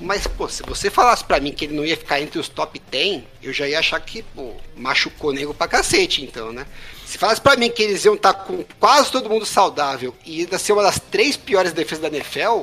Mas, 0.04 0.26
pô, 0.26 0.48
se 0.48 0.64
você 0.64 0.90
falasse 0.90 1.22
pra 1.22 1.38
mim 1.38 1.52
que 1.52 1.64
ele 1.64 1.76
não 1.76 1.84
ia 1.84 1.96
ficar 1.96 2.20
entre 2.20 2.36
os 2.36 2.48
top 2.48 2.82
10, 2.90 3.22
eu 3.40 3.52
já 3.52 3.68
ia 3.68 3.78
achar 3.78 4.00
que, 4.00 4.20
pô, 4.22 4.54
machucou 4.76 5.32
nego 5.32 5.54
pra 5.54 5.68
cacete, 5.68 6.24
então, 6.24 6.52
né? 6.52 6.66
Se 7.06 7.16
falasse 7.18 7.40
pra 7.40 7.54
mim 7.54 7.70
que 7.70 7.84
eles 7.84 8.04
iam 8.04 8.14
estar 8.16 8.34
com 8.34 8.64
quase 8.80 9.12
todo 9.12 9.30
mundo 9.30 9.46
saudável 9.46 10.12
e 10.26 10.40
ainda 10.40 10.58
ser 10.58 10.72
uma 10.72 10.82
das 10.82 10.98
três 10.98 11.36
piores 11.36 11.72
defesas 11.72 12.02
da 12.02 12.08
NFL, 12.08 12.62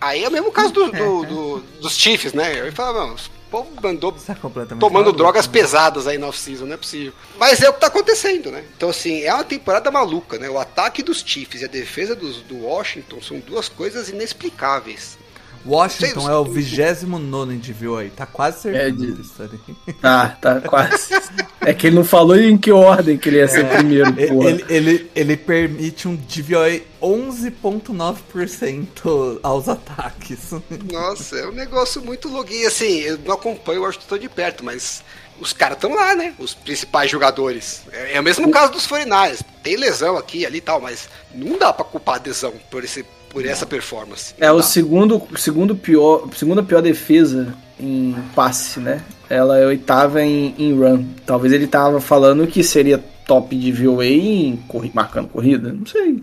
aí 0.00 0.24
é 0.24 0.28
o 0.28 0.32
mesmo 0.32 0.50
caso 0.50 0.72
do, 0.72 0.90
do- 0.90 1.24
do- 1.24 1.58
dos 1.80 1.96
Chiefs, 1.96 2.32
né? 2.32 2.58
Eu 2.58 2.64
ia 2.66 2.72
falar, 2.72 3.12
o 3.12 3.16
povo 3.52 3.70
mandou 3.82 4.16
completamente 4.40 4.80
tomando 4.80 5.04
maluco, 5.04 5.18
drogas 5.18 5.46
né? 5.46 5.52
pesadas 5.52 6.06
aí 6.06 6.16
na 6.16 6.26
off-season, 6.26 6.64
não 6.64 6.74
é 6.74 6.76
possível. 6.78 7.12
Mas 7.38 7.62
é 7.62 7.68
o 7.68 7.74
que 7.74 7.80
tá 7.80 7.88
acontecendo, 7.88 8.50
né? 8.50 8.64
Então, 8.74 8.88
assim, 8.88 9.20
é 9.22 9.32
uma 9.32 9.44
temporada 9.44 9.90
maluca, 9.90 10.38
né? 10.38 10.48
O 10.48 10.58
ataque 10.58 11.02
dos 11.02 11.22
Chiefs 11.24 11.60
e 11.60 11.66
a 11.66 11.68
defesa 11.68 12.16
dos, 12.16 12.38
do 12.38 12.64
Washington 12.64 13.20
são 13.20 13.38
duas 13.38 13.68
coisas 13.68 14.08
inexplicáveis. 14.08 15.18
Washington 15.64 16.28
é 16.28 16.34
o 16.36 16.44
29 16.44 17.54
em 17.54 17.58
DVOA, 17.58 18.06
tá 18.16 18.26
quase 18.26 18.68
É 18.68 18.72
certo 18.72 18.96
de- 18.96 19.20
isso 19.20 19.42
aí. 19.42 19.48
Tá, 19.94 20.36
tá 20.40 20.60
quase. 20.68 21.14
É 21.60 21.72
que 21.72 21.86
ele 21.86 21.94
não 21.96 22.04
falou 22.04 22.36
em 22.36 22.58
que 22.58 22.72
ordem 22.72 23.16
que 23.16 23.28
ele 23.28 23.36
ia 23.38 23.46
ser 23.48 23.68
primeiro, 23.68 24.12
porra. 24.12 24.50
Ele, 24.50 24.64
ele, 24.68 25.10
ele 25.14 25.36
permite 25.36 26.08
um 26.08 26.16
DVOA 26.16 26.80
11,9% 27.00 29.40
aos 29.42 29.68
ataques. 29.68 30.52
Nossa, 30.90 31.36
é 31.38 31.46
um 31.46 31.52
negócio 31.52 32.02
muito 32.02 32.28
loguinho. 32.28 32.66
Assim, 32.68 32.98
eu 33.00 33.18
não 33.18 33.34
acompanho 33.34 33.80
o 33.80 33.84
Washington 33.84 34.18
de 34.18 34.28
perto, 34.28 34.64
mas 34.64 35.02
os 35.40 35.52
caras 35.52 35.76
estão 35.76 35.94
lá, 35.94 36.14
né? 36.14 36.34
Os 36.38 36.54
principais 36.54 37.10
jogadores. 37.10 37.82
É, 37.92 38.16
é 38.16 38.20
o 38.20 38.22
mesmo 38.22 38.50
caso 38.50 38.72
dos 38.72 38.86
49 38.86 39.38
Tem 39.62 39.76
lesão 39.76 40.16
aqui 40.16 40.46
ali 40.46 40.58
e 40.58 40.60
tal, 40.60 40.80
mas 40.80 41.08
não 41.34 41.58
dá 41.58 41.72
pra 41.72 41.84
culpar 41.84 42.20
a 42.20 42.22
lesão 42.24 42.52
por, 42.70 42.84
esse, 42.84 43.04
por 43.32 43.46
essa 43.46 43.64
performance. 43.64 44.34
É 44.38 44.52
o 44.52 44.58
dá. 44.58 44.62
segundo, 44.62 45.22
segundo 45.36 45.74
pior, 45.74 46.28
segunda 46.36 46.62
pior 46.62 46.82
defesa 46.82 47.54
em 47.80 48.14
passe, 48.34 48.78
né? 48.78 49.02
Ela 49.28 49.58
é 49.58 49.66
oitava 49.66 50.22
em, 50.22 50.54
em 50.58 50.76
run. 50.76 51.04
Talvez 51.24 51.52
ele 51.52 51.66
tava 51.66 52.00
falando 52.00 52.46
que 52.46 52.62
seria 52.62 53.02
top 53.26 53.56
de 53.56 53.72
VOA 53.72 54.06
em 54.06 54.56
corri 54.68 54.90
marcando 54.94 55.28
corrida, 55.28 55.72
não 55.72 55.86
sei. 55.86 56.12
né? 56.12 56.22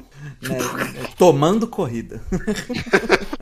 Tomando 1.18 1.68
corrida. 1.68 2.22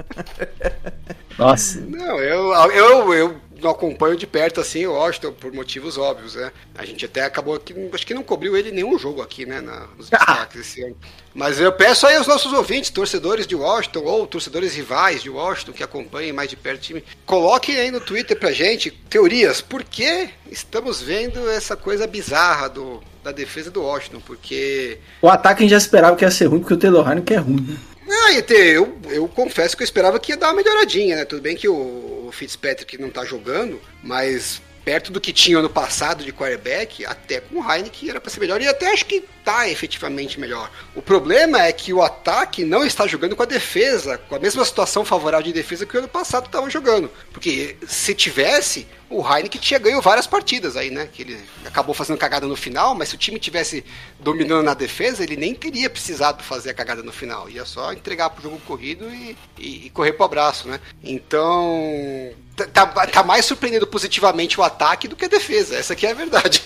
Nossa. 1.38 1.82
Não, 1.82 2.18
eu, 2.20 2.54
eu, 2.72 3.14
eu 3.14 3.36
não 3.62 3.72
acompanho 3.72 4.16
de 4.16 4.28
perto 4.28 4.62
assim 4.62 4.86
o 4.86 4.94
Washington 4.94 5.34
por 5.34 5.52
motivos 5.52 5.98
óbvios, 5.98 6.36
né? 6.36 6.52
A 6.76 6.86
gente 6.86 7.06
até 7.06 7.24
acabou 7.24 7.56
aqui, 7.56 7.74
acho 7.94 8.06
que 8.06 8.14
não 8.14 8.24
cobriu 8.24 8.56
ele 8.56 8.72
nenhum 8.72 8.98
jogo 8.98 9.22
aqui, 9.22 9.46
né? 9.46 9.62
Na, 9.62 9.88
nos 9.98 10.10
destaques 10.12 10.62
esse 10.62 10.84
ano. 10.84 10.96
Mas 11.34 11.60
eu 11.60 11.72
peço 11.72 12.08
aí 12.08 12.16
aos 12.16 12.28
nossos 12.28 12.52
ouvintes, 12.52 12.90
torcedores 12.90 13.46
de 13.46 13.56
Washington 13.56 14.04
ou 14.04 14.26
torcedores 14.26 14.76
rivais 14.76 15.22
de 15.22 15.30
Washington 15.30 15.74
que 15.74 15.84
acompanhem 15.84 16.34
mais 16.34 16.50
de 16.50 16.56
perto 16.56 16.80
o 16.80 16.82
time, 16.82 17.04
coloquem 17.26 17.78
aí 17.78 17.92
no 17.92 18.00
Twitter 18.00 18.38
pra 18.38 18.52
gente 18.52 18.90
teorias. 18.90 19.62
Por 19.62 19.84
que 19.84 20.30
estamos 20.52 21.02
vendo 21.02 21.50
essa 21.50 21.76
coisa 21.76 22.08
bizarra 22.08 22.70
do, 22.70 23.02
da 23.24 23.32
defesa 23.32 23.70
do 23.70 23.84
Washington? 23.84 24.22
Porque 24.26 24.98
O 25.22 25.30
ataque 25.30 25.60
a 25.60 25.64
gente 25.64 25.72
já 25.72 25.78
esperava 25.78 26.16
que 26.16 26.26
ia 26.26 26.32
ser 26.32 26.46
ruim, 26.46 26.60
porque 26.60 26.74
o 26.74 26.78
Taylor 26.78 27.08
Heineken 27.08 27.38
é 27.38 27.40
ruim, 27.40 27.62
né? 27.62 27.78
Ah, 28.10 28.34
ET, 28.34 28.50
eu, 28.52 28.98
eu 29.10 29.28
confesso 29.28 29.76
que 29.76 29.84
eu 29.84 29.86
esperava 29.86 30.20
que 30.20 30.32
ia 30.32 30.38
dar 30.38 30.48
uma 30.48 30.62
melhoradinha, 30.62 31.16
né? 31.16 31.26
Tudo 31.26 31.42
bem 31.42 31.56
que 31.56 31.68
o, 31.68 32.30
Fitzpatrick 32.32 32.98
não 32.98 33.10
tá 33.10 33.26
jogando, 33.26 33.82
mas 34.04 34.62
perto 34.86 35.12
do 35.12 35.20
que 35.20 35.34
tinha 35.34 35.58
ano 35.58 35.70
passado 35.70 36.24
de 36.24 36.32
quarterback, 36.32 37.06
até 37.06 37.42
com 37.42 37.60
o 37.60 37.72
Heineken 37.72 38.10
era 38.10 38.22
para 38.22 38.32
ser 38.32 38.40
melhor 38.40 38.62
e 38.62 38.68
até 38.68 38.94
acho 38.94 39.06
que 39.06 39.22
tá 39.44 39.68
efetivamente 39.68 40.40
melhor. 40.40 40.72
O 40.96 41.02
problema 41.02 41.62
é 41.62 41.74
que 41.74 41.92
o 41.92 42.02
ataque 42.02 42.64
não 42.64 42.86
está 42.86 43.06
jogando 43.06 43.36
com 43.36 43.44
a 43.44 43.46
defesa, 43.46 44.18
com 44.18 44.36
a 44.36 44.40
mesma 44.40 44.64
situação 44.64 45.04
favorável 45.04 45.46
de 45.46 45.52
defesa 45.52 45.86
que 45.86 45.96
o 45.96 46.00
ano 46.00 46.08
passado 46.08 46.46
estava 46.46 46.70
jogando. 46.70 47.12
Porque 47.34 47.76
se 47.86 48.14
tivesse, 48.14 48.88
o 49.10 49.22
Heineken 49.22 49.62
tinha 49.62 49.80
ganho 49.80 50.02
várias 50.02 50.28
partidas 50.28 50.76
aí, 50.76 50.92
né? 50.92 51.08
Que 51.12 51.22
ele 51.22 51.40
acabou 51.66 51.96
fazendo 51.96 52.18
cagada 52.18 52.46
no 52.46 52.56
final, 52.56 52.94
mas 52.94 53.10
se 53.10 53.16
o 53.16 53.18
time 53.18 53.40
tivesse 53.40 53.84
dominando 54.20 54.64
na 54.64 54.74
defesa, 54.74 55.24
ele 55.24 55.38
nem 55.38 55.56
teria 55.56 55.90
precisado 55.90 56.44
fazer 56.44 56.72
a 56.72 56.74
cagada 56.74 57.02
no 57.02 57.12
final. 57.12 57.50
Ia 57.50 57.66
só 57.66 57.94
entregar 57.94 58.30
pro 58.30 58.44
jogo 58.44 58.60
corrido 58.66 59.10
e, 59.10 59.38
e, 59.58 59.86
e 59.88 59.90
correr 59.92 60.14
pro 60.14 60.26
abraço, 60.26 60.68
né? 60.68 60.80
Então. 61.04 62.34
Tá, 62.74 62.88
tá 62.88 63.24
mais 63.24 63.46
surpreendendo 63.46 63.86
positivamente 63.86 64.60
o 64.60 64.64
ataque 64.64 65.08
do 65.08 65.16
que 65.16 65.26
a 65.26 65.30
defesa. 65.30 65.76
Essa 65.76 65.94
aqui 65.94 66.08
é 66.08 66.12
a 66.12 66.16
verdade. 66.16 66.64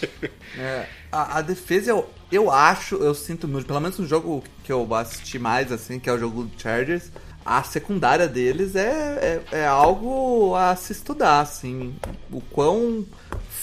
É, 0.57 0.85
a, 1.11 1.39
a 1.39 1.41
defesa 1.41 1.91
eu, 1.91 2.09
eu 2.31 2.49
acho, 2.49 2.95
eu 2.95 3.13
sinto 3.13 3.47
pelo 3.63 3.79
menos 3.81 3.99
no 3.99 4.07
jogo 4.07 4.41
que 4.63 4.71
eu 4.71 4.93
assisti 4.95 5.37
mais, 5.37 5.71
assim, 5.71 5.99
que 5.99 6.09
é 6.09 6.13
o 6.13 6.17
jogo 6.17 6.43
do 6.43 6.61
Chargers, 6.61 7.11
a 7.45 7.63
secundária 7.63 8.27
deles 8.27 8.75
é, 8.75 9.41
é, 9.51 9.59
é 9.59 9.67
algo 9.67 10.55
a 10.55 10.75
se 10.75 10.91
estudar, 10.91 11.41
assim. 11.41 11.95
O 12.31 12.41
quão 12.41 13.05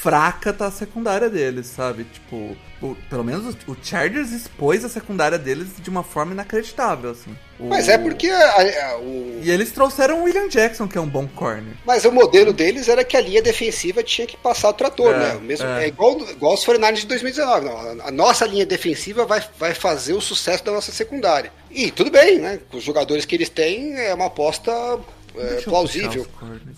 fraca 0.00 0.52
tá 0.52 0.66
a 0.66 0.70
secundária 0.70 1.28
deles, 1.28 1.66
sabe? 1.66 2.04
Tipo, 2.04 2.56
o- 2.80 2.96
pelo 3.10 3.24
menos 3.24 3.52
o, 3.66 3.72
o 3.72 3.76
Chargers 3.82 4.30
expôs 4.30 4.84
a 4.84 4.88
secundária 4.88 5.36
deles 5.36 5.68
de 5.80 5.90
uma 5.90 6.04
forma 6.04 6.32
inacreditável, 6.32 7.10
assim. 7.10 7.36
O- 7.58 7.66
Mas 7.68 7.88
é 7.88 7.98
porque 7.98 8.28
a- 8.28 8.92
a- 8.92 8.98
o, 8.98 9.40
E 9.42 9.50
eles 9.50 9.72
trouxeram 9.72 10.20
o 10.20 10.22
William 10.24 10.48
Jackson, 10.48 10.86
que 10.86 10.96
é 10.96 11.00
um 11.00 11.08
bom 11.08 11.26
corner. 11.26 11.74
Mas 11.84 12.04
o 12.04 12.12
modelo 12.12 12.52
deles 12.52 12.88
era 12.88 13.02
que 13.02 13.16
a 13.16 13.20
linha 13.20 13.42
defensiva 13.42 14.00
tinha 14.02 14.26
que 14.26 14.36
passar 14.36 14.68
o 14.68 14.72
trator, 14.72 15.12
É, 15.12 15.18
né? 15.18 15.34
O 15.34 15.40
mesmo, 15.40 15.66
é. 15.66 15.84
é. 15.84 15.88
igual, 15.88 16.16
igual 16.30 16.54
os 16.54 16.64
49 16.64 17.00
de 17.00 17.06
2019. 17.08 17.66
Não, 17.66 17.76
a- 17.76 18.08
a 18.08 18.10
nossa 18.12 18.46
linha 18.46 18.64
defensiva 18.64 19.26
vai, 19.26 19.42
vai 19.58 19.74
fazer 19.74 20.12
o 20.12 20.20
sucesso 20.20 20.64
da 20.64 20.70
nossa 20.70 20.92
secundária. 20.92 21.52
E 21.70 21.90
tudo 21.90 22.10
bem, 22.10 22.38
né? 22.38 22.60
Com 22.70 22.76
os 22.78 22.84
jogadores 22.84 23.24
que 23.24 23.34
eles 23.34 23.48
têm, 23.48 23.96
é 23.98 24.14
uma 24.14 24.26
aposta 24.26 24.72
é, 25.40 25.60
plausível. 25.62 26.26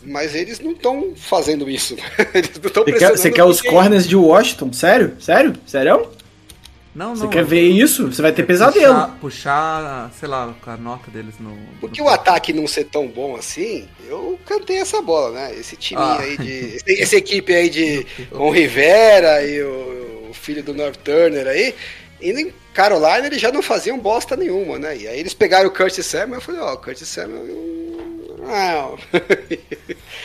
Mas 0.04 0.34
eles 0.34 0.61
não 0.61 0.72
estão 0.72 1.12
fazendo 1.16 1.68
isso. 1.68 1.96
Eles 2.34 2.50
não 2.61 2.66
estão 2.68 2.84
Você 2.84 2.92
quer, 2.92 3.11
você 3.11 3.30
quer 3.30 3.44
os 3.44 3.61
corners 3.61 4.06
de 4.08 4.16
Washington? 4.16 4.72
Sério? 4.72 5.16
Sério? 5.20 5.54
Sério? 5.66 6.08
Não, 6.92 7.14
Você 7.14 7.22
não. 7.22 7.30
quer 7.30 7.44
ver 7.44 7.62
isso? 7.68 8.11
Você 8.11 8.20
vai 8.20 8.32
ter 8.32 8.42
pesadelo. 8.42 8.92
Puxar, 8.94 9.16
puxar, 9.20 10.11
sei 10.18 10.28
lá, 10.28 10.52
a 10.66 10.76
nota 10.76 11.08
deles 11.11 11.34
no. 11.38 11.56
Porque 11.80 12.00
no- 12.02 12.08
o 12.08 12.11
ataque 12.11 12.52
não 12.52 12.66
ser 12.66 12.84
tão 12.84 13.06
bom 13.06 13.36
assim, 13.36 13.86
eu 14.08 14.36
cantei 14.44 14.78
essa 14.78 15.00
bola, 15.00 15.30
né? 15.30 15.54
Esse 15.54 15.76
time 15.76 16.00
Ah. 16.02 16.18
aí 16.18 16.36
de. 16.36 16.78
Essa 17.00 17.14
equipe 17.16 17.54
aí 17.54 17.70
de. 17.70 18.04
Com 18.32 18.48
o 18.48 18.50
Rivera 18.50 19.40
e 19.46 19.62
o, 19.62 20.26
o 20.30 20.34
filho 20.34 20.64
do 20.64 20.74
North 20.74 20.96
Turner 21.04 21.46
aí. 21.46 21.74
E 22.20 22.32
em 22.32 22.52
Carolina 22.74 23.26
eles 23.26 23.40
já 23.40 23.50
não 23.52 23.62
faziam 23.62 23.98
bosta 23.98 24.36
nenhuma, 24.36 24.78
né? 24.78 24.96
E 24.96 25.06
aí 25.08 25.18
eles 25.20 25.34
pegaram 25.34 25.68
o 25.68 25.72
Curtis 25.72 26.06
Samuel 26.06 26.34
eu 26.36 26.40
falei, 26.40 26.60
ó, 26.60 26.74
o 26.74 26.78
Curtis 26.78 27.08
Samuel. 27.08 27.44
Não. 28.40 28.98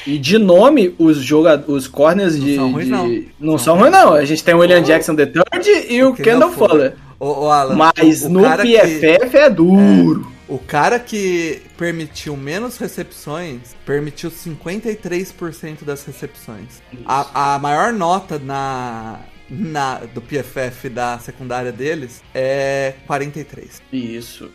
E 0.07 0.19
de 0.19 0.37
nome, 0.37 0.93
os 0.99 1.17
joga 1.17 1.63
os 1.67 1.87
corners 1.87 2.39
de. 2.39 2.55
são 2.55 2.71
ruins, 2.71 2.85
de- 2.85 2.91
não. 2.91 3.23
não 3.39 3.57
são 3.57 3.75
ruins, 3.77 3.91
não. 3.91 4.13
A 4.13 4.23
gente 4.23 4.43
tem 4.43 4.53
o 4.53 4.59
William 4.59 4.83
Jackson 4.83 5.13
III 5.13 5.87
e 5.89 6.03
o 6.03 6.13
Kendall 6.13 6.51
Fuller. 6.51 6.93
Ô, 7.19 7.45
ô, 7.45 7.49
Alan, 7.51 7.75
Mas 7.75 8.21
o- 8.21 8.27
o 8.27 8.29
no 8.29 8.43
cara 8.43 8.61
que- 8.63 8.77
PFF 8.77 9.37
é 9.37 9.49
duro. 9.49 10.31
O 10.47 10.59
cara 10.59 10.99
que 10.99 11.59
permitiu 11.75 12.37
menos 12.37 12.77
recepções 12.77 13.61
permitiu 13.83 14.29
53% 14.29 15.83
das 15.83 16.03
recepções. 16.05 16.83
A, 17.03 17.55
a 17.55 17.59
maior 17.59 17.91
nota 17.91 18.37
na, 18.37 19.19
na 19.49 19.99
do 19.99 20.21
PFF 20.21 20.89
da 20.89 21.19
secundária 21.19 21.71
deles 21.71 22.21
é 22.33 22.93
43. 23.05 23.81
Isso. 23.93 24.51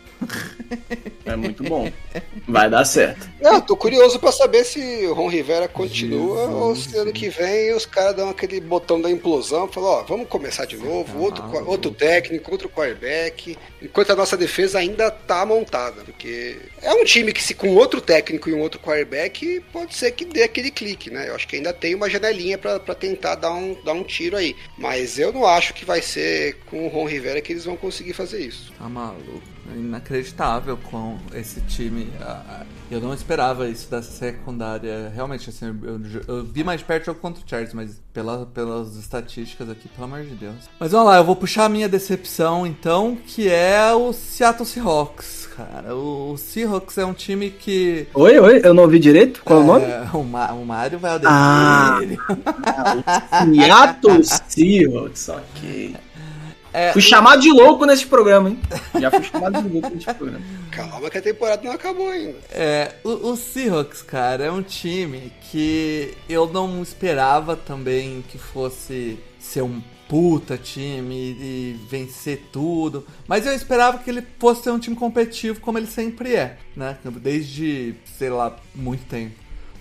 É 1.24 1.36
muito 1.36 1.62
bom. 1.62 1.90
Vai 2.46 2.68
dar 2.68 2.84
certo. 2.84 3.28
Não, 3.40 3.60
tô 3.60 3.76
curioso 3.76 4.18
pra 4.18 4.32
saber 4.32 4.64
se 4.64 4.80
o 5.06 5.14
Ron 5.14 5.28
Rivera 5.28 5.68
continua 5.68 6.48
ou 6.50 6.74
se 6.76 6.96
ano 6.96 7.12
que 7.12 7.28
vem 7.28 7.72
os 7.74 7.86
caras 7.86 8.16
dão 8.16 8.28
aquele 8.30 8.60
botão 8.60 9.00
da 9.00 9.10
implosão 9.10 9.66
e 9.66 9.72
falam, 9.72 9.90
ó, 9.90 10.02
vamos 10.02 10.28
começar 10.28 10.64
de 10.66 10.76
novo, 10.76 11.20
outro, 11.20 11.42
qua- 11.44 11.62
outro 11.62 11.90
técnico, 11.90 12.50
outro 12.50 12.68
quarterback, 12.68 13.56
enquanto 13.80 14.10
a 14.10 14.16
nossa 14.16 14.36
defesa 14.36 14.78
ainda 14.78 15.10
tá 15.10 15.44
montada, 15.46 16.02
porque 16.04 16.58
é 16.82 16.92
um 16.92 17.04
time 17.04 17.32
que 17.32 17.42
se 17.42 17.54
com 17.54 17.74
outro 17.74 18.00
técnico 18.00 18.48
e 18.50 18.54
um 18.54 18.60
outro 18.60 18.80
quarterback, 18.80 19.60
pode 19.72 19.94
ser 19.94 20.10
que 20.12 20.24
dê 20.24 20.42
aquele 20.42 20.70
clique, 20.70 21.10
né? 21.10 21.28
Eu 21.28 21.34
acho 21.34 21.46
que 21.46 21.56
ainda 21.56 21.72
tem 21.72 21.94
uma 21.94 22.10
janelinha 22.10 22.58
pra 22.58 22.80
pra 22.80 22.94
tentar 22.94 23.34
dar 23.36 23.52
um, 23.52 23.76
dar 23.84 23.92
um 23.92 24.02
tiro 24.02 24.36
aí, 24.36 24.54
mas 24.80 25.18
eu 25.18 25.32
não 25.32 25.46
acho 25.46 25.74
que 25.74 25.84
vai 25.84 26.00
ser 26.00 26.56
com 26.70 26.86
o 26.86 26.88
Ron 26.88 27.06
Rivera 27.06 27.40
que 27.40 27.52
eles 27.52 27.64
vão 27.66 27.76
conseguir 27.76 28.14
fazer 28.14 28.40
isso. 28.40 28.72
Tá 28.78 28.88
maluco. 28.88 29.42
É 29.72 29.76
Inacreditável 29.78 30.76
com 30.76 31.18
esse 31.34 31.60
time. 31.62 32.10
Ah, 32.20 32.42
ah, 32.48 32.66
Eu 32.90 33.00
não 33.00 33.14
esperava 33.14 33.68
isso 33.68 33.88
da 33.90 34.02
secundária. 34.02 35.12
Realmente, 35.14 35.50
assim, 35.50 35.66
eu, 35.66 36.00
eu 36.26 36.44
vi 36.44 36.64
mais 36.64 36.82
perto 36.82 37.02
o 37.02 37.06
jogo 37.06 37.20
contra 37.20 37.44
o 37.44 37.48
Chargers, 37.48 37.74
mas 37.74 38.00
pela, 38.12 38.46
pelas 38.46 38.96
estatísticas 38.96 39.68
aqui, 39.68 39.88
pelo 39.88 40.04
amor 40.04 40.24
de 40.24 40.34
Deus. 40.34 40.68
Mas 40.78 40.90
vamos 40.90 41.06
lá, 41.06 41.18
eu 41.18 41.24
vou 41.24 41.36
puxar 41.36 41.66
a 41.66 41.68
minha 41.68 41.88
decepção, 41.88 42.66
então, 42.66 43.16
que 43.16 43.48
é 43.48 43.92
o 43.92 44.12
Seattle 44.12 44.66
Seahawks, 44.66 45.39
cara. 45.64 45.94
O, 45.94 46.32
o 46.32 46.38
Seahawks 46.38 46.98
é 46.98 47.04
um 47.04 47.12
time 47.12 47.50
que. 47.50 48.06
Oi, 48.14 48.38
oi, 48.38 48.60
eu 48.64 48.72
não 48.74 48.84
ouvi 48.84 48.98
direito? 48.98 49.42
Qual 49.44 49.60
é 49.60 49.62
o 49.62 49.66
nome? 49.66 49.84
É, 49.84 50.04
o, 50.14 50.22
Ma- 50.22 50.52
o 50.52 50.64
Mário 50.64 50.98
vai 50.98 51.16
odear 51.16 51.32
Ah. 51.32 51.98
ele. 52.02 52.18
Seattle 53.54 54.22
Seahawks, 54.24 55.28
ok. 55.28 55.96
É, 56.72 56.92
Fui 56.92 57.02
chamado 57.02 57.42
de 57.42 57.50
louco 57.50 57.84
nesse 57.84 58.06
programa, 58.06 58.48
hein? 58.50 58.60
Já 59.00 59.10
fui 59.10 59.24
chamado 59.24 59.60
de 59.60 59.68
louco 59.68 59.90
nesse 59.92 60.14
programa. 60.14 60.44
Calma 60.70 61.10
que 61.10 61.18
a 61.18 61.22
temporada 61.22 61.62
não 61.64 61.72
acabou 61.72 62.08
ainda. 62.08 62.36
É, 62.52 62.92
o, 63.02 63.30
o 63.32 63.36
Seahawks, 63.36 64.02
cara, 64.02 64.44
é 64.44 64.50
um 64.52 64.62
time 64.62 65.32
que 65.50 66.14
eu 66.28 66.46
não 66.46 66.80
esperava 66.80 67.56
também 67.56 68.22
que 68.28 68.38
fosse 68.38 69.18
ser 69.38 69.62
um 69.62 69.80
puta 70.10 70.58
time 70.58 71.14
e 71.14 71.80
vencer 71.88 72.42
tudo. 72.52 73.06
Mas 73.28 73.46
eu 73.46 73.54
esperava 73.54 73.98
que 73.98 74.10
ele 74.10 74.26
fosse 74.40 74.64
ser 74.64 74.70
um 74.70 74.78
time 74.78 74.96
competitivo 74.96 75.60
como 75.60 75.78
ele 75.78 75.86
sempre 75.86 76.34
é, 76.34 76.58
né? 76.74 76.98
Desde, 77.04 77.94
sei 78.18 78.28
lá, 78.28 78.58
muito 78.74 79.04
tempo. 79.06 79.36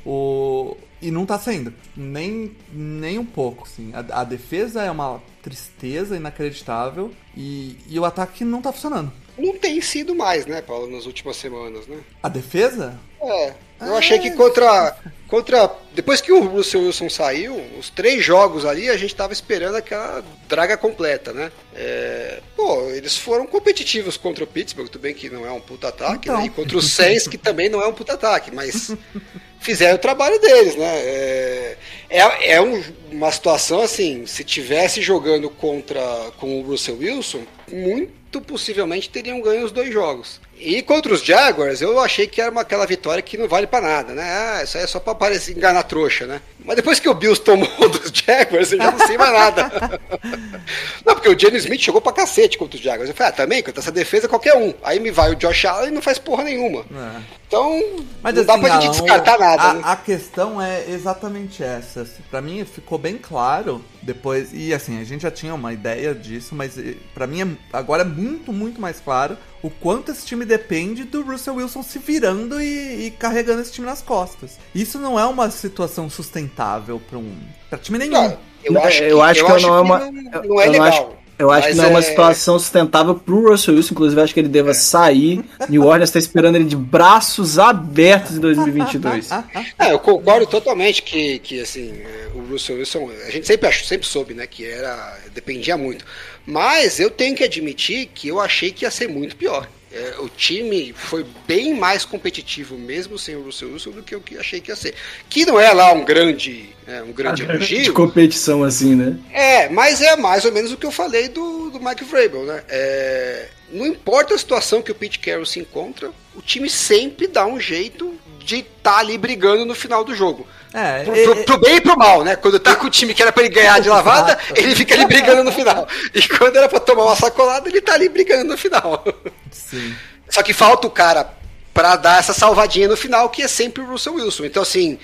O... 0.06 0.78
E 1.02 1.10
não 1.12 1.26
tá 1.26 1.40
sendo, 1.40 1.74
nem, 1.96 2.56
nem 2.72 3.18
um 3.18 3.26
pouco, 3.26 3.64
assim. 3.66 3.92
A, 3.94 4.22
a 4.22 4.24
defesa 4.24 4.84
é 4.84 4.92
uma 4.92 5.22
tristeza 5.42 6.16
inacreditável 6.16 7.12
e, 7.36 7.78
e 7.88 7.98
o 7.98 8.06
ataque 8.06 8.44
não 8.44 8.62
tá 8.62 8.72
funcionando. 8.72 9.12
Não 9.38 9.58
tem 9.58 9.80
sido 9.82 10.14
mais, 10.14 10.46
né, 10.46 10.62
Paulo, 10.62 10.92
nas 10.92 11.06
últimas 11.06 11.38
semanas, 11.38 11.88
né? 11.88 11.98
A 12.22 12.28
defesa? 12.28 13.00
É, 13.22 13.54
eu 13.82 13.96
achei 13.96 14.20
que 14.20 14.32
contra, 14.32 14.96
contra. 15.28 15.70
Depois 15.94 16.22
que 16.22 16.32
o 16.32 16.46
Russell 16.48 16.82
Wilson 16.82 17.10
saiu, 17.10 17.56
os 17.78 17.90
três 17.90 18.24
jogos 18.24 18.66
ali, 18.66 18.90
a 18.90 18.96
gente 18.98 19.14
tava 19.16 19.34
esperando 19.34 19.76
aquela 19.76 20.24
draga 20.48 20.78
completa, 20.78 21.34
né? 21.34 21.52
É, 21.76 22.40
pô, 22.56 22.90
eles 22.92 23.18
foram 23.18 23.46
competitivos 23.46 24.16
contra 24.18 24.44
o 24.44 24.48
Pittsburgh, 24.48 24.88
tudo 24.90 25.02
bem 25.02 25.14
que 25.14 25.30
não 25.30 25.46
é 25.46 25.52
um 25.52 25.60
puta 25.62 25.90
ataque, 25.90 26.30
Então. 26.30 26.38
né? 26.40 26.46
E 26.46 26.50
contra 26.50 26.78
o 26.78 26.82
Saints, 26.82 27.28
que 27.28 27.38
também 27.38 27.68
não 27.70 27.82
é 27.82 27.88
um 27.88 27.94
puta 27.94 28.14
ataque, 28.14 28.50
mas 28.54 28.92
fizeram 29.60 29.96
o 29.96 30.00
trabalho 30.00 30.40
deles, 30.40 30.76
né? 30.76 30.86
É, 31.00 31.78
é, 32.10 32.54
é 32.54 32.62
um- 32.62 32.82
uma 33.12 33.32
situação 33.32 33.82
assim, 33.82 34.26
se 34.26 34.44
tivesse 34.44 35.02
jogando 35.02 35.50
contra 35.50 36.02
com 36.38 36.60
o 36.60 36.64
Russell 36.64 36.98
Wilson, 36.98 37.44
muito 37.72 38.42
possivelmente 38.42 39.10
teriam 39.10 39.42
ganho 39.42 39.66
os 39.66 39.72
dois 39.72 39.92
jogos. 39.92 40.40
E 40.58 40.82
contra 40.82 41.14
os 41.14 41.24
Jaguars, 41.24 41.82
eu 41.82 41.98
achei 42.00 42.28
que 42.28 42.42
era 42.42 42.52
uma, 42.52 42.62
aquela 42.62 42.86
vitória 42.86 43.24
que 43.24 43.38
não 43.38 43.48
vale 43.48 43.66
pra 43.66 43.80
nada, 43.80 44.14
né? 44.14 44.24
Ah, 44.24 44.62
isso 44.64 44.78
aí 44.78 44.84
é 44.84 44.88
só 44.88 45.00
pra 45.00 45.16
parecer 45.16 45.56
enganar 45.56 45.84
trouxa, 45.84 46.28
né? 46.28 46.42
Mas 46.66 46.76
depois 46.76 47.00
que 47.00 47.08
o 47.08 47.14
Bills 47.14 47.42
tomou 47.42 47.68
dos 47.90 48.12
Jaguars, 48.14 48.72
eu 48.74 48.78
já 48.78 48.92
não 48.92 49.08
sei 49.08 49.18
mais 49.18 49.32
nada. 49.32 50.00
não, 51.06 51.16
porque 51.16 51.30
o 51.30 51.40
Jenny 51.40 51.58
Smith 51.58 51.82
jogou 51.82 52.02
pra 52.02 52.12
cacete 52.12 52.58
contra 52.58 52.76
os 52.78 52.84
Jaguars. 52.84 53.10
Eu 53.10 53.16
falei, 53.16 53.32
ah, 53.32 53.36
também, 53.36 53.64
contra 53.64 53.80
essa 53.82 53.92
defesa 53.92 54.28
qualquer 54.28 54.56
um. 54.56 54.74
Aí 54.84 55.00
me 55.00 55.12
vai 55.12 55.32
o 55.32 55.36
Josh 55.36 55.64
Allen 55.66 55.90
e 55.90 55.94
não 55.94 56.02
faz 56.02 56.20
porra 56.20 56.44
nenhuma. 56.44 56.82
É. 56.82 57.22
Então, 57.48 57.82
Mas 58.22 58.36
não 58.36 58.42
assim, 58.42 58.48
dá 58.48 58.58
pra 58.60 58.82
gente 58.82 58.92
descartar 58.92 59.40
nada, 59.40 59.64
a, 59.64 59.74
né? 59.76 59.82
a 59.84 59.96
questão 59.96 60.62
é 60.62 60.84
exatamente 60.90 61.64
essa. 61.64 62.02
Assim, 62.02 62.22
Pra 62.30 62.42
mim 62.42 62.64
ficou 62.66 62.98
bem 62.98 63.18
claro 63.18 63.84
depois. 64.02 64.50
E 64.54 64.74
assim, 64.74 65.00
a 65.00 65.04
gente 65.06 65.22
já 65.22 65.32
tinha 65.32 65.56
uma 65.56 65.72
ideia 65.74 66.14
disso, 66.14 66.54
mas 66.54 66.78
eh, 66.78 66.96
pra 67.14 67.26
mim 67.26 67.42
é- 67.42 67.48
agora 67.72 68.02
é 68.04 68.06
muito, 68.06 68.52
muito 68.54 68.80
mais 68.82 69.00
claro 69.00 69.38
o 69.62 69.70
quanto 69.70 70.12
esse 70.12 70.26
time 70.26 70.46
depende 70.46 71.04
do 71.04 71.22
Russell 71.22 71.56
Wilson 71.56 71.84
se 71.84 72.00
virando 72.00 72.62
e, 72.62 73.08
e 73.08 73.12
carregando 73.12 73.62
esse 73.62 73.72
time 73.74 73.86
nas 73.88 74.02
costas. 74.02 74.58
Isso 74.74 74.98
não 74.98 75.20
é 75.20 75.26
uma 75.26 75.50
situação 75.52 76.10
sustentável 76.10 77.02
pra 77.10 77.18
um. 77.20 77.34
pra 77.70 77.78
time 77.78 77.98
nenhum. 77.98 78.14
Cara, 78.14 78.40
eu 78.64 78.74
Não, 78.74 78.84
acho 78.84 79.04
eu 79.04 79.18
que, 79.18 79.24
acho 79.24 79.40
eu 79.42 79.46
que 79.46 79.52
acho 79.52 79.68
não 79.68 79.76
é 79.78 79.82
uma- 79.82 80.00
não, 80.00 80.06
eu- 80.08 80.50
não 80.50 80.62
é 80.62 80.66
não 80.66 80.72
legal. 80.72 80.88
acho- 80.88 81.20
Eu 81.40 81.50
acho 81.50 81.68
Mas 81.68 81.72
que 81.72 81.78
não 81.78 81.86
é 81.86 81.88
uma 81.92 82.00
é- 82.00 82.02
situação 82.02 82.60
sustentável 82.60 83.16
pro 83.16 83.50
Russell 83.50 83.74
Wilson, 83.76 83.94
inclusive 83.94 84.20
acho 84.22 84.34
que 84.34 84.42
ele 84.42 84.50
deva 84.50 84.74
sair. 84.74 85.42
New 85.70 85.86
Orleans 85.86 86.12
tá 86.12 86.20
esperando 86.20 86.58
ele 86.58 86.66
de 86.66 86.76
braços 86.76 87.58
abertos 87.58 88.36
em 88.36 88.42
2022. 88.42 89.30
É, 89.80 89.94
eu 89.94 90.00
concordo 90.00 90.46
totalmente 90.46 91.02
que, 91.02 91.40
que 91.40 91.62
assim, 91.62 91.94
é, 91.94 92.28
o 92.36 92.40
Russell 92.52 92.76
Wilson, 92.78 93.10
a 93.26 93.30
gente 93.32 93.48
sempre 93.48 93.72
sempre 93.72 94.06
soube, 94.06 94.34
né, 94.34 94.46
que 94.48 94.66
era, 94.66 95.18
dependia 95.34 95.78
muito. 95.78 96.04
Mas 96.50 97.00
eu 97.00 97.12
tenho 97.12 97.36
que 97.36 97.44
admitir 97.44 98.08
que 98.08 98.28
eu 98.28 98.40
achei 98.40 98.72
que 98.72 98.84
ia 98.84 98.90
ser 98.92 99.08
muito 99.08 99.36
pior. 99.36 99.70
É, 99.92 100.16
o 100.20 100.30
time 100.30 100.94
foi 100.96 101.26
bem 101.48 101.74
mais 101.74 102.06
competitivo 102.06 102.78
mesmo 102.78 103.18
sem 103.18 103.36
o 103.36 103.42
Russell 103.42 103.72
Wilson 103.72 103.92
do 103.92 104.04
que 104.04 104.14
eu 104.14 104.22
que 104.22 104.38
achei 104.38 104.60
que 104.62 104.70
ia 104.72 104.76
ser. 104.76 104.94
Que 105.28 105.46
não 105.46 105.60
é 105.60 105.72
lá 105.72 105.92
um 105.94 106.06
grande, 106.06 106.70
é, 106.88 107.02
um 107.02 107.12
grande 107.12 107.44
De 107.44 107.52
elogio. 107.52 107.94
competição 107.94 108.64
assim, 108.64 108.96
né? 108.96 109.18
É, 109.32 109.70
mas 109.70 110.02
é 110.02 110.16
mais 110.16 110.46
ou 110.46 110.52
menos 110.52 110.72
o 110.72 110.78
que 110.78 110.86
eu 110.86 110.92
falei 110.92 111.28
do, 111.28 111.72
do 111.72 111.80
Mike 111.80 112.04
Vrabel, 112.04 112.46
né? 112.46 112.64
É, 112.70 113.48
não 113.72 113.86
importa 113.86 114.36
a 114.36 114.38
situação 114.38 114.82
que 114.82 114.92
o 114.92 114.96
Pete 114.96 115.18
Carroll 115.20 115.46
se 115.46 115.60
encontra, 115.60 116.12
o 116.36 116.42
time 116.42 116.70
sempre 116.70 117.28
dá 117.28 117.46
um 117.46 117.60
jeito 117.60 118.14
de 118.44 118.60
estar 118.60 118.98
ali 119.00 119.18
brigando 119.18 119.66
no 119.66 119.76
final 119.76 120.04
do 120.04 120.16
jogo. 120.16 120.48
É, 120.74 121.04
Pro, 121.04 121.14
pro- 121.14 121.44
pro 121.46 121.58
bem 121.60 121.76
e 121.78 121.82
pro 121.82 121.98
mal, 121.98 122.24
né? 122.24 122.36
Quando 122.36 122.60
tá 122.60 122.76
com 122.76 122.88
o 122.88 122.90
time 122.90 123.14
que 123.14 123.22
era 123.22 123.32
pra 123.32 123.44
ele 123.44 123.54
ganhar 123.54 123.80
de 123.80 123.90
lavada, 123.90 124.38
ele 124.56 124.76
fica 124.76 124.94
ali 124.96 125.06
brigando 125.06 125.44
no 125.44 125.52
final. 125.52 125.88
E 126.14 126.22
quando 126.28 126.56
era 126.58 126.70
pra 126.70 126.80
tomar 126.80 127.06
uma 127.06 127.16
sacolada, 127.16 127.68
ele 127.68 127.82
tá 127.82 127.94
ali 127.94 128.08
brigando 128.10 128.46
no 128.46 128.58
final. 128.58 129.04
Sim. 129.52 129.96
Só 130.30 130.44
que 130.44 130.54
falta 130.54 130.86
o 130.88 130.92
cara 130.92 131.34
pra 131.74 131.96
dar 131.96 132.20
essa 132.20 132.34
salvadinha 132.34 132.88
no 132.88 132.96
final, 132.98 133.30
que 133.30 133.42
é 133.42 133.48
sempre 133.48 133.82
o 133.82 133.88
Russell 133.88 134.14
Wilson. 134.16 134.46
Então, 134.46 134.62
assim, 134.62 135.00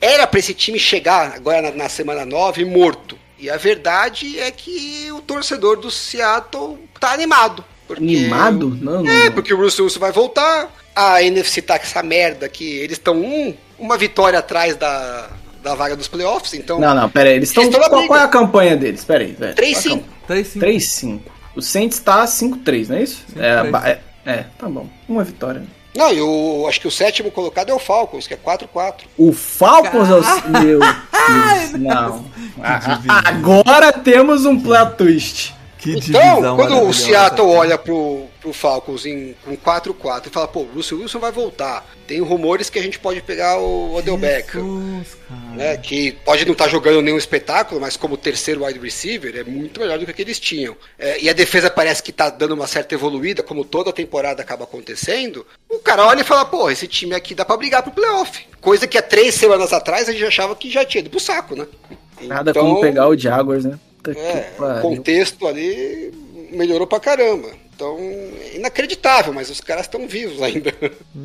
era 0.00 0.26
pra 0.26 0.38
esse 0.40 0.54
time 0.54 0.78
chegar 0.78 1.32
agora 1.34 1.60
na, 1.62 1.70
na 1.72 1.88
semana 1.88 2.24
9 2.24 2.64
morto. 2.64 3.18
E 3.38 3.50
a 3.50 3.56
verdade 3.56 4.38
é 4.38 4.50
que 4.50 5.10
o 5.12 5.20
torcedor 5.20 5.76
do 5.76 5.90
Seattle 5.90 6.78
tá 6.98 7.12
animado. 7.12 7.62
porque- 7.86 8.02
Animado? 8.02 8.78
Não, 8.80 9.02
não. 9.02 9.10
É, 9.10 9.28
porque 9.30 9.52
o 9.52 9.56
Russell 9.58 9.84
Wilson 9.84 10.00
vai 10.00 10.12
voltar. 10.12 10.70
A 10.94 11.22
NFC 11.22 11.62
tá 11.62 11.78
com 11.78 11.84
essa 11.84 12.02
merda 12.02 12.48
que 12.48 12.64
eles 12.78 12.98
estão 12.98 13.14
um, 13.16 13.54
uma 13.78 13.96
vitória 13.96 14.38
atrás 14.38 14.76
da, 14.76 15.28
da 15.62 15.74
vaga 15.74 15.96
dos 15.96 16.08
playoffs. 16.08 16.52
Então, 16.54 16.78
Não, 16.78 16.94
não, 16.94 17.08
pera 17.08 17.30
aí. 17.30 17.36
Eles 17.36 17.48
estão. 17.48 17.70
Qual, 17.70 18.06
qual 18.06 18.20
é 18.20 18.24
a 18.24 18.28
campanha 18.28 18.76
deles? 18.76 19.04
Pera 19.04 19.24
aí, 19.24 19.32
velho. 19.32 19.54
3-5. 19.54 20.02
3-5. 20.28 20.58
3-5. 20.60 21.20
O 21.56 21.62
Saints 21.62 21.98
tá 22.00 22.24
5-3, 22.24 22.88
não 22.88 22.96
é 22.96 23.02
isso? 23.02 23.24
É, 23.36 23.62
5-3. 23.62 23.70
ba- 23.70 23.88
é, 23.88 23.98
é, 24.26 24.44
tá 24.58 24.68
bom. 24.68 24.86
Uma 25.08 25.24
vitória. 25.24 25.62
Não, 25.94 26.10
e 26.10 26.22
o, 26.22 26.66
acho 26.68 26.80
que 26.80 26.88
o 26.88 26.90
sétimo 26.90 27.30
colocado 27.30 27.68
é 27.68 27.74
o 27.74 27.78
Falcons, 27.78 28.26
que 28.26 28.32
é 28.32 28.36
4-4. 28.38 28.94
O 29.18 29.30
Falcons 29.32 30.08
é 30.08 30.14
o. 30.14 30.22
Meu 30.48 30.78
Deus, 30.80 31.72
não. 31.78 32.24
A- 32.62 32.98
a- 33.08 33.28
Agora 33.28 33.92
temos 33.92 34.46
um 34.46 34.58
plot 34.58 34.96
twist. 34.96 35.54
Que 35.78 35.92
Então, 35.98 36.56
quando 36.56 36.82
o. 36.86 36.92
Seattle 36.94 37.46
olha 37.48 37.76
pro, 37.76 38.26
pro 38.42 38.52
Falcons 38.52 39.06
em, 39.06 39.34
com 39.44 39.56
4-4 39.56 40.26
e 40.26 40.30
fala, 40.30 40.48
pô, 40.48 40.60
o 40.60 40.72
Russell 40.74 40.98
Wilson 40.98 41.20
vai 41.20 41.30
voltar. 41.30 41.86
Tem 42.06 42.20
rumores 42.20 42.68
que 42.68 42.78
a 42.78 42.82
gente 42.82 42.98
pode 42.98 43.22
pegar 43.22 43.58
o 43.58 43.94
Odell 43.94 44.18
Beckham. 44.18 45.02
Né, 45.54 45.76
que 45.76 46.12
pode 46.24 46.44
não 46.44 46.52
estar 46.52 46.68
jogando 46.68 47.00
nenhum 47.00 47.16
espetáculo, 47.16 47.80
mas 47.80 47.96
como 47.96 48.16
terceiro 48.16 48.64
wide 48.64 48.78
receiver 48.78 49.34
é 49.36 49.44
muito 49.44 49.80
melhor 49.80 49.98
do 49.98 50.04
que, 50.04 50.12
que 50.12 50.22
eles 50.22 50.40
tinham. 50.40 50.76
É, 50.98 51.22
e 51.22 51.30
a 51.30 51.32
defesa 51.32 51.70
parece 51.70 52.02
que 52.02 52.10
está 52.10 52.28
dando 52.28 52.52
uma 52.52 52.66
certa 52.66 52.94
evoluída, 52.94 53.42
como 53.42 53.64
toda 53.64 53.90
a 53.90 53.92
temporada 53.92 54.42
acaba 54.42 54.64
acontecendo. 54.64 55.46
O 55.70 55.78
cara 55.78 56.06
olha 56.06 56.20
e 56.20 56.24
fala, 56.24 56.44
pô, 56.44 56.70
esse 56.70 56.86
time 56.86 57.14
aqui 57.14 57.34
dá 57.34 57.44
pra 57.44 57.56
brigar 57.56 57.82
pro 57.82 57.92
playoff. 57.92 58.46
Coisa 58.60 58.86
que 58.86 58.98
há 58.98 59.02
três 59.02 59.34
semanas 59.34 59.72
atrás 59.72 60.08
a 60.08 60.12
gente 60.12 60.24
achava 60.24 60.56
que 60.56 60.70
já 60.70 60.84
tinha 60.84 61.00
ido 61.00 61.10
pro 61.10 61.20
saco, 61.20 61.54
né? 61.54 61.66
Nada 62.22 62.50
Então, 62.50 62.64
como 62.64 62.80
pegar 62.80 63.08
o 63.08 63.16
Jaguars, 63.16 63.64
né? 63.64 63.78
É, 64.08 64.50
o 64.58 64.80
contexto 64.80 65.46
ali 65.46 66.12
melhorou 66.50 66.86
pra 66.86 66.98
caramba. 66.98 67.61
Então, 67.82 67.98
é 67.98 68.56
inacreditável, 68.56 69.32
mas 69.32 69.50
os 69.50 69.60
caras 69.60 69.86
estão 69.86 70.06
vivos 70.06 70.40
ainda. 70.40 70.72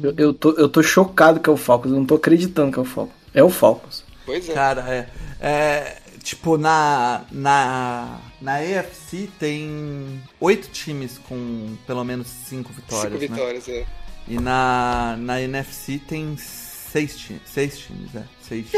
Eu, 0.02 0.14
eu, 0.18 0.34
tô, 0.34 0.52
eu 0.54 0.68
tô 0.68 0.82
chocado 0.82 1.40
que 1.40 1.48
é 1.48 1.54
o 1.54 1.58
Falcons. 1.58 1.92
Eu 1.92 2.00
não 2.00 2.06
tô 2.06 2.16
acreditando 2.16 2.72
que 2.72 2.80
é 2.80 2.82
o 2.82 2.86
Falcons. 2.86 3.16
É 3.32 3.44
o 3.44 3.50
Falcons. 3.50 4.04
Pois 4.26 4.50
é. 4.50 4.54
Cara, 4.54 4.82
é. 4.92 5.08
é, 5.40 5.98
tipo, 6.24 6.58
na, 6.58 7.26
na, 7.32 8.20
na 8.42 8.64
EFC 8.64 9.30
tem 9.40 10.20
oito 10.40 10.70
times 10.70 11.20
com 11.30 11.78
pelo 11.86 12.04
menos 12.04 12.28
cinco 12.28 12.74
vitórias. 12.74 13.20
Cinco 13.20 13.32
né? 13.32 13.38
vitórias, 13.38 13.70
é. 13.70 13.86
E 14.28 14.40
na, 14.40 15.16
na 15.20 15.40
NFC 15.40 16.00
tem 16.00 16.36
seis 16.38 17.16
times. 17.18 17.42
Seis 17.46 17.78
times, 17.78 18.16
é. 18.16 18.24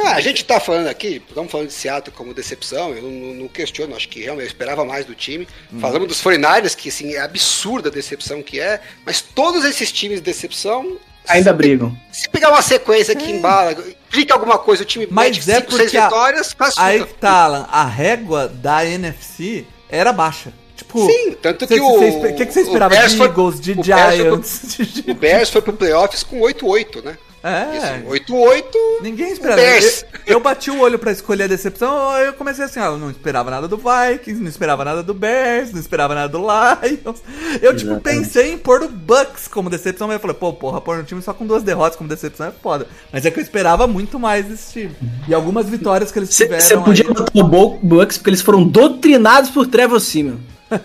Ah, 0.03 0.13
a 0.15 0.21
gente 0.21 0.43
tá 0.45 0.59
falando 0.59 0.87
aqui, 0.87 1.21
estamos 1.27 1.51
falando 1.51 1.67
de 1.67 1.73
Seattle 1.73 2.15
como 2.15 2.33
decepção, 2.33 2.93
eu 2.93 3.01
não, 3.03 3.33
não 3.35 3.47
questiono, 3.47 3.95
acho 3.95 4.07
que 4.09 4.21
realmente 4.21 4.45
eu 4.45 4.47
esperava 4.47 4.83
mais 4.85 5.05
do 5.05 5.13
time. 5.15 5.47
Hum. 5.73 5.79
Falamos 5.79 6.07
dos 6.07 6.21
49ers, 6.23 6.75
que 6.75 6.89
assim, 6.89 7.13
é 7.13 7.19
absurda 7.21 7.89
a 7.89 7.91
decepção 7.91 8.41
que 8.41 8.59
é, 8.59 8.81
mas 9.05 9.21
todos 9.21 9.63
esses 9.65 9.91
times 9.91 10.17
de 10.17 10.23
decepção, 10.23 10.97
Ainda 11.27 11.53
brigam. 11.53 11.95
se 12.11 12.27
pegar 12.29 12.49
uma 12.49 12.61
sequência 12.61 13.13
que 13.15 13.29
embala, 13.31 13.75
clica 14.09 14.33
alguma 14.33 14.57
coisa, 14.57 14.81
o 14.83 14.85
time 14.85 15.07
Mas 15.11 15.37
mete 15.45 15.51
é 15.51 15.59
5, 15.61 15.71
6 15.71 15.81
porque 15.83 15.97
a- 15.97 16.03
vitórias, 16.05 16.53
classifica. 16.53 16.85
Aí 16.87 17.05
que 17.05 17.13
tá, 17.15 17.31
Alan, 17.43 17.67
a 17.71 17.85
régua 17.85 18.47
da 18.47 18.83
NFC 18.85 19.65
era 19.89 20.11
baixa. 20.11 20.51
Tipo, 20.75 21.05
Sim, 21.05 21.33
tanto 21.41 21.67
cê- 21.67 21.75
que 21.75 21.81
o. 21.81 22.03
espe- 22.03 22.33
que, 22.33 22.45
que 22.45 22.53
você 22.53 22.61
o 22.61 22.63
esperava 22.63 22.95
Bears 22.95 23.11
de 23.11 23.17
foi- 23.17 23.27
Eagles, 23.27 23.59
de 23.59 23.71
o 23.73 23.75
Bears 23.83 24.15
pro- 24.15 24.15
Giants? 24.15 25.03
O 25.09 25.13
Bears 25.13 25.49
foi 25.49 25.61
pro 25.61 25.73
playoffs 25.73 26.23
com 26.23 26.39
8-8, 26.39 27.03
né? 27.03 27.17
É. 27.41 28.02
Isso, 28.03 28.10
8-8. 28.34 28.64
Ninguém 29.02 29.32
esperava. 29.32 29.61
Eu, 29.61 29.82
eu 30.28 30.40
bati 30.41 30.70
o 30.70 30.82
olho 30.82 30.99
pra 30.99 31.11
escolher 31.11 31.45
a 31.45 31.48
decepção, 31.48 32.11
eu 32.18 32.34
comecei 32.34 32.66
assim, 32.66 32.80
ó, 32.82 32.88
eu 32.88 32.98
não 32.98 33.10
esperava 33.10 33.49
nada 33.49 33.66
do 33.68 33.78
Vikings, 33.78 34.41
não 34.41 34.49
esperava 34.49 34.84
nada 34.84 35.02
do 35.02 35.14
Bears, 35.14 35.72
não 35.72 35.80
esperava 35.80 36.14
nada 36.14 36.28
do 36.28 36.40
Lions. 36.40 37.22
Eu, 37.61 37.76
tipo, 37.76 37.91
Exatamente. 37.91 38.02
pensei 38.02 38.52
em 38.53 38.57
pôr 38.57 38.84
o 38.84 38.90
Bucks 38.90 39.48
como 39.48 39.70
decepção, 39.70 40.07
mas 40.07 40.16
eu 40.16 40.20
falei, 40.20 40.36
pô, 40.36 40.52
porra, 40.52 40.82
pôr 40.82 40.99
um 40.99 41.03
time 41.03 41.22
só 41.22 41.34
com 41.34 41.45
duas 41.45 41.64
derrotas 41.64 41.95
como 41.98 42.10
decepção 42.10 42.48
é 42.48 42.52
foda. 42.52 42.88
Mas 43.11 43.26
é 43.26 43.32
que 43.32 43.40
eu 43.40 43.44
esperava 43.44 43.88
muito 43.88 44.20
mais 44.20 44.45
desse 44.45 44.74
time. 44.74 44.95
E 45.28 45.34
algumas 45.34 45.68
vitórias 45.70 46.11
que 46.11 46.20
eles 46.20 46.36
tiveram 46.36 46.60
Você 46.61 46.78
podia 46.78 47.06
aí- 47.07 47.14
botar 47.14 47.32
o 47.34 47.80
Bucks 47.82 48.18
porque 48.18 48.30
eles 48.32 48.41
foram 48.41 48.68
doutrinados 48.68 49.49
por 49.49 49.66
Trevor 49.66 49.99
Simeon. 50.02 50.36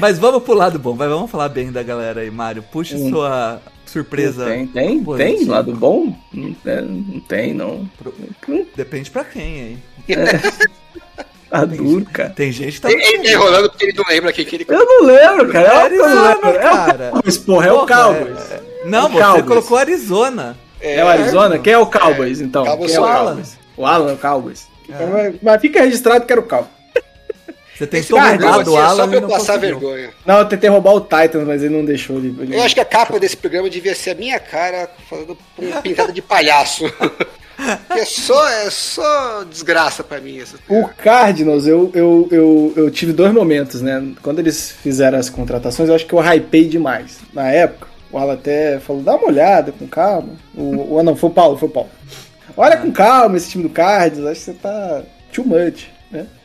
Mas 0.00 0.18
vamos 0.18 0.42
pro 0.42 0.54
lado 0.54 0.78
bom, 0.78 0.94
vai, 0.94 1.08
vamos 1.08 1.30
falar 1.30 1.48
bem 1.48 1.70
da 1.70 1.82
galera 1.82 2.20
aí, 2.20 2.30
Mário. 2.30 2.62
Puxa 2.62 2.96
Hum. 2.96 3.10
sua 3.10 3.60
surpresa. 3.94 4.44
Tem, 4.44 4.66
tem, 4.66 4.88
tem. 4.88 5.04
positiva. 5.04 5.52
Lado 5.52 5.72
bom? 5.74 6.14
Não, 6.32 6.52
tem, 6.52 6.82
não 6.82 7.20
tem, 7.20 7.54
não. 7.54 7.88
Depende 8.76 9.10
pra 9.10 9.24
quem 9.24 9.78
aí. 10.08 10.14
Tá 11.50 11.64
duro, 11.64 12.04
cara. 12.06 12.30
Tem 12.30 12.50
gente 12.50 12.72
que 12.72 12.80
tá. 12.80 12.90
Ele, 12.90 13.00
tá 13.22 13.30
enrolando 13.30 13.70
porque 13.70 13.84
ele 13.84 13.92
não 13.96 14.04
lembra 14.08 14.32
quem 14.32 14.44
que 14.44 14.56
ele. 14.56 14.66
Eu 14.68 14.84
não 14.84 15.04
lembro, 15.06 15.52
cara. 15.52 15.66
É 15.68 15.76
Arizona, 15.84 16.34
lembro. 16.34 16.48
É 16.50 16.58
cara. 16.58 17.08
o 17.08 17.12
Cowboys, 17.12 17.38
porra. 17.38 17.66
É 17.68 17.72
o 17.72 17.86
Cowboys. 17.86 18.50
é- 18.50 18.60
Não, 18.86 19.06
O 19.06 19.08
você 19.12 19.18
Cowboys. 19.22 19.44
colocou 19.46 19.76
Arizona. 19.78 20.56
É 20.80 21.04
o 21.04 21.06
Arizona? 21.06 21.58
Quem 21.60 21.72
é 21.74 21.78
o 21.78 21.86
Cowboys, 21.86 22.40
então? 22.40 22.64
Cowboys 22.64 22.90
Quem 22.90 22.96
é 22.96 23.00
o 23.00 23.04
eu. 23.08 23.24
Cowboys? 23.26 23.58
O 23.76 23.86
Alan 23.86 24.10
é 24.10 24.14
o 24.14 24.18
Cowboys. 24.18 24.66
Então, 24.88 25.06
mas- 25.06 25.34
Mas 25.40 25.60
fica 25.60 25.80
registrado 25.80 26.26
que 26.26 26.32
era 26.32 26.40
o 26.40 26.44
Cowboys. 26.44 26.70
Você 27.76 27.86
tentou 27.86 28.18
programa 28.20 28.52
roubar 28.52 28.64
do 28.64 28.70
é 28.70 28.74
só 28.74 28.86
Alan 28.86 29.08
pra 29.08 29.12
e 29.12 29.16
eu 29.16 29.20
não 29.22 29.28
passar 29.28 29.54
conseguiu. 29.54 29.78
vergonha. 29.80 30.10
Não, 30.24 30.38
eu 30.38 30.44
tentei 30.44 30.70
roubar 30.70 30.92
o 30.94 31.00
Titans, 31.00 31.44
mas 31.46 31.62
ele 31.62 31.74
não 31.76 31.84
deixou. 31.84 32.16
Ele, 32.18 32.34
ele- 32.40 32.56
Eu 32.56 32.62
acho 32.62 32.74
que 32.74 32.80
a 32.80 32.84
capa 32.84 33.18
desse 33.18 33.36
programa 33.36 33.68
devia 33.68 33.94
ser 33.94 34.10
a 34.10 34.14
minha 34.14 34.38
cara 34.38 34.88
falando 35.10 35.36
uma 35.58 35.82
pintada 35.82 36.12
de 36.12 36.22
palhaço. 36.22 36.84
Que 37.92 37.98
é 37.98 38.04
só, 38.04 38.48
é 38.48 38.70
só 38.70 39.44
desgraça 39.44 40.04
pra 40.04 40.20
mim. 40.20 40.40
Essa... 40.40 40.56
O 40.68 40.86
Cardinals, 40.88 41.66
eu, 41.66 41.90
eu, 41.94 42.28
eu, 42.30 42.72
eu 42.76 42.90
tive 42.90 43.12
dois 43.12 43.32
momentos, 43.32 43.82
né? 43.82 44.02
Quando 44.22 44.38
eles 44.38 44.70
fizeram 44.70 45.18
as 45.18 45.28
contratações, 45.28 45.88
eu 45.88 45.94
acho 45.96 46.06
que 46.06 46.12
eu 46.12 46.20
hypei 46.20 46.66
demais. 46.68 47.18
Na 47.32 47.48
época, 47.50 47.88
o 48.12 48.18
Alan 48.18 48.34
até 48.34 48.78
falou, 48.78 49.02
dá 49.02 49.16
uma 49.16 49.26
olhada 49.26 49.72
com 49.72 49.88
calma. 49.88 50.34
O, 50.54 50.94
o, 50.96 51.02
não, 51.02 51.16
foi 51.16 51.30
o 51.30 51.32
Paulo, 51.32 51.58
foi 51.58 51.68
o 51.68 51.72
Paulo. 51.72 51.90
Olha 52.56 52.76
com 52.76 52.92
calma 52.92 53.36
esse 53.36 53.50
time 53.50 53.64
do 53.64 53.70
Cardinals, 53.70 54.30
acho 54.30 54.40
que 54.40 54.44
você 54.46 54.52
tá 54.54 55.02
too 55.32 55.44
much? 55.44 55.86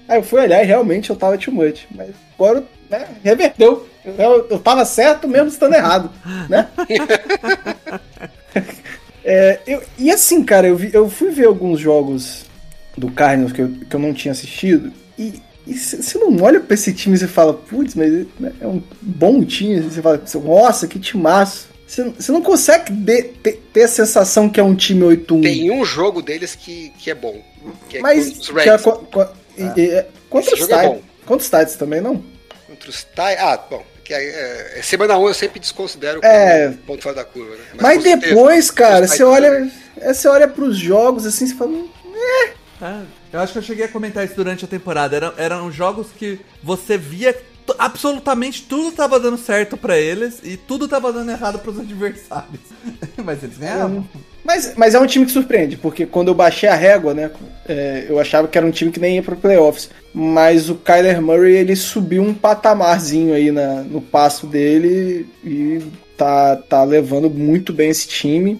Aí 0.09 0.17
eu 0.17 0.23
fui 0.23 0.41
olhar 0.41 0.61
e 0.63 0.65
realmente 0.67 1.09
eu 1.09 1.15
tava 1.15 1.37
too 1.37 1.53
much. 1.53 1.85
Mas 1.95 2.09
agora, 2.35 2.63
né, 2.89 3.07
reverteu. 3.23 3.87
Eu, 4.03 4.47
eu 4.49 4.59
tava 4.59 4.83
certo 4.85 5.27
mesmo 5.27 5.47
estando 5.49 5.75
errado, 5.75 6.11
né? 6.49 6.67
É, 9.23 9.59
eu- 9.67 9.83
e 9.97 10.09
assim, 10.09 10.43
cara, 10.43 10.67
eu, 10.67 10.75
vi- 10.77 10.91
eu 10.93 11.09
fui 11.09 11.29
ver 11.29 11.45
alguns 11.45 11.79
jogos 11.79 12.45
do 12.97 13.11
Cardinals 13.11 13.51
que 13.51 13.61
eu, 13.61 13.69
que 13.89 13.95
eu 13.95 13.99
não 13.99 14.13
tinha 14.13 14.31
assistido 14.31 14.91
e 15.17 15.33
você 15.67 16.17
não 16.17 16.41
olha 16.41 16.59
pra 16.59 16.73
esse 16.73 16.91
time 16.93 17.15
e 17.15 17.19
você 17.19 17.27
fala, 17.27 17.53
putz, 17.53 17.93
mas 17.93 18.25
é 18.59 18.65
um 18.65 18.81
bom 19.01 19.43
time. 19.43 19.79
Você 19.81 20.01
fala, 20.01 20.19
nossa, 20.43 20.87
que 20.87 20.97
timaço. 20.97 21.67
Você 21.85 22.03
você 22.05 22.31
não 22.31 22.41
consegue 22.41 22.91
de- 22.91 23.23
ter, 23.23 23.61
ter 23.71 23.83
a 23.83 23.87
sensação 23.87 24.49
que 24.49 24.59
é 24.59 24.63
um 24.63 24.73
time 24.73 25.01
8-1. 25.03 25.41
Tem 25.43 25.69
um 25.69 25.85
jogo 25.85 26.21
deles 26.23 26.55
que, 26.55 26.91
que 26.97 27.11
é 27.11 27.15
bom. 27.15 27.39
Que 27.87 27.97
é 27.97 28.01
mas 28.01 28.29
que 28.39 28.51
é 28.57 28.71
Reds. 28.71 28.81
co- 28.83 28.93
co- 29.11 29.27
e- 29.59 29.79
e- 29.81 29.89
é- 29.91 30.07
contra 30.29 30.53
Esse 30.53 30.63
os 30.63 30.69
é 30.69 30.73
Titans. 30.75 30.89
bom. 30.93 31.01
contra 31.25 31.37
os 31.37 31.45
Titans 31.45 31.75
também, 31.75 32.01
não? 32.01 32.23
Contra 32.67 32.89
os 32.89 33.03
Ty... 33.03 33.35
Ah, 33.39 33.57
bom. 33.69 33.83
Que 34.03 34.13
é, 34.13 34.77
é, 34.77 34.81
semana 34.81 35.17
1 35.19 35.27
eu 35.27 35.33
sempre 35.35 35.59
desconsidero 35.59 36.19
É. 36.23 36.65
como 36.69 36.77
ponto 36.79 37.03
fora 37.03 37.15
da 37.15 37.23
curva. 37.25 37.55
Né? 37.55 37.61
Mas, 37.79 38.01
certeza, 38.01 38.33
depois, 38.35 38.71
cara, 38.71 39.05
os 39.05 39.11
você 39.11 39.17
Titans 39.17 39.33
olha, 39.33 39.71
é, 40.01 40.13
você 40.13 40.27
olha 40.27 40.47
pros 40.47 40.77
jogos 40.77 41.25
assim, 41.27 41.45
você 41.47 41.55
fala, 41.55 41.69
"Hum, 41.71 41.89
Ah, 42.81 43.03
Eu 43.31 43.39
acho 43.41 43.51
que 43.53 43.59
eu 43.59 43.63
cheguei 43.63 43.85
a 43.85 43.89
comentar 43.89 44.25
isso 44.25 44.33
durante 44.35 44.65
a 44.65 44.67
temporada. 44.67 45.15
Eram, 45.15 45.33
eram 45.37 45.71
jogos 45.71 46.07
que 46.17 46.39
você 46.63 46.97
via 46.97 47.35
absolutamente 47.77 48.63
tudo 48.63 48.91
tava 48.91 49.19
dando 49.19 49.37
certo 49.37 49.77
pra 49.77 49.97
eles 49.97 50.39
e 50.43 50.57
tudo 50.57 50.87
tava 50.87 51.11
dando 51.11 51.31
errado 51.31 51.59
pros 51.59 51.79
adversários. 51.79 52.59
Mas 53.23 53.43
eles 53.43 53.57
ganhavam. 53.57 54.07
Mas, 54.43 54.73
mas 54.75 54.95
é 54.95 54.99
um 54.99 55.05
time 55.05 55.25
que 55.25 55.31
surpreende, 55.31 55.77
porque 55.77 56.05
quando 56.05 56.29
eu 56.29 56.33
baixei 56.33 56.67
a 56.67 56.73
régua, 56.73 57.13
né, 57.13 57.29
é, 57.67 58.05
eu 58.09 58.19
achava 58.19 58.47
que 58.47 58.57
era 58.57 58.65
um 58.65 58.71
time 58.71 58.89
que 58.91 58.99
nem 58.99 59.17
ia 59.17 59.21
para 59.21 59.35
playoffs. 59.35 59.91
Mas 60.11 60.69
o 60.69 60.75
Kyler 60.75 61.21
Murray, 61.21 61.55
ele 61.55 61.75
subiu 61.75 62.23
um 62.23 62.33
patamarzinho 62.33 63.35
aí 63.35 63.51
na, 63.51 63.83
no 63.83 64.01
passo 64.01 64.47
dele 64.47 65.27
e 65.43 65.83
tá, 66.17 66.55
tá 66.55 66.83
levando 66.83 67.29
muito 67.29 67.71
bem 67.71 67.89
esse 67.89 68.07
time. 68.07 68.59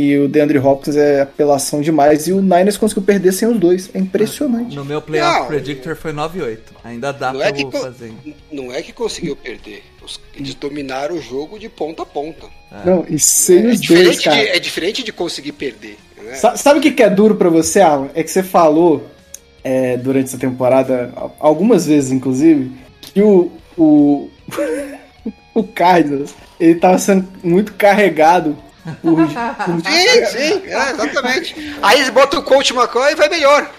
E 0.00 0.16
o 0.16 0.28
DeAndre 0.28 0.58
Hopkins 0.58 0.94
é 0.94 1.22
apelação 1.22 1.80
demais. 1.80 2.28
E 2.28 2.32
o 2.32 2.40
Niners 2.40 2.76
conseguiu 2.76 3.02
perder 3.02 3.32
sem 3.32 3.48
os 3.48 3.58
dois. 3.58 3.90
É 3.92 3.98
impressionante. 3.98 4.76
No 4.76 4.84
meu 4.84 5.02
playoff 5.02 5.40
Não. 5.40 5.46
predictor 5.48 5.96
foi 5.96 6.12
9-8. 6.12 6.58
Ainda 6.84 7.10
dá 7.12 7.32
Não 7.32 7.40
pra 7.40 7.48
é, 7.48 7.52
que 7.52 7.68
fazer. 7.70 8.12
não 8.52 8.72
é 8.72 8.80
que 8.80 8.92
conseguiu 8.92 9.34
perder. 9.34 9.82
Eles 10.36 10.54
dominaram 10.54 11.16
o 11.16 11.20
jogo 11.20 11.58
de 11.58 11.68
ponta 11.68 12.04
a 12.04 12.06
ponta. 12.06 12.46
Não, 12.84 13.04
e 13.08 13.18
sem 13.18 13.56
É 13.56 13.60
os 13.60 13.64
dois, 13.64 13.80
diferente, 13.80 14.22
cara. 14.22 14.36
de, 14.36 14.46
é 14.48 14.58
diferente 14.60 15.02
de 15.02 15.12
conseguir 15.12 15.52
perder. 15.52 15.98
Né? 16.22 16.34
Sa- 16.34 16.56
Sabe 16.56 16.78
o 16.78 16.82
que 16.82 16.92
que 16.92 17.02
é 17.02 17.10
duro 17.10 17.34
pra 17.34 17.48
você, 17.50 17.80
Alan? 17.80 18.08
É 18.14 18.22
que 18.22 18.30
você 18.30 18.42
falou 18.44 19.04
é, 19.64 19.96
durante 19.96 20.26
essa 20.28 20.38
temporada, 20.38 21.12
al- 21.16 21.36
algumas 21.40 21.86
vezes 21.86 22.12
inclusive, 22.12 22.70
que 23.02 23.20
o, 23.20 23.50
o, 23.76 24.30
o 25.54 25.64
Cardinals 25.64 26.34
ele 26.60 26.76
tava 26.76 26.98
sendo 26.98 27.26
muito 27.42 27.72
carregado 27.74 28.56
Sim, 29.02 30.26
sim, 30.26 30.62
é, 30.66 30.90
exatamente. 30.90 31.76
Aí 31.82 31.98
eles 31.98 32.10
botam 32.10 32.40
o 32.40 32.42
coach 32.42 32.72
McCoy 32.72 33.12
e 33.12 33.16
vai 33.16 33.28
melhor. 33.28 33.70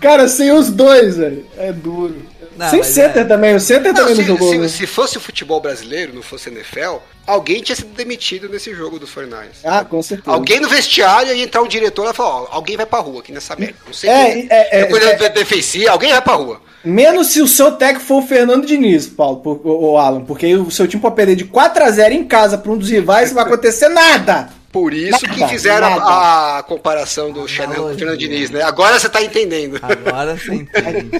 Cara, 0.00 0.28
sem 0.28 0.50
os 0.52 0.70
dois, 0.70 1.16
velho. 1.16 1.46
É 1.56 1.72
duro. 1.72 2.22
Não, 2.56 2.68
sem 2.68 2.80
mas 2.80 2.88
center 2.88 3.22
é- 3.22 3.24
também. 3.24 3.54
O 3.54 3.60
center 3.60 3.92
Não, 3.92 4.00
também 4.00 4.14
não 4.14 4.22
se, 4.22 4.28
jogou. 4.28 4.50
se- 4.50 4.58
né? 4.58 4.68
se 4.68 4.86
fosse 4.86 5.16
o 5.16 5.20
futebol 5.20 5.60
brasileiro, 5.60 6.14
não 6.14 6.20
fosse 6.22 6.50
NFL, 6.50 6.96
alguém 7.26 7.62
tinha 7.62 7.74
sido 7.74 7.94
demitido 7.94 8.48
nesse 8.48 8.74
jogo 8.74 8.98
dos 8.98 9.10
49ers. 9.10 9.56
Ah, 9.64 9.84
com 9.84 10.02
certeza. 10.02 10.30
Alguém 10.36 10.60
no 10.60 10.68
vestiário 10.68 11.32
ia 11.34 11.42
entrar 11.42 11.62
um 11.62 11.68
diretor 11.68 12.10
e 12.10 12.14
falar, 12.14 12.42
ó, 12.42 12.48
alguém 12.50 12.76
vai 12.76 12.84
pra 12.84 12.98
rua 12.98 13.20
aqui 13.20 13.32
nessa 13.32 13.56
merda. 13.56 13.76
Não 13.86 13.94
sei 13.94 14.10
É, 14.10 14.32
quem 14.32 14.46
é, 14.50 14.80
é, 14.80 14.80
é. 14.82 15.16
da 15.16 15.28
defensiva, 15.28 15.90
alguém 15.92 16.10
vai 16.10 16.20
pra 16.20 16.34
rua. 16.34 16.60
Menos 16.84 17.28
se 17.28 17.40
o 17.40 17.46
seu 17.48 17.72
técnico 17.72 18.04
for 18.06 18.22
o 18.22 18.26
Fernando 18.26 18.66
Diniz, 18.66 19.06
Paulo, 19.06 19.36
por, 19.38 19.60
o, 19.64 19.96
Alan, 19.98 20.22
porque 20.24 20.46
aí 20.46 20.56
o 20.56 20.70
seu 20.70 20.88
time 20.88 21.00
pode 21.00 21.14
perder 21.14 21.36
de 21.36 21.44
4x0 21.46 22.10
em 22.12 22.24
casa 22.24 22.58
pra 22.58 22.72
um 22.72 22.76
dos 22.78 22.90
rivais 22.90 23.28
não 23.30 23.36
vai 23.36 23.44
acontecer 23.44 23.88
nada. 23.88 24.48
Por 24.72 24.94
isso 24.94 25.18
que 25.18 25.38
Nada, 25.38 25.48
fizeram 25.48 25.90
nada. 25.90 26.02
a, 26.02 26.58
a 26.58 26.62
comparação 26.62 27.30
do 27.30 27.46
Shannon 27.46 27.74
com 27.74 27.82
o 27.92 27.94
Fernando 27.94 28.16
Diniz, 28.16 28.48
né? 28.50 28.62
Agora 28.62 28.98
você 28.98 29.06
tá 29.06 29.22
entendendo. 29.22 29.78
Agora 29.82 30.34
você 30.34 30.54
entende. 30.54 31.10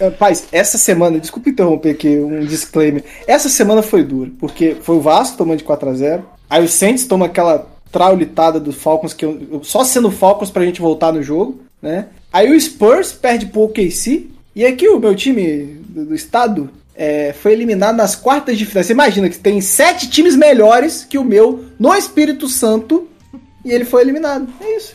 Rapaz, 0.00 0.48
essa 0.50 0.76
semana, 0.76 1.20
desculpa 1.20 1.48
interromper 1.50 1.90
aqui, 1.90 2.08
um 2.18 2.40
disclaimer. 2.44 3.04
Essa 3.28 3.48
semana 3.48 3.80
foi 3.80 4.02
dura, 4.02 4.30
porque 4.40 4.76
foi 4.82 4.96
o 4.96 5.00
Vasco 5.00 5.36
tomando 5.36 5.58
de 5.58 5.64
4x0. 5.64 6.22
Aí 6.50 6.64
o 6.64 6.68
Saints 6.68 7.06
toma 7.06 7.26
aquela 7.26 7.64
traulitada 7.92 8.58
do 8.58 8.72
Falcons, 8.72 9.12
que 9.14 9.24
eu- 9.24 9.60
só 9.62 9.84
sendo 9.84 10.10
Falcons 10.10 10.50
pra 10.50 10.64
gente 10.64 10.80
voltar 10.80 11.12
no 11.12 11.22
jogo, 11.22 11.60
né? 11.80 12.06
Aí 12.32 12.50
o 12.50 12.60
Spurs 12.60 13.12
perde 13.12 13.46
pro 13.46 13.62
OKC. 13.62 14.30
E 14.54 14.64
aqui 14.64 14.88
o 14.88 14.98
meu 14.98 15.14
time 15.14 15.80
do, 15.88 16.06
do 16.06 16.14
estado 16.14 16.70
é, 16.94 17.32
foi 17.32 17.52
eliminado 17.52 17.96
nas 17.96 18.14
quartas 18.14 18.56
de 18.56 18.64
final. 18.64 18.84
Você 18.84 18.92
imagina 18.92 19.28
que 19.28 19.38
tem 19.38 19.60
sete 19.60 20.08
times 20.08 20.36
melhores 20.36 21.04
que 21.08 21.18
o 21.18 21.24
meu 21.24 21.66
no 21.78 21.94
Espírito 21.94 22.48
Santo 22.48 23.08
e 23.64 23.72
ele 23.72 23.84
foi 23.84 24.02
eliminado. 24.02 24.46
É 24.60 24.76
isso. 24.76 24.94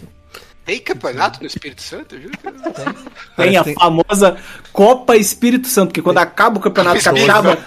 Tem 0.65 0.79
campeonato 0.79 1.39
no 1.41 1.47
Espírito 1.47 1.81
Santo, 1.81 2.15
eu 2.15 2.21
juro. 2.21 2.37
que 2.37 2.45
não. 2.45 2.95
Tem 3.35 3.57
a 3.57 3.63
Tem- 3.63 3.73
famosa 3.73 4.37
Copa 4.71 5.17
Espírito 5.17 5.67
Santo, 5.67 5.87
porque 5.87 6.01
quando 6.01 6.19
acaba 6.19 6.59
o 6.59 6.61
Campeonato 6.61 7.03
Capixaba. 7.03 7.57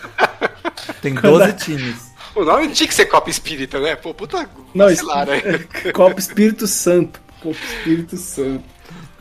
Tem 1.00 1.12
12 1.14 1.52
times. 1.54 1.96
O 2.34 2.44
nome 2.44 2.66
não 2.66 2.72
tinha 2.72 2.86
que 2.88 2.94
ser 2.94 3.06
Copa 3.06 3.28
Espírita, 3.28 3.80
né? 3.80 3.96
Pô, 3.96 4.14
puta 4.14 4.48
Não, 4.74 4.86
vacilaram 4.86 5.32
aí. 5.34 5.92
Copa 5.92 6.18
Espírito 6.18 6.66
Santo. 6.68 7.20
Copa 7.42 7.58
Espírito 7.78 8.16
Santo. 8.16 8.64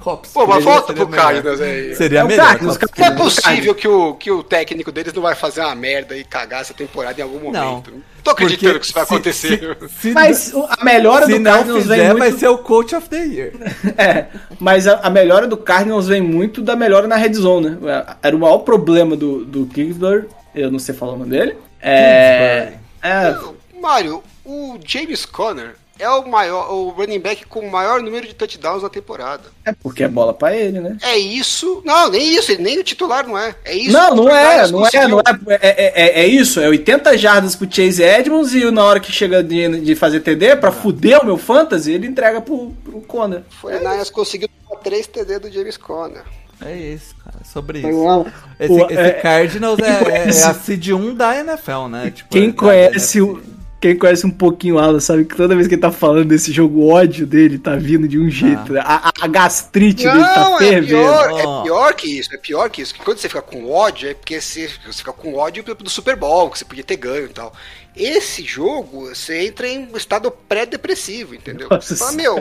Pô, 0.03 0.19
mas 0.47 0.63
Seria- 0.63 0.79
volta 0.79 0.93
pro. 0.93 1.07
Cardinals 1.07 1.61
aí. 1.61 1.95
Seria 1.95 2.19
É 2.19 2.23
melhor. 2.23 2.45
Cardinals. 2.47 2.77
Não 2.97 3.05
é 3.05 3.11
possível 3.11 3.75
que 3.75 3.87
o, 3.87 4.13
que 4.15 4.31
o 4.31 4.43
técnico 4.43 4.91
deles 4.91 5.13
não 5.13 5.21
vai 5.21 5.35
fazer 5.35 5.61
uma 5.61 5.75
merda 5.75 6.17
e 6.17 6.23
cagar 6.23 6.61
essa 6.61 6.73
temporada 6.73 7.19
em 7.19 7.23
algum 7.23 7.39
momento. 7.39 7.91
Não, 7.91 8.01
tô 8.23 8.31
acreditando 8.31 8.73
Porque 8.73 8.79
que 8.79 8.85
isso 8.85 8.93
vai 8.93 9.05
se- 9.05 9.13
acontecer. 9.13 9.77
Se, 9.89 10.01
se, 10.01 10.11
Mas 10.11 10.53
a 10.55 10.83
melhora 10.83 11.25
se 11.25 11.33
do 11.33 11.39
não 11.39 11.51
Cardinals 11.51 11.85
vem 11.85 11.97
fizer, 11.97 12.07
muito. 12.09 12.19
vai 12.19 12.31
ser 12.31 12.47
o 12.47 12.57
Coach 12.57 12.95
of 12.95 13.09
the 13.09 13.23
Year. 13.25 13.51
É, 13.97 14.25
mas 14.59 14.87
a, 14.87 14.95
a 14.99 15.09
melhora 15.09 15.47
do 15.47 15.57
Cardinals 15.57 16.07
vem 16.07 16.21
muito 16.21 16.61
da 16.61 16.75
melhora 16.75 17.07
na 17.07 17.15
red 17.15 17.33
zone, 17.33 17.71
né? 17.71 18.05
Era 18.23 18.35
o 18.35 18.39
maior 18.39 18.59
problema 18.59 19.15
do, 19.15 19.45
do 19.45 19.65
Kingsbury, 19.67 20.25
eu 20.55 20.71
não 20.71 20.79
sei 20.79 20.95
falar 20.95 21.13
o 21.13 21.17
nome 21.17 21.29
dele. 21.31 21.57
É. 21.81 22.73
é 23.01 23.31
Não, 23.31 23.55
Mário, 23.81 24.23
o 24.45 24.77
James 24.85 25.25
Conner 25.25 25.75
é 26.01 26.09
o 26.09 26.27
maior, 26.27 26.71
o 26.73 26.89
running 26.89 27.19
back 27.19 27.45
com 27.45 27.59
o 27.61 27.71
maior 27.71 28.01
número 28.01 28.27
de 28.27 28.33
touchdowns 28.33 28.83
na 28.83 28.89
temporada. 28.89 29.43
é 29.65 29.71
porque 29.73 30.03
é 30.03 30.07
bola 30.07 30.33
pra 30.33 30.55
ele, 30.55 30.79
né? 30.79 30.97
É 31.01 31.17
isso. 31.17 31.81
Não, 31.85 32.09
nem 32.09 32.35
isso, 32.35 32.51
ele 32.51 32.63
nem 32.63 32.79
o 32.79 32.83
titular 32.83 33.27
não 33.27 33.37
é. 33.37 33.55
É 33.63 33.75
isso. 33.75 33.91
não, 33.91 34.07
que 34.15 34.19
o 34.21 34.23
não 34.23 34.29
é, 34.29 34.67
não 34.67 34.87
é, 34.87 35.07
não 35.07 35.19
é, 35.19 35.59
é, 35.61 35.93
é, 36.19 36.21
é 36.23 36.27
isso, 36.27 36.59
é 36.59 36.67
80 36.67 37.17
jardas 37.17 37.55
pro 37.55 37.71
Chase 37.71 38.01
Edmonds 38.03 38.53
e 38.53 38.69
na 38.71 38.83
hora 38.83 38.99
que 38.99 39.11
chega 39.11 39.43
de, 39.43 39.79
de 39.81 39.95
fazer 39.95 40.19
TD, 40.21 40.55
pra 40.57 40.71
fuder 40.71 41.21
o 41.21 41.25
meu 41.25 41.37
fantasy, 41.37 41.91
ele 41.91 42.07
entrega 42.07 42.41
pro, 42.41 42.71
pro 42.83 43.01
Conner. 43.01 43.43
Foi 43.61 43.75
o 43.75 43.79
Niners 43.79 44.09
conseguiu 44.09 44.49
tomar 44.67 44.81
3 44.81 45.07
TD 45.07 45.39
do 45.39 45.51
James 45.51 45.77
Conner. 45.77 46.23
É 46.63 46.75
isso, 46.75 47.15
cara. 47.23 47.37
Sobre 47.43 47.79
isso. 47.79 47.87
um- 47.87 48.25
Esse, 48.59 48.71
o- 48.71 48.85
esse 48.85 48.93
é- 48.99 49.11
Cardinals 49.13 49.79
é, 49.79 49.89
é- 49.89 50.03
conhece- 50.03 50.41
é 50.41 50.45
a 50.45 50.53
seed 50.53 50.87
1 50.89 51.15
da 51.15 51.35
NFL, 51.37 51.87
né? 51.89 52.11
Tipo, 52.13 52.29
Quem 52.29 52.49
é- 52.49 52.51
conhece 52.51 53.17
é- 53.17 53.21
o. 53.23 53.41
Quem 53.81 53.97
conhece 53.97 54.27
um 54.27 54.31
pouquinho 54.31 54.75
o 54.75 54.79
Alan 54.79 54.99
sabe 54.99 55.25
que 55.25 55.35
toda 55.35 55.55
vez 55.55 55.67
que 55.67 55.73
ele 55.73 55.81
tá 55.81 55.91
falando 55.91 56.25
desse 56.27 56.51
jogo, 56.51 56.81
o 56.81 56.89
ódio 56.89 57.25
dele 57.25 57.57
tá 57.57 57.75
vindo 57.75 58.07
de 58.07 58.19
um 58.19 58.29
jeito. 58.29 58.71
né? 58.73 58.79
A, 58.83 59.09
a- 59.09 59.11
a 59.21 59.27
gastrite 59.27 60.03
dele 60.03 60.19
tá 60.23 60.39
Não, 60.49 60.55
é 60.57 60.59
fervendo. 60.59 60.87
pior, 60.87 61.31
Ó. 61.31 61.39
é 61.39 61.63
pior 61.63 61.93
que 61.95 62.19
isso, 62.19 62.33
é 62.33 62.37
pior 62.37 62.69
que 62.69 62.83
isso. 62.83 62.93
Que 62.93 63.03
quando 63.03 63.17
você 63.17 63.27
fica 63.27 63.41
com 63.41 63.67
ódio, 63.71 64.07
é 64.09 64.13
porque 64.13 64.39
você, 64.39 64.67
você 64.85 64.99
fica 64.99 65.11
com 65.11 65.33
ódio 65.33 65.63
do 65.63 65.89
Super 65.89 66.15
Bowl, 66.15 66.51
que 66.51 66.59
você 66.59 66.65
podia 66.65 66.83
ter 66.83 66.95
ganho 66.95 67.25
e 67.25 67.29
tal. 67.29 67.51
Esse 67.95 68.43
jogo, 68.43 69.09
você 69.09 69.47
entra 69.47 69.67
em 69.67 69.89
um 69.91 69.97
estado 69.97 70.29
pré-depressivo, 70.29 71.33
entendeu? 71.33 71.67
Nossa 71.69 71.95
você 71.95 71.97
fala, 71.97 72.11
meu, 72.13 72.35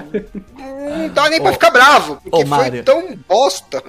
não 0.59 1.09
dá 1.09 1.29
nem 1.31 1.41
pra 1.41 1.51
Ô, 1.51 1.53
ficar 1.55 1.71
bravo, 1.71 2.21
porque 2.23 2.43
ô, 2.45 2.47
foi 2.47 2.83
tão 2.83 3.17
bosta. 3.27 3.83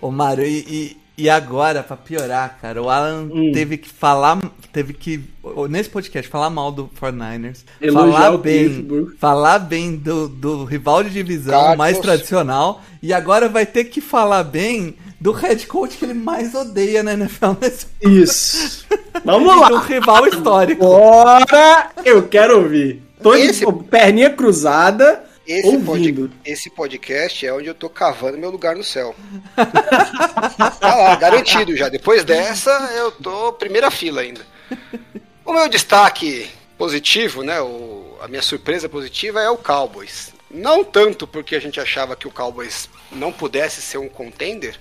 Ô, 0.00 0.10
Mário, 0.10 0.44
e, 0.44 0.58
e, 0.68 1.01
e 1.16 1.28
agora, 1.28 1.82
pra 1.82 1.96
piorar, 1.96 2.58
cara, 2.60 2.82
o 2.82 2.88
Alan 2.88 3.28
Hum. 3.32 3.52
teve 3.52 3.76
que 3.76 3.88
falar, 3.88 4.38
teve 4.72 4.92
que, 4.94 5.22
nesse 5.68 5.88
podcast, 5.90 6.30
falar 6.30 6.48
mal 6.50 6.72
do 6.72 6.88
49ers, 7.00 7.64
Elogiar 7.80 8.12
falar 8.12 8.34
o 8.34 8.38
bem, 8.38 8.68
Pittsburgh. 8.68 9.08
falar 9.18 9.58
bem 9.58 9.96
do, 9.96 10.28
do 10.28 10.64
rival 10.64 11.02
de 11.04 11.10
divisão 11.10 11.52
Cardinals. 11.52 11.78
mais 11.78 11.98
tradicional, 11.98 12.82
e 13.02 13.12
agora 13.12 13.48
vai 13.48 13.66
ter 13.66 13.84
que 13.84 14.00
falar 14.00 14.42
bem 14.44 14.94
do 15.20 15.30
head 15.32 15.66
coach 15.68 15.96
que 15.98 16.04
ele 16.04 16.14
mais 16.14 16.52
odeia 16.54 17.02
na 17.02 17.12
NFL 17.12 17.52
nesse 17.60 17.86
Isso. 18.00 18.86
Vamos 19.24 19.54
do 19.54 19.60
lá. 19.74 19.80
rival 19.82 20.26
histórico. 20.26 20.84
Agora 20.84 21.90
eu 22.04 22.26
quero 22.26 22.58
ouvir. 22.58 23.02
Tô 23.22 23.36
de 23.36 23.42
Esse- 23.42 23.64
perninha 23.88 24.30
cruzada, 24.30 25.22
Esse, 25.46 25.78
pod- 25.78 26.30
esse 26.44 26.70
podcast 26.70 27.46
é 27.46 27.52
onde 27.52 27.66
eu 27.66 27.74
tô 27.74 27.88
cavando 27.90 28.38
meu 28.38 28.50
lugar 28.50 28.76
no 28.76 28.84
céu. 28.84 29.14
tá 30.80 30.94
lá, 30.96 31.14
garantido 31.16 31.76
já. 31.76 31.88
Depois 31.88 32.24
dessa, 32.24 32.70
eu 32.96 33.10
tô 33.12 33.52
primeira 33.54 33.90
fila 33.90 34.20
ainda. 34.20 34.40
O 35.44 35.52
meu 35.52 35.68
destaque 35.68 36.48
positivo, 36.78 37.42
né? 37.42 37.60
O, 37.60 38.16
a 38.20 38.28
minha 38.28 38.42
surpresa 38.42 38.88
positiva 38.88 39.40
é 39.40 39.50
o 39.50 39.56
Cowboys. 39.58 40.32
Não 40.50 40.84
tanto 40.84 41.26
porque 41.26 41.56
a 41.56 41.60
gente 41.60 41.80
achava 41.80 42.14
que 42.14 42.28
o 42.28 42.30
Cowboys 42.30 42.88
não 43.10 43.32
pudesse 43.32 43.80
ser 43.82 43.98
um 43.98 44.08
contender, 44.08 44.78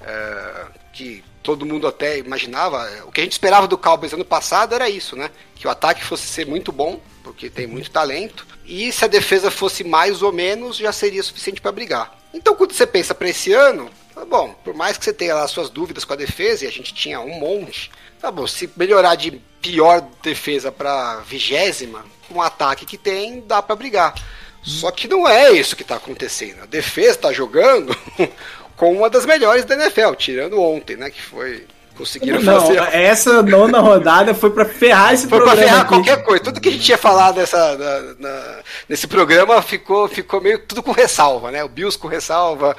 é, 0.00 0.66
que 0.92 1.24
todo 1.42 1.64
mundo 1.64 1.86
até 1.86 2.18
imaginava. 2.18 2.86
O 3.06 3.12
que 3.12 3.20
a 3.20 3.24
gente 3.24 3.32
esperava 3.32 3.66
do 3.68 3.78
Cowboys 3.78 4.12
ano 4.12 4.24
passado 4.24 4.74
era 4.74 4.90
isso, 4.90 5.16
né? 5.16 5.30
Que 5.54 5.66
o 5.66 5.70
ataque 5.70 6.04
fosse 6.04 6.26
ser 6.26 6.46
muito 6.46 6.70
bom, 6.72 7.00
porque 7.22 7.48
tem 7.48 7.66
muito 7.66 7.90
talento, 7.90 8.46
e 8.64 8.92
se 8.92 9.04
a 9.04 9.08
defesa 9.08 9.50
fosse 9.50 9.84
mais 9.84 10.22
ou 10.22 10.32
menos, 10.32 10.76
já 10.76 10.92
seria 10.92 11.22
suficiente 11.22 11.60
para 11.60 11.72
brigar. 11.72 12.18
Então, 12.34 12.54
quando 12.54 12.72
você 12.72 12.86
pensa 12.86 13.14
para 13.14 13.28
esse 13.28 13.52
ano, 13.52 13.90
tá 14.14 14.24
bom, 14.24 14.54
por 14.64 14.74
mais 14.74 14.96
que 14.96 15.04
você 15.04 15.12
tenha 15.12 15.34
lá 15.34 15.46
suas 15.46 15.70
dúvidas 15.70 16.04
com 16.04 16.12
a 16.12 16.16
defesa, 16.16 16.64
e 16.64 16.68
a 16.68 16.72
gente 16.72 16.94
tinha 16.94 17.20
um 17.20 17.38
monte, 17.38 17.90
tá 18.20 18.30
bom, 18.30 18.46
se 18.46 18.70
melhorar 18.76 19.14
de 19.14 19.32
pior 19.60 20.00
defesa 20.22 20.72
para 20.72 21.20
vigésima, 21.20 22.04
com 22.28 22.38
o 22.38 22.42
ataque 22.42 22.86
que 22.86 22.98
tem, 22.98 23.40
dá 23.40 23.62
para 23.62 23.76
brigar. 23.76 24.14
Só 24.62 24.90
que 24.90 25.08
não 25.08 25.28
é 25.28 25.50
isso 25.50 25.76
que 25.76 25.84
tá 25.84 25.96
acontecendo. 25.96 26.62
A 26.62 26.66
defesa 26.66 27.18
tá 27.18 27.32
jogando 27.32 27.96
com 28.76 28.92
uma 28.92 29.10
das 29.10 29.26
melhores 29.26 29.64
da 29.64 29.74
NFL, 29.74 30.14
tirando 30.14 30.60
ontem, 30.60 30.96
né? 30.96 31.10
Que 31.10 31.20
foi 31.20 31.66
Conseguiram 31.96 32.40
Não, 32.40 32.60
fazer. 32.60 32.78
essa 32.94 33.42
nona 33.42 33.78
rodada 33.78 34.34
foi 34.34 34.50
pra 34.50 34.64
ferrar 34.64 35.12
esse 35.12 35.28
Foi 35.28 35.38
pra 35.38 35.48
programa 35.48 35.62
ferrar 35.68 35.80
aqui. 35.82 35.88
qualquer 35.88 36.22
coisa. 36.24 36.42
Tudo 36.42 36.60
que 36.60 36.68
a 36.68 36.72
gente 36.72 36.84
tinha 36.84 36.96
falado 36.98 37.36
nessa, 37.36 37.76
na- 37.76 38.14
na- 38.18 38.54
nesse 38.88 39.06
programa 39.06 39.60
ficou, 39.62 40.08
ficou 40.08 40.40
meio 40.40 40.58
tudo 40.60 40.82
com 40.82 40.90
ressalva, 40.92 41.50
né? 41.50 41.62
O 41.62 41.68
Bills 41.68 41.98
com 41.98 42.08
ressalva, 42.08 42.76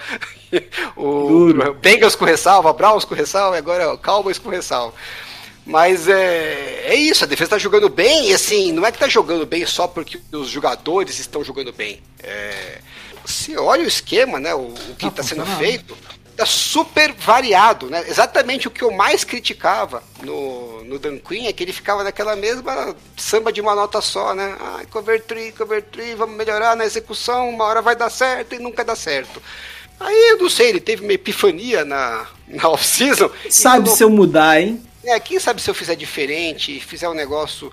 o 0.98 1.28
Duro. 1.28 1.74
Bengals 1.76 2.16
com 2.16 2.26
ressalva, 2.26 2.74
Browns 2.74 3.06
com 3.06 3.14
ressalva, 3.16 3.56
e 3.56 3.60
agora 3.60 3.94
o 3.94 3.98
Cowboys 3.98 4.38
com 4.40 4.50
ressalva. 4.50 4.94
Mas 5.66 6.10
é, 6.10 6.82
é 6.88 6.96
isso, 6.96 7.24
a 7.24 7.28
defesa 7.28 7.52
tá 7.52 7.58
jogando 7.58 7.88
bem, 7.88 8.30
e 8.30 8.34
assim, 8.34 8.72
não 8.74 8.86
é 8.86 8.92
que 8.92 8.98
tá 8.98 9.08
jogando 9.08 9.46
bem 9.46 9.66
só 9.66 9.88
porque 9.88 10.20
os 10.34 10.50
jogadores 10.50 11.20
estão 11.20 11.42
jogando 11.44 11.72
bem. 11.72 12.02
É, 12.22 12.80
se 13.24 13.56
olha 13.58 13.84
o 13.84 13.88
esquema, 13.88 14.40
né? 14.40 14.54
O, 14.54 14.60
o 14.68 14.96
que 14.98 15.06
Tá 15.06 15.08
está 15.08 15.24
sendo 15.24 15.46
funcionando. 15.46 15.60
feito, 15.60 15.98
tá 16.34 16.46
super 16.46 17.14
variado, 17.14 17.90
né? 17.90 18.04
Exatamente 18.08 18.68
o 18.68 18.72
que 18.72 18.84
eu 18.84 18.92
mais 18.92 19.24
criticava 19.24 20.04
no, 20.22 20.84
no 20.84 21.00
Dan 21.00 21.18
Quinn 21.18 21.48
é 21.48 21.54
que 21.54 21.64
ele 21.64 21.74
ficava 21.74 22.04
naquela 22.04 22.36
mesma 22.36 22.96
samba 23.16 23.52
de 23.52 23.62
uma 23.62 23.76
nota 23.76 24.02
só, 24.02 24.34
né? 24.34 24.56
Ai, 24.60 24.86
cover 24.88 25.22
3, 25.22 25.56
cover 25.56 25.82
3, 25.84 26.18
vamos 26.18 26.36
melhorar 26.36 26.76
na 26.76 26.86
execução, 26.86 27.50
uma 27.50 27.66
hora 27.66 27.82
vai 27.82 27.96
dar 27.96 28.10
certo 28.10 28.56
e 28.56 28.60
nunca 28.60 28.84
dá 28.84 28.96
certo. 28.96 29.42
Aí 30.00 30.32
eu 30.32 30.40
não 30.40 30.50
sei, 30.50 30.70
ele 30.70 30.82
teve 30.82 31.04
uma 31.04 31.14
epifania 31.14 31.86
na, 31.86 32.28
na 32.48 32.70
off-season. 32.70 33.30
Sabe 33.50 33.90
se 33.90 34.04
eu 34.04 34.10
mudar, 34.10 34.60
hein? 34.62 34.84
é, 35.04 35.20
quem 35.20 35.40
sabe 35.40 35.62
se 35.62 35.70
eu 35.70 35.74
fizer 35.74 35.96
diferente, 35.96 36.80
fizer 36.80 37.10
um 37.10 37.14
negócio 37.14 37.72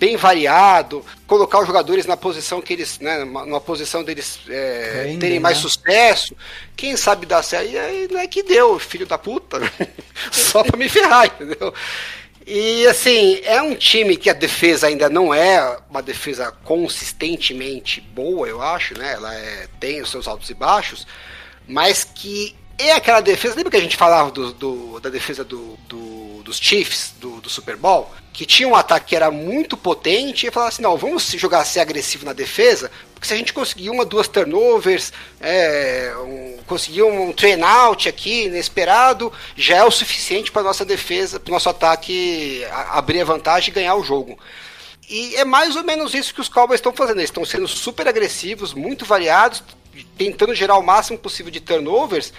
bem 0.00 0.16
variado, 0.16 1.04
colocar 1.26 1.60
os 1.60 1.66
jogadores 1.66 2.06
na 2.06 2.16
posição 2.16 2.62
que 2.62 2.72
eles, 2.72 2.98
né, 2.98 3.22
numa 3.22 3.60
posição 3.60 4.02
deles 4.02 4.40
é, 4.48 5.14
terem 5.20 5.38
mais 5.38 5.58
né? 5.58 5.62
sucesso, 5.62 6.34
quem 6.74 6.96
sabe 6.96 7.26
dar 7.26 7.42
certo. 7.42 7.70
E 7.70 7.78
aí 7.78 8.08
não 8.10 8.18
é 8.18 8.26
que 8.26 8.42
deu, 8.42 8.78
filho 8.78 9.06
da 9.06 9.18
puta, 9.18 9.60
só 10.32 10.64
pra 10.64 10.78
me 10.78 10.88
ferrar, 10.88 11.26
entendeu? 11.26 11.72
E 12.46 12.86
assim, 12.86 13.38
é 13.44 13.60
um 13.60 13.74
time 13.74 14.16
que 14.16 14.30
a 14.30 14.32
defesa 14.32 14.86
ainda 14.86 15.10
não 15.10 15.32
é 15.32 15.78
uma 15.90 16.00
defesa 16.02 16.50
consistentemente 16.64 18.00
boa, 18.00 18.48
eu 18.48 18.62
acho, 18.62 18.98
né? 18.98 19.12
Ela 19.12 19.34
é- 19.34 19.68
tem 19.78 20.00
os 20.00 20.10
seus 20.10 20.26
altos 20.26 20.48
e 20.48 20.54
baixos, 20.54 21.06
mas 21.68 22.04
que 22.04 22.56
é 22.78 22.92
aquela 22.92 23.20
defesa. 23.20 23.54
Lembra 23.54 23.70
que 23.70 23.76
a 23.76 23.80
gente 23.82 23.96
falava 23.98 24.30
do, 24.30 24.52
do- 24.54 24.98
da 25.00 25.10
defesa 25.10 25.44
do, 25.44 25.78
do- 25.86 26.29
dos 26.42 26.58
Chiefs, 26.58 27.14
do, 27.20 27.40
do 27.40 27.48
Super 27.48 27.76
Bowl? 27.76 28.10
Que 28.32 28.46
tinha 28.46 28.68
um 28.68 28.74
ataque 28.74 29.06
que 29.08 29.16
era 29.16 29.30
muito 29.30 29.76
potente 29.76 30.46
e 30.46 30.50
falava 30.50 30.70
assim: 30.70 30.82
não, 30.82 30.96
vamos 30.96 31.30
jogar 31.32 31.64
ser 31.64 31.80
agressivo 31.80 32.24
na 32.24 32.32
defesa, 32.32 32.90
porque 33.14 33.26
se 33.26 33.34
a 33.34 33.36
gente 33.36 33.52
conseguir 33.52 33.90
uma, 33.90 34.04
duas 34.04 34.28
turnovers, 34.28 35.12
é, 35.40 36.12
um- 36.18 36.58
conseguir 36.66 37.02
um 37.02 37.32
train 37.32 37.60
out 37.62 38.08
aqui, 38.08 38.44
inesperado, 38.44 39.32
já 39.56 39.76
é 39.78 39.84
o 39.84 39.90
suficiente 39.90 40.50
para 40.52 40.62
nossa 40.62 40.84
defesa, 40.84 41.38
para 41.40 41.52
nosso 41.52 41.68
ataque 41.68 42.64
a- 42.70 42.98
abrir 42.98 43.20
a 43.20 43.24
vantagem 43.24 43.70
e 43.70 43.74
ganhar 43.74 43.94
o 43.96 44.04
jogo. 44.04 44.38
E 45.08 45.34
é 45.34 45.44
mais 45.44 45.74
ou 45.74 45.82
menos 45.82 46.14
isso 46.14 46.32
que 46.32 46.40
os 46.40 46.48
Cowboys 46.48 46.78
estão 46.78 46.92
fazendo. 46.92 47.18
Eles 47.18 47.30
estão 47.30 47.44
sendo 47.44 47.66
super 47.66 48.06
agressivos, 48.06 48.72
muito 48.72 49.04
variados, 49.04 49.62
tentando 50.16 50.54
gerar 50.54 50.78
o 50.78 50.82
máximo 50.82 51.18
possível 51.18 51.50
de 51.50 51.58
turnovers, 51.60 52.32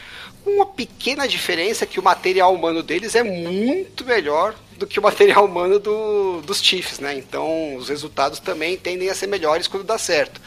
uma 0.45 0.65
pequena 0.65 1.27
diferença 1.27 1.85
que 1.85 1.99
o 1.99 2.03
material 2.03 2.53
humano 2.53 2.81
deles 2.81 3.15
é 3.15 3.23
muito 3.23 4.03
melhor 4.05 4.55
do 4.77 4.87
que 4.87 4.99
o 4.99 5.03
material 5.03 5.45
humano 5.45 5.79
do- 5.79 6.41
dos 6.41 6.61
Chiefs, 6.61 6.99
né? 6.99 7.15
Então 7.15 7.75
os 7.75 7.89
resultados 7.89 8.39
também 8.39 8.77
tendem 8.77 9.09
a 9.09 9.15
ser 9.15 9.27
melhores 9.27 9.67
quando 9.67 9.83
dá 9.83 9.97
certo. 9.97 10.41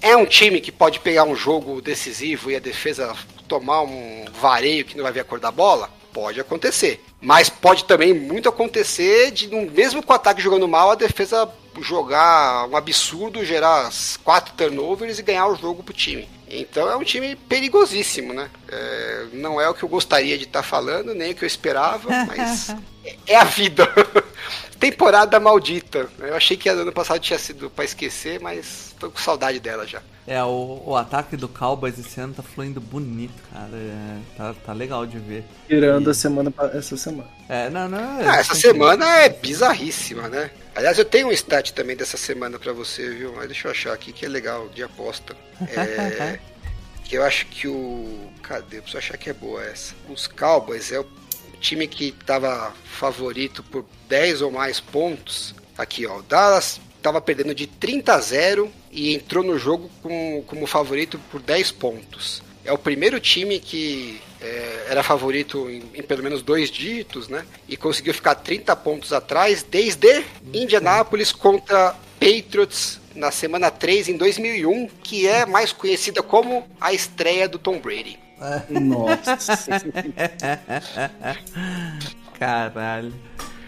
É 0.00 0.16
um 0.16 0.26
time 0.26 0.60
que 0.60 0.72
pode 0.72 1.00
pegar 1.00 1.24
um 1.24 1.34
jogo 1.36 1.80
decisivo 1.80 2.50
e 2.50 2.56
a 2.56 2.60
defesa 2.60 3.14
tomar 3.46 3.82
um 3.82 4.24
vareio 4.40 4.84
que 4.84 4.96
não 4.96 5.04
vai 5.04 5.12
ver 5.12 5.20
a 5.20 5.24
cor 5.24 5.38
da 5.38 5.50
bola? 5.50 5.90
Pode 6.12 6.40
acontecer. 6.40 7.02
Mas 7.20 7.48
pode 7.48 7.84
também 7.84 8.12
muito 8.12 8.48
acontecer 8.48 9.30
de, 9.30 9.48
mesmo 9.48 10.02
com 10.02 10.12
o 10.12 10.16
ataque 10.16 10.42
jogando 10.42 10.66
mal, 10.68 10.90
a 10.90 10.94
defesa 10.94 11.48
jogar 11.80 12.68
um 12.68 12.76
absurdo, 12.76 13.44
gerar 13.44 13.90
quatro 14.22 14.54
turnovers 14.54 15.18
e 15.18 15.22
ganhar 15.22 15.46
o 15.46 15.56
jogo 15.56 15.82
pro 15.82 15.94
time. 15.94 16.28
Então 16.54 16.86
é 16.86 16.94
um 16.96 17.02
time 17.02 17.34
perigosíssimo, 17.34 18.34
né? 18.34 18.50
É, 18.68 19.26
não 19.32 19.58
é 19.58 19.66
o 19.70 19.74
que 19.74 19.82
eu 19.82 19.88
gostaria 19.88 20.36
de 20.36 20.44
estar 20.44 20.62
falando, 20.62 21.14
nem 21.14 21.32
o 21.32 21.34
que 21.34 21.44
eu 21.44 21.46
esperava, 21.46 22.10
mas 22.28 22.68
é- 23.04 23.16
é 23.28 23.36
a 23.36 23.44
vida. 23.44 23.88
Temporada 24.78 25.40
maldita. 25.40 26.08
Eu 26.18 26.34
achei 26.34 26.56
que 26.56 26.68
ano 26.68 26.92
passado 26.92 27.20
tinha 27.20 27.38
sido 27.38 27.70
pra 27.70 27.84
esquecer, 27.84 28.38
mas 28.40 28.94
tô 28.98 29.10
com 29.10 29.18
saudade 29.18 29.60
dela 29.60 29.86
já. 29.86 30.02
É, 30.26 30.42
o, 30.42 30.82
o 30.86 30.96
ataque 30.96 31.36
do 31.36 31.48
Cowboys 31.48 31.98
esse 31.98 32.20
ano 32.20 32.34
tá 32.34 32.42
fluindo 32.42 32.80
bonito, 32.80 33.34
cara. 33.52 33.70
É, 33.72 34.18
tá, 34.36 34.54
tá 34.66 34.72
legal 34.72 35.06
de 35.06 35.18
ver. 35.18 35.44
Tirando 35.68 36.10
a 36.10 36.14
semana 36.14 36.52
essa 36.74 36.96
semana. 36.96 37.28
É, 37.48 37.70
não, 37.70 37.88
não. 37.88 38.20
Ah, 38.20 38.36
essa 38.36 38.54
semana 38.54 39.04
é 39.20 39.28
bizarríssima, 39.28 40.28
né? 40.28 40.50
Aliás, 40.74 40.98
eu 40.98 41.04
tenho 41.04 41.28
um 41.28 41.32
stat 41.32 41.72
também 41.74 41.96
dessa 41.96 42.16
semana 42.16 42.58
pra 42.58 42.72
você, 42.72 43.10
viu? 43.10 43.32
Mas 43.34 43.46
deixa 43.46 43.68
eu 43.68 43.72
achar 43.72 43.92
aqui 43.92 44.12
que 44.12 44.24
é 44.24 44.28
legal, 44.28 44.68
de 44.68 44.82
aposta. 44.82 45.36
É, 45.62 46.40
que 47.04 47.16
eu 47.16 47.22
acho 47.22 47.46
que 47.46 47.68
o. 47.68 48.30
Cadê? 48.42 48.78
Eu 48.78 48.82
preciso 48.82 48.98
achar 48.98 49.16
que 49.16 49.30
é 49.30 49.32
boa 49.32 49.62
essa. 49.62 49.94
Os 50.08 50.26
Cowboys 50.26 50.90
é 50.90 50.98
o 50.98 51.06
time 51.60 51.86
que 51.86 52.10
tava 52.10 52.74
favorito 52.84 53.62
por 53.62 53.84
10 54.08 54.42
ou 54.42 54.50
mais 54.50 54.80
pontos. 54.80 55.54
Aqui, 55.76 56.06
ó. 56.06 56.18
O 56.18 56.22
Dallas 56.22 56.80
tava 57.02 57.20
perdendo 57.20 57.54
de 57.54 57.66
30 57.66 58.14
a 58.14 58.20
0 58.20 58.72
e 58.90 59.14
entrou 59.14 59.44
no 59.44 59.58
jogo 59.58 59.90
com, 60.02 60.42
como 60.46 60.66
favorito 60.66 61.18
por 61.30 61.40
10 61.40 61.72
pontos. 61.72 62.42
É 62.64 62.72
o 62.72 62.78
primeiro 62.78 63.18
time 63.18 63.58
que 63.58 64.20
é, 64.40 64.86
era 64.88 65.02
favorito 65.02 65.68
em, 65.68 65.82
em 65.94 66.02
pelo 66.02 66.22
menos 66.22 66.42
dois 66.42 66.70
dígitos, 66.70 67.28
né? 67.28 67.44
E 67.68 67.76
conseguiu 67.76 68.14
ficar 68.14 68.34
30 68.36 68.74
pontos 68.76 69.12
atrás 69.12 69.62
desde 69.62 70.24
Indianápolis 70.52 71.32
contra 71.32 71.94
Patriots 72.18 73.00
na 73.14 73.30
semana 73.30 73.70
3 73.70 74.08
em 74.08 74.16
2001, 74.16 74.88
que 75.02 75.26
é 75.26 75.44
mais 75.44 75.72
conhecida 75.72 76.22
como 76.22 76.66
a 76.80 76.92
estreia 76.92 77.48
do 77.48 77.58
Tom 77.58 77.78
Brady. 77.78 78.18
Nossa. 78.68 79.82
Caralho. 82.38 83.12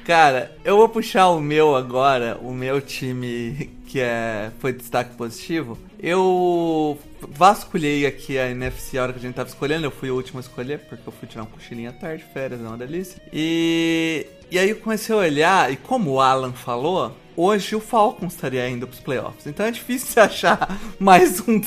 Cara, 0.05 0.57
eu 0.65 0.77
vou 0.77 0.89
puxar 0.89 1.29
o 1.29 1.41
meu 1.41 1.75
agora, 1.75 2.39
o 2.43 2.53
meu 2.53 2.81
time 2.81 3.74
que 3.95 4.01
é 4.01 4.51
foi 4.59 4.73
destaque 4.73 5.15
positivo. 5.15 5.79
Eu 6.01 6.99
vasculhei 7.21 8.05
aqui 8.05 8.37
a 8.37 8.51
NFC 8.51 8.99
a 8.99 9.05
hora 9.05 9.13
que 9.13 9.21
a 9.21 9.23
gente 9.23 9.37
tava 9.37 9.49
escolhendo, 9.49 9.87
eu 9.87 9.91
fui 9.93 10.11
o 10.11 10.17
último 10.17 10.41
a 10.41 10.43
escolher, 10.43 10.81
porque 10.81 11.07
eu 11.07 11.13
fui 11.13 11.29
tirar 11.29 11.45
um 11.45 11.47
cochilinho 11.47 11.91
à 11.91 11.93
tarde, 11.93 12.25
férias, 12.35 12.61
é 12.61 12.65
uma 12.65 12.77
delícia. 12.77 13.23
E, 13.33 14.27
e 14.51 14.59
aí 14.59 14.71
eu 14.71 14.77
comecei 14.79 15.15
a 15.15 15.19
olhar, 15.19 15.73
e 15.73 15.77
como 15.77 16.11
o 16.11 16.21
Alan 16.21 16.51
falou, 16.53 17.15
hoje 17.37 17.77
o 17.77 17.81
Falcons 17.81 18.35
estaria 18.35 18.69
indo 18.69 18.85
pros 18.85 18.99
playoffs. 18.99 19.47
Então 19.47 19.65
é 19.65 19.71
difícil 19.71 20.21
achar 20.21 20.77
mais, 20.99 21.39
um, 21.47 21.61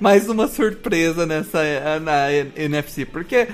mais 0.00 0.28
uma 0.28 0.48
surpresa 0.48 1.24
nessa 1.24 1.60
na 2.00 2.32
NFC, 2.32 3.06
porque 3.06 3.46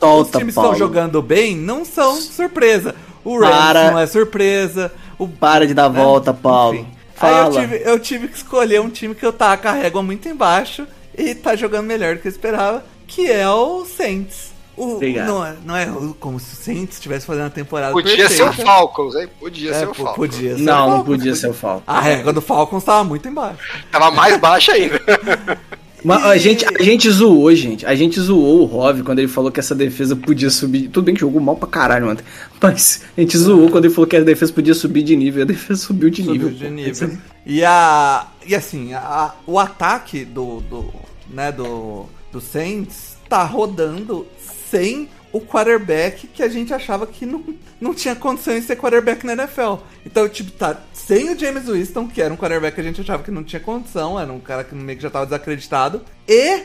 os 0.00 0.30
times 0.30 0.44
que 0.44 0.48
estão 0.50 0.62
Paulo. 0.62 0.78
jogando 0.78 1.20
bem 1.20 1.56
não 1.56 1.84
são 1.84 2.14
surpresa. 2.14 2.94
O 3.24 3.40
Rams 3.40 3.74
não 3.90 3.98
é 3.98 4.06
surpresa. 4.06 4.92
O 5.18 5.26
Para 5.26 5.66
de 5.66 5.74
dar 5.74 5.90
né? 5.90 6.00
volta, 6.00 6.32
Paulo. 6.32 6.76
Enfim. 6.78 6.99
Aí 7.20 7.30
eu 7.36 7.52
Fala. 7.52 7.60
tive, 7.60 7.82
eu 7.84 7.98
tive 8.00 8.28
que 8.28 8.36
escolher 8.36 8.80
um 8.80 8.88
time 8.90 9.14
que 9.14 9.24
eu 9.24 9.32
tava 9.32 9.58
com 9.58 9.68
a 9.68 9.72
régua 9.72 10.02
muito 10.02 10.28
embaixo 10.28 10.86
e 11.16 11.34
tá 11.34 11.54
jogando 11.54 11.86
melhor 11.86 12.14
do 12.16 12.22
que 12.22 12.28
eu 12.28 12.32
esperava, 12.32 12.84
que 13.06 13.30
é 13.30 13.48
o 13.48 13.84
Saints. 13.84 14.50
O, 14.76 14.98
não, 15.26 15.44
é, 15.44 15.56
não 15.62 15.76
é 15.76 15.86
como 16.18 16.40
se 16.40 16.54
o 16.54 16.56
Saints 16.56 16.94
estivesse 16.96 17.26
fazendo 17.26 17.48
a 17.48 17.50
temporada 17.50 17.92
Podia 17.92 18.28
ser 18.30 18.42
o 18.42 18.46
perfeita. 18.46 18.70
Falcons, 18.70 19.14
hein? 19.14 19.28
Podia 19.38 19.70
É, 19.72 19.74
ser 19.80 19.88
o 19.88 19.92
Falcons. 19.94 20.16
podia 20.16 20.56
ser 20.56 20.62
o 20.62 20.64
Não, 20.64 20.74
não 20.74 20.88
Falcons, 20.96 21.16
podia 21.16 21.34
ser 21.34 21.48
o 21.48 21.52
Falcon. 21.52 21.82
A 21.86 22.00
régua 22.00 22.32
do 22.32 22.40
Falcons 22.40 22.84
tava 22.84 23.04
muito 23.04 23.28
embaixo. 23.28 23.58
Tava 23.92 24.10
mais 24.10 24.38
baixa 24.38 24.72
ainda. 24.72 24.98
Mas 26.02 26.24
a 26.24 26.36
gente, 26.36 26.64
a 26.64 26.82
gente 26.82 27.10
zoou, 27.10 27.54
gente. 27.54 27.84
A 27.86 27.94
gente 27.94 28.18
zoou 28.20 28.60
o 28.62 28.64
Rov 28.64 29.02
quando 29.02 29.18
ele 29.18 29.28
falou 29.28 29.50
que 29.52 29.60
essa 29.60 29.74
defesa 29.74 30.16
podia 30.16 30.48
subir. 30.50 30.88
Tudo 30.88 31.04
bem 31.04 31.14
que 31.14 31.20
jogou 31.20 31.40
mal 31.40 31.56
pra 31.56 31.68
caralho 31.68 32.08
ontem. 32.10 32.24
Mas 32.60 33.02
a 33.16 33.20
gente 33.20 33.36
zoou 33.36 33.68
quando 33.70 33.84
ele 33.84 33.94
falou 33.94 34.08
que 34.08 34.16
a 34.16 34.20
defesa 34.20 34.52
podia 34.52 34.74
subir 34.74 35.02
de 35.02 35.14
nível. 35.16 35.42
A 35.42 35.46
defesa 35.46 35.80
subiu 35.80 36.08
de 36.10 36.22
Subiu 36.22 36.48
nível. 36.48 36.50
de 36.50 36.64
pô. 36.64 36.70
nível. 36.70 37.18
E 37.44 37.64
a. 37.64 38.26
E 38.46 38.54
assim, 38.54 38.94
a- 38.94 39.34
o 39.46 39.58
ataque 39.58 40.24
do. 40.24 40.60
do 40.60 40.86
né, 41.32 41.52
do. 41.52 42.06
Do 42.32 42.40
Saints 42.40 43.16
tá 43.28 43.42
rodando 43.44 44.24
sem 44.70 45.08
o 45.32 45.40
quarterback 45.40 46.26
que 46.26 46.42
a 46.42 46.48
gente 46.48 46.72
achava 46.74 47.06
que 47.06 47.24
não, 47.24 47.44
não 47.80 47.94
tinha 47.94 48.16
condições 48.16 48.62
de 48.62 48.66
ser 48.66 48.76
quarterback 48.76 49.24
na 49.24 49.32
NFL. 49.34 49.76
Então, 50.04 50.28
tipo, 50.28 50.50
tá 50.50 50.80
sem 50.92 51.30
o 51.30 51.38
James 51.38 51.66
Winston, 51.66 52.08
que 52.08 52.20
era 52.20 52.32
um 52.32 52.36
quarterback 52.36 52.74
que 52.74 52.80
a 52.80 52.84
gente 52.84 53.00
achava 53.00 53.22
que 53.22 53.30
não 53.30 53.44
tinha 53.44 53.60
condição, 53.60 54.18
era 54.18 54.32
um 54.32 54.40
cara 54.40 54.64
que 54.64 54.74
meio 54.74 54.96
que 54.96 55.02
já 55.02 55.10
tava 55.10 55.26
desacreditado, 55.26 56.02
e 56.26 56.62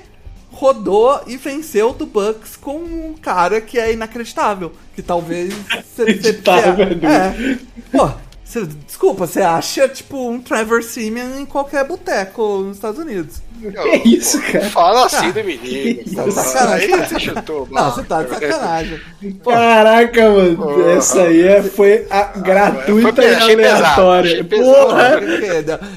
rodou 0.52 1.22
e 1.28 1.36
venceu 1.36 1.94
do 1.94 2.06
Bucks 2.06 2.56
com 2.56 2.78
um 2.78 3.16
cara 3.22 3.60
que 3.60 3.78
é 3.78 3.94
inacreditável. 3.94 4.72
Que 4.96 5.02
talvez. 5.02 5.54
Inacreditável, 5.98 6.88
é 6.88 7.06
é. 7.06 7.60
Pô, 7.92 8.12
Cê- 8.56 8.66
desculpa, 8.88 9.28
você 9.28 9.42
acha, 9.42 9.90
tipo, 9.90 10.30
um 10.30 10.40
Trevor 10.40 10.82
Simeon 10.82 11.40
em 11.40 11.46
qualquer 11.46 11.84
boteco 11.86 12.60
nos 12.60 12.78
Estados 12.78 12.98
Unidos. 13.00 13.42
Que 13.62 14.10
isso, 14.16 14.40
cara? 14.42 14.70
Fala 14.70 15.06
assim 15.08 15.28
Ah, 15.28 15.32
do 15.32 15.44
menino. 15.44 16.04
Tá 16.16 16.24
de 16.24 16.32
sacanagem. 16.32 16.94
Aí 16.94 17.06
você 17.08 17.20
chutou. 17.20 17.68
Não, 17.72 17.92
você 17.92 18.04
tá 18.04 18.24
de 18.24 18.30
sacanagem. 18.30 19.02
Pô, 19.44 19.50
Caraca, 19.52 20.30
mano. 20.30 20.58
Porra. 20.58 20.92
Essa 20.92 21.22
aí 21.24 21.42
é- 21.42 21.64
foi 21.64 22.06
a 22.10 22.24
gratuita 22.24 23.22
Foi- 23.22 23.32
e 23.32 23.36
aleatória. 23.36 24.44
Porra! 24.46 25.20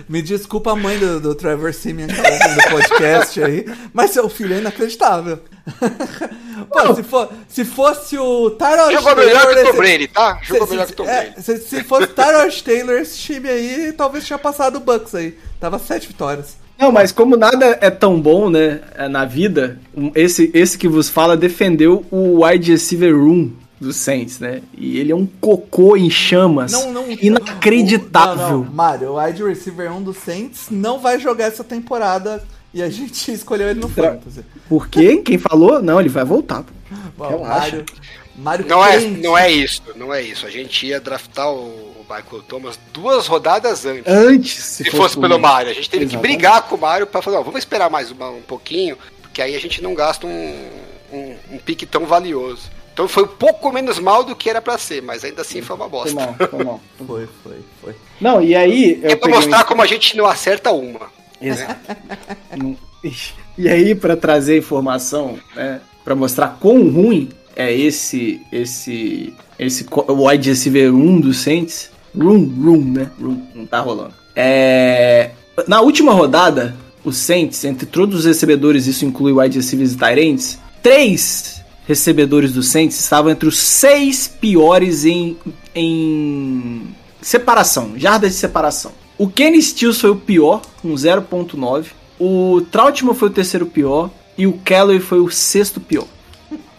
Me 0.09 0.21
desculpa 0.23 0.73
a 0.73 0.77
mãe 0.77 0.99
do, 0.99 1.21
do 1.21 1.35
Trevor 1.37 1.73
Simeon 1.73 2.09
que 2.09 2.21
tá 2.21 2.29
ouvindo 2.29 2.59
o 2.61 2.71
podcast 2.71 3.43
aí, 3.45 3.67
mas 3.93 4.11
seu 4.11 4.29
filho 4.29 4.55
é 4.55 4.59
inacreditável. 4.59 5.39
Pô, 6.67 6.95
se, 6.95 7.03
for, 7.03 7.29
se 7.49 7.65
fosse 7.65 8.19
o 8.19 8.51
Tyrod 8.51 8.93
Jogou 8.93 9.17
melhor 9.17 9.47
que 9.47 9.61
o 9.61 9.65
Tom 9.73 9.77
Brady, 9.77 10.09
tá? 10.09 10.39
Jogou 10.43 10.67
se, 10.67 10.71
melhor 10.73 10.87
se- 10.87 10.93
que 10.95 11.03
o 11.03 11.05
Tom 11.05 11.11
é, 11.11 11.23
Brady. 11.23 11.43
se, 11.43 11.59
se 11.59 11.85
fosse 11.85 12.07
Tyrod 12.09 12.63
Taylor 12.63 12.97
esse 12.99 13.19
time 13.19 13.49
aí, 13.49 13.93
talvez 13.97 14.27
tinha 14.27 14.39
passado 14.39 14.77
o 14.77 14.81
Bucks 14.81 15.15
aí. 15.15 15.39
Tava 15.61 15.79
sete 15.79 16.09
vitórias. 16.09 16.57
Não, 16.79 16.93
mas 16.93 17.11
como 17.11 17.37
nada 17.37 17.77
é 17.81 17.91
tão 17.91 18.21
bom, 18.21 18.49
né, 18.49 18.81
é, 18.95 19.09
na 19.09 19.25
vida, 19.25 19.81
esse, 20.15 20.51
esse 20.55 20.79
que 20.79 20.87
vos 20.87 21.09
fala 21.09 21.37
defendeu 21.37 22.07
o 22.11 22.45
wide 22.45 22.71
receiver 22.71 23.17
room 23.17 23.51
do 23.81 23.93
Saints, 23.93 24.39
né? 24.39 24.61
E 24.77 24.99
ele 24.99 25.13
é 25.13 25.17
um 25.17 25.27
cocô 25.27 25.97
em 25.97 26.11
chamas. 26.11 26.73
Não, 26.73 26.93
não. 26.93 27.05
Inacreditável. 27.11 28.49
Não, 28.49 28.65
não. 28.65 28.73
Mário, 28.73 29.13
o 29.13 29.21
wide 29.23 29.43
receiver 29.43 29.93
1 29.93 30.03
do 30.03 30.13
Saints 30.15 30.67
não 30.71 30.99
vai 30.99 31.19
jogar 31.19 31.47
essa 31.47 31.63
temporada 31.65 32.43
e 32.73 32.83
a 32.83 32.89
gente 32.91 33.31
escolheu 33.33 33.69
ele 33.71 33.81
no 33.81 33.89
Tra- 33.89 34.13
Fantasy. 34.13 34.45
Por 34.69 34.89
quê? 34.89 35.19
Quem 35.19 35.39
falou? 35.39 35.83
Não, 35.83 36.01
ele 36.01 36.09
vai 36.09 36.25
voltar. 36.25 36.63
pô. 36.63 36.73
Bom, 37.17 37.29
Relaxa. 37.29 37.77
Mário, 37.77 37.85
Mário 38.37 38.67
Não 38.67 38.85
é, 38.85 39.01
não 39.01 39.37
é 39.39 39.51
isso, 39.51 39.83
não 39.97 40.15
é 40.15 40.23
isso. 40.23 40.47
A 40.47 40.51
gente 40.51 40.87
ia 40.87 41.01
draftar 41.01 41.51
o, 41.51 41.57
o 41.67 42.07
Michael 42.09 42.43
Thomas 42.49 42.79
duas 42.93 43.27
rodadas 43.27 43.85
antes. 43.85 44.05
Antes, 44.07 44.65
Se, 44.65 44.91
fosse, 44.91 45.15
por 45.17 45.23
pelo 45.23 45.37
mim. 45.37 45.43
Mario. 45.43 45.71
A 45.71 45.75
gente 45.75 45.91
teve 45.91 46.05
Exatamente. 46.05 46.29
que 46.31 46.37
brigar 46.39 46.63
com 46.63 46.77
o 46.77 46.81
Mario 46.81 47.07
pra 47.07 47.21
falar, 47.21 47.41
ó, 47.41 47.43
vamos 47.43 47.59
esperar 47.59 47.91
mais 47.91 48.11
uma- 48.11 48.31
um 48.31 48.43
pouquinho, 48.43 48.97
porque 49.23 49.43
aí 49.43 49.55
a 49.57 49.61
gente 49.61 49.83
não 49.83 49.93
gasta 49.95 50.27
um, 50.27 50.69
um, 51.13 51.37
um 51.53 51.59
pique 51.59 51.85
tão 51.85 52.07
valioso. 52.07 52.71
Então 52.93 53.07
foi 53.09 53.25
um 53.25 53.29
pouco 53.29 53.73
menos 53.73 53.99
mal 54.01 54.25
do 54.25 54.35
que 54.35 54.51
era 54.51 54.61
pra 54.61 54.77
ser, 54.79 55.01
mas 55.03 55.23
ainda 55.25 55.43
assim 55.43 55.61
foi 55.63 55.77
uma 55.77 55.89
Foi 55.89 55.99
bosta. 56.01 56.15
mal, 56.15 56.35
foi 56.49 56.65
mal. 56.65 56.81
Foi, 57.07 57.29
foi, 57.45 57.57
foi. 57.83 57.95
Não, 58.21 58.43
e 58.43 58.55
aí. 58.57 59.01
É 59.03 59.13
eu 59.13 59.17
pra 59.19 59.29
peguei 59.29 59.35
mostrar 59.37 59.61
um- 59.61 59.69
como 59.69 59.83
a 59.83 59.87
gente 59.87 60.17
não 60.17 60.27
acerta 60.27 60.71
uma. 60.73 61.09
Exato. 61.41 61.97
E 63.57 63.69
aí, 63.69 63.95
pra 63.95 64.17
trazer 64.17 64.59
informação, 64.59 65.39
né? 65.55 65.81
Pra 66.05 66.17
mostrar 66.17 66.59
quão 66.61 66.91
ruim 66.91 67.29
é 67.55 67.73
esse. 67.73 68.41
Esse. 68.51 69.33
Esse 69.59 69.87
wide 70.09 70.49
receiver 70.49 70.93
1 70.93 71.21
do 71.21 71.33
Saints. 71.33 71.91
Room, 72.17 72.49
room, 72.61 72.85
né? 72.93 73.11
Room, 73.21 73.41
não 73.55 73.67
tá 73.67 73.81
rolando. 73.81 74.15
É. 74.35 75.31
Na 75.67 75.81
última 75.81 76.13
rodada, 76.13 76.77
o 77.05 77.13
Saints, 77.13 77.65
entre 77.65 77.87
todos 77.87 78.21
os 78.21 78.25
recebedores, 78.25 78.87
isso 78.87 79.05
inclui 79.05 79.33
wide 79.33 79.59
receivers 79.59 79.95
e 79.95 80.21
ends, 80.21 80.59
três 80.83 81.63
recebedores 81.87 82.53
do 82.53 82.63
Saints 82.63 83.01
estavam 83.01 83.31
entre 83.33 83.49
os 83.49 83.59
seis 83.59 84.29
piores 84.29 85.05
em, 85.05 85.37
em 85.75 86.83
separação, 87.21 87.95
jardas 87.97 88.33
de 88.33 88.37
separação. 88.37 88.93
O 89.19 89.29
Kenny 89.29 89.61
Stills 89.61 90.01
foi 90.01 90.11
o 90.11 90.17
pior, 90.17 90.63
com 90.81 90.95
0.9. 90.95 91.87
O 92.21 92.63
Trautmann 92.71 93.15
foi 93.15 93.29
o 93.29 93.33
terceiro 93.33 93.67
pior. 93.67 94.11
E 94.37 94.47
o 94.47 94.53
Callaway 94.65 95.01
foi 95.01 95.19
o 95.19 95.29
sexto 95.29 95.81
pior. 95.81 96.07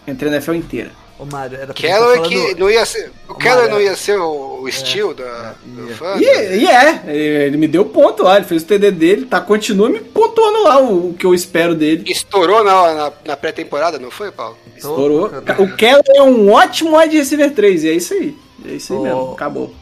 Entre 0.06 0.28
a 0.28 0.32
NFL 0.32 0.54
inteira. 0.54 0.92
Ô, 1.18 1.26
Mário, 1.26 1.58
era 1.58 1.66
tá 1.66 1.74
que 1.74 2.54
não 2.54 2.70
ia 2.70 2.86
ser. 2.86 3.12
O 3.28 3.34
Mário, 3.34 3.68
não 3.68 3.78
ia 3.78 3.94
ser 3.94 4.18
o, 4.18 4.62
o 4.62 4.72
steel 4.72 5.12
da, 5.12 5.54
do 5.62 5.88
ia. 5.90 5.94
fã. 5.94 6.16
E, 6.16 6.24
e 6.24 6.66
é, 6.66 7.02
ele 7.44 7.58
me 7.58 7.68
deu 7.68 7.84
ponto 7.84 8.22
lá, 8.22 8.38
ele 8.38 8.46
fez 8.46 8.62
o 8.62 8.66
TD 8.66 8.90
dele, 8.90 9.26
tá, 9.26 9.38
continua 9.38 9.90
me 9.90 10.00
pontuando 10.00 10.62
lá 10.62 10.80
o, 10.80 11.10
o 11.10 11.14
que 11.14 11.26
eu 11.26 11.34
espero 11.34 11.74
dele. 11.74 12.10
Estourou 12.10 12.64
na, 12.64 12.94
na, 12.94 13.12
na 13.26 13.36
pré-temporada, 13.36 13.98
não 13.98 14.10
foi, 14.10 14.32
Paulo? 14.32 14.56
Estourou. 14.74 15.30
O 15.58 15.76
Keller 15.76 16.02
é 16.08 16.22
um 16.22 16.50
ótimo 16.50 16.96
wide 16.96 17.18
receiver 17.18 17.52
3, 17.52 17.84
e 17.84 17.88
é 17.90 17.92
isso 17.92 18.14
aí. 18.14 18.34
É 18.64 18.72
isso 18.72 18.94
aí 18.94 18.98
Ô. 18.98 19.02
mesmo, 19.02 19.32
acabou. 19.32 19.74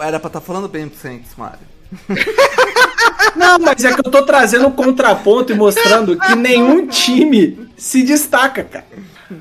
Era 0.00 0.18
pra 0.18 0.26
estar 0.26 0.40
falando 0.40 0.66
bem 0.66 0.88
pro 0.88 0.98
Saints, 0.98 1.30
Mário. 1.36 1.71
Não, 3.36 3.58
mas 3.58 3.84
é 3.84 3.92
que 3.92 4.00
eu 4.00 4.10
tô 4.10 4.22
trazendo 4.22 4.66
um 4.66 4.70
contraponto 4.70 5.52
e 5.52 5.54
mostrando 5.54 6.18
que 6.18 6.34
nenhum 6.34 6.86
time 6.86 7.68
se 7.76 8.02
destaca, 8.02 8.62
cara. 8.62 8.84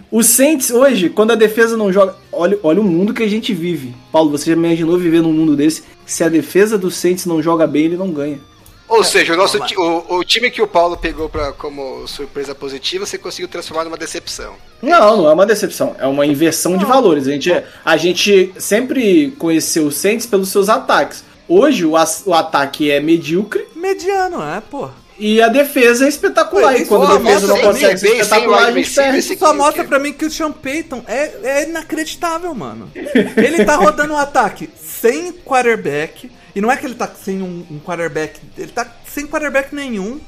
O 0.10 0.24
Saints 0.24 0.72
hoje, 0.72 1.10
quando 1.10 1.32
a 1.32 1.36
defesa 1.36 1.76
não 1.76 1.92
joga. 1.92 2.16
Olha, 2.32 2.58
olha 2.64 2.80
o 2.80 2.84
mundo 2.84 3.14
que 3.14 3.24
a 3.24 3.28
gente 3.28 3.54
vive. 3.54 3.94
Paulo, 4.12 4.32
você 4.32 4.46
já 4.46 4.54
imaginou 4.54 4.98
viver 4.98 5.22
num 5.22 5.34
mundo 5.34 5.56
desse? 5.56 5.84
Se 6.06 6.24
a 6.24 6.30
defesa 6.30 6.78
do 6.78 6.90
Saints 6.90 7.26
não 7.26 7.42
joga 7.42 7.68
bem, 7.68 7.86
ele 7.86 7.98
não 7.98 8.12
ganha. 8.12 8.40
Ou 8.88 9.06
seja, 9.06 9.34
o, 9.34 9.38
nosso 9.38 9.58
o, 9.58 10.18
o 10.18 10.24
time 10.24 10.52
que 10.52 10.62
o 10.62 10.68
Paulo 10.68 10.98
pegou 10.98 11.30
pra, 11.30 11.54
como 11.54 12.06
surpresa 12.08 12.54
positiva, 12.54 13.06
você 13.06 13.18
conseguiu 13.18 13.48
transformar 13.48 13.86
numa 13.86 13.96
decepção. 13.96 14.54
Não, 14.82 15.16
não 15.16 15.30
é 15.30 15.34
uma 15.34 15.46
decepção. 15.46 15.96
É 15.98 16.06
uma 16.06 16.26
inversão 16.26 16.76
de 16.78 16.84
valores. 16.84 17.26
A 17.26 17.32
gente, 17.32 17.64
a 17.86 17.98
gente 17.98 18.54
sempre 18.58 19.32
conheceu 19.40 19.86
o 19.86 19.92
Saints 19.92 20.26
pelos 20.26 20.50
seus 20.50 20.68
ataques. 20.68 21.24
Hoje 21.54 21.86
o, 21.86 21.92
o 22.26 22.34
ataque 22.34 22.90
é 22.92 23.00
medíocre 23.00 23.66
Mediano, 23.76 24.42
é, 24.42 24.62
pô. 24.62 24.90
e 25.20 25.42
a 25.42 25.48
defesa 25.50 26.06
é 26.06 26.08
espetacular. 26.08 26.74
Ué, 26.74 26.80
e 26.82 26.86
quando 26.86 27.12
a 27.12 27.18
defesa 27.18 27.48
não 27.48 27.58
consegue 27.60 27.98
ser 27.98 28.16
espetacular, 28.16 28.66
a 28.68 28.72
gente 28.72 28.94
perde. 28.94 29.18
Isso 29.20 29.38
só 29.38 29.52
que- 29.52 29.58
mostra 29.58 29.84
pra 29.84 30.00
mim 30.00 30.14
que 30.14 30.26
o 30.26 30.32
Sean 30.32 30.52
Payton 30.52 31.04
é, 31.08 31.32
é 31.44 31.70
inacreditável, 31.70 32.54
mano. 32.54 32.90
Ele 32.96 33.66
tá 33.66 33.76
rodando 33.76 34.14
um 34.14 34.18
ataque 34.18 34.70
sem 34.80 35.32
quarterback. 35.34 36.32
E 36.56 36.60
não 36.62 36.72
é 36.72 36.76
que 36.76 36.86
ele 36.86 36.96
tá 36.96 37.10
sem 37.24 37.42
um, 37.42 37.66
um 37.72 37.80
quarterback. 37.80 38.40
Ele 38.58 38.72
tá 38.72 38.86
sem 39.08 39.26
quarterback 39.26 39.74
nenhum. 39.74 40.20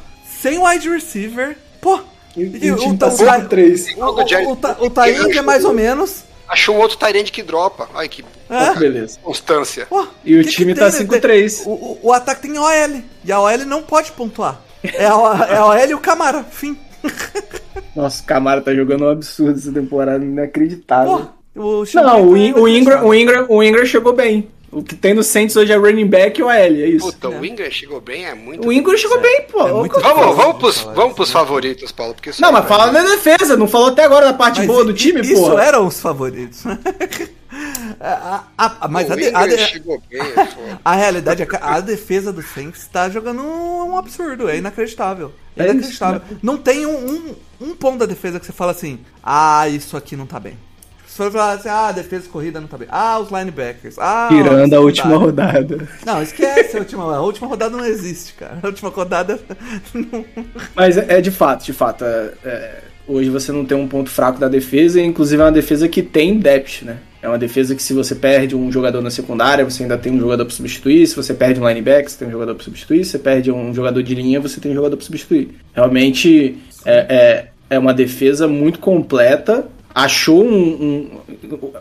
Sem 0.41 0.57
wide 0.57 0.89
receiver. 0.89 1.57
Pô. 1.81 1.99
E- 2.35 2.59
e 2.67 2.71
o 2.71 2.77
time 2.77 2.97
tá 2.97 3.09
5-3. 3.11 3.97
O, 3.97 4.01
o, 4.05 4.51
o, 4.51 4.55
Ty- 4.55 4.75
o 4.79 4.89
Tyend 4.89 5.37
é 5.37 5.41
mais 5.41 5.65
ou 5.65 5.73
menos. 5.73 6.23
Achou 6.47 6.75
um 6.75 6.79
outro 6.79 6.97
Tyrande 6.97 7.31
que 7.31 7.41
dropa. 7.41 7.89
Ai, 7.95 8.07
que 8.09 8.23
É. 8.49 8.73
Beleza. 8.77 9.17
constância. 9.23 9.85
Pô, 9.87 10.05
E 10.23 10.37
o 10.39 10.43
que 10.43 10.49
time 10.49 10.73
que 10.73 10.79
tá 10.79 10.91
tem, 10.91 10.99
né? 11.01 11.05
5-3. 11.19 11.63
O, 11.65 11.99
o, 12.03 12.13
ataque 12.13 12.41
tem 12.43 12.57
OL. 12.57 13.01
E 13.23 13.31
a 13.31 13.39
OL 13.39 13.57
não 13.65 13.81
pode 13.81 14.11
pontuar. 14.11 14.61
É 14.83 15.05
a, 15.05 15.47
é 15.49 15.57
a 15.57 15.65
OL 15.65 15.89
e 15.89 15.93
o 15.93 15.99
Camara. 15.99 16.43
Fim. 16.43 16.77
Nossa, 17.95 18.21
o 18.21 18.25
Camara 18.25 18.61
tá 18.61 18.73
jogando 18.73 19.05
um 19.05 19.09
absurdo 19.09 19.57
essa 19.57 19.71
temporada, 19.71 20.23
inacreditável. 20.23 21.29
Pô, 21.53 21.81
o 21.83 21.85
não, 21.95 22.29
o, 22.29 22.35
é 22.35 22.39
In- 22.39 22.53
o, 22.53 22.67
Ingram, 22.67 23.05
o, 23.05 23.13
Ingram, 23.13 23.45
o 23.49 23.63
Ingram 23.63 23.85
chegou 23.85 24.13
bem. 24.13 24.49
O 24.73 24.83
que 24.83 24.95
tem 24.95 25.13
no 25.13 25.23
Saints 25.23 25.55
hoje 25.55 25.71
é 25.71 25.75
running 25.75 26.07
back 26.07 26.39
e 26.39 26.43
o 26.43 26.49
AL, 26.49 26.55
é 26.57 26.69
isso. 26.69 27.05
Puta, 27.05 27.29
o 27.29 27.45
Ingram 27.45 27.69
chegou 27.71 28.01
bem, 28.01 28.25
é 28.25 28.33
muito. 28.33 28.67
O 28.67 28.73
Ingram 28.73 28.97
chegou 28.97 29.19
bem, 29.21 29.41
pô. 29.51 29.67
É 29.67 29.71
muito 29.73 29.99
Vamos, 29.99 30.35
vamos 30.35 30.57
pros, 30.57 30.77
vamos 30.95 31.13
pros 31.15 31.29
né? 31.29 31.33
favoritos, 31.33 31.91
Paulo. 31.91 32.13
Porque 32.13 32.31
Não, 32.39 32.51
mas 32.51 32.67
fala 32.67 32.89
da 32.91 33.01
defesa, 33.03 33.55
não 33.55 33.67
falou 33.67 33.89
até 33.89 34.03
agora 34.03 34.25
da 34.25 34.33
parte 34.33 34.57
Mas 34.59 34.67
boa 34.67 34.83
do 34.83 34.93
time, 34.93 35.21
Isso 35.21 35.35
pô. 35.49 35.57
eram 35.59 35.87
os 35.87 35.99
favoritos. 35.99 36.63
A- 37.99 38.43
a- 38.57 38.77
a- 38.81 38.87
mas 38.87 39.07
o 39.09 39.13
a, 39.13 39.15
de- 39.15 39.25
a 39.25 39.43
Ingram 39.45 39.47
de- 39.57 39.57
chegou 39.67 40.01
bem, 40.09 40.19
é 40.35 40.45
foda. 40.45 40.79
a 40.83 40.95
realidade 40.95 41.43
é 41.43 41.45
que 41.45 41.55
a 41.55 41.79
defesa 41.79 42.33
do 42.33 42.41
Saints 42.41 42.87
tá 42.91 43.09
jogando 43.09 43.41
um, 43.43 43.91
um 43.91 43.97
absurdo, 43.97 44.49
é 44.49 44.57
inacreditável. 44.57 45.31
É, 45.55 45.61
É 45.61 45.65
isso, 45.67 45.73
inacreditável. 45.75 46.21
Não 46.41 46.57
tem 46.57 46.85
um, 46.87 46.97
um, 47.11 47.35
um 47.61 47.75
ponto 47.75 47.99
da 47.99 48.05
defesa 48.07 48.39
que 48.39 48.45
você 48.47 48.51
fala 48.51 48.71
assim, 48.71 48.99
ah, 49.23 49.69
isso 49.69 49.95
aqui 49.95 50.15
não 50.15 50.25
tá 50.25 50.39
bem. 50.39 50.57
Se 51.13 51.17
for 51.17 51.31
falar 51.31 51.51
assim, 51.53 51.69
ah, 51.69 51.89
a 51.89 51.91
defesa 51.91 52.27
corrida 52.27 52.59
não 52.59 52.67
tá 52.67 52.75
bem. 52.75 52.87
Ah, 52.89 53.19
os 53.19 53.29
linebackers. 53.29 53.99
Ah, 53.99 54.29
Tirando 54.31 54.73
a 54.73 54.79
última 54.79 55.15
rodada. 55.15 55.87
Não, 56.03 56.23
esquece 56.23 56.75
a 56.75 56.79
última. 56.79 57.03
A 57.15 57.21
última 57.21 57.47
rodada 57.47 57.77
não 57.77 57.85
existe, 57.85 58.33
cara. 58.33 58.57
A 58.63 58.65
última 58.65 58.89
rodada. 58.89 59.39
não- 59.93 60.25
Mas 60.75 60.97
é, 60.97 61.05
é 61.19 61.21
de 61.21 61.29
fato, 61.29 61.65
de 61.65 61.71
fato. 61.71 62.03
é- 62.03 62.31
é, 62.43 62.81
hoje 63.07 63.29
você 63.29 63.51
não 63.51 63.63
tem 63.63 63.77
um 63.77 63.87
ponto 63.87 64.09
fraco 64.09 64.39
da 64.39 64.47
defesa, 64.47 64.99
e 64.99 65.05
inclusive 65.05 65.39
é 65.39 65.45
uma 65.45 65.51
defesa 65.51 65.87
que 65.87 66.01
tem 66.01 66.39
depth, 66.39 66.81
né? 66.81 66.97
É 67.21 67.27
uma 67.29 67.37
defesa 67.37 67.75
que 67.75 67.83
se 67.83 67.93
você 67.93 68.15
perde 68.15 68.55
um 68.55 68.71
jogador 68.71 68.99
na 68.99 69.11
secundária, 69.11 69.63
você 69.63 69.83
ainda 69.83 69.99
tem 69.99 70.11
um 70.11 70.19
jogador 70.19 70.45
para 70.45 70.55
substituir. 70.55 71.05
Se 71.05 71.15
você 71.15 71.31
perde 71.35 71.59
um 71.61 71.67
linebacker, 71.69 72.09
você 72.09 72.17
tem 72.17 72.27
um 72.27 72.31
jogador 72.31 72.55
para 72.55 72.63
substituir. 72.63 73.05
Se 73.05 73.11
você 73.11 73.19
perde 73.19 73.51
um 73.51 73.71
jogador 73.71 74.01
de 74.01 74.15
linha, 74.15 74.39
você 74.41 74.59
tem 74.59 74.71
um 74.71 74.75
jogador 74.75 74.97
para 74.97 75.05
substituir. 75.05 75.51
Realmente 75.75 76.57
é, 76.83 77.45
é, 77.69 77.75
é 77.75 77.77
uma 77.77 77.93
defesa 77.93 78.47
muito 78.47 78.79
completa. 78.79 79.67
Achou 79.93 80.43
um. 80.43 80.57
um- 80.83 81.09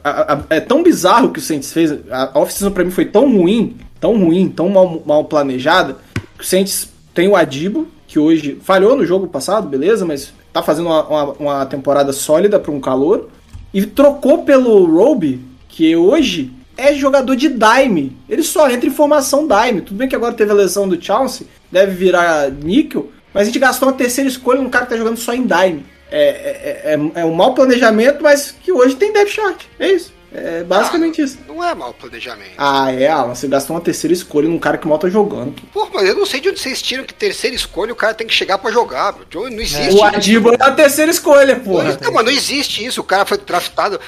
a- 0.05 0.35
a- 0.35 0.43
é 0.51 0.61
tão 0.61 0.83
bizarro 0.83 1.31
que 1.33 1.39
o 1.39 1.43
Saints 1.43 1.73
fez. 1.73 1.93
A 2.11 2.31
off-season 2.35 2.71
pra 2.71 2.85
mim 2.85 2.91
foi 2.91 3.07
tão 3.07 3.31
ruim, 3.35 3.77
tão 4.01 4.17
ruim, 4.19 4.49
tão 4.49 4.69
mal, 4.69 5.03
mal 5.07 5.25
planejada, 5.25 5.97
que 6.37 6.45
o 6.45 6.47
Saints 6.47 6.89
tem 7.15 7.29
o 7.29 7.37
Adibo, 7.37 7.87
que 8.07 8.19
hoje 8.19 8.59
falhou 8.63 8.97
no 8.97 9.07
jogo 9.07 9.27
passado, 9.29 9.67
beleza, 9.69 10.05
mas 10.05 10.33
tá 10.53 10.63
fazendo 10.63 10.87
uma, 10.87 11.05
uma, 11.09 11.33
uma 11.33 11.67
temporada 11.67 12.13
sólida 12.13 12.59
para 12.59 12.71
um 12.73 12.81
calor. 12.81 13.29
E 13.73 13.87
trocou 13.87 14.43
pelo 14.43 14.85
Roby, 14.85 15.41
que 15.67 15.97
hoje 15.97 16.53
é 16.77 16.93
jogador 16.95 17.35
de 17.35 17.49
dime. 17.49 18.15
Ele 18.29 18.43
só 18.43 18.69
entra 18.71 18.87
em 18.87 18.93
formação 18.93 19.47
dime. 19.49 19.81
Tudo 19.81 19.97
bem 19.97 20.09
que 20.09 20.17
agora 20.17 20.35
teve 20.35 20.51
a 20.51 20.55
lesão 20.55 20.87
do 20.87 21.03
Chelsea, 21.03 21.47
deve 21.71 21.93
virar 21.93 22.51
níquel, 22.51 23.11
mas 23.33 23.43
a 23.43 23.45
gente 23.47 23.59
gastou 23.59 23.89
uma 23.89 23.95
terceira 23.95 24.29
escolha 24.29 24.61
num 24.61 24.69
cara 24.69 24.85
que 24.85 24.91
tá 24.93 24.99
jogando 24.99 25.17
só 25.17 25.33
em 25.33 25.47
dime. 25.47 25.85
É, 26.13 26.23
é, 26.23 26.95
é, 26.95 27.21
é 27.21 27.25
um 27.25 27.35
mau 27.35 27.55
planejamento, 27.55 28.23
mas 28.23 28.53
que 28.53 28.71
hoje 28.71 28.97
tem 28.97 29.13
depth 29.13 29.31
chart. 29.31 29.65
É 29.79 29.91
isso. 29.91 30.13
É 30.35 30.65
basicamente 30.65 31.21
isso. 31.21 31.39
Não 31.47 31.63
é 31.63 31.75
mau 31.75 31.93
planejamento. 31.93 32.53
Ah, 32.57 32.91
é, 32.93 33.09
Alan, 33.09 33.35
você 33.35 33.47
gastou 33.47 33.77
uma 33.77 33.83
terceira 33.83 34.15
escolha 34.15 34.49
num 34.49 34.59
cara 34.59 34.79
que 34.79 34.89
mal 34.89 34.99
tá 34.99 35.09
jogando. 35.09 35.55
Pô, 35.73 35.89
mas 35.93 36.09
eu 36.09 36.15
não 36.15 36.25
sei 36.25 36.41
de 36.41 36.49
onde 36.49 36.59
vocês 36.61 36.81
tiram 36.81 37.05
que 37.05 37.13
terceira 37.13 37.55
escolha 37.55 37.93
o 37.93 37.97
cara 37.97 38.15
tem 38.15 38.27
que 38.27 38.35
chegar 38.35 38.59
pra 38.59 38.71
jogar. 38.71 39.15
meu. 39.15 39.51
Não 39.51 39.61
existe. 39.61 39.95
O 39.95 40.03
Adibo 40.03 40.53
é 40.53 40.57
a 40.59 40.73
terceira 40.73 41.11
escolha, 41.11 41.57
porra. 41.57 41.99
Não, 42.01 42.13
mas 42.13 42.25
não 42.25 42.33
existe 42.33 42.85
isso. 42.85 43.01
O 43.01 43.05
cara 43.05 43.27
foi 43.27 43.39
draftado. 43.39 44.01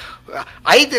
Aí 0.63 0.89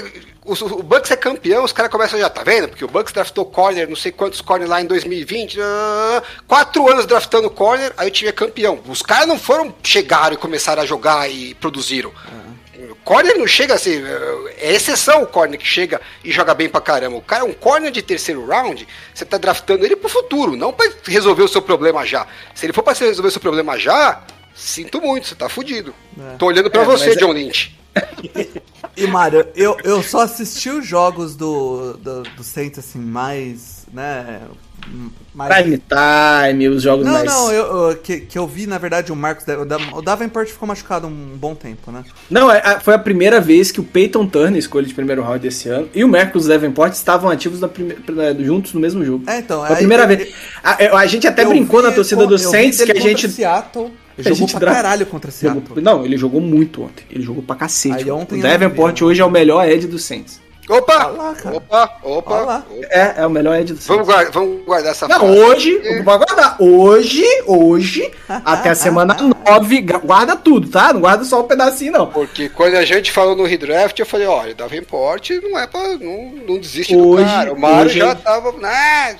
o, 0.44 0.52
o 0.52 0.82
Bucks 0.82 1.10
é 1.10 1.16
campeão, 1.16 1.64
os 1.64 1.72
caras 1.72 1.90
começam 1.90 2.18
já, 2.18 2.30
tá 2.30 2.44
vendo? 2.44 2.68
Porque 2.68 2.84
o 2.84 2.88
Bucks 2.88 3.12
draftou 3.12 3.44
corner, 3.44 3.88
não 3.88 3.96
sei 3.96 4.12
quantos 4.12 4.40
corner 4.40 4.68
lá 4.68 4.80
em 4.80 4.86
2020. 4.86 5.58
ah, 5.60 6.22
Quatro 6.46 6.88
anos 6.88 7.04
draftando 7.06 7.50
corner, 7.50 7.92
aí 7.96 8.08
o 8.08 8.10
time 8.12 8.28
é 8.28 8.32
campeão. 8.32 8.78
Os 8.86 9.02
caras 9.02 9.26
não 9.26 9.38
foram, 9.38 9.74
chegaram 9.82 10.34
e 10.34 10.36
começaram 10.36 10.82
a 10.82 10.86
jogar 10.86 11.28
e 11.28 11.54
produziram. 11.54 12.12
O 12.45 12.45
corner 13.04 13.36
não 13.38 13.46
chega 13.46 13.74
assim, 13.74 14.02
é 14.58 14.72
exceção 14.74 15.22
o 15.22 15.26
corner 15.26 15.58
que 15.58 15.66
chega 15.66 16.00
e 16.24 16.30
joga 16.32 16.54
bem 16.54 16.68
pra 16.68 16.80
caramba. 16.80 17.16
O 17.16 17.22
cara 17.22 17.42
é 17.42 17.46
um 17.46 17.52
corner 17.52 17.90
de 17.90 18.02
terceiro 18.02 18.44
round, 18.46 18.86
você 19.14 19.24
tá 19.24 19.38
draftando 19.38 19.84
ele 19.84 19.96
pro 19.96 20.08
futuro, 20.08 20.56
não 20.56 20.72
pra 20.72 20.90
resolver 21.06 21.42
o 21.42 21.48
seu 21.48 21.62
problema 21.62 22.04
já. 22.06 22.26
Se 22.54 22.66
ele 22.66 22.72
for 22.72 22.82
pra 22.82 22.92
resolver 22.92 23.28
o 23.28 23.30
seu 23.30 23.40
problema 23.40 23.78
já, 23.78 24.22
sinto 24.54 25.00
muito, 25.00 25.26
você 25.28 25.34
tá 25.34 25.48
fudido. 25.48 25.94
Tô 26.38 26.46
olhando 26.46 26.70
pra 26.70 26.82
É, 26.82 26.84
você, 26.84 27.10
é- 27.10 27.16
John 27.16 27.32
Lynch. 27.32 27.76
E, 28.96 29.06
Mário, 29.06 29.46
eu, 29.54 29.76
eu 29.84 30.02
só 30.02 30.20
assisti 30.20 30.70
os 30.70 30.86
jogos 30.86 31.36
do, 31.36 31.98
do, 31.98 32.22
do 32.22 32.42
Saints, 32.42 32.78
assim, 32.78 32.98
mais, 32.98 33.84
né, 33.92 34.40
mais... 35.34 35.54
Prime 35.54 35.80
Time, 36.48 36.68
os 36.68 36.82
jogos 36.82 37.04
Não, 37.04 37.12
mais. 37.12 37.26
não, 37.26 37.52
eu, 37.52 37.90
eu- 37.90 37.96
que, 37.96 38.20
que 38.20 38.38
eu 38.38 38.46
vi, 38.46 38.66
na 38.66 38.78
verdade, 38.78 39.12
o 39.12 39.16
Marcos... 39.16 39.44
o 39.46 39.64
Da- 39.64 39.78
O 39.92 40.00
Davenport 40.02 40.48
ficou 40.48 40.66
machucado 40.66 41.06
um 41.06 41.36
bom 41.36 41.54
tempo, 41.54 41.90
né? 41.92 42.04
Não, 42.30 42.50
é- 42.50 42.62
é- 42.64 42.80
foi 42.80 42.94
a 42.94 42.98
primeira 42.98 43.40
vez 43.40 43.70
que 43.70 43.80
o 43.80 43.84
Peyton 43.84 44.26
Turner, 44.26 44.58
escolha 44.58 44.86
de 44.86 44.94
primeiro 44.94 45.22
round 45.22 45.40
desse 45.40 45.68
ano, 45.68 45.88
e 45.94 46.02
o 46.04 46.08
Marcus 46.08 46.46
Davenport 46.46 46.92
estavam 46.94 47.28
ativos 47.30 47.60
na 47.60 47.68
prime- 47.68 47.96
juntos 48.44 48.72
no 48.72 48.80
mesmo 48.80 49.04
jogo. 49.04 49.24
É, 49.28 49.38
então... 49.38 49.60
Foi 49.66 49.72
a 49.74 49.76
primeira 49.76 50.04
eu- 50.04 50.08
vez. 50.08 50.34
A, 50.62 50.82
eu- 50.82 50.96
a 50.96 51.06
gente 51.06 51.26
até 51.26 51.44
brincou 51.44 51.80
vi 51.80 51.86
na 51.88 51.92
torcida 51.92 52.26
do 52.26 52.38
Saints 52.38 52.82
que 52.82 52.92
a 52.92 53.00
gente. 53.00 53.28
Seattle, 53.28 53.90
ele 54.18 54.28
jogou 54.30 54.48
pra 54.48 54.60
dra- 54.60 54.72
caralho 54.72 55.04
contra 55.06 55.30
Seattle. 55.30 55.62
Jogou- 55.68 55.82
não, 55.82 56.04
ele 56.04 56.16
jogou 56.16 56.40
muito 56.40 56.82
ontem. 56.82 57.04
Ele 57.10 57.22
jogou 57.22 57.42
pra 57.42 57.54
cacete. 57.56 57.96
Aí 58.04 58.10
ontem 58.10 58.38
o 58.38 58.42
Davenport 58.42 58.98
vi, 58.98 59.04
hoje 59.04 59.20
é 59.20 59.24
o 59.24 59.30
melhor 59.30 59.68
Ed 59.68 59.86
do 59.86 59.98
Saints. 59.98 60.40
Opa! 60.68 61.06
Olha 61.06 61.16
lá. 61.16 61.34
Opa, 61.54 61.76
lá. 61.76 61.98
opa. 62.02 62.66
É, 62.90 63.14
é 63.22 63.26
o 63.26 63.30
melhor 63.30 63.56
Ed 63.60 63.72
do 63.72 63.78
Saints. 63.80 63.86
Vamos, 63.86 64.06
guardar, 64.06 64.32
vamos 64.32 64.64
guardar 64.64 64.90
essa 64.90 65.06
Não, 65.06 65.18
frase. 65.20 65.38
hoje, 65.40 65.78
vai 66.02 66.18
guardar. 66.18 66.56
Hoje, 66.60 67.24
hoje, 67.46 68.10
até 68.28 68.70
a 68.70 68.74
semana 68.74 69.16
9, 69.48 69.80
guarda 70.04 70.34
tudo, 70.34 70.68
tá? 70.68 70.92
Não 70.92 71.00
guarda 71.00 71.24
só 71.24 71.40
um 71.40 71.46
pedacinho, 71.46 71.92
não. 71.92 72.06
Porque 72.08 72.48
quando 72.48 72.74
a 72.74 72.84
gente 72.84 73.12
falou 73.12 73.36
no 73.36 73.44
redraft, 73.44 73.98
eu 73.98 74.06
falei, 74.06 74.26
olha, 74.26 74.54
Davenport 74.54 75.30
não 75.42 75.56
é 75.58 75.66
pra. 75.68 75.80
Não, 75.98 76.32
não 76.48 76.58
desiste 76.58 76.96
Hoje- 76.96 77.22
do 77.24 77.30
cara. 77.30 77.52
O 77.52 77.60
Mário 77.60 77.86
hoje- 77.86 77.98
já 78.00 78.14
tava. 78.16 78.52
Ah, 78.64 79.14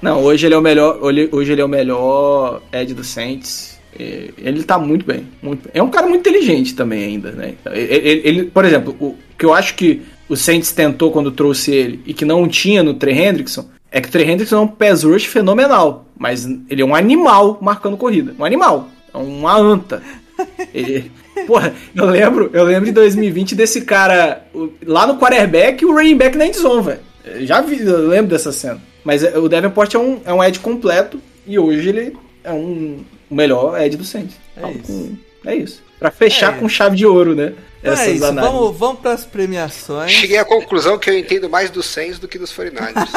Não, 0.00 0.22
hoje 0.22 0.46
ele 0.46 0.54
é 0.54 0.58
o 0.58 0.62
melhor. 0.62 0.98
Hoje 1.02 1.28
hoje 1.30 1.52
ele 1.52 1.60
é 1.60 1.64
o 1.64 1.68
melhor 1.68 2.62
Ed 2.72 2.94
do 2.94 3.04
Saints. 3.04 3.76
Ele 3.98 4.62
tá 4.62 4.78
muito 4.78 5.06
bem, 5.06 5.26
muito 5.42 5.62
bem. 5.64 5.70
É 5.74 5.82
um 5.82 5.88
cara 5.88 6.06
muito 6.06 6.20
inteligente 6.28 6.74
também 6.74 7.02
ainda, 7.04 7.30
né? 7.32 7.54
Ele, 7.66 7.94
ele- 7.94 8.22
ele- 8.24 8.44
por 8.44 8.64
exemplo, 8.64 8.94
o 9.00 9.16
que 9.38 9.44
eu 9.46 9.54
acho 9.54 9.74
que 9.74 10.02
o 10.28 10.36
Saints 10.36 10.72
tentou 10.72 11.10
quando 11.10 11.30
trouxe 11.30 11.72
ele 11.72 12.00
e 12.06 12.12
que 12.14 12.24
não 12.24 12.46
tinha 12.48 12.82
no 12.82 12.94
Trey 12.94 13.18
Hendrickson 13.18 13.68
é 13.90 14.00
que 14.00 14.08
o 14.08 14.10
Trey 14.12 14.28
Hendrickson 14.28 14.56
é 14.56 14.60
um 14.60 14.66
pass 14.68 15.04
rush 15.04 15.24
fenomenal, 15.26 16.06
mas 16.18 16.46
ele 16.68 16.82
é 16.82 16.84
um 16.84 16.94
animal 16.94 17.58
marcando 17.62 17.96
corrida, 17.96 18.34
um 18.38 18.44
animal, 18.44 18.88
é 19.14 19.16
uma 19.16 19.56
anta. 19.56 20.02
Ele- 20.74 21.10
porra, 21.46 21.72
eu 21.94 22.04
lembro, 22.04 22.50
eu 22.52 22.64
lembro 22.64 22.84
de 22.86 22.92
2020 22.92 23.54
desse 23.54 23.80
cara 23.82 24.46
lá 24.84 25.06
no 25.06 25.16
quarterback 25.16 25.82
e 25.82 25.86
o 25.86 25.94
running 25.94 26.16
back 26.16 26.36
na 26.36 26.46
endzone, 26.46 26.82
velho. 26.82 27.00
Já 27.46 27.60
vi, 27.62 27.80
eu 27.80 28.06
lembro 28.08 28.30
dessa 28.30 28.52
cena. 28.52 28.78
Mas 29.02 29.22
é, 29.22 29.38
o 29.38 29.48
Davenport 29.48 29.94
é 29.94 29.98
um, 29.98 30.20
é 30.26 30.32
um 30.32 30.42
Ed 30.44 30.58
completo 30.60 31.18
e 31.46 31.58
hoje 31.58 31.88
ele 31.88 32.16
é 32.44 32.52
um 32.52 32.98
o 33.30 33.34
melhor 33.34 33.80
Ed 33.80 33.96
do 33.96 34.04
Saints. 34.04 34.36
É 34.56 34.70
isso. 34.72 34.82
com- 34.86 35.16
é 35.50 35.54
isso. 35.56 35.82
Pra 35.98 36.10
fechar 36.10 36.54
É 36.54 36.58
com 36.58 36.68
chave 36.68 36.96
de 36.96 37.06
ouro, 37.06 37.34
né? 37.34 37.52
Então 37.92 38.02
é 38.04 38.10
isso, 38.10 38.24
análises. 38.24 38.56
vamos, 38.58 38.76
vamos 38.78 39.00
pras 39.00 39.24
premiações. 39.24 40.10
cheguei 40.12 40.38
à 40.38 40.44
conclusão 40.44 40.98
que 40.98 41.08
eu 41.10 41.18
entendo 41.18 41.48
mais 41.48 41.70
dos 41.70 41.86
Saints 41.86 42.18
do 42.18 42.26
que 42.28 42.38
dos 42.38 42.52
49ers. 42.52 43.08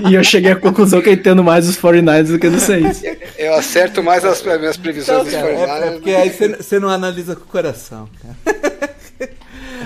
E 0.00 0.14
eu 0.14 0.22
cheguei 0.24 0.52
à 0.52 0.56
conclusão 0.56 1.00
que 1.00 1.08
eu 1.08 1.12
entendo 1.12 1.42
mais 1.44 1.68
os 1.68 1.76
49ers 1.76 2.28
do 2.28 2.38
que 2.38 2.48
dos 2.48 2.62
Saints. 2.62 3.02
eu 3.38 3.54
acerto 3.54 4.02
mais 4.02 4.24
as 4.24 4.42
minhas 4.42 4.76
previsões 4.76 5.08
Então, 5.08 5.24
dos 5.24 5.32
cara, 5.34 5.48
é, 5.48 5.54
é 5.54 5.66
49ers. 5.90 5.92
porque 5.94 6.10
aí 6.10 6.30
você- 6.30 6.78
não 6.80 6.88
analisa 6.88 7.34
com 7.36 7.42
o 7.42 7.46
coração, 7.46 8.08
cara. 8.22 8.56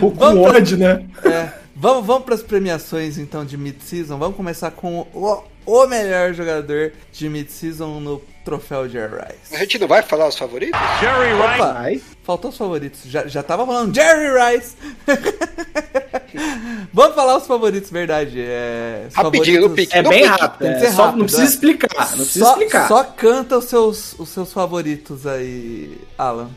Com 0.01 0.10
Vamos 0.10 0.43
pra- 0.48 0.56
ódio, 0.59 0.78
né? 0.78 1.05
É, 1.24 1.48
vamos, 1.81 2.07
vamos 2.07 2.24
para 2.24 2.35
as 2.35 2.43
premiações 2.43 3.19
então 3.19 3.44
de 3.44 3.57
mid-season. 3.57 4.19
Vamos 4.19 4.36
começar 4.36 4.70
com 4.70 5.01
o, 5.12 5.43
o 5.66 5.86
melhor 5.86 6.32
jogador 6.35 6.93
de 7.12 7.28
mid-season 7.28 7.98
no 8.01 8.20
troféu 8.44 8.89
Jerry 8.89 9.15
Rice. 9.16 9.55
A 9.55 9.59
gente 9.59 9.78
não 9.78 9.89
vai 9.89 10.02
falar 10.02 10.28
os 10.28 10.36
favoritos? 10.39 10.78
Jerry 11.01 11.32
Rice. 11.32 11.61
Opa, 11.62 11.73
Vai. 11.73 12.02
faltou 12.24 12.51
os 12.51 12.57
favoritos. 12.57 13.01
Já, 13.05 13.27
já 13.27 13.43
tava 13.43 13.66
falando 13.66 13.94
Jerry 13.94 14.57
Rice. 14.57 14.77
vamos 16.93 17.15
falar 17.15 17.36
os 17.39 17.47
favoritos, 17.47 17.90
verdade. 17.90 18.40
É, 18.40 19.09
Rapidinho, 19.12 19.62
favoritos- 19.62 19.74
pique. 19.77 19.97
É 19.98 20.02
bem 20.02 20.24
rápido. 20.24 20.59
tem 20.69 20.78
que 20.78 20.86
é, 20.86 20.93
só- 20.93 21.05
rápido, 21.05 21.19
não 21.19 21.24
precisa 21.27 21.44
é. 21.44 21.47
explicar. 21.48 21.89
Não 22.11 22.16
precisa 22.24 22.44
Só, 22.44 22.52
explicar. 22.52 22.89
só 22.89 23.05
canta 23.05 23.59
os 23.59 23.65
seus, 23.66 24.19
os 24.19 24.28
seus 24.28 24.52
favoritos 24.52 25.27
aí, 25.27 25.98
Alan. 26.19 26.51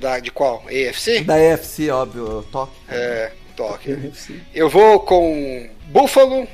Da, 0.00 0.18
de 0.18 0.30
qual? 0.30 0.62
AFC? 0.66 1.22
Da 1.22 1.38
EFC, 1.38 1.88
óbvio, 1.90 2.44
toque. 2.52 2.72
É, 2.88 3.32
toque. 3.56 4.12
Eu 4.54 4.68
vou 4.68 5.00
com 5.00 5.68
Buffalo, 5.86 6.46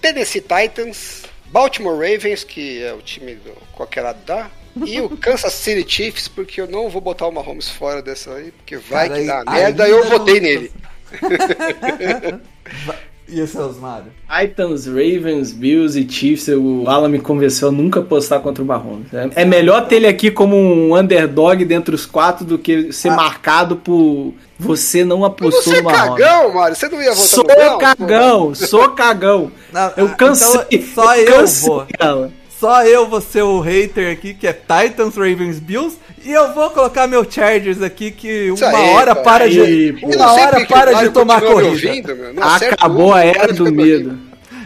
Tennessee 0.00 0.42
Titans, 0.42 1.24
Baltimore 1.46 1.94
Ravens, 1.94 2.44
que 2.44 2.82
é 2.82 2.92
o 2.92 3.02
time 3.02 3.34
do 3.36 3.52
qualquer 3.72 4.02
lado 4.02 4.20
dá, 4.24 4.50
e 4.86 5.00
o 5.00 5.10
Kansas 5.18 5.52
City 5.52 5.88
Chiefs, 5.88 6.28
porque 6.28 6.60
eu 6.60 6.66
não 6.66 6.88
vou 6.88 7.00
botar 7.00 7.26
o 7.26 7.32
Mahomes 7.32 7.68
fora 7.68 8.00
dessa 8.00 8.34
aí, 8.34 8.52
porque 8.52 8.76
vai 8.76 9.08
Cara, 9.08 9.20
que 9.20 9.26
dá 9.26 9.44
merda, 9.44 9.88
eu 9.88 10.08
votei 10.08 10.40
nele. 10.40 10.72
E 13.32 13.40
os 13.40 13.50
seus, 13.50 13.78
Mário? 13.78 14.06
Titans, 14.28 14.86
Ravens, 14.86 15.52
Bills 15.52 15.98
e 15.98 16.08
Chiefs, 16.10 16.48
o 16.48 16.84
Alan 16.88 17.08
me 17.08 17.18
convenceu 17.20 17.68
a 17.68 17.72
nunca 17.72 18.00
apostar 18.00 18.40
contra 18.40 18.62
o 18.62 18.66
Mahomes. 18.66 19.06
É, 19.12 19.42
é 19.42 19.44
melhor 19.44 19.86
ter 19.86 19.96
ele 19.96 20.06
aqui 20.06 20.30
como 20.30 20.56
um 20.56 20.96
underdog 20.96 21.64
dentre 21.64 21.94
os 21.94 22.06
quatro 22.06 22.44
do 22.44 22.58
que 22.58 22.92
ser 22.92 23.10
marcado 23.10 23.76
por 23.76 24.32
você 24.58 25.04
não 25.04 25.24
apostou 25.24 25.72
Você 25.72 25.78
é 25.78 25.82
no 25.82 25.90
Mahomes. 25.90 26.24
cagão, 26.24 26.54
Mário, 26.54 26.76
você 26.76 26.88
não 26.88 27.02
ia 27.02 27.10
votar 27.12 27.26
Sou 27.26 27.44
no 27.44 27.54
pô? 27.54 27.78
cagão, 27.78 28.54
sou 28.54 28.88
cagão. 28.90 29.52
Não, 29.72 29.92
Eu 29.96 30.06
ah, 30.06 30.10
cansei. 30.10 30.60
então 30.70 31.04
só 31.04 31.16
eu 31.16 31.26
cansei, 31.36 31.68
vou. 31.68 31.86
Alan. 31.98 32.30
Só 32.60 32.84
eu 32.84 33.08
vou 33.08 33.22
ser 33.22 33.42
o 33.42 33.58
hater 33.58 34.12
aqui, 34.12 34.34
que 34.34 34.46
é 34.46 34.52
Titans, 34.52 35.16
Ravens, 35.16 35.58
Bills. 35.58 35.96
E 36.22 36.30
eu 36.30 36.52
vou 36.52 36.68
colocar 36.68 37.06
meu 37.06 37.24
Chargers 37.28 37.80
aqui, 37.80 38.10
que 38.10 38.50
uma 38.50 38.68
aí, 38.68 38.90
hora 38.90 39.14
cara. 39.14 39.24
para 39.24 39.44
Aí, 39.44 39.92
de. 39.92 40.04
Uma 40.04 40.32
hora 40.34 40.66
para 40.66 40.92
de 40.92 41.08
tomar 41.08 41.40
corrida. 41.40 41.70
ouvindo. 41.70 42.14
Não 42.34 42.42
Acabou 42.42 43.14
a 43.14 43.24
era 43.24 43.50
do 43.54 43.72
medo. 43.72 44.18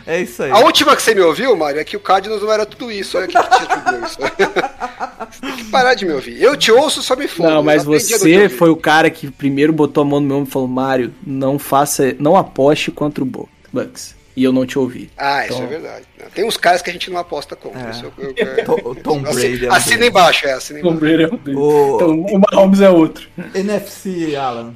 É 0.05 0.21
isso 0.21 0.43
aí. 0.43 0.51
A 0.51 0.59
última 0.59 0.97
que 0.97 1.03
você 1.03 1.15
me 1.15 1.21
ouviu, 1.21 1.57
Mário, 1.57 1.81
é 1.81 1.85
que 1.85 1.97
o 1.97 2.01
Cardinals 2.01 2.43
não 2.43 2.53
era 2.53 2.67
tudo 2.67 2.91
isso. 2.91 3.17
Olha 3.17 3.29
que 3.29 3.33
tinha 3.33 3.67
tudo 3.67 4.07
isso. 4.07 4.19
Você 4.19 5.41
tem 5.41 5.57
que 5.57 5.65
parar 5.71 5.95
de 5.95 6.05
me 6.05 6.13
ouvir. 6.13 6.43
Eu 6.43 6.57
te 6.57 6.73
ouço, 6.73 7.01
só 7.01 7.15
me 7.15 7.29
foda. 7.29 7.49
Não, 7.49 7.63
mas 7.63 7.85
você 7.85 8.49
foi 8.49 8.71
o 8.71 8.77
cara 8.77 9.09
que 9.09 9.31
primeiro 9.31 9.73
botou 9.73 10.03
a 10.03 10.05
mão 10.05 10.19
no 10.19 10.27
meu 10.27 10.37
ombro 10.39 10.49
e 10.49 10.53
falou: 10.53 10.67
Mário, 10.69 11.15
não 11.25 11.61
faça, 11.61 12.15
não 12.19 12.37
aposte 12.37 12.91
contra 12.91 13.23
o 13.23 13.49
Bucks. 13.73 14.17
E 14.37 14.43
eu 14.43 14.53
não 14.53 14.67
te 14.67 14.79
ouvi. 14.79 15.11
Ah, 15.17 15.45
isso 15.47 15.55
Então- 15.55 15.65
é 15.67 15.69
verdade. 15.69 16.07
Não, 16.19 16.31
Tem 16.31 16.45
uns 16.45 16.57
caras 16.57 16.83
que 16.83 16.91
a 16.91 16.93
gente 16.93 17.09
não 17.11 17.19
aposta 17.19 17.55
contra. 17.55 17.87
É. 17.87 17.91
Isso 17.91 18.13
eu- 18.19 18.35
eu- 18.37 18.91
o 18.91 18.95
Tom 18.97 19.21
Brady 19.23 19.67
é 19.67 19.71
um 19.71 19.73
Assina 19.73 20.07
embaixo, 20.07 20.47
é, 20.47 20.53
assina 20.53 20.81
Tom. 20.81 20.97
Brady 20.97 21.23
é 21.23 21.27
um 21.29 21.37
deles. 21.37 21.59
O- 21.61 21.95
Então 21.97 22.21
o 22.21 22.39
Mahomes 22.51 22.81
é 22.81 22.91
outro. 22.91 23.29
NFC, 23.55 24.35
Alan. 24.37 24.75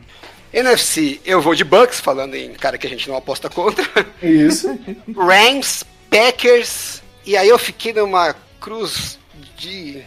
NFC, 0.52 1.20
eu 1.26 1.42
vou 1.42 1.54
de 1.54 1.64
Bucks, 1.64 2.00
falando 2.00 2.34
em 2.34 2.52
cara 2.54 2.78
que 2.78 2.86
a 2.86 2.90
gente 2.90 3.08
não 3.08 3.16
aposta 3.16 3.50
contra. 3.50 3.84
Isso. 4.22 4.78
Rams, 5.16 5.84
Packers, 6.08 7.02
e 7.26 7.36
aí 7.36 7.48
eu 7.48 7.58
fiquei 7.58 7.92
numa 7.92 8.34
cruz 8.60 9.18
de 9.56 10.02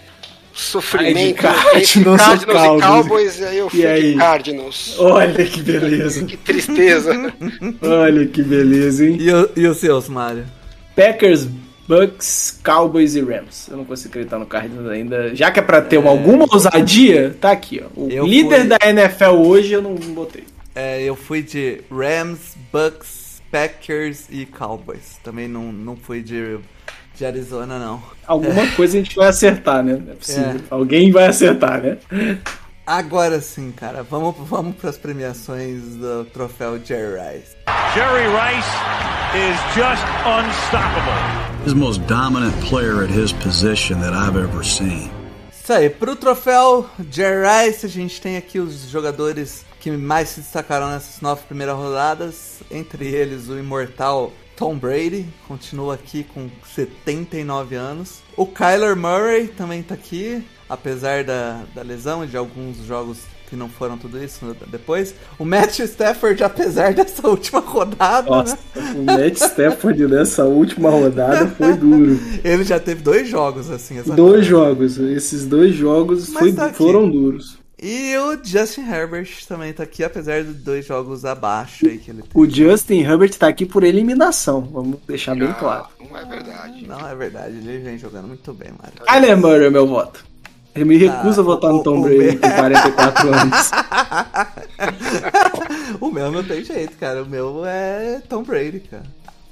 sofrimento. 0.62 1.42
Cardinals 1.42 2.22
Cardinals 2.22 2.42
e 2.42 2.46
Cowboys. 2.46 2.84
Cowboys, 2.86 3.40
e 3.40 3.44
aí 3.46 3.58
eu 3.58 3.70
fui 3.70 3.80
E 3.82 3.86
aí? 3.86 4.12
de 4.14 4.18
Cardinals. 4.18 4.96
Olha 5.00 5.46
que 5.46 5.62
beleza. 5.62 6.26
Que 6.26 6.38
tristeza. 6.38 7.34
Olha 7.82 8.26
que 8.28 8.44
beleza, 8.44 9.06
hein? 9.06 9.18
E, 9.20 9.32
o- 9.32 9.50
e 9.56 9.68
os 9.68 9.78
seus, 9.78 10.08
Mário? 10.10 10.46
Packers, 10.96 11.48
Bucks, 11.88 12.60
Cowboys 12.64 13.16
e 13.16 13.22
Rams. 13.22 13.68
Eu 13.70 13.78
não 13.78 13.86
consigo 13.86 14.10
acreditar 14.10 14.40
no 14.40 14.46
Cardinals 14.46 14.88
ainda. 14.90 15.36
Já 15.36 15.52
que 15.52 15.60
é 15.60 15.64
pra 15.64 15.82
ter 15.82 15.98
uma, 15.98 16.10
alguma 16.10 16.46
ousadia, 16.52 17.36
tá 17.42 17.52
aqui, 17.52 17.82
ó. 17.84 17.88
O 18.00 18.10
Eu 18.10 18.26
líder 18.26 18.60
fui- 18.62 18.68
da 18.68 18.78
NFL 18.90 19.34
hoje 19.46 19.74
eu 19.74 19.82
não 19.82 19.96
botei. 19.96 20.44
É, 20.74 21.02
eu 21.04 21.16
fui 21.16 21.42
de 21.42 21.82
Rams, 21.92 22.56
Bucks, 22.72 23.42
Packers 23.52 24.26
e 24.30 24.46
Cowboys. 24.46 25.18
Também 25.24 25.48
não, 25.48 25.72
não 25.72 25.98
fui 25.98 26.22
de, 26.22 26.58
de 27.16 27.26
Arizona, 27.26 27.78
não. 27.78 28.02
Alguma 28.26 28.68
coisa 28.76 28.98
a 28.98 29.04
gente 29.04 29.16
vai 29.16 29.28
acertar, 29.28 29.84
né? 29.84 30.02
Não 30.04 30.14
é 30.14 30.16
possível. 30.16 30.56
É. 30.56 30.62
Alguém 30.70 31.12
vai 31.12 31.28
acertar, 31.28 31.82
né? 31.82 31.98
Agora 32.86 33.40
sim, 33.40 33.72
cara, 33.72 34.04
vamos, 34.04 34.36
vamos 34.50 34.76
para 34.76 34.90
as 34.90 34.98
premiações 34.98 35.82
do 35.96 36.26
troféu 36.26 36.80
Jerry 36.84 37.14
Rice. 37.14 37.56
Jerry 37.94 38.28
Rice 38.28 38.70
is 39.36 39.58
just 39.76 40.04
unstoppable. 40.26 41.42
He's 41.64 41.74
the 41.74 41.80
most 41.80 42.02
dominant 42.08 42.54
player 42.68 43.04
at 43.04 43.10
his 43.10 43.32
position 43.32 44.00
that 44.02 44.14
I've 44.14 44.36
ever 44.36 44.64
seen. 44.66 45.12
Isso 45.54 45.72
aí, 45.72 45.90
pro 45.90 46.16
troféu 46.16 46.90
Jerry 47.12 47.46
Rice, 47.48 47.86
a 47.86 47.90
gente 47.90 48.20
tem 48.20 48.36
aqui 48.36 48.60
os 48.60 48.90
jogadores 48.90 49.64
que 49.80 49.92
mais 49.92 50.30
se 50.30 50.42
destacaram 50.42 50.90
nessas 50.90 51.22
nove 51.22 51.44
primeiras 51.48 51.76
rodadas, 51.76 52.62
entre 52.70 53.08
eles 53.08 53.48
o 53.48 53.58
imortal 53.58 54.34
Tom 54.62 54.78
Brady, 54.78 55.26
continua 55.48 55.96
aqui 55.96 56.24
com 56.24 56.48
79 56.76 57.74
anos. 57.74 58.20
O 58.38 58.46
Kyler 58.46 58.96
Murray 58.96 59.48
também 59.48 59.82
tá 59.82 59.96
aqui, 59.96 60.44
apesar 60.70 61.24
da, 61.24 61.64
da 61.74 61.82
lesão 61.82 62.24
e 62.24 62.28
de 62.28 62.38
alguns 62.38 62.78
jogos 62.86 63.22
que 63.50 63.56
não 63.56 63.68
foram 63.68 63.98
tudo 63.98 64.24
isso 64.24 64.56
depois. 64.68 65.16
O 65.40 65.46
Matt 65.46 65.80
Stafford, 65.80 66.44
apesar 66.44 66.94
dessa 66.96 67.28
última 67.28 67.60
rodada, 67.60 68.30
Nossa, 68.30 68.56
né? 68.76 68.96
o 68.98 69.04
Matt 69.04 69.38
Stafford 69.38 70.06
nessa 70.06 70.46
última 70.46 70.92
rodada 70.92 71.48
foi 71.48 71.74
duro. 71.74 72.20
Ele 72.46 72.64
já 72.64 72.80
teve 72.80 73.02
dois 73.02 73.28
jogos, 73.28 73.68
assim. 73.72 74.00
Dois 74.04 74.46
jogos, 74.46 75.00
esses 75.00 75.44
dois 75.44 75.74
jogos 75.74 76.32
foi- 76.32 76.54
tá 76.54 76.72
foram 76.72 77.10
duros. 77.10 77.58
E 77.82 78.16
o 78.18 78.38
Justin 78.44 78.82
Herbert 78.88 79.28
também 79.48 79.74
tá 79.74 79.82
aqui, 79.84 80.03
apesar 80.03 80.44
de 80.44 80.53
dois 80.53 80.86
jogos 80.86 81.26
abaixo 81.26 81.88
aí 81.88 81.98
que 81.98 82.12
ele 82.12 82.24
O 82.34 82.48
Justin 82.48 82.99
Herbert 83.02 83.32
tá 83.36 83.48
aqui 83.48 83.66
por 83.66 83.84
eliminação, 83.84 84.62
vamos 84.62 84.99
deixar 85.08 85.36
bem 85.36 85.52
claro. 85.53 85.88
Não 85.99 86.16
é 86.16 86.24
verdade. 86.26 86.86
Não, 86.88 87.08
é 87.10 87.16
verdade, 87.16 87.56
ele 87.58 87.80
vem 87.80 87.98
jogando 87.98 88.28
muito 88.28 88.53
bem, 88.53 88.70
Mário. 88.80 88.94
Kyler 89.03 89.36
Murray 89.38 89.66
é 89.66 89.70
meu 89.72 89.88
voto. 89.88 90.24
Eu 90.76 90.86
me 90.86 90.95
recuso 90.95 91.41
Ah, 91.41 91.44
a 91.44 91.45
votar 91.45 91.72
o- 91.72 91.78
no 91.78 91.84
Tom 91.84 91.99
o- 91.99 92.03
Brady 92.03 92.36
o- 92.36 92.40
com 92.40 92.49
44 92.52 93.28
anos. 93.34 93.72
o 95.99 96.12
meu 96.12 96.32
não 96.32 96.44
tem 96.44 96.64
jeito, 96.64 96.95
cara. 96.98 97.24
O 97.24 97.26
meu 97.26 97.64
é 97.66 98.22
Tom 98.30 98.44
Brady, 98.44 98.80
cara. 98.82 99.03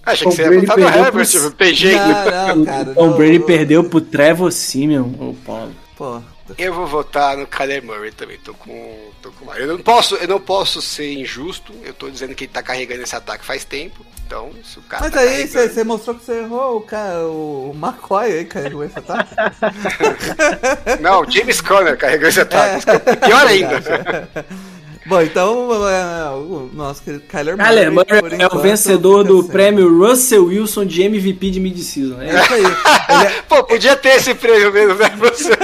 Achei 0.06 0.24
Tom 0.26 0.30
que 0.30 0.36
você 0.38 0.44
ia 0.44 0.62
votar 0.62 0.78
no 0.78 0.88
Herbert, 0.88 1.30
pro- 1.32 1.52
tem 1.52 1.74
jeito. 1.74 1.98
Não, 2.00 2.56
não, 2.58 2.66
cara. 2.66 2.94
Tom 2.94 3.08
não, 3.08 3.18
Brady 3.18 3.40
não. 3.40 3.46
perdeu 3.46 3.84
pro 3.84 4.00
Trevor 4.02 4.52
Simeon, 4.52 5.10
ô 5.20 5.36
Paulo. 5.46 5.72
Pô, 5.98 6.22
Eu 6.60 6.74
vou 6.74 6.86
votar 6.86 7.38
no 7.38 7.48
Kyler 7.48 7.82
Murray 7.84 8.12
também. 8.12 8.38
Tô 8.38 8.54
com, 8.54 9.12
tô 9.22 9.32
com 9.32 9.54
eu 9.56 9.66
não 9.68 9.78
posso, 9.80 10.16
eu 10.16 10.28
não 10.28 10.40
posso 10.42 10.82
ser 10.82 11.14
injusto. 11.14 11.74
Eu 11.84 11.94
tô 11.94 12.10
dizendo 12.10 12.36
que 12.36 12.44
ele 12.44 12.52
tá 12.52 12.62
carregando 12.62 13.02
esse 13.02 13.16
ataque 13.16 13.46
faz 13.46 13.64
tempo. 13.64 14.06
Então, 14.28 14.52
se 14.64 14.78
o 14.78 14.82
cara 14.84 15.06
Mas 15.06 15.14
tá 15.14 15.22
aí 15.22 15.48
carregando- 15.48 15.74
você 15.74 15.84
mostrou 15.84 16.16
que 16.18 16.26
você 16.26 16.40
errou 16.42 16.78
o, 16.78 16.82
cara, 16.82 17.26
o 17.28 17.72
McCoy 17.74 18.26
aí, 18.32 18.46
carregou 18.46 18.84
esse 18.84 19.00
ataque. 19.00 19.34
Não, 21.02 21.30
James 21.30 21.62
Conner 21.62 21.98
carregou 21.98 22.28
esse 22.28 22.42
ataque. 22.42 22.86
É 23.06 23.16
pior 23.16 23.48
ainda. 23.48 23.80
Bom, 25.10 25.22
então 25.24 25.90
é, 25.90 26.30
o 26.36 26.70
nosso 26.72 27.02
querido 27.02 27.24
Kyler 27.24 27.58
Murray. 27.58 27.68
Kyler 27.68 27.92
Murray 27.92 28.20
é 28.20 28.22
o 28.22 28.28
enquanto, 28.46 28.62
vencedor 28.62 29.24
fica 29.24 29.34
do 29.34 29.44
prêmio 29.46 29.98
Russell 29.98 30.46
Wilson 30.46 30.86
de 30.86 31.02
MVP 31.02 31.50
de 31.50 31.60
mid-season. 31.60 32.22
É 32.22 32.30
É 32.30 32.44
isso 32.44 32.54
aí. 32.54 32.64
Ele 32.64 33.42
Pô, 33.50 33.64
podia 33.64 33.96
ter 33.96 34.18
esse 34.18 34.36
prêmio 34.36 34.72
mesmo, 34.72 34.94
né? 34.94 35.12
Você, 35.18 35.52
é, 35.52 35.56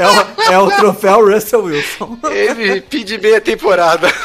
é 0.00 0.08
o, 0.08 0.12
é 0.52 0.58
o 0.58 0.70
troféu 0.78 1.30
Russell 1.30 1.64
Wilson. 1.64 2.18
MVP 2.24 3.04
de 3.04 3.18
meia 3.18 3.38
temporada. 3.38 4.08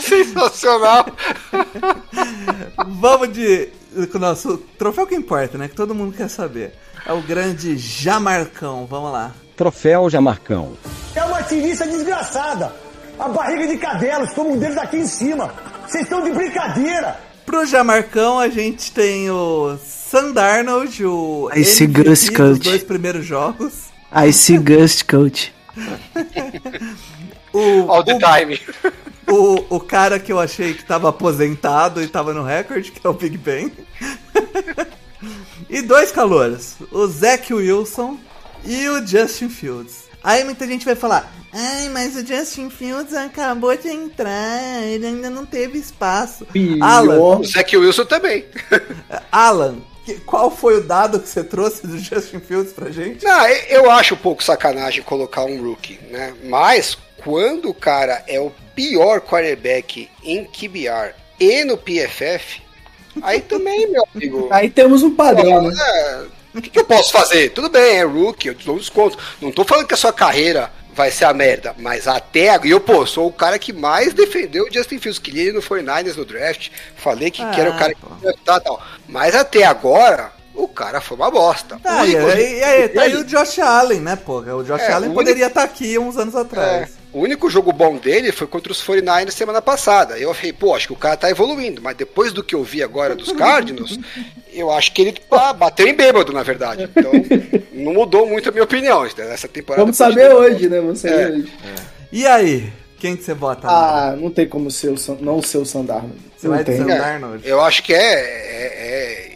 Sensacional. 0.00 1.06
Vamos 2.86 3.32
de. 3.32 3.68
Com 4.12 4.18
o 4.18 4.20
nosso 4.20 4.58
troféu 4.78 5.08
que 5.08 5.16
importa, 5.16 5.58
né? 5.58 5.66
Que 5.66 5.74
todo 5.74 5.92
mundo 5.92 6.16
quer 6.16 6.30
saber. 6.30 6.72
É 7.04 7.12
o 7.12 7.20
grande 7.20 7.76
Jamarcão. 7.76 8.86
Vamos 8.86 9.10
lá. 9.10 9.34
Troféu 9.60 10.08
Jamarcão. 10.08 10.72
É 11.14 11.22
uma 11.22 11.42
tirista 11.42 11.86
desgraçada. 11.86 12.74
A 13.18 13.28
barriga 13.28 13.66
de 13.68 13.76
cadelos, 13.76 14.32
como 14.32 14.54
um 14.54 14.58
deles 14.58 14.78
aqui 14.78 14.96
em 14.96 15.06
cima. 15.06 15.52
Vocês 15.86 16.04
estão 16.04 16.24
de 16.24 16.30
brincadeira. 16.30 17.20
Pro 17.44 17.66
Jamarcão, 17.66 18.38
a 18.38 18.48
gente 18.48 18.90
tem 18.90 19.30
o 19.30 19.76
Sandarnold, 19.84 21.04
o 21.04 21.50
Esse 21.52 21.84
MVP 21.84 22.08
Gus 22.08 22.20
dos 22.20 22.30
Coach. 22.30 22.60
dois 22.70 22.82
primeiros 22.82 23.26
jogos. 23.26 23.90
I 24.10 24.32
see 24.32 24.56
Ghost 24.56 25.04
Coach. 25.04 25.52
O, 27.52 27.90
All 27.90 28.04
the 28.04 28.16
time. 28.16 28.60
o, 29.28 29.74
o 29.76 29.80
cara 29.80 30.20
que 30.20 30.32
eu 30.32 30.38
achei 30.38 30.72
que 30.72 30.84
tava 30.84 31.08
aposentado 31.08 32.00
e 32.00 32.06
tava 32.06 32.32
no 32.32 32.44
recorde, 32.44 32.92
que 32.92 33.04
é 33.04 33.10
o 33.10 33.12
Big 33.12 33.36
Ben. 33.36 33.72
e 35.68 35.82
dois 35.82 36.12
calouros, 36.12 36.76
o 36.92 37.08
Zach 37.08 37.52
Wilson 37.52 38.16
e 38.64 38.88
o 38.88 39.06
Justin 39.06 39.48
Fields. 39.48 40.10
Aí 40.22 40.44
muita 40.44 40.66
gente 40.66 40.84
vai 40.84 40.94
falar, 40.94 41.32
ai, 41.52 41.88
mas 41.88 42.14
o 42.14 42.26
Justin 42.26 42.68
Fields 42.68 43.14
acabou 43.14 43.74
de 43.76 43.88
entrar, 43.88 44.82
ele 44.82 45.06
ainda 45.06 45.30
não 45.30 45.46
teve 45.46 45.78
espaço. 45.78 46.46
Alan, 46.80 47.38
O 47.38 47.44
Zach 47.44 47.74
Wilson 47.74 48.04
também. 48.04 48.44
Alan, 49.32 49.78
qual 50.26 50.50
foi 50.50 50.78
o 50.78 50.82
dado 50.82 51.20
que 51.20 51.28
você 51.28 51.42
trouxe 51.42 51.86
do 51.86 51.98
Justin 51.98 52.40
Fields 52.40 52.72
pra 52.72 52.90
gente? 52.90 53.24
Não, 53.24 53.46
eu 53.46 53.90
acho 53.90 54.14
um 54.14 54.18
pouco 54.18 54.44
sacanagem 54.44 55.02
colocar 55.02 55.44
um 55.44 55.62
rookie, 55.62 55.98
né? 56.10 56.34
Mas 56.44 56.98
quando 57.22 57.70
o 57.70 57.74
cara 57.74 58.22
é 58.26 58.40
o 58.40 58.52
pior 58.74 59.20
quarterback 59.20 60.08
em 60.22 60.44
QBR 60.44 61.14
e 61.38 61.64
no 61.64 61.76
PFF, 61.76 62.62
aí 63.22 63.40
também, 63.40 63.90
meu 63.90 64.06
amigo. 64.14 64.48
Aí 64.50 64.68
temos 64.70 65.02
um 65.02 65.14
padrão, 65.14 65.70
né? 65.70 65.74
É, 65.78 66.24
o 66.54 66.60
que, 66.62 66.70
que 66.70 66.78
eu 66.78 66.84
posso 66.84 67.12
fazer? 67.12 67.50
Tudo 67.50 67.68
bem, 67.68 67.98
é 67.98 68.02
rookie, 68.04 68.48
eu 68.48 68.54
te 68.54 68.66
dou 68.66 68.74
um 68.76 68.78
desconto. 68.78 69.16
Não 69.40 69.50
tô 69.52 69.64
falando 69.64 69.86
que 69.86 69.94
a 69.94 69.96
sua 69.96 70.12
carreira 70.12 70.70
vai 70.92 71.10
ser 71.10 71.24
a 71.24 71.32
merda, 71.32 71.74
mas 71.78 72.06
até 72.08 72.48
agora. 72.50 72.66
E 72.68 72.70
eu, 72.72 72.80
pô, 72.80 73.06
sou 73.06 73.28
o 73.28 73.32
cara 73.32 73.58
que 73.58 73.72
mais 73.72 74.12
defendeu 74.12 74.64
o 74.64 74.72
Justin 74.72 74.98
Fields, 74.98 75.18
queria 75.18 75.42
ele 75.44 75.52
no 75.52 75.62
49ers 75.62 76.16
no 76.16 76.24
draft. 76.24 76.68
Falei 76.96 77.30
que, 77.30 77.44
que 77.50 77.60
era 77.60 77.70
o 77.70 77.74
Ah, 77.74 77.78
cara 77.78 77.94
que 77.94 78.00
ia 78.02 78.32
draftar 78.32 78.56
e 78.56 78.60
tal. 78.64 78.82
Mas 79.08 79.34
até 79.34 79.64
agora, 79.64 80.32
o 80.54 80.66
cara 80.68 81.00
foi 81.00 81.16
uma 81.16 81.30
bosta. 81.30 81.78
Ah, 81.84 82.02
O 82.02 82.06
e, 82.06 82.14
único- 82.16 82.30
aí, 82.30 82.58
e 82.58 82.62
aí, 82.64 82.88
tá 82.88 83.02
aí 83.02 83.16
o 83.16 83.24
Josh 83.24 83.58
Allen, 83.60 84.00
né, 84.00 84.16
pô? 84.16 84.40
O 84.40 84.64
Josh 84.64 84.82
É, 84.82 84.92
Allen 84.92 85.12
poderia 85.14 85.46
estar 85.46 85.62
aqui 85.62 85.96
uns 85.98 86.16
anos 86.18 86.34
atrás. 86.34 86.90
É, 86.90 86.99
o 87.12 87.20
único 87.20 87.50
jogo 87.50 87.72
bom 87.72 87.96
dele 87.96 88.30
foi 88.32 88.46
contra 88.46 88.70
os 88.72 88.82
49ers 88.82 89.30
semana 89.32 89.60
passada. 89.60 90.18
Eu 90.18 90.32
falei, 90.34 90.52
pô, 90.52 90.74
acho 90.74 90.86
que 90.88 90.92
o 90.92 90.96
cara 90.96 91.16
tá 91.16 91.30
evoluindo, 91.30 91.80
mas 91.82 91.96
depois 91.96 92.32
do 92.32 92.42
que 92.42 92.54
eu 92.54 92.62
vi 92.62 92.82
agora 92.82 93.14
dos 93.16 93.32
Cardinals, 93.32 93.98
eu 94.52 94.70
acho 94.70 94.92
que 94.92 95.02
ele 95.02 95.12
tá, 95.12 95.52
bateu 95.52 95.86
em 95.86 95.94
bêbado, 95.94 96.32
na 96.32 96.42
verdade. 96.42 96.88
Então, 96.94 97.12
não 97.72 97.92
mudou 97.94 98.26
muito 98.26 98.48
a 98.48 98.52
minha 98.52 98.64
opinião. 98.64 99.04
Essa 99.04 99.48
temporada. 99.48 99.82
Vamos 99.82 99.96
saber 99.96 100.28
ter- 100.28 100.34
hoje, 100.34 100.68
né? 100.68 100.80
Vamos 100.80 101.00
saber 101.00 101.14
É. 101.22 101.28
hoje. 101.30 101.52
E 102.12 102.26
aí, 102.26 102.72
quem 102.98 103.16
que 103.16 103.22
você 103.24 103.34
bota? 103.34 103.66
Mário? 103.66 104.14
Ah, 104.14 104.16
não 104.20 104.30
tem 104.30 104.46
como 104.48 104.70
ser 104.70 104.88
o 104.90 104.96
San- 104.98 105.16
não 105.20 105.42
ser 105.42 105.58
o 105.58 105.64
Sandarno. 105.66 106.14
Você 106.36 106.46
Não 106.48 106.54
vai 106.54 106.64
de 106.64 106.70
tem. 106.70 106.80
Sandarnold? 106.80 107.46
Eu 107.48 107.60
acho 107.60 107.82
que 107.82 107.92
é. 107.94 107.98
é- 107.98 109.30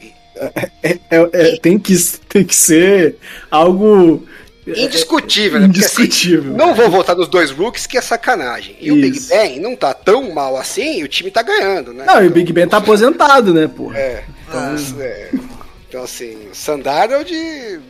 É- 0.83 0.99
é- 1.11 1.31
é- 1.33 1.57
tem, 1.61 1.79
que, 1.79 1.95
tem 2.29 2.45
que 2.45 2.57
ser 2.57 3.17
algo. 3.49 4.27
É 4.67 4.81
indiscutível, 4.83 5.61
né? 5.61 5.67
Porque, 5.69 5.85
assim, 5.85 6.37
não 6.57 6.75
vou 6.75 6.89
votar 6.91 7.15
nos 7.17 7.29
dois 7.29 7.51
rookies, 7.51 7.87
que 7.87 7.99
é 7.99 8.01
sacanagem. 8.01 8.77
E 8.81 8.91
o 8.91 8.95
Big 8.95 9.17
Isso. 9.19 9.29
Ben 9.29 9.61
não 9.61 9.77
tá 9.77 9.93
tão 9.93 10.33
mal 10.33 10.57
assim 10.57 11.01
e 11.01 11.05
o 11.05 11.09
time 11.09 11.31
tá 11.31 11.43
ganhando, 11.43 11.93
né? 11.93 12.05
Não, 12.07 12.23
e 12.23 12.27
o 12.27 12.31
Big 12.31 12.53
Ben 12.53 12.67
tá 12.69 12.79
aposentado, 12.79 13.53
né, 13.53 13.69
pô? 13.69 13.93
É. 13.93 14.25
Então, 14.49 14.77
é, 15.01 15.31
então 15.89 16.03
assim, 16.05 16.37
Sandarnold 16.53 17.33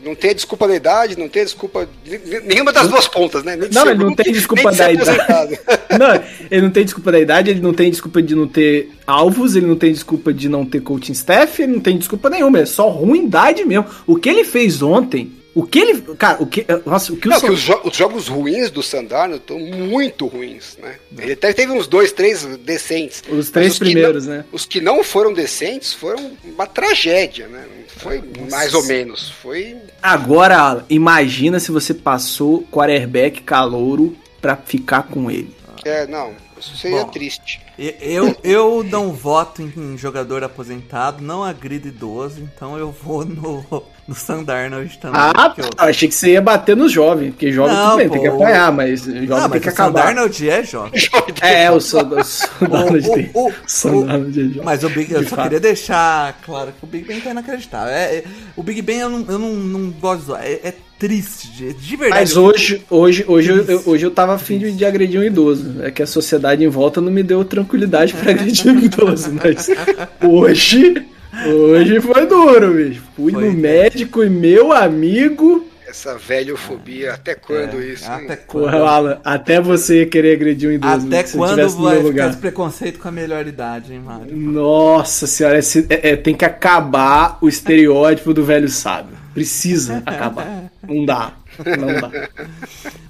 não 0.03 0.13
tem 0.15 0.33
desculpa 0.35 0.67
da 0.67 0.75
idade, 0.75 1.17
não 1.17 1.27
tem 1.29 1.43
desculpa. 1.43 1.87
de- 2.03 2.17
de- 2.17 2.39
Nenhuma 2.41 2.71
das 2.71 2.87
duas 2.87 3.07
pontas, 3.07 3.43
né? 3.43 3.55
Nem 3.55 3.69
Não, 3.71 3.89
ele 3.89 4.03
não 4.03 4.13
tem 4.15 4.31
desculpa 4.31 4.71
da 4.71 4.91
idade. 4.91 5.59
Não, 5.97 6.23
ele 6.51 6.61
não 6.61 6.69
tem 6.71 6.83
desculpa 6.83 7.09
da 7.11 7.19
idade, 7.19 7.49
ele 7.51 7.61
não 7.61 7.73
tem 7.73 7.89
desculpa 7.89 8.21
de 8.21 8.35
não 8.35 8.47
ter 8.47 8.91
alvos, 9.07 9.55
ele 9.55 9.65
não 9.65 9.77
tem 9.77 9.93
desculpa 9.93 10.33
de 10.33 10.49
não 10.49 10.65
ter 10.65 10.81
coaching 10.81 11.13
staff, 11.13 11.61
ele 11.61 11.71
não 11.71 11.79
tem 11.79 11.97
desculpa 11.97 12.29
nenhuma, 12.29 12.59
é 12.59 12.65
só 12.65 12.89
ruindade 12.89 13.63
mesmo. 13.63 13.85
O 14.05 14.17
que 14.17 14.27
ele 14.27 14.43
fez 14.43 14.81
ontem, 14.81 15.31
o 15.55 15.65
que 15.65 15.79
ele. 15.79 16.01
Cara, 16.15 16.43
o 16.43 16.45
que. 16.45 16.65
Nossa, 16.85 17.13
o 17.13 17.17
que 17.17 17.27
Não, 17.27 17.37
o 17.37 17.39
San- 17.39 17.51
os, 17.51 17.59
jo- 17.61 17.81
os 17.85 17.95
jogos 17.97 18.27
ruins 18.27 18.69
do 18.69 18.83
Sandarno 18.83 19.37
estão 19.37 19.57
muito 19.57 20.27
ruins, 20.27 20.77
né? 20.81 20.97
Ele 21.17 21.31
até 21.31 21.53
teve 21.53 21.71
uns 21.71 21.87
dois, 21.87 22.11
três 22.11 22.43
decentes. 22.57 23.23
Os 23.29 23.49
três 23.49 23.73
que 23.73 23.79
primeiros, 23.79 24.27
não- 24.27 24.35
né? 24.35 24.45
Os 24.51 24.65
que 24.65 24.79
não 24.81 25.03
foram 25.03 25.33
decentes 25.33 25.93
foram 25.93 26.31
uma 26.43 26.67
tragédia, 26.67 27.47
né? 27.47 27.65
Não 27.67 27.85
foi 28.01 28.21
mais 28.51 28.73
ou 28.73 28.83
menos. 28.83 29.29
Foi. 29.41 29.77
Agora, 30.03 30.57
Alan, 30.57 30.85
imagina 30.89 31.59
se 31.59 31.71
você 31.71 31.93
passou 31.93 32.61
quarterback 32.71 33.41
calouro 33.41 34.15
pra 34.41 34.55
ficar 34.57 35.03
com 35.03 35.31
ele. 35.31 35.55
É, 35.85 36.05
não. 36.05 36.33
Isso 36.59 36.75
seria 36.77 37.03
Bom. 37.03 37.11
triste. 37.11 37.61
Eu, 37.77 38.35
eu 38.43 38.83
não 38.83 39.11
voto 39.11 39.61
em, 39.61 39.71
em 39.75 39.97
jogador 39.97 40.43
aposentado, 40.43 41.21
não 41.23 41.43
agrido 41.43 41.87
idoso, 41.89 42.39
então 42.41 42.77
eu 42.77 42.91
vou 42.91 43.25
no, 43.25 43.83
no 44.07 44.13
Sandarnold 44.15 44.97
também. 44.99 45.19
Ah, 45.19 45.53
eu- 45.57 45.69
achei 45.77 46.07
que 46.07 46.13
você 46.15 46.31
ia 46.33 46.41
bater 46.41 46.75
no 46.75 46.87
jovem, 46.87 47.31
porque 47.31 47.51
jovem 47.51 47.75
Não, 47.75 47.85
tudo 47.91 47.97
bem, 47.97 48.09
tem 48.09 48.21
que 48.21 48.29
pô. 48.29 48.35
apanhar, 48.43 48.71
mas 48.71 49.01
jovem 49.03 49.25
Não, 49.27 49.37
tem 49.37 49.47
mas 49.49 49.61
que 49.61 49.67
o 49.67 49.71
acabar. 49.71 49.99
Sandarnold 50.01 50.49
é 50.49 50.63
jovem. 50.63 50.91
É, 51.41 51.69
o 51.71 51.79
Sandarnold 51.79 53.09
tem. 53.13 53.29
O- 53.33 53.49
o- 53.49 53.53
Sandarnold 53.67 54.39
é 54.39 54.43
jovem. 54.43 54.61
Mas 54.63 54.83
o 54.83 54.89
Big, 54.89 55.11
eu 55.13 55.23
só 55.23 55.29
fato. 55.29 55.43
queria 55.43 55.59
deixar 55.59 56.39
claro 56.45 56.71
que 56.77 56.83
o 56.83 56.87
Big 56.87 57.05
Ben 57.07 57.19
tá 57.21 57.31
inacreditável. 57.31 57.93
É, 57.93 58.15
é- 58.17 58.23
o 58.55 58.63
Big 58.63 58.81
Ben 58.81 58.99
eu 58.99 59.09
não, 59.09 59.25
eu 59.27 59.39
não, 59.39 59.53
não 59.53 59.89
gosto. 59.91 60.35
É, 60.35 60.53
é 60.63 60.73
triste, 60.97 61.49
de, 61.51 61.73
de 61.73 61.95
verdade. 61.97 62.21
Mas 62.21 62.37
hoje, 62.37 62.81
hoje, 62.89 63.25
hoje, 63.27 63.49
eu, 63.49 63.65
eu- 63.65 63.83
hoje 63.85 64.05
eu 64.05 64.11
tava 64.11 64.33
afim 64.35 64.57
de, 64.57 64.71
de 64.71 64.85
agredir 64.85 65.19
um 65.19 65.23
idoso. 65.23 65.75
É 65.81 65.91
que 65.91 66.01
a 66.01 66.07
sociedade 66.07 66.63
em 66.63 66.69
volta 66.69 67.01
não 67.01 67.11
me 67.11 67.21
deu 67.21 67.43
tranquilidade 67.43 68.13
pra 68.13 68.31
agredir 68.31 68.71
um 68.71 68.79
idoso. 68.79 69.31
Mas 69.33 69.67
hoje, 70.23 71.05
hoje 71.47 71.99
foi 72.01 72.25
duro, 72.25 72.73
bicho. 72.73 73.01
Fui 73.15 73.31
Foi, 73.31 73.45
no 73.49 73.53
médico 73.53 74.23
e 74.23 74.29
meu 74.29 74.71
amigo. 74.71 75.67
Essa 75.87 76.17
velhofobia, 76.17 77.13
até 77.13 77.35
quando 77.35 77.79
É, 77.81 77.85
isso? 77.85 78.05
hein? 78.05 78.25
Até 78.25 78.35
quando? 78.35 78.63
Porra, 78.65 78.79
Alan, 78.79 79.19
até 79.23 79.61
você 79.61 79.99
ia 79.99 80.05
querer 80.07 80.33
agredir 80.35 80.69
um 80.69 80.73
idoso. 80.73 81.07
Até 81.07 81.23
se 81.23 81.37
quando 81.37 81.51
tivesse 81.51 81.75
no 81.77 81.83
vai 81.83 81.93
meu 81.93 82.01
ficar 82.01 82.09
lugar. 82.11 82.29
esse 82.31 82.37
preconceito 82.39 82.99
com 82.99 83.07
a 83.07 83.11
melhor 83.11 83.47
idade, 83.47 83.93
hein, 83.93 84.01
Mário? 84.03 84.35
Nossa 84.35 85.25
senhora, 85.27 85.59
esse- 85.59 85.85
é- 85.89 86.09
é, 86.09 86.15
tem 86.17 86.35
que 86.35 86.43
acabar 86.43 87.37
o 87.39 87.47
estereótipo 87.47 88.33
do 88.33 88.43
velho 88.43 88.67
sábio. 88.67 89.15
Precisa 89.33 90.01
acabar. 90.05 90.65
Não 90.87 91.05
dá. 91.05 91.33
Não 91.77 92.01
dá. 92.01 92.29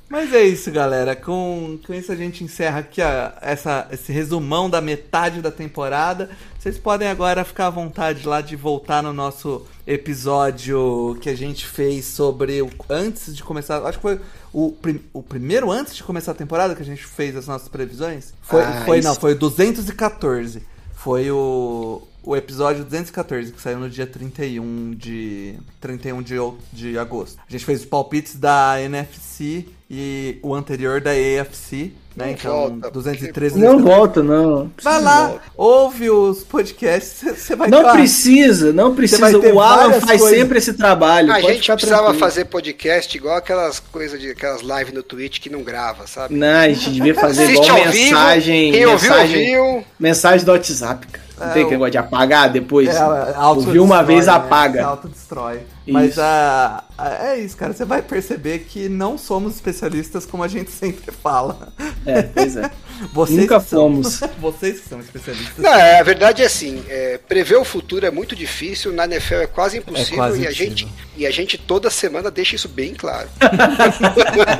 Mas 0.10 0.34
é 0.34 0.44
isso, 0.44 0.72
galera. 0.72 1.16
Com, 1.16 1.78
com 1.86 1.94
isso 1.94 2.12
a 2.12 2.16
gente 2.16 2.44
encerra 2.44 2.80
aqui 2.80 3.02
a- 3.02 3.38
essa, 3.42 3.88
esse 3.92 4.12
resumão 4.12 4.70
da 4.70 4.80
metade 4.82 5.42
da 5.42 5.52
temporada. 5.52 6.30
Vocês 6.60 6.78
podem 6.78 7.08
agora 7.08 7.44
ficar 7.44 7.68
à 7.68 7.70
vontade 7.70 8.28
lá 8.28 8.42
de 8.42 8.56
voltar 8.56 9.02
no 9.04 9.14
nosso 9.14 9.66
episódio 9.86 11.18
que 11.22 11.30
a 11.30 11.36
gente 11.36 11.66
fez 11.66 12.06
sobre 12.06 12.62
o, 12.62 12.70
antes 12.90 13.36
de 13.36 13.44
começar. 13.44 13.84
Acho 13.86 13.98
que 13.98 14.02
foi 14.02 14.20
o, 14.54 14.72
prim- 14.72 15.04
o 15.14 15.22
primeiro 15.22 15.72
antes 15.72 15.96
de 15.96 16.04
começar 16.04 16.32
a 16.32 16.36
temporada 16.36 16.74
que 16.76 16.82
a 16.82 16.86
gente 16.86 17.06
fez 17.06 17.36
as 17.36 17.48
nossas 17.48 17.68
previsões. 17.68 18.34
Foi, 18.42 18.64
Ah, 18.64 18.84
foi 18.86 19.00
isso. 19.00 19.08
não, 19.08 19.16
foi 19.16 19.34
o 19.34 19.36
214. 19.40 20.64
Foi 20.96 21.30
o, 21.30 22.02
o 22.26 22.36
episódio 22.36 22.84
214, 22.84 23.52
que 23.52 23.62
saiu 23.62 23.80
no 23.80 23.90
dia 23.90 24.08
31 24.08 24.92
de, 24.96 25.56
31 25.80 26.22
de, 26.24 26.36
de 26.74 26.98
agosto. 26.98 27.40
A 27.48 27.52
gente 27.52 27.64
fez 27.64 27.82
os 27.82 27.86
palpites 27.86 28.36
da 28.36 28.82
NFC 28.82 29.66
e 29.90 30.40
o 30.42 30.56
anterior 30.56 31.00
da 31.00 31.12
AFC, 31.12 31.94
né? 32.16 32.26
Não 32.26 32.32
então, 32.32 32.52
volta, 32.70 32.92
213 32.92 33.60
Não 33.60 33.80
volta, 33.80 34.24
não. 34.24 34.72
Vai 34.82 35.02
lá, 35.02 35.36
ouve 35.56 36.10
os 36.10 36.44
podcasts, 36.44 37.22
você 37.38 37.56
vai 37.56 37.70
Não 37.70 37.84
ter- 37.84 37.92
precisa, 37.92 38.72
não 38.74 38.96
precisa. 38.96 39.38
O 39.38 39.60
Alan 39.60 40.00
faz 40.00 40.22
coisas. 40.22 40.38
sempre 40.40 40.58
esse 40.58 40.74
trabalho. 40.74 41.32
A 41.34 41.42
gente 41.42 41.72
precisava 41.72 42.04
tranquilo. 42.04 42.20
fazer 42.20 42.46
podcast 42.46 43.18
igual 43.18 43.36
aquelas 43.38 43.80
coisas 43.80 44.20
de 44.20 44.32
aquelas 44.32 44.62
lives 44.62 44.94
no 44.94 45.04
Twitch 45.04 45.40
que 45.40 45.50
não 45.50 45.62
grava, 45.64 46.08
sabe? 46.08 46.34
Não, 46.36 46.48
a 46.48 46.68
gente 46.70 46.90
devia 46.92 47.14
fazer 47.16 47.50
igual 47.52 47.70
ao 47.70 47.78
vivo, 47.92 47.94
mensagem. 47.94 48.72
quem 48.72 48.86
ouviu, 48.86 49.10
mensagem, 49.10 49.58
ouviu. 49.60 49.86
mensagem 50.00 50.46
do 50.46 50.52
WhatsApp, 50.52 51.08
cara. 51.08 51.26
Não 51.38 51.48
É, 51.48 51.50
tem 51.52 51.62
aquele 51.64 51.72
negócio 51.76 51.92
de 51.92 51.98
apagar 51.98 52.50
depois. 52.50 52.88
É, 52.88 53.38
Ouviu 53.50 53.84
uma 53.84 54.02
vez, 54.02 54.28
né? 54.28 54.32
apaga. 54.32 54.86
Autodestrói. 54.86 55.60
Mas 55.86 56.18
ah, 56.18 56.82
é 56.98 57.38
isso, 57.38 57.58
cara. 57.58 57.74
Você 57.74 57.84
vai 57.84 58.02
perceber 58.02 58.60
que 58.60 58.88
não 58.88 59.18
somos 59.18 59.54
especialistas 59.56 60.26
como 60.26 60.44
a 60.44 60.48
gente 60.48 60.72
sempre 60.80 61.12
fala. 61.12 61.74
É, 62.06 62.22
pois 62.24 62.58
é. 62.58 62.70
Vocês 63.14 63.40
Nunca 63.40 63.60
são- 63.60 63.80
fomos. 63.82 64.22
Vocês 64.40 64.80
que 64.80 64.88
são 64.88 65.00
especialistas. 65.02 65.58
Não, 65.58 65.74
é, 65.74 66.00
a 66.00 66.04
verdade 66.04 66.42
é 66.42 66.46
assim, 66.46 66.82
é, 66.88 67.20
prever 67.28 67.58
o 67.58 67.66
futuro 67.66 68.06
é 68.06 68.12
muito 68.12 68.34
difícil, 68.36 68.94
na 68.94 69.04
NFL 69.04 69.34
é 69.36 69.48
quase 69.48 69.78
impossível, 69.80 70.16
quase 70.16 70.40
e, 70.42 70.48
a 70.48 70.50
impossível. 70.50 70.78
gente, 70.78 70.88
e 71.18 71.28
a 71.28 71.32
gente 71.32 71.58
toda 71.58 71.90
semana 71.90 72.32
deixa 72.32 72.56
isso 72.56 72.70
bem 72.70 72.94
claro. 72.94 73.28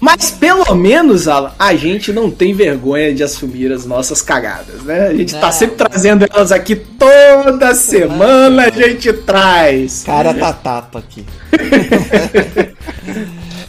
Mas 0.00 0.30
pelo 0.30 0.74
menos, 0.76 1.26
Alan, 1.28 1.52
a 1.58 1.74
gente 1.74 2.12
não 2.12 2.30
tem 2.30 2.54
vergonha 2.54 3.12
de 3.14 3.22
assumir 3.22 3.70
as 3.72 3.84
nossas 3.84 4.22
cagadas, 4.22 4.82
né? 4.82 5.08
A 5.08 5.14
gente 5.14 5.34
tá 5.34 5.46
Não. 5.46 5.52
sempre 5.52 5.76
trazendo 5.76 6.24
elas 6.30 6.52
aqui 6.52 6.76
toda 6.76 7.74
semana, 7.74 8.66
a 8.66 8.70
gente 8.70 9.12
traz. 9.12 10.02
Cara 10.04 10.32
tá 10.34 10.52
tapa 10.52 10.98
aqui. 11.00 11.26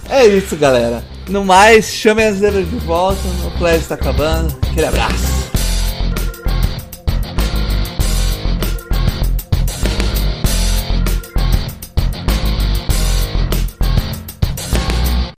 É 0.10 0.26
isso, 0.26 0.56
galera. 0.56 1.04
No 1.30 1.46
mais, 1.46 1.86
chame 1.86 2.24
as 2.24 2.38
zebras 2.38 2.70
de 2.70 2.78
volta. 2.78 3.22
O 3.46 3.58
Play 3.58 3.78
está 3.78 3.96
acabando. 3.96 4.56
Aquele 4.62 4.88
abraço. 4.88 5.53